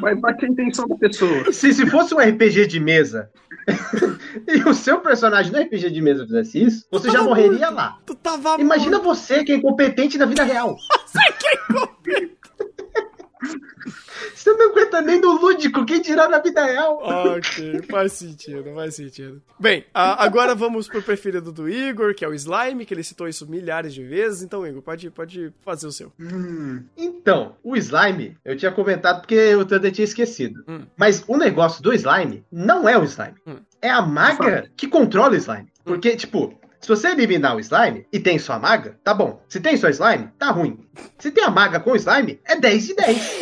[0.00, 1.52] Vai bater a intenção da pessoa.
[1.52, 3.30] Se, se fosse um RPG de mesa
[4.48, 7.74] e o seu personagem no RPG de mesa fizesse isso, você já morreria morto.
[7.74, 7.98] lá.
[8.06, 8.60] Tu tava.
[8.60, 10.76] Imagina você que é incompetente na vida real.
[11.10, 12.30] Você
[14.46, 16.98] não aguenta nem no lúdico, quem dirá na vida real?
[17.02, 19.40] Ok, faz sentido, faz sentido.
[19.58, 23.28] Bem, a- agora vamos pro preferido do Igor, que é o Slime, que ele citou
[23.28, 24.42] isso milhares de vezes.
[24.42, 26.12] Então, Igor, pode, pode fazer o seu.
[26.18, 30.62] Hum, Então, o slime, eu tinha comentado porque o Thunder tinha esquecido.
[30.68, 30.82] Hum.
[30.96, 33.34] Mas o negócio do slime não é o slime.
[33.46, 33.56] Hum.
[33.82, 35.70] É a maga que controla o slime.
[35.84, 39.44] Porque, tipo, se você eliminar o slime e tem sua maga, tá bom.
[39.48, 40.78] Se tem só slime, tá ruim.
[41.18, 43.40] Se tem a maga com slime, é 10 de 10.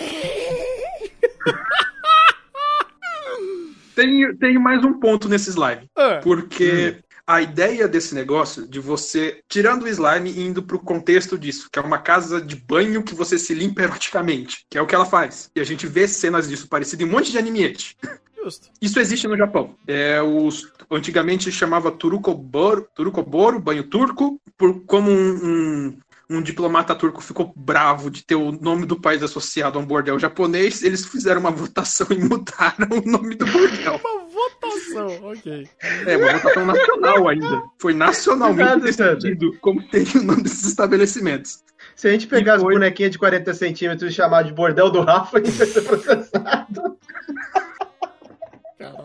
[3.95, 5.89] tem, tem mais um ponto nesse slime.
[5.97, 11.39] Ah, Porque a ideia desse negócio de você, tirando o slime e indo pro contexto
[11.39, 14.87] disso, que é uma casa de banho que você se limpa eroticamente, que é o
[14.87, 15.51] que ela faz.
[15.55, 17.97] E a gente vê cenas disso parecido em um monte de anime-ete.
[18.45, 18.69] justo.
[18.81, 19.75] Isso existe no Japão.
[19.87, 25.99] É, os, antigamente chamava Turukoboro, Turukoboro, banho turco, por, como um, um,
[26.31, 30.19] um diplomata turco ficou bravo de ter o nome do país associado a um bordel
[30.19, 34.01] japonês, eles fizeram uma votação e mudaram o nome do bordel.
[34.05, 35.69] Uma votação, ok.
[36.07, 37.63] É, uma votação nacional ainda.
[37.79, 41.63] Foi nacionalmente decidido como seria o nome desses estabelecimentos.
[41.97, 44.91] Se a gente pegar E as foi- bonequinhas de 40 centímetros e chamar de bordel
[44.91, 46.98] do Rafa, a gente vai ser processado.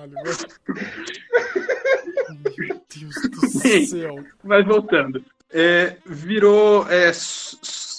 [0.04, 0.28] Caralho, mano.
[2.58, 3.86] Meu Deus do Bem.
[3.86, 4.24] céu.
[4.44, 5.24] Mas voltando.
[5.52, 7.12] É, virou é,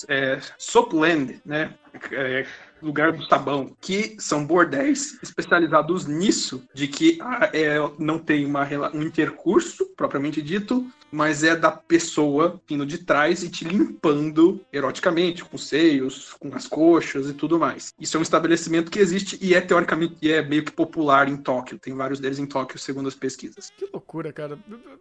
[0.08, 1.73] é, Soapland, né?
[2.10, 2.47] É,
[2.84, 8.66] lugar do sabão, que são bordéis especializados nisso, de que ah, é, não tem uma,
[8.92, 15.44] um intercurso propriamente dito, mas é da pessoa vindo de trás e te limpando eroticamente,
[15.44, 17.94] com os seios, com as coxas e tudo mais.
[18.00, 21.36] Isso é um estabelecimento que existe e é teoricamente e é meio que popular em
[21.36, 21.78] Tóquio.
[21.78, 23.70] Tem vários deles em Tóquio, segundo as pesquisas.
[23.76, 24.58] Que loucura, cara.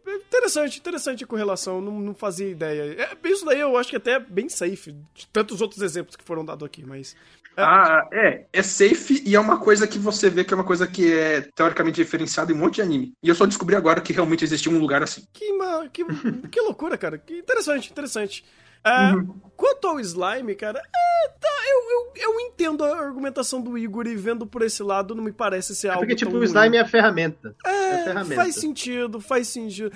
[0.07, 1.81] Interessante, interessante a correlação.
[1.81, 2.95] Não, não fazia ideia.
[3.01, 4.91] É, isso daí eu acho que até é bem safe.
[5.15, 7.15] De tantos outros exemplos que foram dados aqui, mas.
[7.55, 8.45] Ah, é.
[8.51, 11.41] É safe e é uma coisa que você vê que é uma coisa que é
[11.41, 13.13] teoricamente diferenciada em um monte de anime.
[13.21, 15.23] E eu só descobri agora que realmente existia um lugar assim.
[15.31, 15.87] Que, ma...
[15.89, 16.03] que,
[16.51, 17.17] que loucura, cara.
[17.17, 18.43] Que interessante, interessante.
[18.83, 19.13] Ah,
[19.55, 24.15] Quanto ao slime, cara, é, tá, eu, eu, eu entendo a argumentação do Igor e
[24.15, 26.01] vendo por esse lado não me parece ser algo.
[26.01, 27.55] Porque, tipo, o slime é a ferramenta.
[27.65, 28.35] É, É ferramenta.
[28.35, 29.91] faz sentido, faz sentido.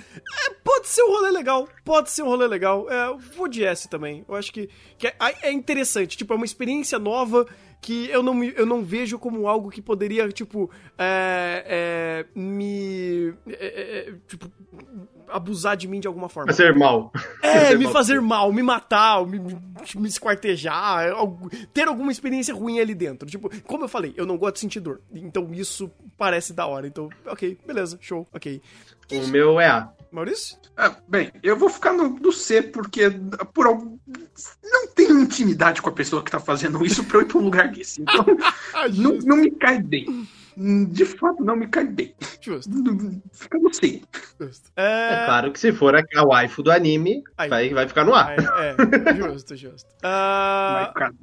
[0.46, 2.88] É, pode ser um rolê legal, pode ser um rolê legal.
[2.88, 4.24] É, vou de S também.
[4.28, 6.16] Eu acho que, que é, é interessante.
[6.16, 7.44] Tipo, é uma experiência nova
[7.80, 13.34] que eu não, eu não vejo como algo que poderia, tipo, é, é, me.
[13.48, 14.50] é, é, tipo,
[15.28, 16.50] abusar de mim de alguma forma.
[16.52, 17.12] Fazer mal.
[17.42, 17.92] É, fazer me mal.
[17.92, 23.28] fazer mal, me matar, me, me, esquartejar, algo- ter alguma experiência ruim ali dentro.
[23.28, 25.00] Tipo, como eu falei, eu não gosto de sentir dor.
[25.12, 26.86] Então isso parece da hora.
[26.86, 28.60] Então, ok, beleza, show, ok.
[29.12, 29.92] O meu é A.
[30.10, 30.56] Maurício?
[30.76, 33.10] Ah, bem, eu vou ficar no, no C porque
[33.52, 33.98] por algum...
[34.62, 37.42] não tenho intimidade com a pessoa que tá fazendo isso pra eu ir pra um
[37.42, 38.02] lugar desse.
[38.02, 38.24] Então,
[38.74, 40.26] Ah, não, não me cai bem.
[40.90, 42.14] De fato, não me cai bem.
[42.40, 42.70] justo,
[43.32, 44.02] Fica no C.
[44.40, 44.70] justo.
[44.76, 48.12] É É, claro que se for a, a waifu do anime, vai, vai ficar no
[48.14, 48.32] A.
[48.32, 48.74] é,
[49.10, 49.88] é, justo, justo.
[50.02, 51.14] Ah, Mas, cara,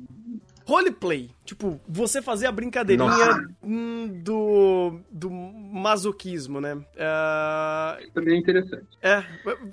[0.65, 1.29] roleplay.
[1.45, 3.47] Tipo, você fazer a brincadeirinha Nossa.
[3.63, 6.83] hum, do, do masoquismo, né?
[6.97, 8.87] Ah, também é interessante.
[9.01, 9.23] é,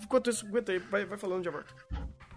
[0.03, 1.75] enquanto isso, aguenta aí, vai, vai falando de aborto.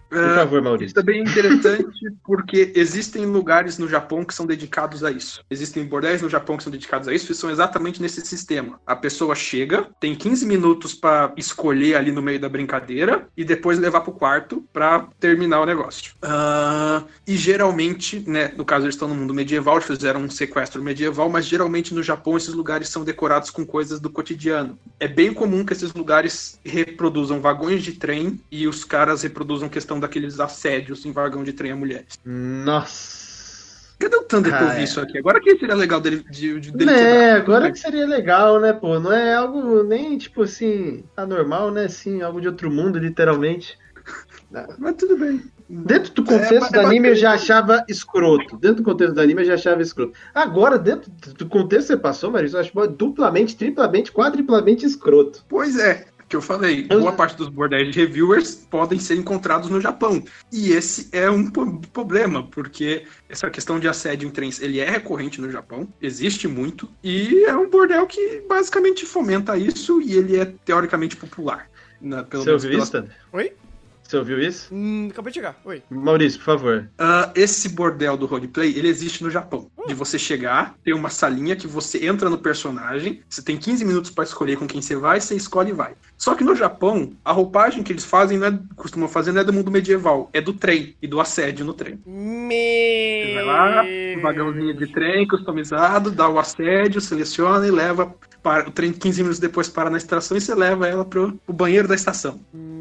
[0.09, 0.95] Por Ah, favor, Isso Maurício.
[0.95, 5.43] também é interessante porque existem lugares no Japão que são dedicados a isso.
[5.49, 8.79] Existem bordéis no Japão que são dedicados a isso e são exatamente nesse sistema.
[8.85, 13.79] A pessoa chega, tem 15 minutos pra escolher ali no meio da brincadeira e depois
[13.79, 16.13] levar pro quarto pra terminar o negócio.
[16.21, 21.29] Ah, e geralmente, né, no caso eles estão no mundo medieval, fizeram um sequestro medieval,
[21.29, 24.77] mas geralmente no Japão esses lugares são decorados com coisas do cotidiano.
[24.99, 29.94] É bem comum que esses lugares reproduzam vagões de trem e os caras reproduzam questão
[29.99, 32.19] daqueles assédios em vagão de trem a mulheres.
[32.25, 33.25] Nossa.
[33.97, 34.83] Cadê o Thunder que eu Ah, vi é.
[34.83, 35.17] isso aqui?
[35.17, 38.99] Agora que seria legal dele, de, de, dele É, agora que seria legal, né, pô?
[38.99, 41.85] Não é algo nem, tipo assim, anormal, né?
[41.85, 43.77] Assim, algo de outro mundo, literalmente.
[44.77, 45.41] Mas tudo bem.
[45.67, 48.57] Dentro do É, contexto é do anime eu já achava escroto.
[48.57, 50.13] Dentro do contexto do anime eu já achava escroto.
[50.33, 55.43] Agora, dentro do contexto que você passou, Marisa, eu acho duplamente, triplamente, quadriplamente escroto.
[55.49, 59.69] Pois é, que eu falei, Eu- boa parte dos bordéis de reviewers podem ser encontrados
[59.69, 60.23] no Japão.
[60.51, 65.39] E esse é um problema, porque essa questão de assédio em trens, ele é recorrente
[65.39, 70.45] no Japão, existe muito, e é um bordel que basicamente fomenta isso e ele é
[70.65, 71.69] teoricamente popular.
[72.01, 73.13] Na, pelo Você menos ouviu pela- isso?
[73.31, 73.53] Oi?
[74.07, 74.73] Você ouviu isso?
[74.73, 75.59] Hum, acabei de chegar.
[75.65, 75.81] Oi.
[75.89, 76.89] Maurício, por favor.
[76.97, 79.69] Ah, esse bordel do roleplay, ele existe no Japão.
[79.87, 84.11] De você chegar, ter uma salinha que você entra no personagem, você tem 15 minutos
[84.11, 85.93] pra escolher com quem você vai, você escolhe e vai.
[86.17, 89.43] Só que no Japão, a roupagem que eles fazem, não é, costumam fazer, não é
[89.43, 91.99] do mundo medieval, é do trem e do assédio no trem.
[92.05, 98.69] Você vai lá, um vagãozinho de trem customizado, dá o assédio, seleciona e leva para
[98.69, 101.87] o trem 15 minutos depois para na estação e você leva ela pro, pro banheiro
[101.87, 102.39] da estação.
[102.53, 102.74] Meu.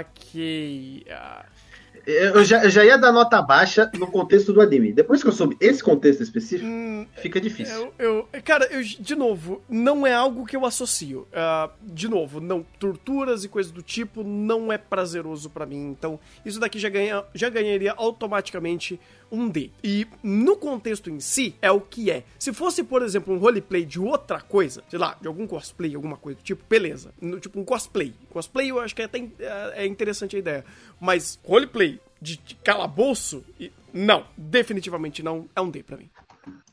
[0.00, 1.06] Ok.
[1.10, 1.44] Ah,
[2.06, 4.92] Eu já, eu já ia dar nota baixa no contexto do anime.
[4.92, 7.92] Depois que eu soube esse contexto específico, hum, fica difícil.
[7.98, 11.26] Eu, eu, cara, eu, de novo, não é algo que eu associo.
[11.32, 15.88] Ah, de novo, não, torturas e coisas do tipo não é prazeroso pra mim.
[15.90, 19.70] Então, isso daqui já, ganha, já ganharia automaticamente um D.
[19.82, 22.24] E no contexto em si, é o que é.
[22.38, 26.16] Se fosse, por exemplo, um roleplay de outra coisa, sei lá, de algum cosplay, alguma
[26.16, 27.12] coisa do tipo, beleza.
[27.20, 28.14] No- tipo um cosplay.
[28.30, 30.64] Cosplay eu acho que é até é é interessante a ideia.
[31.00, 33.44] Mas roleplay de, de calabouço,
[33.92, 36.08] não, definitivamente não, é um D pra mim.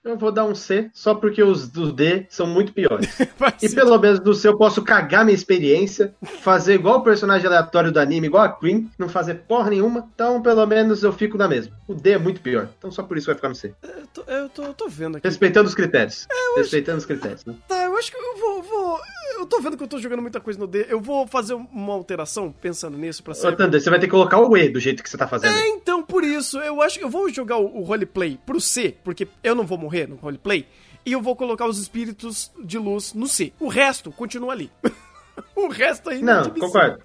[0.04, 3.08] Eu vou dar um C, só porque os do D são muito piores.
[3.62, 7.92] E pelo menos no C eu posso cagar minha experiência, fazer igual o personagem aleatório
[7.92, 10.10] do anime, igual a Queen, não fazer porra nenhuma.
[10.14, 11.74] Então, pelo menos eu fico na mesma.
[11.88, 12.68] O D é muito pior.
[12.78, 13.74] Então, só por isso vai ficar no C.
[13.82, 15.28] Eu tô, eu tô, eu tô vendo aqui.
[15.28, 16.28] Respeitando os critérios.
[16.58, 17.56] Respeitando os critérios, né?
[17.68, 19.00] Tá, eu acho que eu vou, vou-
[19.36, 20.86] Eu tô vendo que eu tô jogando muita coisa no D.
[20.90, 23.56] Eu vou fazer uma alteração pensando nisso pra Ô, ser.
[23.56, 25.54] Thunder, você vai ter que colocar o E do jeito que você tá fazendo.
[25.56, 28.96] É, então, por isso, eu acho que eu vou jogar o, o roleplay pro C,
[29.04, 30.66] porque eu não vou morrer no roleplay,
[31.06, 33.52] e eu vou colocar os espíritos de luz no C.
[33.60, 34.72] O resto continua ali.
[35.56, 37.00] o resto ainda Não, concordo.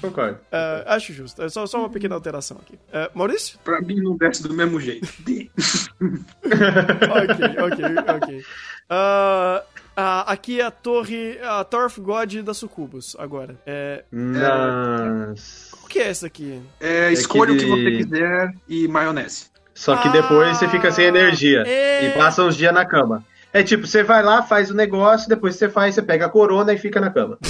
[0.00, 0.38] Concordo.
[0.52, 1.42] Ah, acho justo.
[1.42, 2.78] É só, só uma pequena alteração aqui.
[2.92, 3.58] Ah, Maurício?
[3.64, 5.08] Pra mim não desce do mesmo jeito.
[5.20, 5.50] D.
[6.00, 7.84] ok, ok,
[8.16, 8.44] ok.
[8.88, 9.62] Ah,
[9.96, 13.56] ah, aqui é a torre, a Tower of God da Sucubus, agora.
[13.66, 15.74] É, Nossa.
[15.82, 16.60] o que é essa aqui?
[16.80, 19.46] É, escolha o que você quiser e maionese.
[19.74, 21.62] Só que depois você fica sem energia.
[21.66, 22.06] é.
[22.10, 23.24] E passa uns dias na cama.
[23.52, 26.72] É tipo, você vai lá, faz o negócio, depois você faz, você pega a corona
[26.74, 27.38] e fica na cama.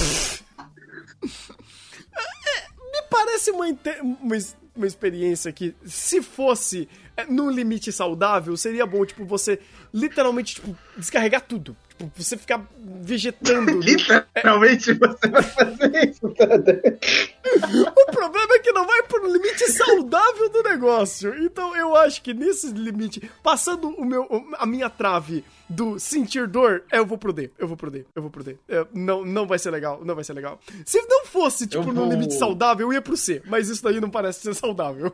[2.92, 4.36] Me parece uma, inte- uma,
[4.75, 9.58] uma experiência que, se fosse é, num limite saudável, seria bom, tipo, você
[9.92, 11.76] literalmente, tipo, descarregar tudo.
[11.99, 13.73] Tipo, você ficar vegetando.
[13.81, 16.99] Literalmente você vai fazer isso, Thunder.
[17.97, 21.34] o problema é que não vai pro limite saudável do negócio.
[21.42, 24.26] Então eu acho que nesse limite, passando o meu,
[24.58, 27.50] a minha trave do sentir dor, é, eu vou pro D.
[27.58, 28.05] Eu vou pro D.
[28.15, 28.57] Eu vou pro D.
[28.68, 30.00] É, não, não vai ser legal.
[30.05, 30.60] Não vai ser legal.
[30.84, 33.42] Se não fosse, tipo, Eu no vou- limite saudável, eu ia pro C.
[33.47, 35.12] Mas isso daí não parece ser saudável.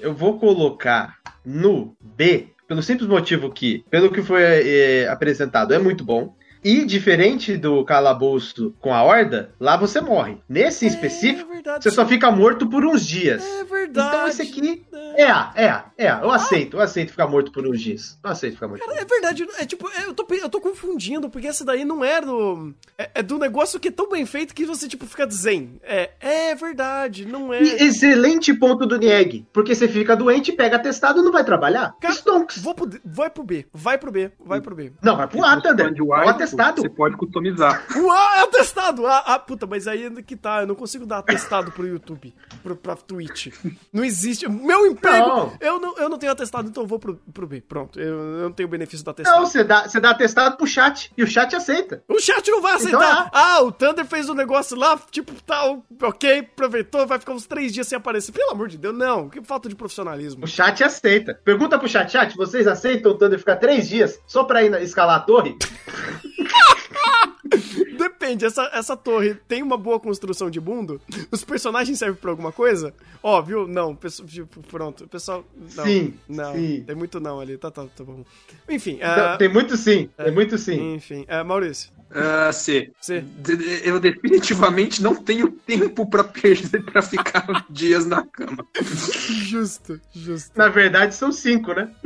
[0.00, 5.78] Eu vou colocar no B, pelo simples motivo que, pelo que foi é, apresentado, é
[5.78, 6.34] muito bom.
[6.64, 10.38] E diferente do calabouço com a horda, lá você morre.
[10.48, 11.84] Nesse em específico, É verdade.
[11.84, 13.44] você só fica morto por uns dias.
[13.44, 14.08] É verdade.
[14.08, 14.82] Então esse aqui
[15.16, 16.20] é A, é é A.
[16.22, 18.18] Eu aceito, eu aceito ficar morto por uns dias.
[18.24, 18.82] Eu aceito ficar morto.
[18.82, 22.02] por uns É verdade, é tipo, eu tô, eu tô confundindo, porque essa daí não
[22.02, 22.74] é do.
[22.96, 25.78] É, é do negócio que é tão bem feito que você, tipo, fica zen.
[25.82, 27.62] É, é verdade, não é.
[27.62, 31.94] E excelente ponto do Nieg, porque você fica doente, pega atestado e não vai trabalhar.
[32.00, 32.62] Cara, Stonks.
[32.62, 34.92] Vou pro, vai pro B, vai pro B, vai pro B.
[35.02, 35.86] Não, vai pro A, Thunder.
[35.86, 36.82] É o atestado.
[36.82, 37.84] Você pode customizar.
[37.96, 39.06] O A é atestado!
[39.06, 42.76] Ah, ah, puta, mas aí que tá, eu não consigo dar atestado pro YouTube, pro,
[42.76, 43.48] pra Twitch.
[43.92, 44.48] Não existe.
[44.48, 45.26] Meu emprego!
[45.28, 45.52] Não.
[45.60, 47.60] Eu, não, eu não tenho atestado, então eu vou pro, pro B.
[47.60, 48.08] Pronto, eu,
[48.38, 49.40] eu não tenho benefício do atestado.
[49.40, 52.02] Não, você dá, você dá atestado pro chat, e o chat aceita.
[52.08, 53.26] O chat não vai Então aceitar.
[53.26, 53.30] é.
[53.32, 57.72] ah, o Thunder fez um negócio lá, tipo, tal, ok, aproveitou, vai ficar uns três
[57.72, 58.32] dias sem aparecer.
[58.32, 60.44] Pelo amor de Deus, não, que falta de profissionalismo.
[60.44, 61.34] O chat aceita.
[61.44, 64.80] Pergunta pro chat, chat, vocês aceitam o Thunder ficar três dias só pra ir na-
[64.80, 65.56] escalar a torre?
[67.98, 71.00] depende, essa, essa torre tem uma boa construção de mundo?
[71.30, 72.92] Os personagens servem pra alguma coisa?
[73.22, 73.94] Óbvio, não.
[73.94, 75.44] Pesso- tipo, pronto, o pessoal.
[75.76, 76.84] Não, Sim, Não, sim.
[76.86, 77.56] tem muito não ali.
[77.56, 78.24] Tá, tá, tá bom.
[78.68, 80.94] Enfim, Então, ah, tem muito sim, tem muito sim.
[80.94, 81.24] enfim.
[81.28, 82.92] ah, Maurício, Ah, C.
[83.38, 88.66] de- Eu definitivamente não tenho tempo pra perder pra ficar dias na cama.
[88.82, 90.52] Justo, justo.
[90.56, 91.90] Na verdade, são cinco, né?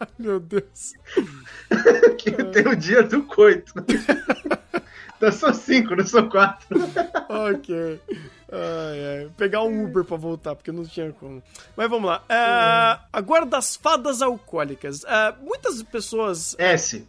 [0.18, 0.94] Meu Deus.
[2.18, 3.72] Que tem o dia do coito.
[5.16, 6.78] Então são cinco, não são quatro.
[7.26, 7.98] Ok.
[8.52, 9.30] Ai, ai.
[9.34, 11.42] Pegar um Uber pra voltar, porque não tinha como.
[11.74, 12.22] Mas vamos lá.
[12.28, 15.06] Ah, agora das fadas alcoólicas.
[15.06, 16.54] Ah, muitas pessoas.
[16.58, 17.08] S.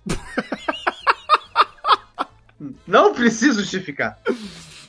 [2.87, 4.17] Não preciso justificar.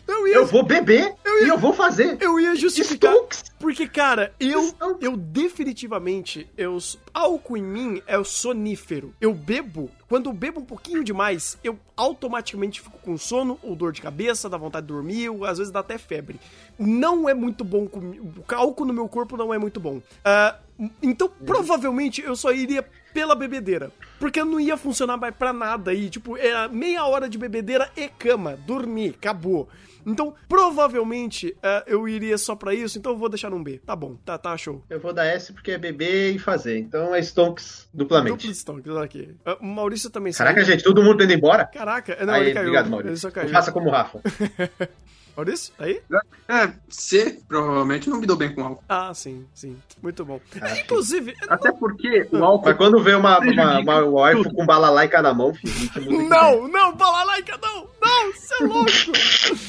[0.09, 2.17] Eu ia, Eu vou beber e eu vou fazer.
[2.21, 3.13] eu ia justificar.
[3.13, 3.45] Stonks.
[3.61, 5.03] Porque, cara, eu, Stonks.
[5.03, 6.49] eu definitivamente.
[6.57, 6.79] Eu,
[7.13, 9.15] álcool em mim é o sonífero.
[9.21, 9.91] Eu bebo.
[10.09, 14.49] Quando eu bebo um pouquinho demais, eu automaticamente fico com sono ou dor de cabeça,
[14.49, 16.41] dá vontade de dormir, ou às vezes dá até febre.
[16.79, 18.33] Não é muito bom comigo.
[18.49, 20.01] O álcool no meu corpo não é muito bom.
[20.25, 20.57] Ah,
[21.03, 23.93] então, provavelmente, eu só iria pela bebedeira.
[24.19, 26.09] Porque não ia funcionar mais pra nada aí.
[26.09, 28.57] Tipo, era meia hora de bebedeira e cama.
[28.67, 29.69] Dormir, acabou.
[30.09, 32.99] Então, provavelmente, ah, eu iria só pra isso.
[32.99, 33.81] Então, eu vou deixar num B.
[33.85, 34.83] Tá bom, tá, tá, show.
[34.89, 36.79] Eu vou dar S porque é beber e fazer.
[36.79, 38.39] Então é Stonks duplamente.
[38.47, 39.35] Duplo Stonks, aqui.
[39.45, 40.67] Ah, O Maurício também Caraca, saiu.
[40.73, 41.67] gente, todo mundo indo embora?
[41.67, 42.63] Caraca, não, Aí, ele caiu.
[42.69, 43.19] obrigado, Ele Maurício.
[43.19, 43.51] só caiu.
[43.51, 44.21] Faça como o Rafa.
[45.39, 46.01] Maurício, tá aí?
[46.49, 48.83] É, C, provavelmente não me dou bem com álcool.
[48.89, 49.77] Ah, sim, sim.
[50.03, 50.41] Muito bom.
[50.61, 52.65] Ah, Inclusive, Até porque o álcool.
[52.67, 54.01] Mas quando vê uma, uma, uma
[54.33, 58.67] wife com balalaica na mão, filho, é muito não, não, balalaica, não, não, você é
[58.67, 58.91] louco.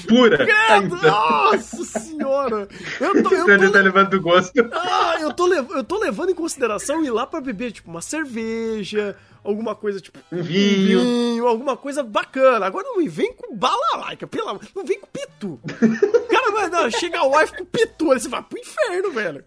[0.08, 0.38] pura.
[0.38, 2.68] Credo, Então, nossa senhora.
[3.00, 4.54] Eu tô, eu Você tô, tá levando do gosto.
[4.74, 8.02] ah, eu tô, lev- eu tô levando em consideração ir lá pra beber, tipo, uma
[8.02, 11.00] cerveja, alguma coisa, tipo, Um vinho.
[11.02, 12.66] vinho, alguma coisa bacana.
[12.66, 15.60] Agora não vem com balalaica, pelo amor, não vem com pitu.
[16.30, 19.44] Cara, vai dar, chega a wife com pitu, aí você vai pro inferno, velho.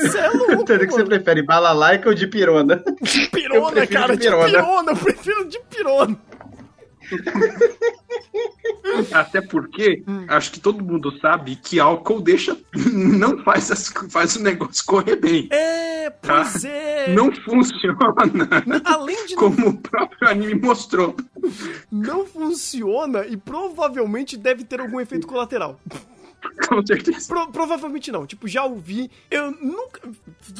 [0.00, 2.82] Você é louco, Entendo que você prefere balalaica ou de pirona?
[3.02, 4.44] De pirona, cara, de de pirona.
[4.46, 4.92] pirona.
[4.92, 6.18] eu prefiro de pirona.
[9.12, 12.56] Até porque acho que todo mundo sabe que álcool deixa.
[12.92, 15.48] Não faz, as- faz o negócio correr bem.
[15.50, 17.12] É, pois é.
[17.14, 17.96] Não funciona.
[18.84, 21.16] Além de não, Como o próprio anime mostrou.
[21.90, 25.80] não funciona e provavelmente deve ter algum efeito colateral.
[26.68, 27.28] Com certeza.
[27.28, 28.26] Pro- provavelmente não.
[28.26, 29.10] Tipo, já ouvi.
[29.30, 30.00] Eu nunca.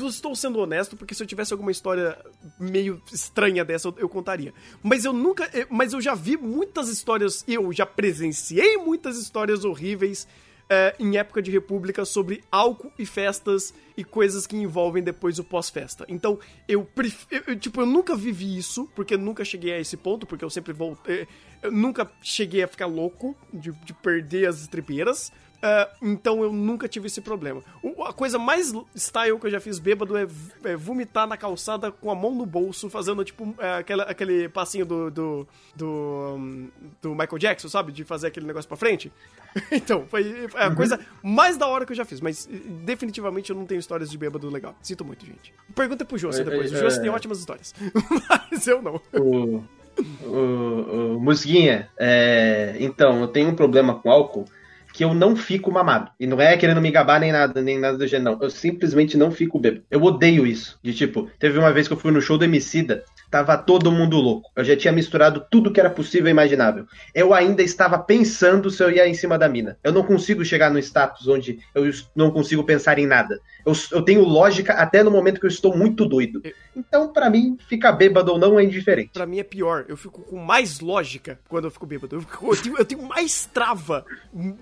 [0.06, 2.18] Estou sendo honesto, porque se eu tivesse alguma história
[2.58, 4.52] meio estranha dessa, eu, eu contaria.
[4.82, 5.44] Mas eu nunca.
[5.52, 7.44] eh, Mas eu já vi muitas histórias.
[7.48, 10.26] Eu já presenciei muitas histórias horríveis.
[10.70, 15.44] eh, em época de república sobre álcool e festas e coisas que envolvem depois o
[15.44, 16.06] pós-festa.
[16.08, 16.38] Então,
[16.68, 17.56] eu prefiro.
[17.56, 20.72] Tipo, eu nunca vivi isso, porque eu nunca cheguei a esse ponto, porque eu sempre
[20.72, 21.26] voltei.
[21.62, 25.30] Eu nunca cheguei a ficar louco de, de perder as estribeiras.
[25.64, 27.62] Ah, então eu nunca tive esse problema.
[27.82, 30.26] O- a coisa mais style que eu já fiz bêbado é,
[30.64, 34.84] é vomitar na calçada com a mão no bolso, fazendo tipo é, aquela- aquele passinho
[34.84, 36.68] do, do, do,
[37.00, 37.92] do Michael Jackson, sabe?
[37.92, 39.12] De fazer aquele negócio pra frente.
[39.70, 42.48] então, foi é a coisa mais da hora que eu já fiz, mas
[42.84, 44.74] definitivamente eu não tenho histórias de bêbado legal.
[44.82, 45.54] Sinto muito, gente.
[45.76, 46.72] Pergunta pro José É, depois.
[46.72, 47.00] é, o José é.
[47.02, 47.72] tem ótimas histórias.
[48.50, 49.00] mas eu não.
[49.12, 49.62] O,
[50.26, 54.44] o, o Musguinha, é, então, eu tenho um problema com álcool
[54.92, 56.10] que eu não fico mamado.
[56.20, 58.42] E não é querendo me gabar nem nada, nem nada do gênero, não.
[58.42, 59.84] Eu simplesmente não fico bêbado.
[59.90, 60.78] Eu odeio isso.
[60.82, 64.18] De tipo, teve uma vez que eu fui no show do Emicida, tava todo mundo
[64.18, 64.50] louco.
[64.54, 66.84] Eu já tinha misturado tudo que era possível e imaginável.
[67.14, 69.78] Eu ainda estava pensando se eu ia em cima da mina.
[69.82, 73.40] Eu não consigo chegar no status onde eu não consigo pensar em nada.
[73.64, 76.42] Eu, eu tenho lógica até no momento que eu estou muito doido.
[76.76, 79.10] Então, pra mim, ficar bêbado ou não é indiferente.
[79.14, 79.86] Pra mim é pior.
[79.88, 82.16] Eu fico com mais lógica quando eu fico bêbado.
[82.16, 84.04] Eu, fico- eu tenho, eu tenho mais trava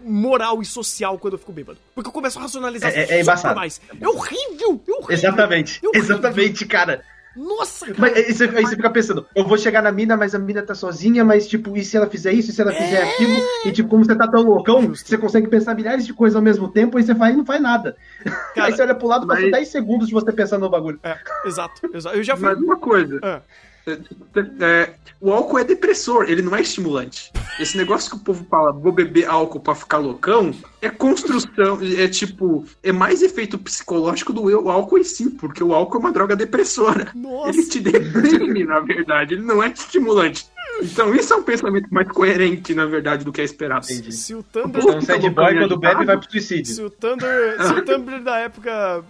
[0.05, 1.79] moral e social quando eu fico bêbado.
[1.95, 3.57] Porque eu começo a racionalizar É- é- é embaçado.
[3.57, 3.81] mais.
[4.01, 4.81] É horrível!
[4.87, 5.11] É horrível!
[5.11, 6.05] Exatamente, É horrível.
[6.17, 7.03] exatamente, cara.
[7.37, 7.99] Nossa, cara!
[7.99, 10.63] Mas aí você, aí você fica pensando, eu vou chegar na mina, mas a mina
[10.63, 13.37] tá sozinha, mas tipo, e se ela fizer isso, e se ela fizer aquilo?
[13.67, 16.69] E tipo, como você tá tão loucão, você consegue pensar milhares de coisas ao mesmo
[16.69, 17.97] tempo, e você vai e não faz nada.
[18.55, 20.99] Cara, aí você olha pro lado, passa mas- 10 segundos de você pensando no bagulho.
[21.03, 22.17] É, exato, exato.
[22.17, 22.49] Eu já fui.
[22.49, 23.19] Mas uma coisa.
[23.23, 23.41] Ah,
[23.87, 27.33] é, o álcool é depressor, ele não é estimulante.
[27.59, 32.09] Esse negócio que o povo fala, vou beber álcool pra ficar loucão, é construção, é
[32.09, 36.01] tipo, é mais efeito psicológico do eu- o álcool em si, porque o álcool é
[36.01, 37.11] uma droga depressora.
[37.15, 37.51] Nossa.
[37.51, 40.47] Ele te deprime, na verdade, ele não é estimulante.
[40.83, 43.87] Então isso é um pensamento mais coerente, na verdade, do que é esperado.
[43.87, 44.13] Entendi.
[44.13, 44.83] se o Thunder.
[44.83, 46.75] Então, sad boy, quando bebe, vai pro suicídio.
[46.75, 47.67] Se o Thunder.
[47.67, 49.05] Se o Thunder da época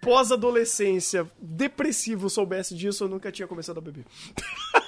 [0.00, 4.04] pós-adolescência depressivo soubesse disso, eu nunca tinha começado a beber.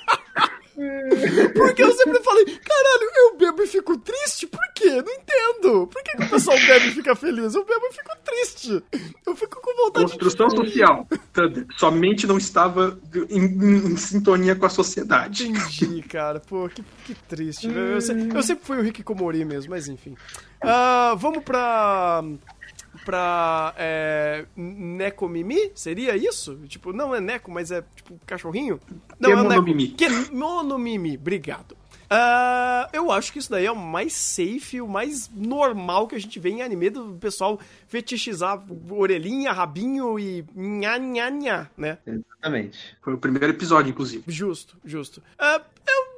[1.55, 4.47] Porque eu sempre falei, caralho, eu bebo e fico triste?
[4.47, 4.91] Por quê?
[4.91, 5.87] Não entendo.
[5.87, 7.55] Por que, que o pessoal bebe e fica feliz?
[7.55, 8.83] Eu bebo e fico triste.
[9.27, 10.57] Eu fico com vontade Construção de...
[10.57, 11.09] social.
[11.33, 11.67] Thunder.
[11.77, 12.99] Sua mente não estava
[13.31, 15.49] em, em- em sintonia com a sociedade.
[15.49, 16.41] Entendi, cara.
[16.41, 17.67] Pô, que, que triste.
[17.69, 20.15] Eu, eu eu sempre fui o Rick Komori mesmo, mas enfim.
[20.61, 22.23] Ah, vamos pra.
[23.05, 23.75] Pra.
[23.77, 25.73] É, Nekomimi?
[25.75, 26.57] Seria isso?
[26.69, 28.81] Tipo, não é Neko, mas é tipo cachorrinho?
[29.19, 29.49] Não, é o Neko.
[29.49, 29.89] Kemonomimi.
[29.89, 31.77] Kemonomimi, obrigado.
[32.09, 36.19] Ah, eu acho que isso daí é o mais safe, o mais normal que a
[36.19, 37.59] gente vê em anime do pessoal
[37.89, 41.99] fetichizar orelhinha, rabinho e nha nha nha, né?
[42.07, 42.97] Exatamente.
[43.03, 44.23] Foi o primeiro episódio, inclusive.
[44.29, 45.21] Justo, justo.
[45.37, 46.16] Ah, eu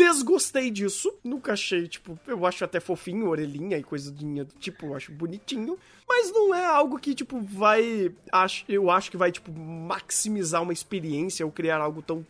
[0.00, 1.12] desgostei disso.
[1.22, 5.78] Nunca achei, tipo, eu acho até fofinho, orelhinha e coisinha do tipo, eu acho bonitinho.
[6.08, 8.10] Mas não é algo que, tipo, vai.
[8.32, 12.24] Acho, eu acho que vai, tipo, maximizar uma experiência ou criar algo tão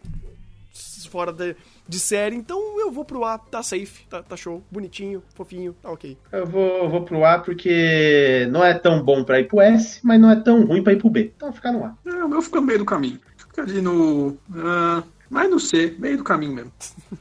[1.08, 1.56] fora de,
[1.88, 2.36] de série.
[2.36, 6.16] Então eu vou pro A, tá safe, tá, tá show, bonitinho, fofinho, tá ok.
[6.32, 10.20] Eu vou, vou pro A porque não é tão bom pra ir pro S, mas
[10.20, 11.32] não é tão ruim pra ir pro B.
[11.36, 11.96] Então fica no A.
[12.06, 13.20] É, o meu fica no meio do caminho.
[13.36, 14.36] Fica ali no.
[14.54, 16.72] ah, mais no C, meio do caminho mesmo.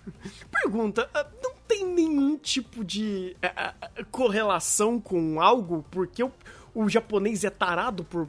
[0.52, 5.86] Pergunta, ah, não tem nenhum tipo de ah, ah, correlação com algo?
[5.92, 6.32] Porque o,
[6.74, 8.28] o japonês é tarado por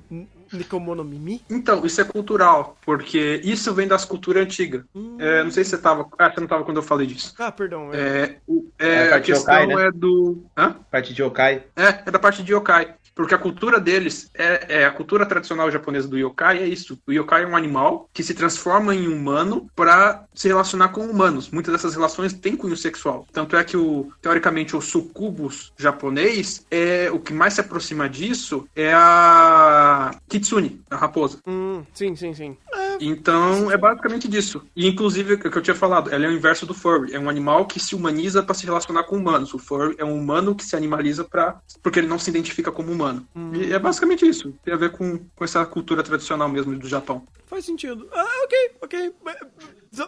[0.53, 1.43] Nikomonomimi?
[1.51, 4.83] Então, isso é cultural, porque isso vem das culturas antigas.
[5.19, 6.09] É, não sei se você tava.
[6.19, 7.35] Ah, você não tava quando eu falei disso.
[7.39, 7.91] Ah, perdão.
[7.93, 8.01] É.
[8.01, 9.87] É, o- é, É a a parte de questão yokai, né?
[9.87, 10.43] é do.
[10.57, 10.77] Hã?
[10.91, 11.63] Parte de Yokai.
[11.77, 12.95] É, é da parte de yokai.
[13.13, 16.99] Porque a cultura deles, é, é a cultura tradicional japonesa do yokai é isso.
[17.07, 21.51] O yokai é um animal que se transforma em humano para se relacionar com humanos.
[21.51, 23.27] Muitas dessas relações têm cunho sexual.
[23.33, 28.67] Tanto é que, o, teoricamente, o sucubus japonês, é o que mais se aproxima disso
[28.75, 31.39] é a kitsune, a raposa.
[31.47, 32.57] Hum, sim, sim, sim.
[33.01, 34.63] Então, é basicamente disso.
[34.77, 37.15] E, inclusive, o que eu tinha falado, ela é o inverso do furry.
[37.15, 39.55] É um animal que se humaniza para se relacionar com humanos.
[39.55, 42.93] O furry é um humano que se animaliza para porque ele não se identifica como
[42.93, 43.27] humano.
[43.55, 44.53] E é basicamente isso.
[44.65, 47.27] Tem a ver com, com essa cultura tradicional mesmo do Japão.
[47.47, 48.07] faz sentido.
[48.13, 49.13] Ah, ok, ok.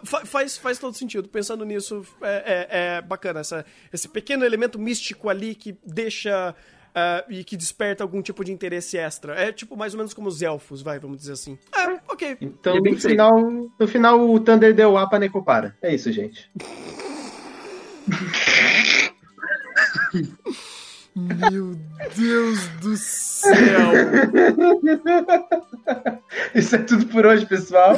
[0.04, 1.28] Fa- Faz, faz todo sentido.
[1.28, 3.40] Pensando nisso, é, é- é bacana.
[3.40, 6.54] Essa, esse pequeno elemento místico ali que deixa.
[6.94, 9.34] Ah, e que desperta algum tipo de interesse extra.
[9.34, 11.58] É tipo mais ou menos como os elfos, vai, vamos dizer assim.
[11.74, 12.36] É, ok.
[12.40, 13.32] Então, É no final,
[13.78, 15.76] no final, o Thunder deu A pra Necopara.
[15.82, 16.50] É isso, gente.
[21.14, 21.76] Meu
[22.16, 23.52] Deus do céu!
[26.54, 27.94] Isso é tudo por hoje, pessoal.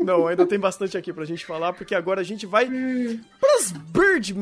[0.00, 2.68] Não, ainda tem bastante aqui pra gente falar, porque agora a gente vai
[3.40, 4.34] pras Bird.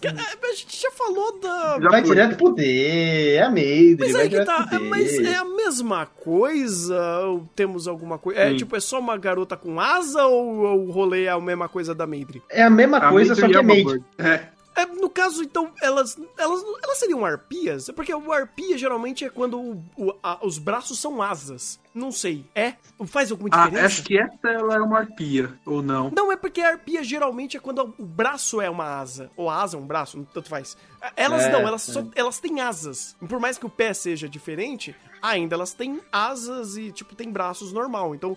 [0.00, 1.78] Que, é, A gente já falou da.
[1.80, 4.64] Já vai direto pro D, é a Maiden, Mas vai aí que tá.
[4.64, 4.78] D.
[4.80, 7.20] Mas é a mesma coisa?
[7.26, 8.40] Ou temos alguma coisa?
[8.40, 11.68] É tipo, é só uma garota com asa ou, ou o rolê é a mesma
[11.68, 12.42] coisa da Maidri?
[12.50, 14.02] É a mesma A coisa, só que é Maid.
[14.18, 14.51] É.
[14.74, 17.90] É, no caso, então, elas, elas, elas seriam arpias?
[17.94, 21.78] Porque o arpia geralmente é quando o- o- a- os braços são asas.
[21.94, 22.46] Não sei.
[22.54, 22.74] É?
[23.06, 23.86] Faz alguma Ah, diferença?
[23.86, 26.10] acho que essa ela é uma arpia, ou não.
[26.10, 29.30] Não, é porque a arpia geralmente é quando o braço é uma asa.
[29.36, 30.74] Ou a asa é um braço, tanto faz.
[31.16, 31.92] Elas É, não, elas, é.
[31.92, 33.14] só, elas têm asas.
[33.28, 37.72] Por mais que o pé seja diferente, ainda elas têm asas e, tipo, tem braços
[37.74, 38.14] normal.
[38.14, 38.36] Então,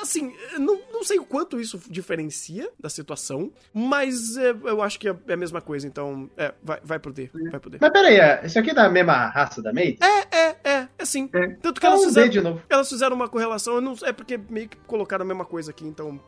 [0.00, 4.98] assim, eu não, não sei o quanto isso diferencia da situação, mas é, eu acho
[4.98, 5.86] que é a mesma coisa.
[5.86, 7.78] Então, é, vai, vai pro D, vai pro D.
[7.80, 9.98] Mas peraí, é- isso aqui é da mesma raça da Maiden?
[10.00, 11.28] É, é, é, é sim.
[11.32, 11.48] É.
[11.60, 12.62] Tanto que elas Então, fizeram, de novo.
[12.68, 16.20] elas fizeram uma correlação, não, é porque meio que colocaram a mesma coisa aqui, então...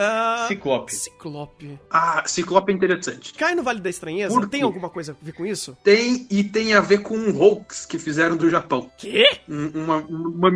[0.00, 0.94] Ah, Ciclope.
[0.94, 1.78] Ciclope.
[1.90, 3.34] Ah, Ciclope é interessante.
[3.34, 4.32] Cai no Vale da Estranheza?
[4.32, 5.76] Por Tem alguma coisa a ver com isso?
[5.82, 8.88] Tem e tem a ver com um hoax que fizeram do Japão.
[8.96, 9.40] Quê?
[9.48, 10.50] Um- Uma, uma,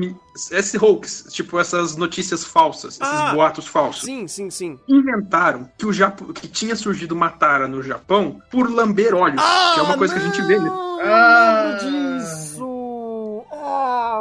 [0.52, 4.02] esse hoax, tipo essas notícias falsas, esses Ah, boatos falsos.
[4.04, 4.78] Sim, sim, sim.
[4.88, 9.42] Inventaram que o Japo, que tinha surgido uma tara no Japão por lamber olhos,
[9.74, 10.58] que é uma coisa que a gente vê.
[10.58, 10.68] Né?
[10.68, 11.78] Não, Ah!
[11.80, 12.41] disso!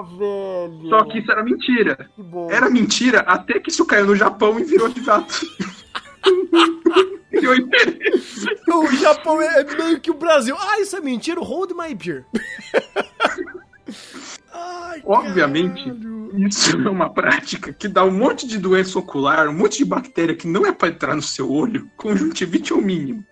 [0.01, 0.89] Ah, velho!
[0.89, 2.09] Só que isso era mentira.
[2.49, 5.41] Era mentira até que isso caiu no Japão e virou de fato.
[7.29, 8.45] Criou interesse.
[8.67, 10.55] O Japão é meio que o Brasil.
[10.59, 11.39] Ah, isso é mentira?
[11.39, 12.25] Hold my beer.
[14.53, 16.47] Ai, Obviamente, caralho.
[16.47, 20.35] isso é uma prática que dá um monte de doença ocular, um monte de bactéria
[20.35, 23.23] que não é pra entrar no seu olho, conjuntivite ao mínimo.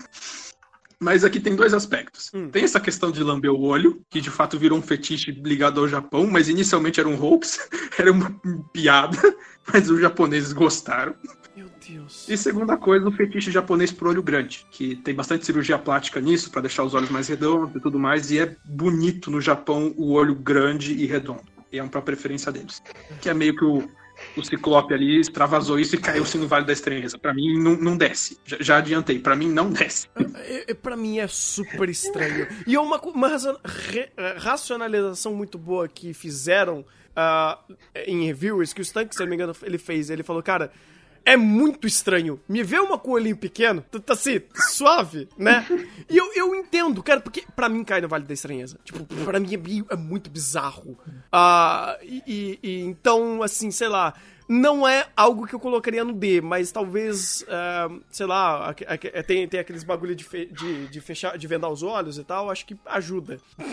[1.01, 2.29] Mas aqui tem dois aspectos.
[2.33, 2.49] Hum.
[2.49, 5.87] Tem essa questão de lamber o olho, que de fato virou um fetiche ligado ao
[5.87, 8.29] Japão, mas inicialmente era um hoax, era uma
[8.73, 9.17] piada,
[9.71, 11.15] mas os japoneses gostaram.
[11.55, 12.27] Meu Deus.
[12.27, 16.51] E segunda coisa, o fetiche japonês pro olho grande, que tem bastante cirurgia plástica nisso,
[16.51, 20.11] pra deixar os olhos mais redondos e tudo mais, e é bonito no Japão o
[20.11, 21.43] olho grande e redondo.
[21.71, 22.81] E é uma preferência deles.
[23.21, 23.89] Que é meio que o
[24.39, 27.17] o Ciclope ali extravasou isso e caiu-se no Vale da Estranheza.
[27.17, 28.39] Pra mim, não, não desce.
[28.45, 30.07] Já, já adiantei, pra mim não desce.
[30.35, 32.47] É, é, pra mim é super estranho.
[32.65, 36.85] E é uma, uma eh, racionalização muito boa que fizeram
[37.15, 37.59] ah,
[38.07, 40.09] em reviewers, que o Stank, se não me engano, ele fez.
[40.09, 40.71] Ele falou, cara,
[41.33, 42.39] é muito estranho.
[42.47, 45.65] Me vê uma coelhinho pequeno, tá, tá assim, suave, né?
[46.09, 48.79] E eu, eu entendo, cara, porque pra mim cai no Vale da Estranheza.
[48.83, 50.97] Tipo, pra mim é, bi- é muito bizarro.
[51.31, 54.13] Ah, e, e- então, assim, sei lá.
[54.51, 58.73] Não é algo que eu colocaria no D, mas talvez, ah, sei lá,
[59.13, 62.23] é, tem, tem aqueles bagulho de, fe- de, de fechar, de vendar os olhos e
[62.23, 63.37] tal, acho que ajuda.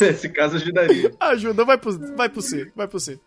[0.00, 1.12] Nesse caso ajudaria.
[1.20, 3.20] Ajuda, vai pro, vai pro C, vai pro C.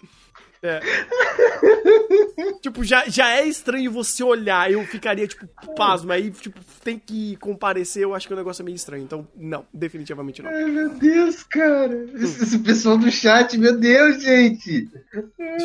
[0.63, 0.79] É.
[2.61, 6.11] tipo, já, já é estranho você olhar, eu ficaria, tipo, pasmo.
[6.11, 9.03] Aí, tipo, tem que comparecer, eu acho que o negócio é meio estranho.
[9.03, 10.51] Então, não, definitivamente não.
[10.51, 12.05] Ai, meu Deus, cara.
[12.13, 14.87] Esse, esse pessoal do chat, meu Deus, gente.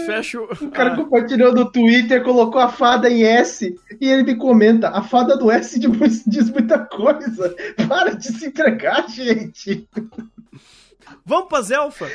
[0.06, 0.46] Fecha o.
[0.66, 4.88] O cara ah, compartilhou no Twitter, colocou a fada em S e ele me comenta:
[4.88, 7.54] a fada do S diz, diz muita coisa.
[7.88, 9.86] Para de se entregar, gente.
[11.24, 12.08] Vamos pras Elfa?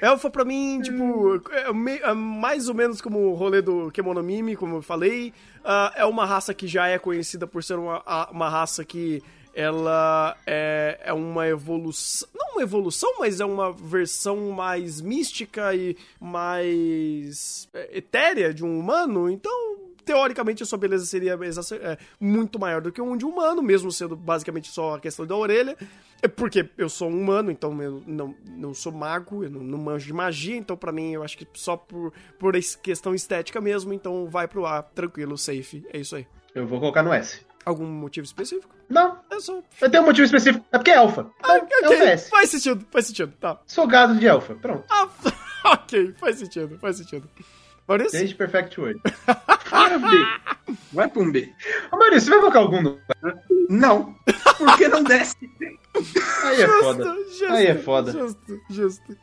[0.00, 4.76] Elfa, pra mim, tipo, é, é mais ou menos como o rolê do Kemonomimi, como
[4.76, 5.32] eu falei.
[5.64, 9.22] Ah, é uma raça que já é conhecida por ser uma, uma raça que
[9.54, 12.28] ela é, é uma evolução.
[12.34, 18.78] Não uma evolução, mas é uma versão mais mística e mais é, etérea de um
[18.78, 19.30] humano.
[19.30, 19.78] Então.
[20.08, 21.38] Teoricamente, a sua beleza seria
[21.82, 25.26] é, muito maior do que um de um humano, mesmo sendo basicamente só a questão
[25.26, 25.76] da orelha.
[26.22, 29.76] É porque eu sou um humano, então eu não, não sou mago, eu não, não
[29.78, 33.92] manjo de magia, então pra mim eu acho que só por, por questão estética mesmo,
[33.92, 36.26] então vai pro A, tranquilo, safe, é isso aí.
[36.54, 37.46] Eu vou colocar no S.
[37.66, 38.74] Algum motivo específico?
[38.88, 39.60] Não, É só.
[39.82, 40.64] eu tenho um motivo específico.
[40.72, 41.30] É porque é elfa.
[41.38, 42.30] Então, Ah, é ok, S.
[42.30, 43.60] faz sentido, faz sentido, tá.
[43.66, 44.54] Sou gado de elfa.
[44.54, 44.84] Pronto.
[44.88, 45.06] Ah,
[45.74, 47.28] ok, faz sentido, faz sentido.
[47.88, 48.18] Maurício?
[48.18, 49.00] Desde Perfect Word.
[49.70, 50.26] Vai pra um B.
[50.92, 51.52] Vai pra um B.
[51.90, 52.98] Ô, Maurício, você vai colocar algum no.
[53.70, 54.14] Não.
[54.58, 55.36] Porque não desce.
[56.44, 57.04] Aí é foda.
[57.04, 58.12] Justo, Aí é foda.
[58.12, 59.16] Justo, justo.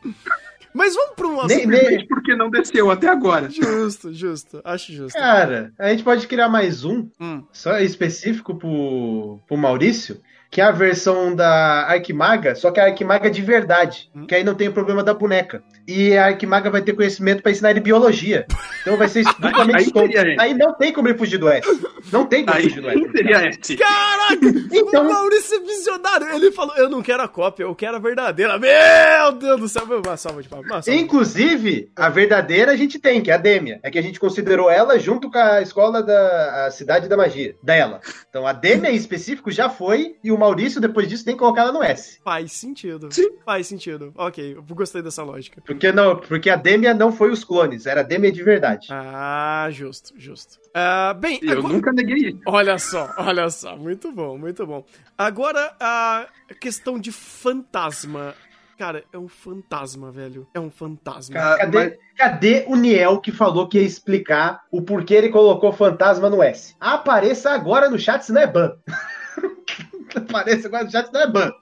[0.74, 1.68] Mas vamos pra um Nem- assunto.
[1.68, 3.48] nem- porque não desceu até agora.
[3.48, 5.16] Justo, justo, acho justo.
[5.18, 7.42] Cara, a gente pode criar mais um, Hum.
[7.50, 10.20] só específico pro, pro Maurício,
[10.50, 14.26] que é a versão da Arquimaga, só que a Arquimaga de verdade, Hum.
[14.26, 15.62] que aí não tem o problema da boneca.
[15.86, 18.46] E a Arquimaga vai ter conhecimento pra ensinar ele biologia.
[18.82, 20.36] Então vai ser duplamente Aí ele.
[20.40, 21.66] Aí não tem como ele fugir do S.
[22.12, 23.10] Não tem como Aí fugir do S.
[23.12, 23.76] seria S.
[23.76, 24.36] Caraca!
[24.76, 26.28] Então- O Maurício é visionário.
[26.34, 28.58] Ele falou: Eu não quero a cópia, eu quero a verdadeira.
[28.58, 29.84] Meu Deus do céu!
[30.04, 30.86] Uma salva de palmas.
[30.88, 33.80] Inclusive, a verdadeira a gente tem, que é a Dêmia.
[33.82, 37.54] É que a gente considerou ela junto com a escola da a Cidade da Magia,
[37.62, 38.00] dela.
[38.28, 41.62] Então a Dêmia em específico já foi, e o Maurício, depois disso, tem que colocar
[41.62, 42.18] ela no S.
[42.24, 43.08] Faz sentido.
[43.12, 43.28] Sim.
[43.44, 44.12] Faz sentido.
[44.16, 45.60] Ok, eu gostei dessa lógica.
[45.64, 48.88] Porque, não, porque a Dêmia não foi os clones, era a Dêmia de verdade.
[48.90, 50.58] Ah, justo, justo.
[50.74, 52.40] Ah, bem, eu agora- nunca neguei isso.
[52.46, 53.76] olha só, olha só.
[53.76, 54.84] Muito bom, muito bom.
[55.16, 56.26] Agora, a
[56.60, 58.34] questão de fantasma.
[58.78, 60.46] Cara, é um fantasma, velho.
[60.52, 61.34] É um fantasma.
[61.34, 66.28] Cadê, mas- cadê o Niel que falou que ia explicar o porquê ele colocou fantasma
[66.28, 66.74] no S?
[66.78, 68.72] Apareça agora no chat, senão é ban.
[70.14, 71.52] Apareça agora no chat, senão é ban.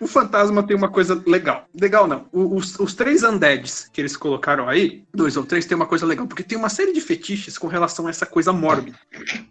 [0.00, 1.66] O fantasma tem uma coisa legal.
[1.80, 2.26] Legal não.
[2.32, 6.04] O- Os, os três undeads que eles colocaram aí, dois ou três, tem uma coisa
[6.04, 6.26] legal.
[6.26, 8.98] Porque tem uma série de fetiches com relação a essa coisa mórbida.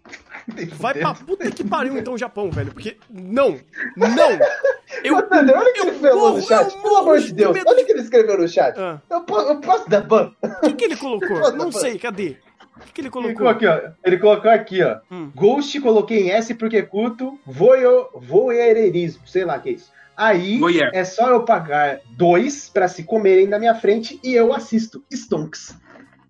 [0.74, 2.70] Vai pra puta que pariu então o Japão, velho.
[2.72, 2.98] Porque.
[3.10, 3.58] Não!
[3.96, 4.38] Não!
[5.02, 5.14] Eu.
[5.28, 7.54] Mano, olha o que ele eu falou no chat, pelo amor morro de de Deus.
[7.54, 8.78] medo Olha o que ele escreveu no chat.
[8.78, 10.32] Ah, Eu, posso, eu posso dar ban?
[10.42, 11.50] o que, que ele colocou?
[11.56, 12.36] Não sei, cadê?
[12.76, 13.34] O que, que ele Ele colocou?
[13.36, 13.90] colocou aqui, ó.
[14.04, 14.98] Ele colocou aqui, ó.
[15.10, 15.30] Hum.
[15.34, 19.90] Ghost coloquei em S porque curto voyo, voyeurismo, sei lá o que é isso.
[20.16, 20.90] Aí Voyeur.
[20.92, 25.04] é só eu pagar dois pra se comerem na minha frente e eu assisto.
[25.12, 25.76] Stonks.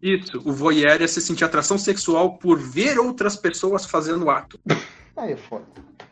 [0.02, 0.40] Isso.
[0.44, 4.60] O voyeur é se sentir atração sexual por ver outras pessoas fazendo ato.
[5.16, 5.64] Aí é foda.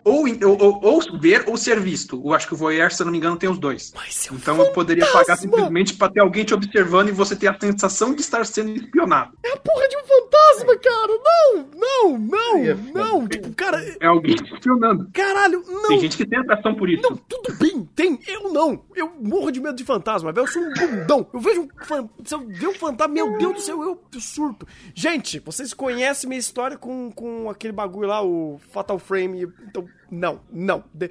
[0.05, 2.20] Ou, ou, ou- ver ou ser visto.
[2.24, 3.92] Eu acho que o voyeur, se eu não me engano, tem os dois.
[3.94, 5.42] Mas é um Então eu poderia pagar fantasma!
[5.42, 9.36] simplesmente pra ter alguém te observando e você ter a sensação de estar sendo espionado.
[9.44, 11.12] É a porra de um fantasma, cara!
[11.24, 11.70] Não!
[11.76, 12.18] Não!
[12.18, 12.56] Não!
[12.64, 12.74] É.
[12.92, 13.28] Não!
[13.28, 13.97] Tipo, cara.
[14.00, 15.08] É alguém te espionando.
[15.12, 15.89] Caralho, não!
[15.89, 17.02] Tem gente que tem atração por isso.
[17.02, 18.18] Não, tudo bem, tem.
[18.26, 18.84] Eu não.
[18.94, 20.44] Eu morro de medo de fantasma, velho.
[20.47, 21.26] Eu sou um bundão.
[21.32, 22.08] Eu vejo um fan...
[22.24, 24.66] Se eu ver um fantasma, meu Deus do céu, eu, eu surto.
[24.94, 29.47] Gente, vocês conhecem minha história com, com aquele bagulho lá, o Fatal Frame.
[29.68, 30.84] Então, não, não.
[30.92, 31.08] De,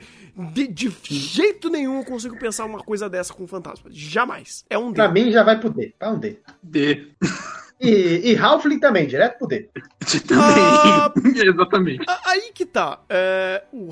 [0.67, 3.89] de, de jeito nenhum eu consigo pensar uma coisa dessa com fantasma.
[3.91, 4.63] Jamais.
[4.69, 5.13] É um Pra D.
[5.13, 5.91] mim já vai pro D.
[5.97, 6.37] Tá um D.
[6.61, 7.07] D.
[7.79, 9.67] E, e Halfling também, direto pro D.
[10.31, 11.09] Ah.
[11.09, 11.33] Também.
[11.49, 12.05] Exatamente.
[12.25, 12.99] Aí que tá.
[13.09, 13.89] É, o,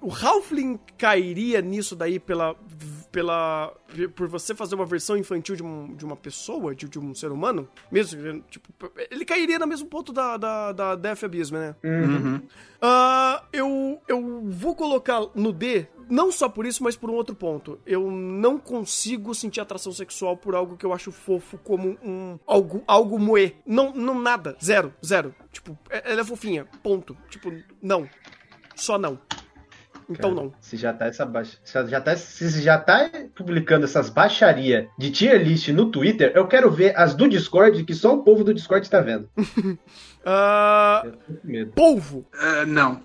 [0.00, 2.54] o Halfling cairia nisso daí pela,
[3.16, 3.72] pela
[4.14, 7.32] por você fazer uma versão infantil de, um, de uma pessoa, de, de um ser
[7.32, 8.68] humano, mesmo, tipo,
[9.10, 11.74] ele cairia no mesmo ponto da, da, da Death Abyss, né?
[11.82, 12.42] Uhum.
[12.78, 17.34] Ah, eu, eu vou colocar no D, não só por isso, mas por um outro
[17.34, 17.80] ponto.
[17.86, 22.84] Eu não consigo sentir atração sexual por algo que eu acho fofo como um algo,
[22.86, 23.56] algo moe.
[23.64, 24.58] Não, não nada.
[24.62, 25.34] Zero, zero.
[25.50, 26.66] Tipo, é- ela é fofinha.
[26.82, 27.16] Ponto.
[27.30, 28.06] Tipo, não.
[28.74, 29.18] Só não.
[30.08, 30.52] Então não.
[30.60, 35.10] Se já tá essa baixa, se já tá, se já tá publicando essas baixaria de
[35.10, 38.54] tier list no Twitter, eu quero ver as do Discord que só o povo do
[38.54, 39.28] Discord tá vendo.
[41.04, 41.72] Eu tô com medo.
[41.72, 42.26] polvo.
[42.34, 43.00] É, não.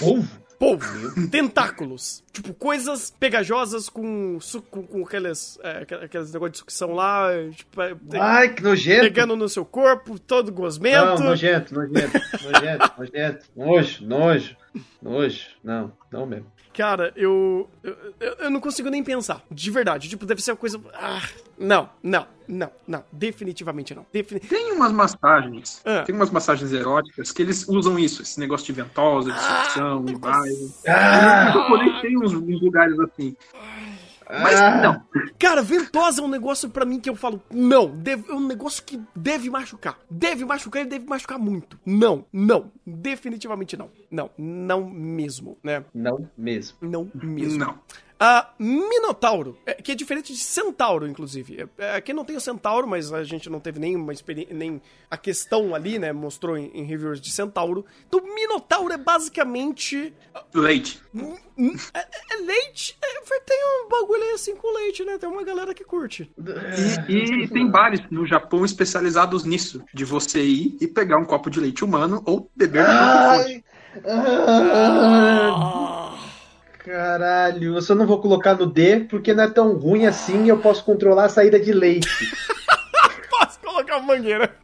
[0.00, 0.26] Povo?
[0.58, 1.28] Polvo.
[1.28, 2.24] Tentáculos.
[2.32, 7.28] Tipo, coisas pegajosas com, su- com, com aqueles, é, aqu- aqueles negócios de sucção lá,
[7.54, 9.02] tipo, é, Ai, que nojento.
[9.02, 11.04] pegando no seu corpo, todo gosmento.
[11.04, 13.44] Não, nojento, nojento, nojento, nojento.
[13.54, 14.56] Nojo, nojo,
[15.02, 15.46] nojo.
[15.62, 16.46] Não, não mesmo.
[16.74, 17.96] Cara, eu, eu.
[18.20, 19.42] eu- Eu não consigo nem pensar.
[19.50, 20.08] De verdade.
[20.10, 20.78] Tipo, deve ser uma coisa.
[20.92, 21.22] Ah,
[21.58, 23.02] não, não, não, não.
[23.10, 24.04] Definitivamente não.
[24.12, 26.02] Defini Tem umas massagens, Ah.
[26.02, 30.16] tem umas massagens eróticas que eles usam isso, esse negócio de ventosa, de sucção, de
[30.16, 30.70] baile.
[30.86, 33.34] Ah, No japonês tem uns, uns lugares assim.
[34.28, 35.02] Mas ah, não.
[35.38, 38.82] Cara, ventosa é um negócio pra mim que eu falo, não, deve- é um negócio
[38.84, 39.98] que deve machucar.
[40.10, 41.78] Deve machucar e deve machucar muito.
[41.86, 43.90] Não, não, definitivamente não.
[44.10, 45.84] Não, não mesmo, né?
[45.94, 46.76] Não mesmo.
[46.80, 47.58] Não mesmo.
[47.58, 47.78] Não.
[48.18, 51.68] Ah, Minotauro, é, que é diferente de Centauro, inclusive.
[51.76, 54.80] É, aqui não tem o Centauro, mas a gente não teve nenhuma experiência, nem
[55.10, 56.12] a questão ali, né?
[56.12, 57.84] Mostrou em, em reviews de Centauro.
[58.08, 60.14] Então, Minotauro é basicamente.
[60.54, 61.00] Leite.
[61.14, 61.36] hum,
[61.92, 62.96] É, é leite.
[63.02, 65.18] É, tem um bagulho aí assim com leite, né?
[65.18, 66.30] Tem uma galera que curte.
[67.08, 71.50] E, e tem bares no Japão especializados nisso, de você ir e pegar um copo
[71.50, 73.52] de leite humano ou beber própria fonte.
[73.52, 73.64] Ai,
[74.04, 75.95] ah,
[76.86, 80.48] caralho, eu só não vou colocar no D porque não é tão ruim assim e
[80.48, 82.08] eu posso controlar a saída de leite.
[83.28, 84.54] Posso colocar mangueira.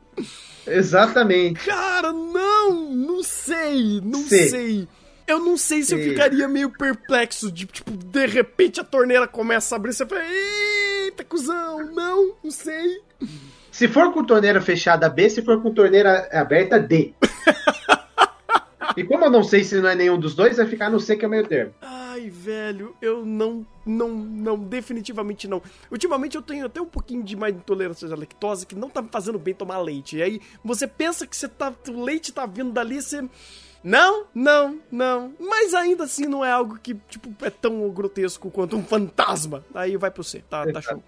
[0.67, 1.67] Exatamente.
[1.67, 2.73] Cara, não!
[2.91, 4.49] Não sei, não Sei.
[4.49, 4.89] sei.
[5.27, 6.11] Eu não sei se eu Sei.
[6.11, 10.23] ficaria meio perplexo de, tipo, de repente a torneira começa a abrir e você fala,
[10.25, 13.01] eita, cuzão, não, não sei.
[13.71, 17.13] Se for com torneira fechada B, se for com torneira aberta D.
[18.97, 21.17] E como eu não sei se não é nenhum dos dois, vai ficar no C
[21.17, 21.73] que é o meio termo.
[22.13, 25.63] Ai, velho, eu não, não, não, definitivamente não.
[25.91, 29.09] Ultimamente eu tenho até um pouquinho de mais intolerância à lactose que não tá me
[29.11, 30.19] fazendo bem tomar leite.
[30.19, 33.27] E aí você pensa que você tá, o leite tá vindo dali, você...
[33.85, 35.35] Não, não, não.
[35.41, 39.65] Mas ainda assim não é algo que, tipo, é tão grotesco quanto um fantasma.
[39.75, 41.03] Aí vai pro C, tá, tá show.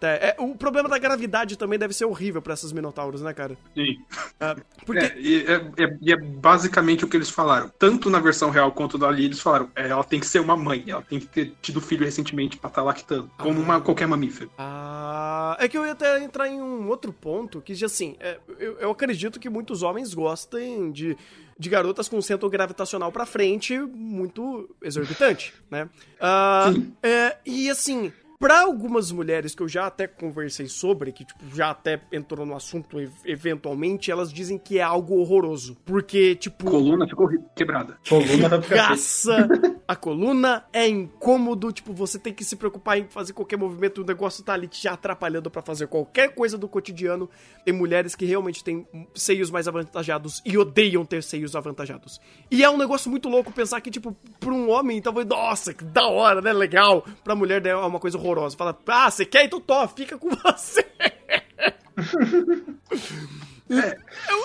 [0.00, 3.56] É, é, o problema da gravidade também deve ser horrível pra essas minotauros, né, cara?
[3.74, 3.96] Sim.
[4.40, 5.04] Ah, porque...
[5.04, 7.70] É, e é, é- e é basicamente o que eles falaram.
[7.78, 11.02] Tanto na versão real quanto dali, eles falaram: ela tem que ser uma mãe, ela
[11.02, 14.50] tem que ter tido filho recentemente pra estar lactando, como uma, qualquer mamífero.
[14.58, 18.78] Ah, é que eu ia até entrar em um outro ponto, que assim, é, eu,
[18.78, 21.16] eu acredito que muitos homens gostem de,
[21.58, 25.88] de garotas com centro gravitacional pra frente muito exorbitante, né?
[26.72, 26.92] Sim.
[27.02, 31.70] é, e assim, pra algumas mulheres que eu já até conversei sobre, que tipo, já
[31.70, 35.76] até entrou no assunto ev- eventualmente, elas dizem que é algo horroroso.
[35.84, 37.98] Porque, tipo, Coluna ficou quebrada.
[38.08, 39.48] Coluna gaça
[39.88, 44.04] a coluna, é incômodo, tipo, você tem que se preocupar em fazer qualquer movimento, o
[44.04, 47.30] negócio tá ali te atrapalhando pra fazer qualquer coisa do cotidiano.
[47.64, 52.20] Tem mulheres que realmente têm seios mais avantajados e odeiam ter seios avantajados.
[52.50, 55.84] E é um negócio muito louco pensar que, tipo, pra um homem, talvez, nossa, que
[55.84, 57.04] da hora, né, legal.
[57.22, 58.35] Pra mulher né, é uma coisa horrorosa.
[58.56, 59.44] Fala, ah, você quer?
[59.44, 60.84] Então tó, fica com você.
[63.68, 63.98] É,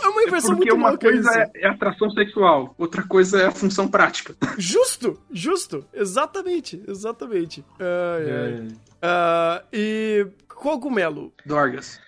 [0.04, 1.40] é uma inversão Porque muito uma louca coisa isso.
[1.40, 4.36] é, é atração sexual, outra coisa é a função prática.
[4.58, 7.64] Justo, justo, exatamente, exatamente.
[7.80, 8.68] Ai, ai.
[9.02, 11.32] Ah, e cogumelo.
[11.46, 12.00] Dorgas.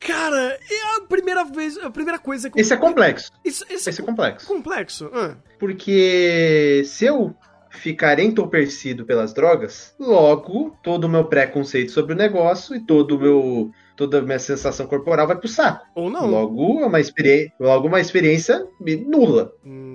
[0.00, 3.30] Cara, é a primeira vez, a primeira coisa que eu- Esse é complexo.
[3.44, 4.46] Isso, esse Esse é complexo.
[4.48, 5.10] complexo.
[5.14, 5.36] ah.
[5.60, 7.32] Porque se eu
[7.76, 13.20] ficar entorpecido pelas drogas, logo todo o meu preconceito sobre o negócio e todo o
[13.20, 15.86] meu toda a minha sensação corporal vai pro saco.
[15.94, 16.26] Ou não.
[16.26, 18.66] Logo uma experiência, logo uma experiência
[19.06, 19.52] nula.
[19.64, 19.85] Hum,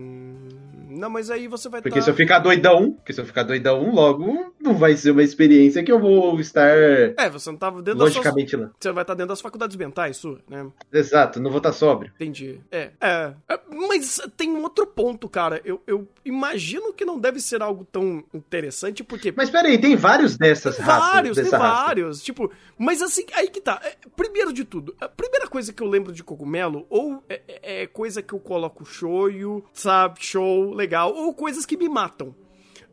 [1.01, 3.43] não, mas aí você vai Porque tá- se eu ficar doidão, porque se eu ficar
[3.43, 7.81] doidão, logo não vai ser uma experiência que eu vou estar É, você não tava
[7.81, 8.25] dentro das suas...
[8.25, 8.69] logicamente lá.
[8.79, 10.67] Você vai estar dentro das faculdades mentais, sua, né?
[10.93, 12.11] Exato, não vou estar sóbrio.
[12.15, 12.59] Entendi.
[12.71, 13.33] É, é.
[13.49, 15.59] É, Mas tem um outro ponto, cara.
[15.65, 20.37] Eu, eu imagino que não deve ser algo tão interessante, porque Mas peraí, tem vários
[20.37, 21.09] dessas Tem raças.
[21.13, 21.85] vários, tem dessa raça.
[21.85, 22.21] vários.
[22.23, 23.79] Tipo, mas assim, aí que tá.
[23.83, 27.81] É, Primeiro de tudo, a primeira coisa que eu lembro de cogumelo, ou é, é-
[27.83, 32.35] é coisa que eu coloco shoyu, sabe, show, legal, ou coisas que me matam.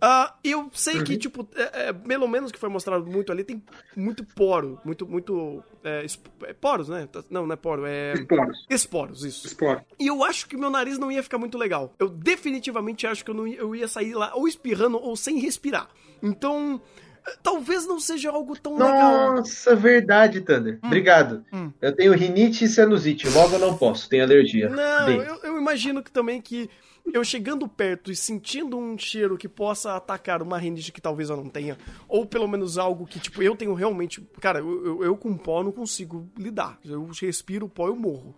[0.01, 3.63] Ah, eu sei que, tipo, é, é, pelo menos que foi mostrado muito ali, tem
[3.97, 5.63] muito poro, muito, muito.
[5.83, 6.07] É,
[6.45, 7.09] é poros, né?
[7.29, 8.15] Não, não é poro, é.
[8.15, 8.67] Esporos.
[8.71, 9.47] Esporos, isso.
[9.47, 9.83] Esporos.
[9.99, 11.93] E eu acho que meu nariz não ia ficar muito legal.
[11.99, 15.41] Eu definitivamente acho que eu, não ia, eu ia sair lá ou espirrando ou sem
[15.41, 15.89] respirar.
[16.23, 16.81] Então,
[17.27, 19.35] eh, talvez não seja algo tão legal.
[19.35, 20.79] Nossa, verdade, Thunder.
[20.83, 21.45] Obrigado.
[21.53, 21.73] Hum.
[21.81, 24.69] Eu tenho rinite e sinusite, logo eu não posso, tenho alergia.
[24.69, 26.71] Não, eu, eu imagino que também que
[27.13, 31.37] eu chegando perto e sentindo um cheiro que possa atacar uma rinite que talvez eu
[31.37, 31.77] não tenha,
[32.09, 34.21] ou pelo menos algo que, tipo, eu tenho realmente.
[34.41, 36.79] Cara, eu, eu, eu com pó não consigo lidar.
[36.85, 38.35] Eu respiro pó, eu morro.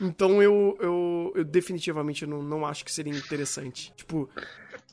[0.00, 3.92] Então eu, eu, eu definitivamente não, não acho que seria interessante.
[3.96, 4.28] Tipo,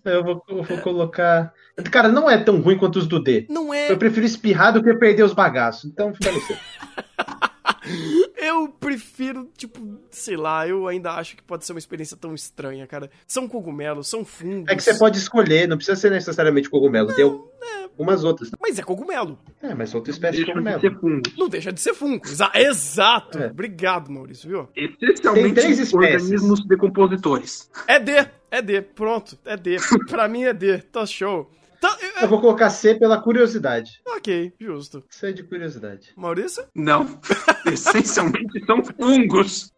[0.04, 1.54] eu vou, eu vou colocar.
[1.92, 3.46] Cara, não é tão ruim quanto os do D.
[3.50, 3.92] não é.
[3.92, 5.86] Eu prefiro espirrar do que perder os bagaços.
[5.86, 6.58] Então seu.
[8.42, 9.80] Eu prefiro, tipo,
[10.10, 13.10] sei lá, eu ainda acho que pode ser uma experiência tão estranha, cara.
[13.28, 14.66] São cogumelos, são fungos.
[14.72, 17.14] É que você pode escolher, não precisa ser necessariamente cogumelo.
[17.14, 18.50] Tem algumas outras.
[18.60, 19.38] Mas é cogumelo.
[19.62, 20.82] É, mas outra espécie de Deixa de cogumelo.
[20.82, 21.22] ser fungo.
[21.38, 22.26] Não deixa de ser fungo.
[22.26, 23.38] Exa- exato.
[23.38, 23.48] É.
[23.48, 24.68] Obrigado, Maurício, viu?
[24.76, 25.94] Essencialmente Tem três espécies.
[25.94, 27.70] organismos decompositores.
[27.88, 28.28] É D.
[28.50, 28.82] É D.
[28.82, 29.38] Pronto.
[29.46, 29.78] É D.
[30.10, 30.80] pra mim é D.
[30.80, 31.50] Tá show.
[31.82, 34.00] Tá, é- Eu vou colocar C pela curiosidade.
[34.08, 35.04] é- ok, justo.
[35.10, 36.14] C de curiosidade.
[36.16, 36.64] Maurício?
[36.74, 37.20] Não.
[37.66, 39.74] Essencialmente são fungos.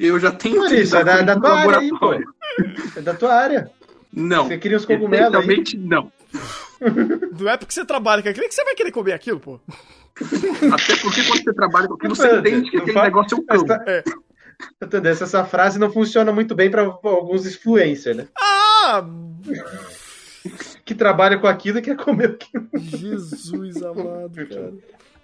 [0.00, 2.14] Eu já tenho isso, é da, da no tua área aí, pô.
[2.96, 3.70] É da tua área.
[4.12, 4.46] Não.
[4.46, 5.40] Você queria os cogumelos aí?
[5.42, 6.10] Essencialmente não.
[7.40, 9.60] Não é porque você trabalha com aquilo que você vai querer comer aquilo, pô.
[10.72, 13.64] Até porque quando você trabalha com aquilo, você entende que aquele negócio é um cão.
[13.66, 14.04] tá- É.
[14.82, 15.10] Entendeu?
[15.12, 18.28] Essa, essa frase não funciona muito bem pra alguns influencers, né?
[18.38, 19.04] Ah!
[20.84, 22.68] Que trabalham com aquilo e quer comer aquilo.
[22.74, 24.74] Jesus amado, cara.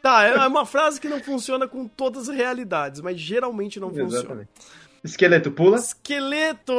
[0.03, 4.17] Tá, é uma frase que não funciona com todas as realidades, mas geralmente não funciona.
[4.17, 4.49] Exatamente.
[5.05, 5.77] Esqueleto pula.
[5.77, 6.73] Esqueleto!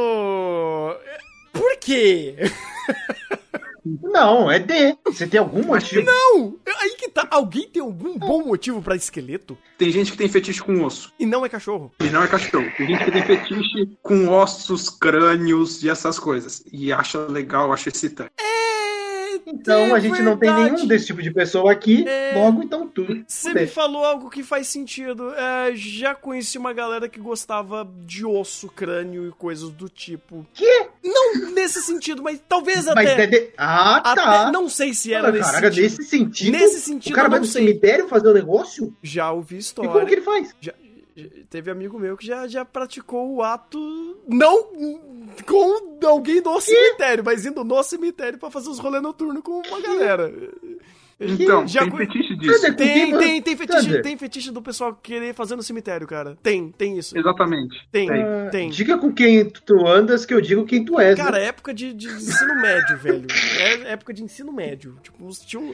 [1.54, 2.36] Por quê?
[3.84, 4.96] Não, é D.
[5.06, 6.06] Você tem algum motivo?
[6.06, 6.56] Não!
[6.80, 7.28] Aí que tá.
[7.32, 9.58] Alguém tem algum bom motivo pra esqueleto?
[9.78, 11.12] Tem gente que tem fetiche com osso.
[11.20, 11.92] E não é cachorro.
[12.00, 12.72] E não é cachorro.
[12.78, 16.64] Tem gente que tem fetiche com ossos, crânios e essas coisas.
[16.72, 18.32] E acha legal, acha excitante.
[18.40, 18.71] É.
[19.54, 22.08] Então a gente não tem nenhum desse tipo de pessoa aqui.
[22.08, 22.34] É.
[22.36, 23.24] Logo, então tudo.
[23.28, 25.34] Você me falou algo que faz sentido.
[25.34, 30.46] É, já conheci uma galera que gostava de osso, crânio e coisas do tipo.
[30.54, 30.88] Quê?
[31.04, 33.24] Não nesse sentido, mas talvez Mas até.
[33.24, 33.50] é de...
[33.58, 34.52] Ah, até- tá.
[34.52, 35.84] não sei se era Ah, nesse Caraca, sentido.
[35.84, 36.52] nesse sentido.
[36.52, 37.66] Nesse sentido, o cara vai no sei.
[37.66, 38.94] cemitério fazer um negócio?
[39.04, 39.92] Já ouvi E história.
[39.92, 40.54] como que ele faz?
[40.62, 40.74] Já-
[41.50, 43.80] teve amigo meu que já, já praticou o ato.
[44.28, 44.64] Não
[45.46, 49.82] com alguém do cemitério, mas indo no cemitério pra fazer os rolês noturnos com uma
[49.82, 50.32] galera.
[51.22, 52.76] Então, Já tem fetiche disso.
[52.76, 54.02] Tem, tem, tem fetiche, Thunder?
[54.02, 56.38] tem fetiche do pessoal querer fazer no cemitério, cara.
[56.42, 57.18] Tem, tem isso.
[57.18, 57.78] Exatamente.
[57.92, 58.24] Tem, Tem.
[58.24, 58.70] Ah, tem.
[58.70, 61.16] Diga com quem tu andas que eu digo quem tu és.
[61.18, 61.44] Cara, né?
[61.44, 63.28] é época de, de ensino médio, velho.
[63.60, 64.98] É época de ensino médio.
[65.04, 65.74] Tipo, você um-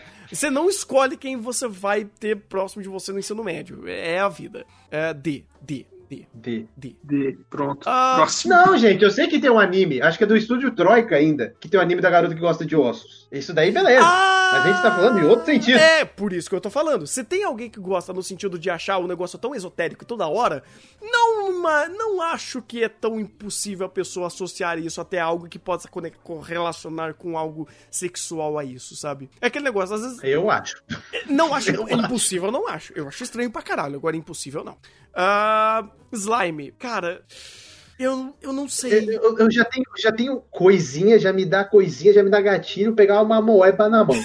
[0.51, 3.87] não escolhe quem você vai ter próximo de você no ensino médio.
[3.87, 4.65] É a vida.
[4.91, 6.65] É D, D, D, D.
[6.75, 6.95] D.
[7.03, 7.37] D.
[7.49, 7.81] Pronto.
[7.85, 8.53] Ah, Próximo.
[8.53, 11.53] Não, gente, eu sei que tem um anime, acho que é do estúdio Troika ainda,
[11.59, 13.26] que tem um anime da garota que gosta de ossos.
[13.31, 14.05] Isso daí, beleza.
[14.05, 14.49] Ah!
[14.53, 15.77] Mas a gente tá falando em outro sentido.
[15.77, 17.05] É, por isso que eu tô falando.
[17.05, 20.63] Se tem alguém que gosta no sentido de achar o negócio tão esotérico toda hora,
[21.01, 25.89] não, não acho que é tão impossível a pessoa associar isso até algo que possa
[26.23, 29.29] correlacionar com algo sexual a isso, sabe?
[29.41, 30.19] É aquele negócio, às vezes.
[30.23, 30.81] Eu acho.
[31.27, 31.71] Não acho.
[31.89, 32.93] é impossível, eu não acho.
[32.95, 33.95] Eu acho estranho pra caralho.
[33.95, 34.77] Agora, impossível, não.
[35.13, 36.71] Ah, slime.
[36.71, 37.23] Cara,
[37.99, 39.17] eu, eu não sei.
[39.17, 42.93] eu- eu já, tenho, já tenho coisinha, já me dá coisinha, já me dá gatilho
[42.95, 44.17] pegar uma moeba na mão.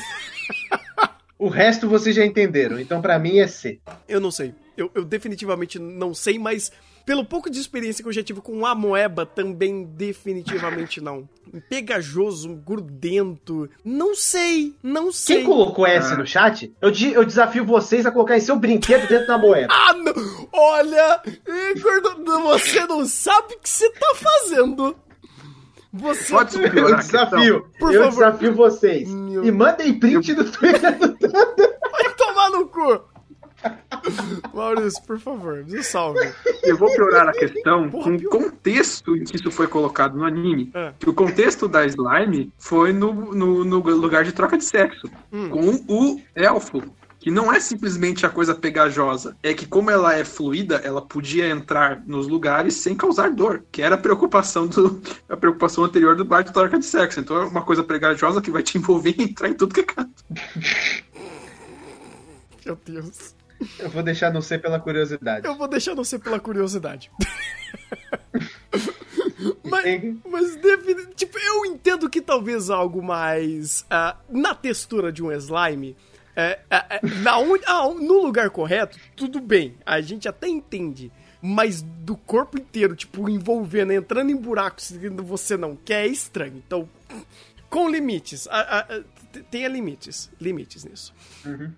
[1.38, 3.80] o resto vocês já entenderam, então pra mim é C.
[4.08, 4.54] Eu não sei.
[4.76, 6.72] Eu, eu definitivamente não sei, mas
[7.04, 11.28] pelo pouco de experiência que eu já tive com a moeba, também definitivamente não.
[11.68, 13.68] Pegajoso, grudento.
[13.84, 15.36] Não sei, não sei.
[15.38, 19.06] Quem colocou S no chat, eu, di- eu desafio vocês a colocar esse seu brinquedo
[19.08, 19.72] dentro da moeba.
[19.72, 20.12] Ah, não!
[20.52, 21.20] Olha,
[22.44, 24.96] você não sabe o que você tá fazendo.
[25.92, 26.32] Você.
[26.32, 28.10] Pode Eu piorar a desafio, Por eu favor.
[28.14, 29.08] desafio vocês.
[29.10, 33.11] Meu- E mandem print do Twitter do Vai tomar no cu!
[34.52, 36.32] Maurício, por favor, me salve.
[36.62, 40.24] Eu vou piorar a questão Porra, com o contexto em que isso foi colocado no
[40.24, 40.70] anime.
[40.74, 40.92] É.
[40.98, 45.08] Que o contexto da slime foi no, no, no lugar de troca de sexo.
[45.32, 45.50] Hum.
[45.50, 46.82] Com o elfo.
[47.18, 49.36] Que não é simplesmente a coisa pegajosa.
[49.44, 53.64] É que como ela é fluida, ela podia entrar nos lugares sem causar dor.
[53.70, 55.00] Que era a preocupação do.
[55.28, 57.20] A preocupação anterior do bar de troca de sexo.
[57.20, 59.84] Então é uma coisa pegajosa que vai te envolver e entrar em tudo que é
[59.84, 60.24] canto.
[62.66, 63.36] Meu Deus.
[63.78, 65.46] Eu vou deixar no C pela curiosidade.
[65.46, 67.10] Eu vou deixar não ser pela curiosidade.
[69.64, 69.84] mas,
[70.28, 70.58] Mas,
[71.14, 75.96] tipo, eu entendo que talvez algo mais ah, na textura de um slime.
[76.34, 79.74] É, é, é, na onde, ah, no lugar correto, tudo bem.
[79.84, 81.12] A gente até entende.
[81.44, 86.62] Mas do corpo inteiro, tipo, envolvendo, entrando em buracos que você não quer, é estranho.
[86.64, 86.88] Então,
[87.68, 88.46] com limites.
[88.50, 89.04] Ah, t-
[89.50, 90.30] tenha limites.
[90.40, 91.14] Limites nisso.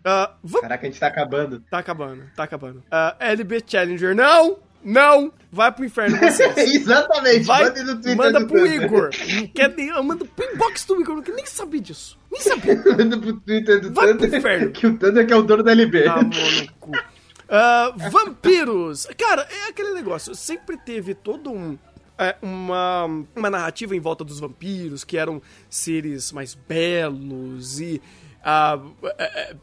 [0.05, 1.61] Ah, vamos Caraca, a gente tá acabando.
[1.71, 2.83] Tá acabando, tá acabando.
[2.91, 4.59] Ah, LB Challenger, não!
[4.83, 5.33] Não!
[5.51, 6.57] Vai pro inferno vocês.
[6.75, 7.45] Exatamente.
[7.45, 8.83] Vai, manda no Twitter manda pro Thunder.
[8.83, 9.11] Igor.
[9.35, 12.19] Não quer nem, manda pro inbox do Igor, não quer nem saber disso.
[12.31, 12.77] Nem sabia.
[12.99, 14.39] Manda pro Twitter do Vai pro Thunder.
[14.41, 14.71] inferno.
[14.73, 16.03] Que o Thunder que é o dono da LB.
[16.05, 16.93] Tá, mano, no cu.
[17.49, 19.07] Ah, vampiros.
[19.19, 20.35] Cara, é aquele negócio.
[20.35, 21.79] Sempre teve todo um.
[22.19, 28.01] É, uma, uma narrativa em volta dos vampiros, que eram seres mais belos e.
[28.45, 28.79] ah,
[29.19, 29.57] é, é,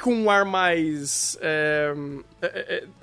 [0.00, 1.36] com um ar mais.
[1.40, 1.92] é,
[2.40, 2.48] é,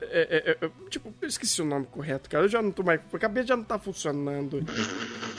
[0.01, 2.45] é, é, tipo, eu esqueci o nome correto, cara.
[2.45, 3.01] Eu já não tô mais.
[3.13, 4.63] A cabeça já não tá funcionando.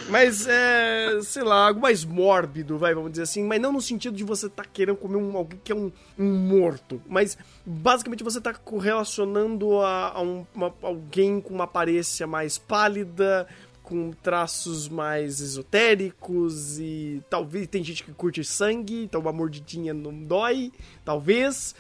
[0.08, 4.14] Mas é, sei lá, algo mais mórbido, vai, vamos dizer assim, mas não no sentido
[4.16, 8.40] de você tá querendo comer um, alguém que é um, um morto, mas basicamente você
[8.40, 10.46] tá correlacionando a, a um-
[10.80, 13.48] alguém com uma aparência mais pálida,
[13.86, 20.12] com traços mais esotéricos e talvez tem gente que curte sangue, então uma mordidinha não
[20.12, 20.72] dói,
[21.04, 21.72] talvez.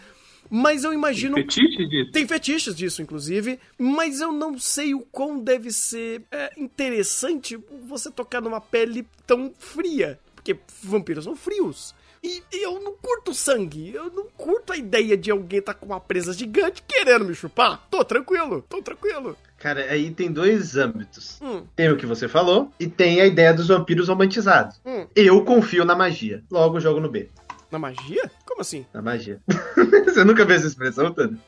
[0.48, 2.12] Mas eu imagino Fetiche disso?
[2.12, 8.08] tem fetiches disso, inclusive, mas eu não sei o quão deve ser é, interessante você
[8.08, 10.20] tocar numa pele tão fria.
[10.36, 11.92] Porque vampiros são frios.
[12.22, 13.92] E, e eu não curto sangue.
[13.92, 17.84] Eu não curto a ideia de alguém tá com uma presa gigante querendo me chupar.
[17.90, 19.36] Tô tranquilo, tô tranquilo.
[19.58, 21.38] Cara, aí tem dois âmbitos.
[21.42, 24.80] Hum, Tem o que você falou e tem a ideia dos vampiros romantizados.
[24.84, 25.06] hum.
[25.16, 26.42] Eu confio na magia.
[26.50, 27.30] Logo jogo no B.
[27.70, 28.30] Na magia?
[28.44, 28.84] Como assim?
[28.94, 29.40] Na magia.
[30.04, 31.38] você nunca viu essa expressão, Thunder?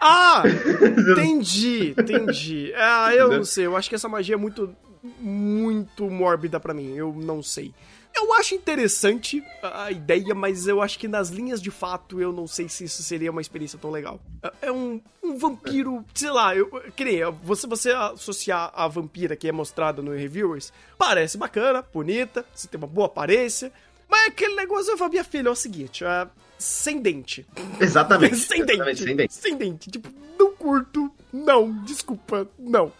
[0.00, 0.42] Ah!
[1.12, 2.72] Entendi, entendi.
[2.76, 3.66] Ah, eu não sei.
[3.66, 4.74] Eu acho que essa magia é muito,
[5.18, 6.94] muito mórbida pra mim.
[6.94, 7.72] Eu não sei.
[8.16, 12.46] Eu acho interessante a ideia, mas eu acho que nas linhas de fato eu não
[12.46, 14.20] sei se isso seria uma experiência tão legal.
[14.42, 18.88] É- É um, um vampiro, sei lá, eu, que nem, eu- você, você associar a
[18.88, 23.70] vampira que é mostrada no Reviewers, parece bacana, bonita, você tem uma boa aparência,
[24.08, 26.26] mas é aquele negócio, eu falo, minha filha, é o seguinte, é,
[26.58, 27.46] sem dente.
[27.78, 28.36] Exatamente.
[28.46, 28.72] Sem dente.
[28.72, 29.34] Exatamente, sem dente.
[29.34, 29.90] Sem dente.
[29.90, 31.12] Tipo, não curto.
[31.44, 32.48] Não, desculpa.
[32.58, 32.92] Não.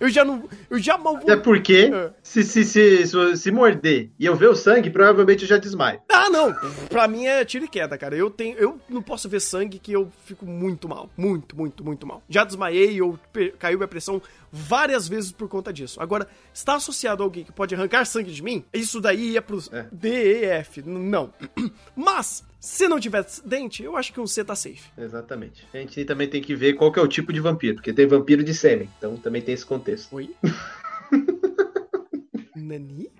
[0.00, 0.48] Eu já não.
[0.68, 1.22] Eu já mal vou.
[1.22, 2.10] Até porque, É.
[2.22, 6.00] se, se, se, se, se morder e eu ver o sangue, provavelmente eu já desmaio.
[6.10, 6.52] Ah, não.
[6.88, 8.16] Pra mim é tiro e queda, cara.
[8.16, 8.56] Eu tenho.
[8.58, 11.08] Eu não posso ver sangue que eu fico muito mal.
[11.16, 12.22] Muito, muito, muito mal.
[12.28, 13.18] Já desmaiei ou
[13.58, 16.00] caiu minha pressão várias vezes por conta disso.
[16.00, 18.64] Agora, está associado a alguém que pode arrancar sangue de mim?
[18.72, 19.86] Isso daí é pro É.
[19.92, 20.82] D, E, F.
[20.82, 21.32] Não.
[21.96, 24.90] Mas, se não tiver dente, eu acho que um C tá safe.
[24.96, 25.66] Exatamente.
[25.72, 28.06] A gente também tem que ver qual que é o tipo de vampiro, porque tem
[28.06, 30.16] vampiro de sêmen, então também tem esse contexto.
[30.16, 30.34] Oi?
[32.56, 33.10] Nani?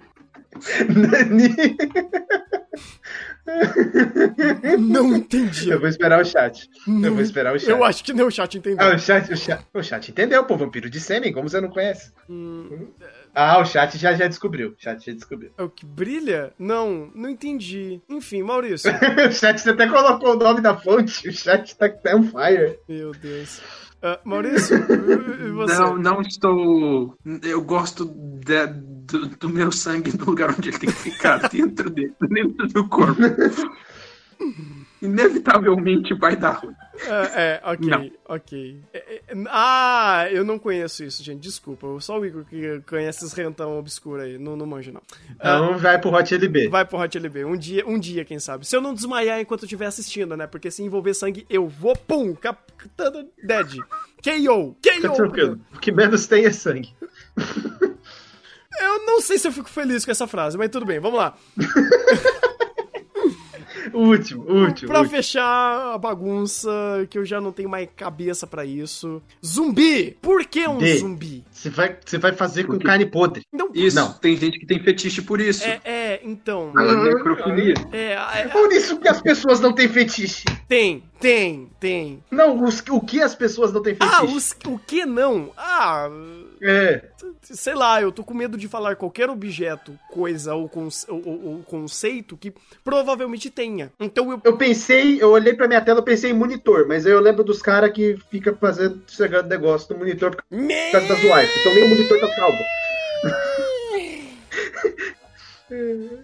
[4.78, 5.68] Não entendi.
[5.68, 6.66] eu vou esperar o chat.
[6.86, 7.68] Não, eu vou esperar o chat.
[7.68, 8.86] Eu acho que nem o chat entendeu.
[8.86, 11.68] Ah, o chat, o chat, o chat entendeu, pô, vampiro de sêmen, como você não
[11.68, 12.10] conhece?
[12.26, 12.88] Hum,
[13.34, 15.50] Ah, o chat já, já descobriu, o chat já descobriu.
[15.58, 16.54] é o que brilha?
[16.58, 18.00] Não, não entendi.
[18.08, 18.90] Enfim, Maurício.
[19.28, 22.78] o chat, você até colocou o nome da fonte, o chat tá, tá on fire.
[22.88, 23.60] Meu Deus.
[24.06, 25.78] Ah, Maurício, e você?
[25.78, 27.16] Não, não estou.
[27.42, 28.04] Eu gosto
[28.44, 32.68] de- do, do meu sangue no lugar onde ele tem que ficar, dentro dele, dentro
[32.68, 33.20] do corpo.
[35.04, 36.74] Inevitavelmente vai dar ruim.
[37.08, 38.10] Ah, é, ok, Não.
[38.26, 38.80] ok.
[38.92, 41.40] É, é, ah, eu não conheço isso, gente.
[41.40, 41.86] Desculpa.
[42.00, 44.38] Só o Igor que conhece esse rentão obscuro aí.
[44.38, 45.02] Não, não manjo, não.
[45.38, 46.68] Ah, Então vai pro Hot LB.
[46.68, 47.44] Vai pro Hot LB.
[47.44, 48.66] Um dia, um dia, quem sabe.
[48.66, 50.46] Se eu não desmaiar enquanto eu estiver assistindo, né?
[50.46, 53.76] Porque se envolver sangue, eu vou, pum, captando dead.
[54.22, 54.76] KO!
[54.82, 55.14] Fica KO!
[55.16, 55.60] tranquilo.
[55.74, 56.94] O que menos tem é sangue.
[58.80, 61.34] Eu não sei se eu fico feliz com essa frase, mas tudo bem, vamos lá.
[63.94, 64.88] O último, o último.
[64.88, 65.16] Pra último.
[65.16, 66.70] fechar a bagunça,
[67.08, 69.22] que eu já não tenho mais cabeça pra isso.
[69.44, 70.16] Zumbi!
[70.20, 70.98] Por que um D.
[70.98, 71.44] zumbi?
[71.50, 73.42] Você vai, você vai fazer com carne podre.
[73.52, 74.12] Não, Isso, Não.
[74.12, 75.64] tem gente que tem fetiche por isso.
[75.64, 76.72] é, é, então.
[76.74, 77.74] Necrofilia.
[77.92, 80.44] É, é, Por isso que as pessoas não têm fetiche.
[80.68, 82.22] tem, tem, tem.
[82.30, 84.16] Não, os- o que as pessoas não têm fetiche?
[84.16, 85.50] Ah, os, o que não?
[85.56, 86.08] Ah,
[86.60, 87.04] É.
[87.42, 91.62] sei lá, eu tô com medo de falar qualquer objeto, coisa ou, ou- ou- ou
[91.62, 93.83] conceito que provavelmente tenha.
[94.00, 94.40] Então eu.
[94.44, 97.42] Eu pensei, eu olhei pra minha tela, eu pensei em monitor, mas aí eu lembro
[97.44, 100.74] dos caras que fica fazendo chegando negócio no monitor por Me...
[100.92, 101.56] causa das wipes.
[101.60, 102.58] Então nem o monitor tá salvo.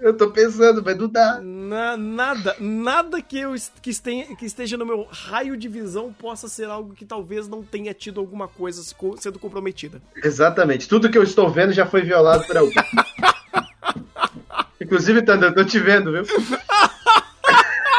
[0.00, 1.40] Eu tô pensando, mas não dá.
[1.42, 6.12] Na- nada, nada que eu est- que este- que esteja no meu raio de visão
[6.12, 10.00] possa ser algo que talvez não tenha tido alguma coisa se co- sendo comprometida.
[10.22, 10.86] Exatamente.
[10.88, 12.74] Tudo que eu estou vendo já foi violado por alguém.
[14.80, 16.22] Inclusive, Thunder, eu tô te vendo, viu?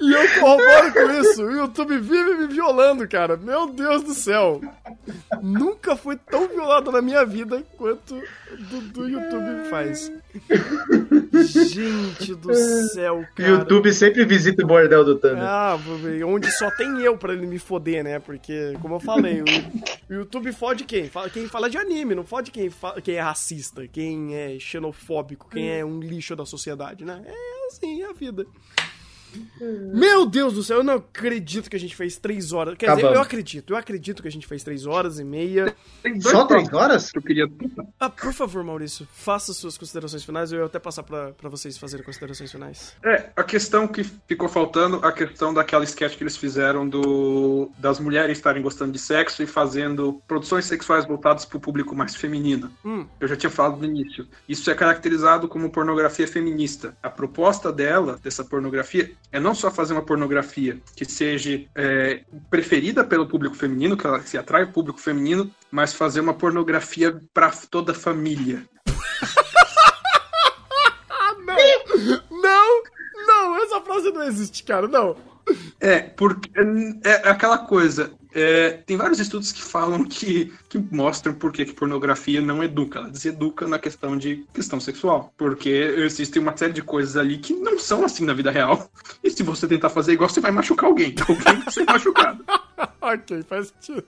[0.00, 1.42] E eu corroboro com isso.
[1.44, 3.36] O YouTube vive me violando, cara.
[3.36, 4.60] Meu Deus do céu.
[5.42, 8.14] Nunca fui tão violado na minha vida quanto
[8.70, 10.10] do, do YouTube faz.
[11.42, 13.48] Gente do céu, O cara.
[13.50, 15.42] YouTube sempre visita o bordel do Thunder.
[15.42, 15.76] Ah,
[16.26, 18.18] onde só tem eu pra ele me foder, né?
[18.18, 21.08] Porque, como eu falei, o, YouTube fode quem?
[21.08, 25.48] Fala- Quem fala de anime, não fode quem, fa- quem é racista, quem é xenofóbico,
[25.50, 27.22] quem é um lixo da sociedade, né?
[27.26, 28.46] É assim, é a vida.
[29.60, 32.76] Meu Deus do céu, eu não acredito que a gente fez três horas.
[32.76, 33.16] Quer dizer, Acabamos.
[33.16, 35.74] eu acredito, eu acredito que a gente fez três horas e meia.
[36.02, 37.10] Tem Só três horas?
[37.10, 37.46] que eu queria.
[37.98, 40.52] Ah, por favor, Maurício, faça suas considerações finais.
[40.52, 42.94] Eu ia até passar pra, pra vocês fazerem considerações finais.
[43.04, 47.98] É, a questão que ficou faltando, a questão daquela sketch que eles fizeram do das
[48.00, 52.70] mulheres estarem gostando de sexo e fazendo produções sexuais voltadas para o público mais feminino.
[52.84, 53.06] Hum.
[53.20, 54.26] Eu já tinha falado no início.
[54.48, 56.96] Isso é caracterizado como pornografia feminista.
[57.02, 63.04] A proposta dela, dessa pornografia, é não só fazer uma pornografia que seja é, preferida
[63.04, 67.50] pelo público feminino, que ela se atrai o público feminino, mas fazer uma pornografia para
[67.50, 68.64] toda a família.
[71.44, 72.22] Não!
[72.42, 72.82] Não!
[73.26, 75.16] Não, essa frase não existe, cara, não.
[75.80, 76.50] É, porque
[77.04, 78.12] é aquela coisa.
[78.34, 82.98] É, tem vários estudos que falam que, que mostram por que pornografia não educa.
[82.98, 85.32] Ela deseduca na questão de questão sexual.
[85.36, 88.90] Porque existe uma série de coisas ali que não são assim na vida real.
[89.22, 91.14] E se você tentar fazer igual, você vai machucar alguém.
[91.28, 92.44] Alguém vai ser machucado.
[93.00, 94.04] ok, faz sentido.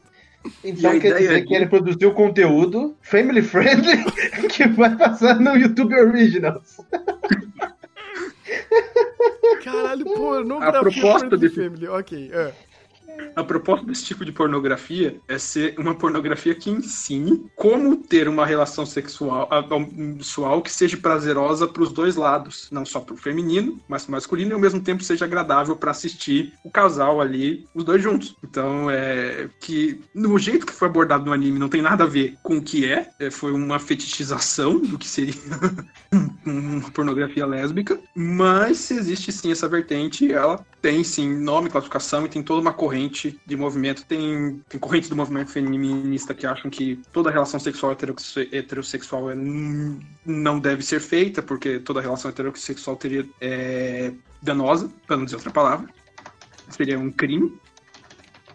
[0.63, 3.97] Então quer dizer aqui- que ele produziu conteúdo family friendly
[4.49, 6.77] que vai passar no YouTube Originals.
[9.65, 11.89] Caralho, pornografia A proposta desse- Family.
[11.89, 12.53] Ok, é.
[13.35, 18.47] A proposta desse tipo de pornografia é ser uma pornografia que ensine como ter uma
[18.47, 19.49] relação sexual,
[20.19, 24.13] sexual que seja prazerosa para os dois lados, não só para o feminino, mas pro
[24.13, 28.35] masculino e ao mesmo tempo seja agradável para assistir o casal ali, os dois juntos.
[28.43, 32.37] Então é que no jeito que foi abordado no anime não tem nada a ver
[32.43, 35.35] com o que é, é, foi uma fetichização do que seria
[36.45, 42.45] uma pornografia lésbica, mas existe sim essa vertente, ela tem sim nome, classificação e tem
[42.45, 44.05] toda uma corrente de movimento.
[44.05, 49.35] Tem, tem correntes do movimento feminista que acham que toda relação sexual heterosse- heterossexual é,
[50.25, 55.51] não deve ser feita, porque toda relação heterossexual teria é, danosa, para não dizer outra
[55.51, 55.89] palavra.
[56.69, 57.53] Seria um crime.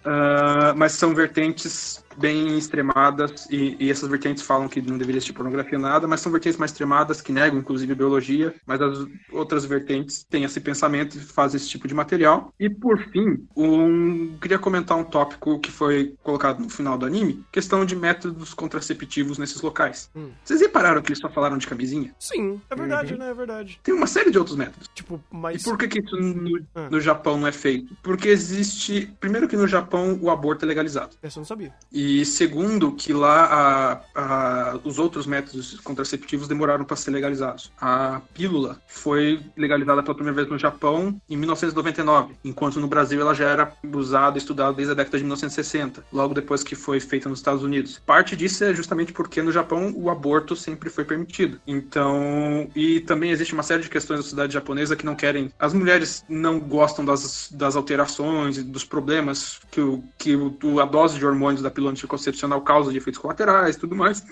[0.05, 5.33] Ah, mas são vertentes bem extremadas e, e essas vertentes falam que não deveria existir
[5.33, 9.65] pornografia nada, mas são vertentes mais extremadas que negam inclusive a biologia, mas as outras
[9.65, 12.53] vertentes têm esse pensamento e fazem esse tipo de material.
[12.59, 17.43] E por fim, um, queria comentar um tópico que foi colocado no final do anime,
[17.51, 20.09] questão de métodos contraceptivos nesses locais.
[20.15, 20.29] Hum.
[20.43, 22.13] Vocês repararam que eles só falaram de camisinha?
[22.19, 23.19] Sim, é verdade, Uhum.
[23.19, 23.29] né?
[23.29, 23.79] É verdade.
[23.83, 24.87] Tem uma série de outros métodos.
[24.93, 25.63] Tipo, E mas.
[25.63, 26.89] por que, que isso no, Ah.
[26.89, 27.95] no Japão não é feito?
[28.03, 29.11] Porque existe.
[29.19, 31.15] Primeiro, que no Japão o aborto é legalizado.
[31.21, 31.73] Essa eu não sabia.
[31.91, 34.01] E segundo, que lá a-
[34.73, 37.71] a- os outros métodos contraceptivos demoraram para ser legalizados.
[37.79, 43.33] A pílula foi legalizada pela primeira vez no Japão em 1999, enquanto no Brasil ela
[43.33, 47.29] já era usada e estudada desde a década de 1960, logo depois que foi feita
[47.29, 48.01] nos Estados Unidos.
[48.05, 51.59] Parte disso é justamente porque no Japão o aborto sempre foi permitido.
[51.67, 55.51] Então, e também existe uma série de questões da sociedade japonesa que não querem.
[55.59, 60.85] As mulheres não gostam das, das alterações e dos problemas que, o, que o, a
[60.85, 64.25] dose de hormônios da pílula anticoncepcional causa de efeitos colaterais e tudo mais.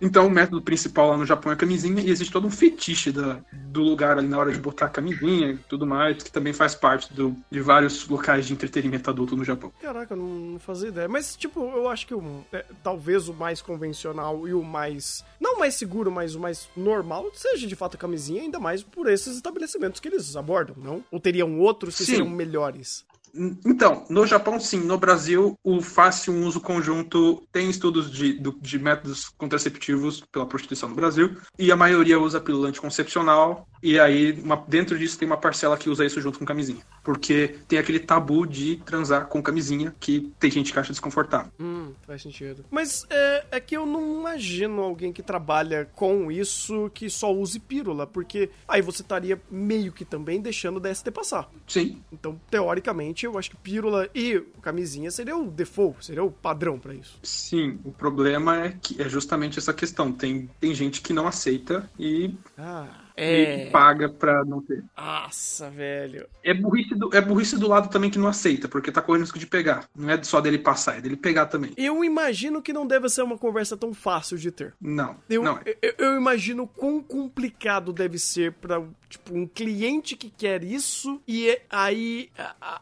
[0.00, 3.12] Então, o método principal lá no Japão é a camisinha e existe todo um fetiche
[3.12, 6.52] da, do lugar ali na hora de botar a camisinha e tudo mais, que também
[6.52, 9.72] faz parte do, de vários locais de entretenimento adulto no Japão.
[9.80, 11.08] Caraca, eu não, fazia ideia.
[11.08, 15.24] Mas, tipo, eu acho que o, é, talvez o mais convencional e o mais.
[15.40, 18.82] Não o mais seguro, mas o mais normal seja de fato a camisinha, ainda mais
[18.82, 21.04] por esses estabelecimentos que eles abordam, não?
[21.10, 22.12] Ou teriam outros que Sim.
[22.12, 23.04] seriam melhores?
[23.34, 24.80] Então, no Japão, sim.
[24.80, 30.94] No Brasil, o fácil uso conjunto tem estudos de, de métodos contraceptivos pela prostituição no
[30.94, 31.36] Brasil.
[31.58, 35.90] E a maioria usa pílula anticoncepcional E aí, uma- dentro disso, tem uma parcela que
[35.90, 36.80] usa isso junto com camisinha.
[37.02, 41.50] Porque tem aquele tabu de transar com camisinha que tem gente que acha desconfortável.
[41.58, 42.64] Hum, faz sentido.
[42.70, 47.58] Mas é, é que eu não imagino alguém que trabalha com isso que só use
[47.58, 51.48] pílula, porque aí você estaria meio que também deixando o DST passar.
[51.66, 56.78] Sim, Então, teoricamente, eu acho que pílula e camisinha seria o default, seria o padrão
[56.78, 57.18] pra isso.
[57.22, 57.80] sim.
[57.84, 60.12] O problema é que é justamente essa questão.
[60.12, 64.82] Tem, tem gente que não aceita e, Ah, e paga pra não ter.
[64.96, 66.26] Nossa, velho.
[66.42, 69.38] É burrice, do, é burrice do lado também que não aceita, porque tá correndo risco
[69.38, 69.84] de pegar.
[69.94, 71.72] Não é só dele passar, é dele pegar também.
[71.76, 74.74] Eu imagino que não deve ser uma conversa tão fácil de ter.
[74.80, 75.76] Não, Eu, não é.
[75.82, 81.48] eu, eu imagino quão complicado deve ser pra, tipo, um cliente que quer isso e
[81.50, 82.30] é- aí.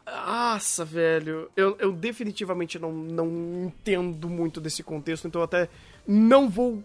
[0.05, 1.49] Nossa, velho.
[1.55, 5.69] Eu, eu definitivamente não, não entendo muito desse contexto, então até
[6.07, 6.83] não vou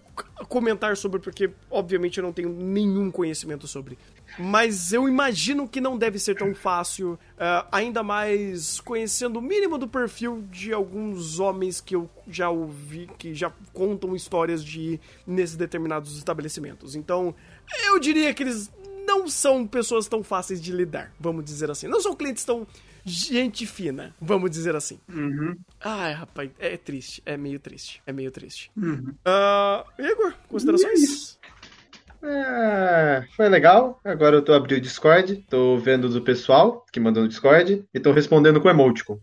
[0.49, 3.99] comentar sobre, porque obviamente eu não tenho nenhum conhecimento sobre.
[4.39, 9.79] Mas eu imagino que não deve ser tão fácil, ah, ainda mais conhecendo o mínimo
[9.79, 15.57] do perfil de alguns homens que eu já ouvi, que já contam histórias de nesses
[15.57, 16.95] determinados estabelecimentos.
[16.95, 17.35] Então,
[17.85, 18.71] eu diria que eles
[19.07, 21.87] não são pessoas tão fáceis de lidar, vamos dizer assim.
[21.87, 22.67] Não são clientes tão
[23.07, 24.99] gente fina, vamos dizer assim.
[25.81, 28.71] Ai, rapaz, é triste, é meio triste, é meio triste.
[29.25, 31.39] Ah, Igor, considerações?
[32.23, 34.01] É, foi legal.
[34.05, 38.01] Agora eu tô abrindo o Discord, tô vendo do pessoal que mandou no Discord e
[38.01, 39.21] tô respondendo com emoticon.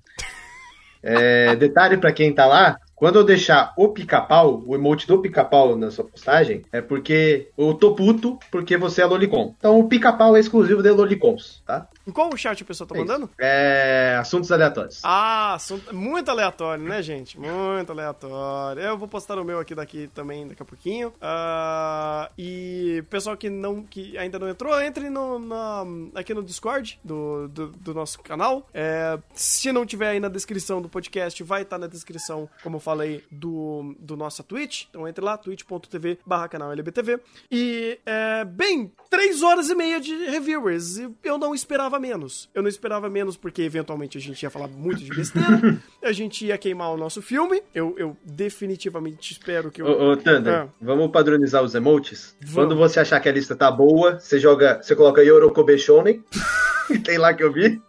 [1.02, 5.75] É, detalhe pra quem tá lá, quando eu deixar o pica-pau, o emote do pica-pau
[5.75, 9.53] na sua postagem, é porque eu tô puto porque você é lolicon.
[9.57, 11.85] Então o pica-pau é exclusivo de lolicons, tá?
[12.07, 13.06] Em qual chat a pessoa tá É isso.
[13.07, 13.30] mandando?
[13.38, 15.01] É, assuntos aleatórios.
[15.03, 17.38] Ah, assunto muito aleatório, né, gente?
[17.38, 18.82] Muito aleatório.
[18.82, 21.11] Eu vou postar o meu aqui daqui também daqui a pouquinho.
[21.22, 25.83] Ah, e pessoal que não que ainda não entrou, entre no, na-
[26.15, 28.65] aqui no Discord do, do, do nosso canal.
[28.73, 32.82] É, se não tiver aí na descrição do podcast, vai estar na descrição, como eu
[32.94, 34.86] falei, do, do nossa Twitch.
[34.90, 37.20] Então entre lá, twitch.tv barra canal LBTV.
[37.52, 40.98] E, é, bem, três horas e meia de reviewers.
[40.98, 42.50] E eu não esperava menos.
[42.54, 45.78] Eu não esperava menos porque eventualmente a gente ia falar muito de besteira.
[46.02, 47.62] a gente ia queimar o nosso filme.
[47.74, 49.88] Eu, eu definitivamente espero que eu.
[49.88, 50.68] Ô, ô Thunder, Ah.
[50.82, 52.36] vamos padronizar os emotes?
[52.42, 52.54] Vamos.
[52.54, 56.24] Quando você achar que a lista tá boa, você joga, você coloca Yorokobe Shonen,
[57.04, 57.82] tem lá que eu vi.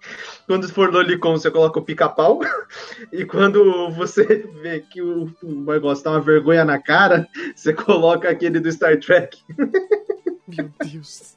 [0.46, 2.40] Quando for Lolicon, você coloca o pica-pau.
[3.12, 4.24] E quando você
[4.60, 8.98] vê que o, o negócio tá uma vergonha na cara, você coloca aquele do Star
[8.98, 9.38] Trek.
[10.48, 11.34] Meu Deus.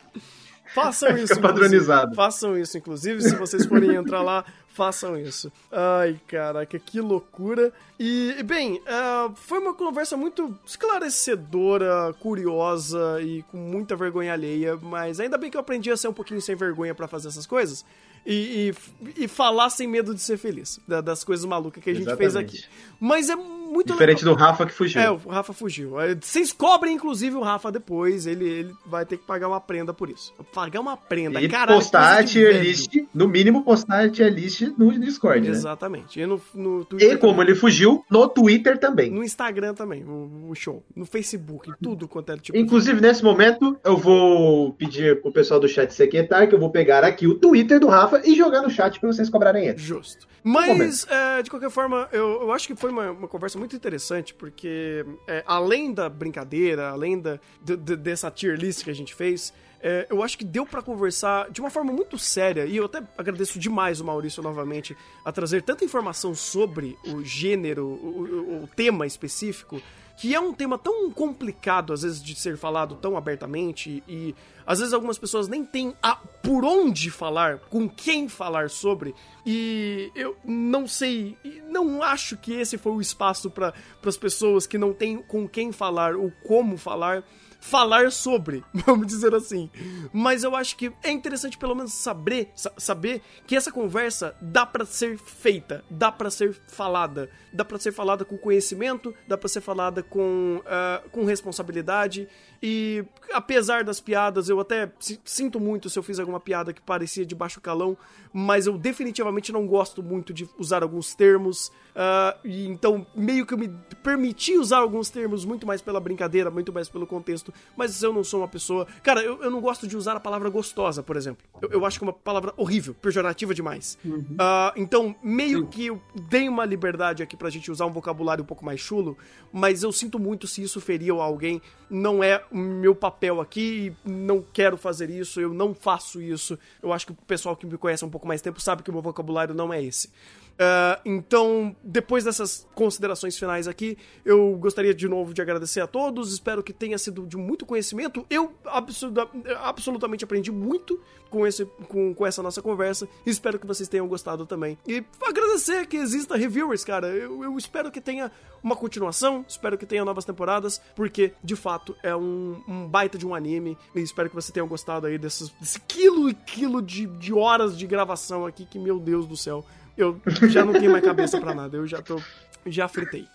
[0.73, 1.41] Façam Fica isso.
[1.41, 2.15] padronizado.
[2.15, 5.51] Façam isso, inclusive, se vocês forem entrar lá, façam isso.
[5.71, 7.73] Ai, caraca, que loucura.
[7.99, 15.19] E, bem, ah, foi uma conversa muito esclarecedora, curiosa e com muita vergonha alheia, mas
[15.19, 17.83] ainda bem que eu aprendi a ser um pouquinho sem vergonha pra fazer essas coisas.
[18.29, 18.73] E,
[19.17, 22.13] e, e falar sem medo de ser feliz, da- das coisas malucas que a gente
[22.17, 22.57] fez aqui.
[22.57, 22.69] Exatamente.
[22.99, 24.99] Mas é muito Diferente do Rafa que fugiu.
[24.99, 25.99] é, o Rafa fugiu.
[25.99, 28.25] É, Vocês cobrem, inclusive, o Rafa depois.
[28.25, 30.33] Ele, ele vai ter que pagar uma prenda por isso.
[30.53, 31.77] Pagar uma prenda, e caralho.
[31.77, 35.49] postar a tier list, no mínimo postar a tier list no Discord, né?
[35.55, 36.19] Exatamente.
[36.19, 37.11] E no, no Twitter.
[37.13, 37.47] E como também.
[37.51, 39.11] ele fugiu, no Twitter também.
[39.11, 40.83] No Instagram também, o, o show.
[40.95, 42.57] No Facebook, tudo quanto é tipo.
[42.57, 47.03] Inclusive, nesse momento, eu vou pedir pro pessoal do chat secretário que eu vou pegar
[47.03, 49.77] aqui o Twitter do Rafa e jogar no chat pra vocês cobrarem ele.
[49.77, 50.27] Justo.
[50.43, 54.33] Mas, é, de qualquer forma, eu, eu acho que foi uma, uma conversa muito interessante,
[54.33, 59.13] porque é, além da brincadeira, além da, de- de- dessa tier list que a gente
[59.13, 62.85] fez, é, eu acho que deu pra conversar de uma forma muito séria, e eu
[62.85, 68.23] até agradeço demais o Maurício novamente a trazer tanta informação sobre o gênero, o,
[68.59, 69.81] o- o tema específico,
[70.17, 74.79] que é um tema tão complicado, às vezes, de ser falado tão abertamente, e às
[74.79, 79.13] vezes algumas pessoas nem têm a, por onde falar, com quem falar sobre,
[79.45, 81.37] e eu não sei,
[81.69, 83.73] não acho que esse foi o espaço para
[84.03, 87.23] as pessoas que não têm com quem falar ou como falar.
[87.59, 89.69] Falar sobre, vamos dizer assim.
[90.13, 94.65] Mas eu acho que é interessante pelo menos saber, sa- saber que essa conversa dá
[94.65, 99.49] pra ser feita, dá pra ser falada, dá pra ser falada com conhecimento, dá pra
[99.49, 102.27] ser falada com, ah, com responsabilidade.
[102.61, 103.03] E
[103.33, 107.25] apesar das piadas, eu até si- sinto muito se eu fiz alguma piada que parecia
[107.25, 107.97] de baixo calão,
[108.31, 111.71] mas eu definitivamente não gosto muito de usar alguns termos.
[111.99, 113.69] Ah, e então, meio que eu me
[114.03, 118.23] permiti usar alguns termos muito mais pela brincadeira, muito mais pelo contexto, mas eu não
[118.23, 118.85] sou uma pessoa.
[119.01, 121.43] Cara, eu, eu não gosto de usar a palavra gostosa, por exemplo.
[121.59, 123.97] Eu, eu acho que é uma palavra horrível, pejorativa demais.
[124.37, 128.47] Ah, então, meio que eu dei uma liberdade aqui pra gente usar um vocabulário um
[128.47, 129.17] pouco mais chulo,
[129.51, 131.59] mas eu sinto muito se isso feriu alguém.
[131.89, 136.59] Não é o meu papel aqui, não quero fazer isso, eu não faço isso.
[136.83, 138.91] Eu acho que o pessoal que me conhece há um pouco mais tempo sabe que
[138.91, 140.11] o meu vocabulário não é esse.
[140.59, 146.33] Ah, então, depois dessas considerações finais aqui, eu gostaria de novo de agradecer a todos.
[146.33, 148.25] Espero que tenha sido de muito conhecimento.
[148.29, 149.29] Eu absoluta-
[149.61, 153.07] absolutamente aprendi muito com, esse, com, com essa nossa conversa.
[153.25, 154.77] Espero que vocês tenham gostado também.
[154.87, 157.07] E agradecer que exista reviewers, cara.
[157.07, 158.31] Eu, eu espero que tenha
[158.63, 163.27] uma continuação, espero que tenha novas temporadas, porque de fato é um, um baita de
[163.27, 163.77] um anime.
[163.93, 167.77] E espero que vocês tenham gostado aí desses, desse quilo e quilo de, de horas
[167.77, 169.63] de gravação aqui, que meu Deus do céu.
[169.97, 172.21] Eu já não tenho mais cabeça pra nada, eu já tô.
[172.65, 173.25] Já fritei.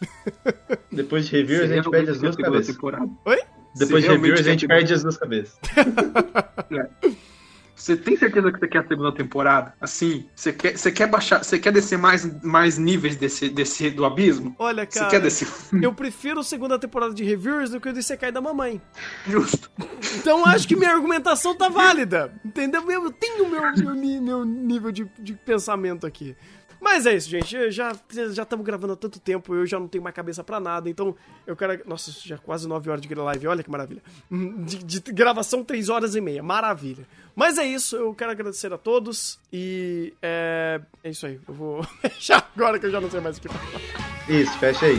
[0.92, 2.76] Depois de reviewers, a gente perde as duas cabeças.
[3.24, 3.40] Oi?
[3.74, 5.58] Depois de Você reviewers, a gente perde as duas cabeças.
[7.82, 9.74] Você tem certeza que você quer a segunda temporada?
[9.80, 14.04] Assim, você quer, você quer baixar, você quer descer mais, mais níveis desse, desse do
[14.04, 14.54] abismo?
[14.56, 15.10] Olha, Você cara.
[15.10, 15.48] quer descer
[15.82, 18.80] Eu prefiro a segunda temporada de Reviewers do que o de Sekai da Mamãe.
[19.26, 19.68] justo?
[20.16, 22.32] Então acho que minha argumentação tá válida.
[22.44, 22.88] Entendeu?
[22.88, 26.36] Eu tenho meu, meu, ni- meu nível de, de pensamento aqui.
[26.82, 27.54] Mas é isso, gente.
[27.54, 30.58] Eu Já já estamos gravando há tanto tempo, eu já não tenho mais cabeça pra
[30.58, 30.90] nada.
[30.90, 31.14] Então
[31.46, 31.80] eu quero.
[31.88, 33.46] Nossa, já quase 9 horas de live.
[33.46, 34.02] Olha que maravilha.
[34.66, 36.42] De, de gravação, 3 horas e meia.
[36.42, 37.06] Maravilha.
[37.36, 37.94] Mas é isso.
[37.94, 39.38] Eu quero agradecer a todos.
[39.52, 41.38] E é, é isso aí.
[41.46, 43.80] Eu vou fechar agora que eu já não sei mais o que falar.
[44.28, 44.98] Isso, fecha aí.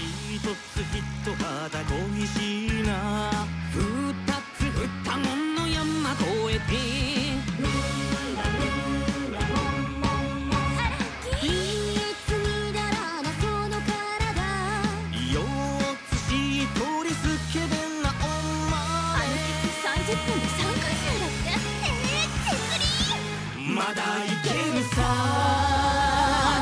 [23.83, 25.03] まだいけるさ。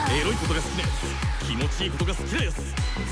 [0.09, 1.05] エロいことが好きなやつ
[1.45, 2.57] 気持ちいいことが好きなやつ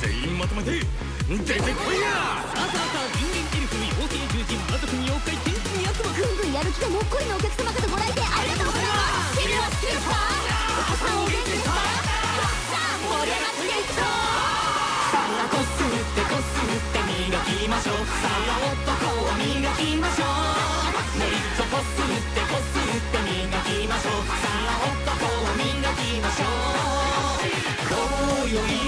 [0.01, 2.09] 全員まとめて出てこいや。
[2.09, 6.73] さあさあさあ人間エルフ妖精獣人魔族妖怪天気に悪魔ぐんぐんやる。
[6.73, 8.97] 気がもっこりのお客様方ご来店ありがとうございま
[9.29, 9.45] す。
[9.45, 18.09] 君は好きですかお子さんお元気ですかさあ盛り上がっていくぞさあこすってこすって磨きましょう。
[18.09, 18.89] さあ男
[19.21, 20.49] を磨きましょう。
[21.13, 22.08] もう一度こす
[28.48, 28.87] あ男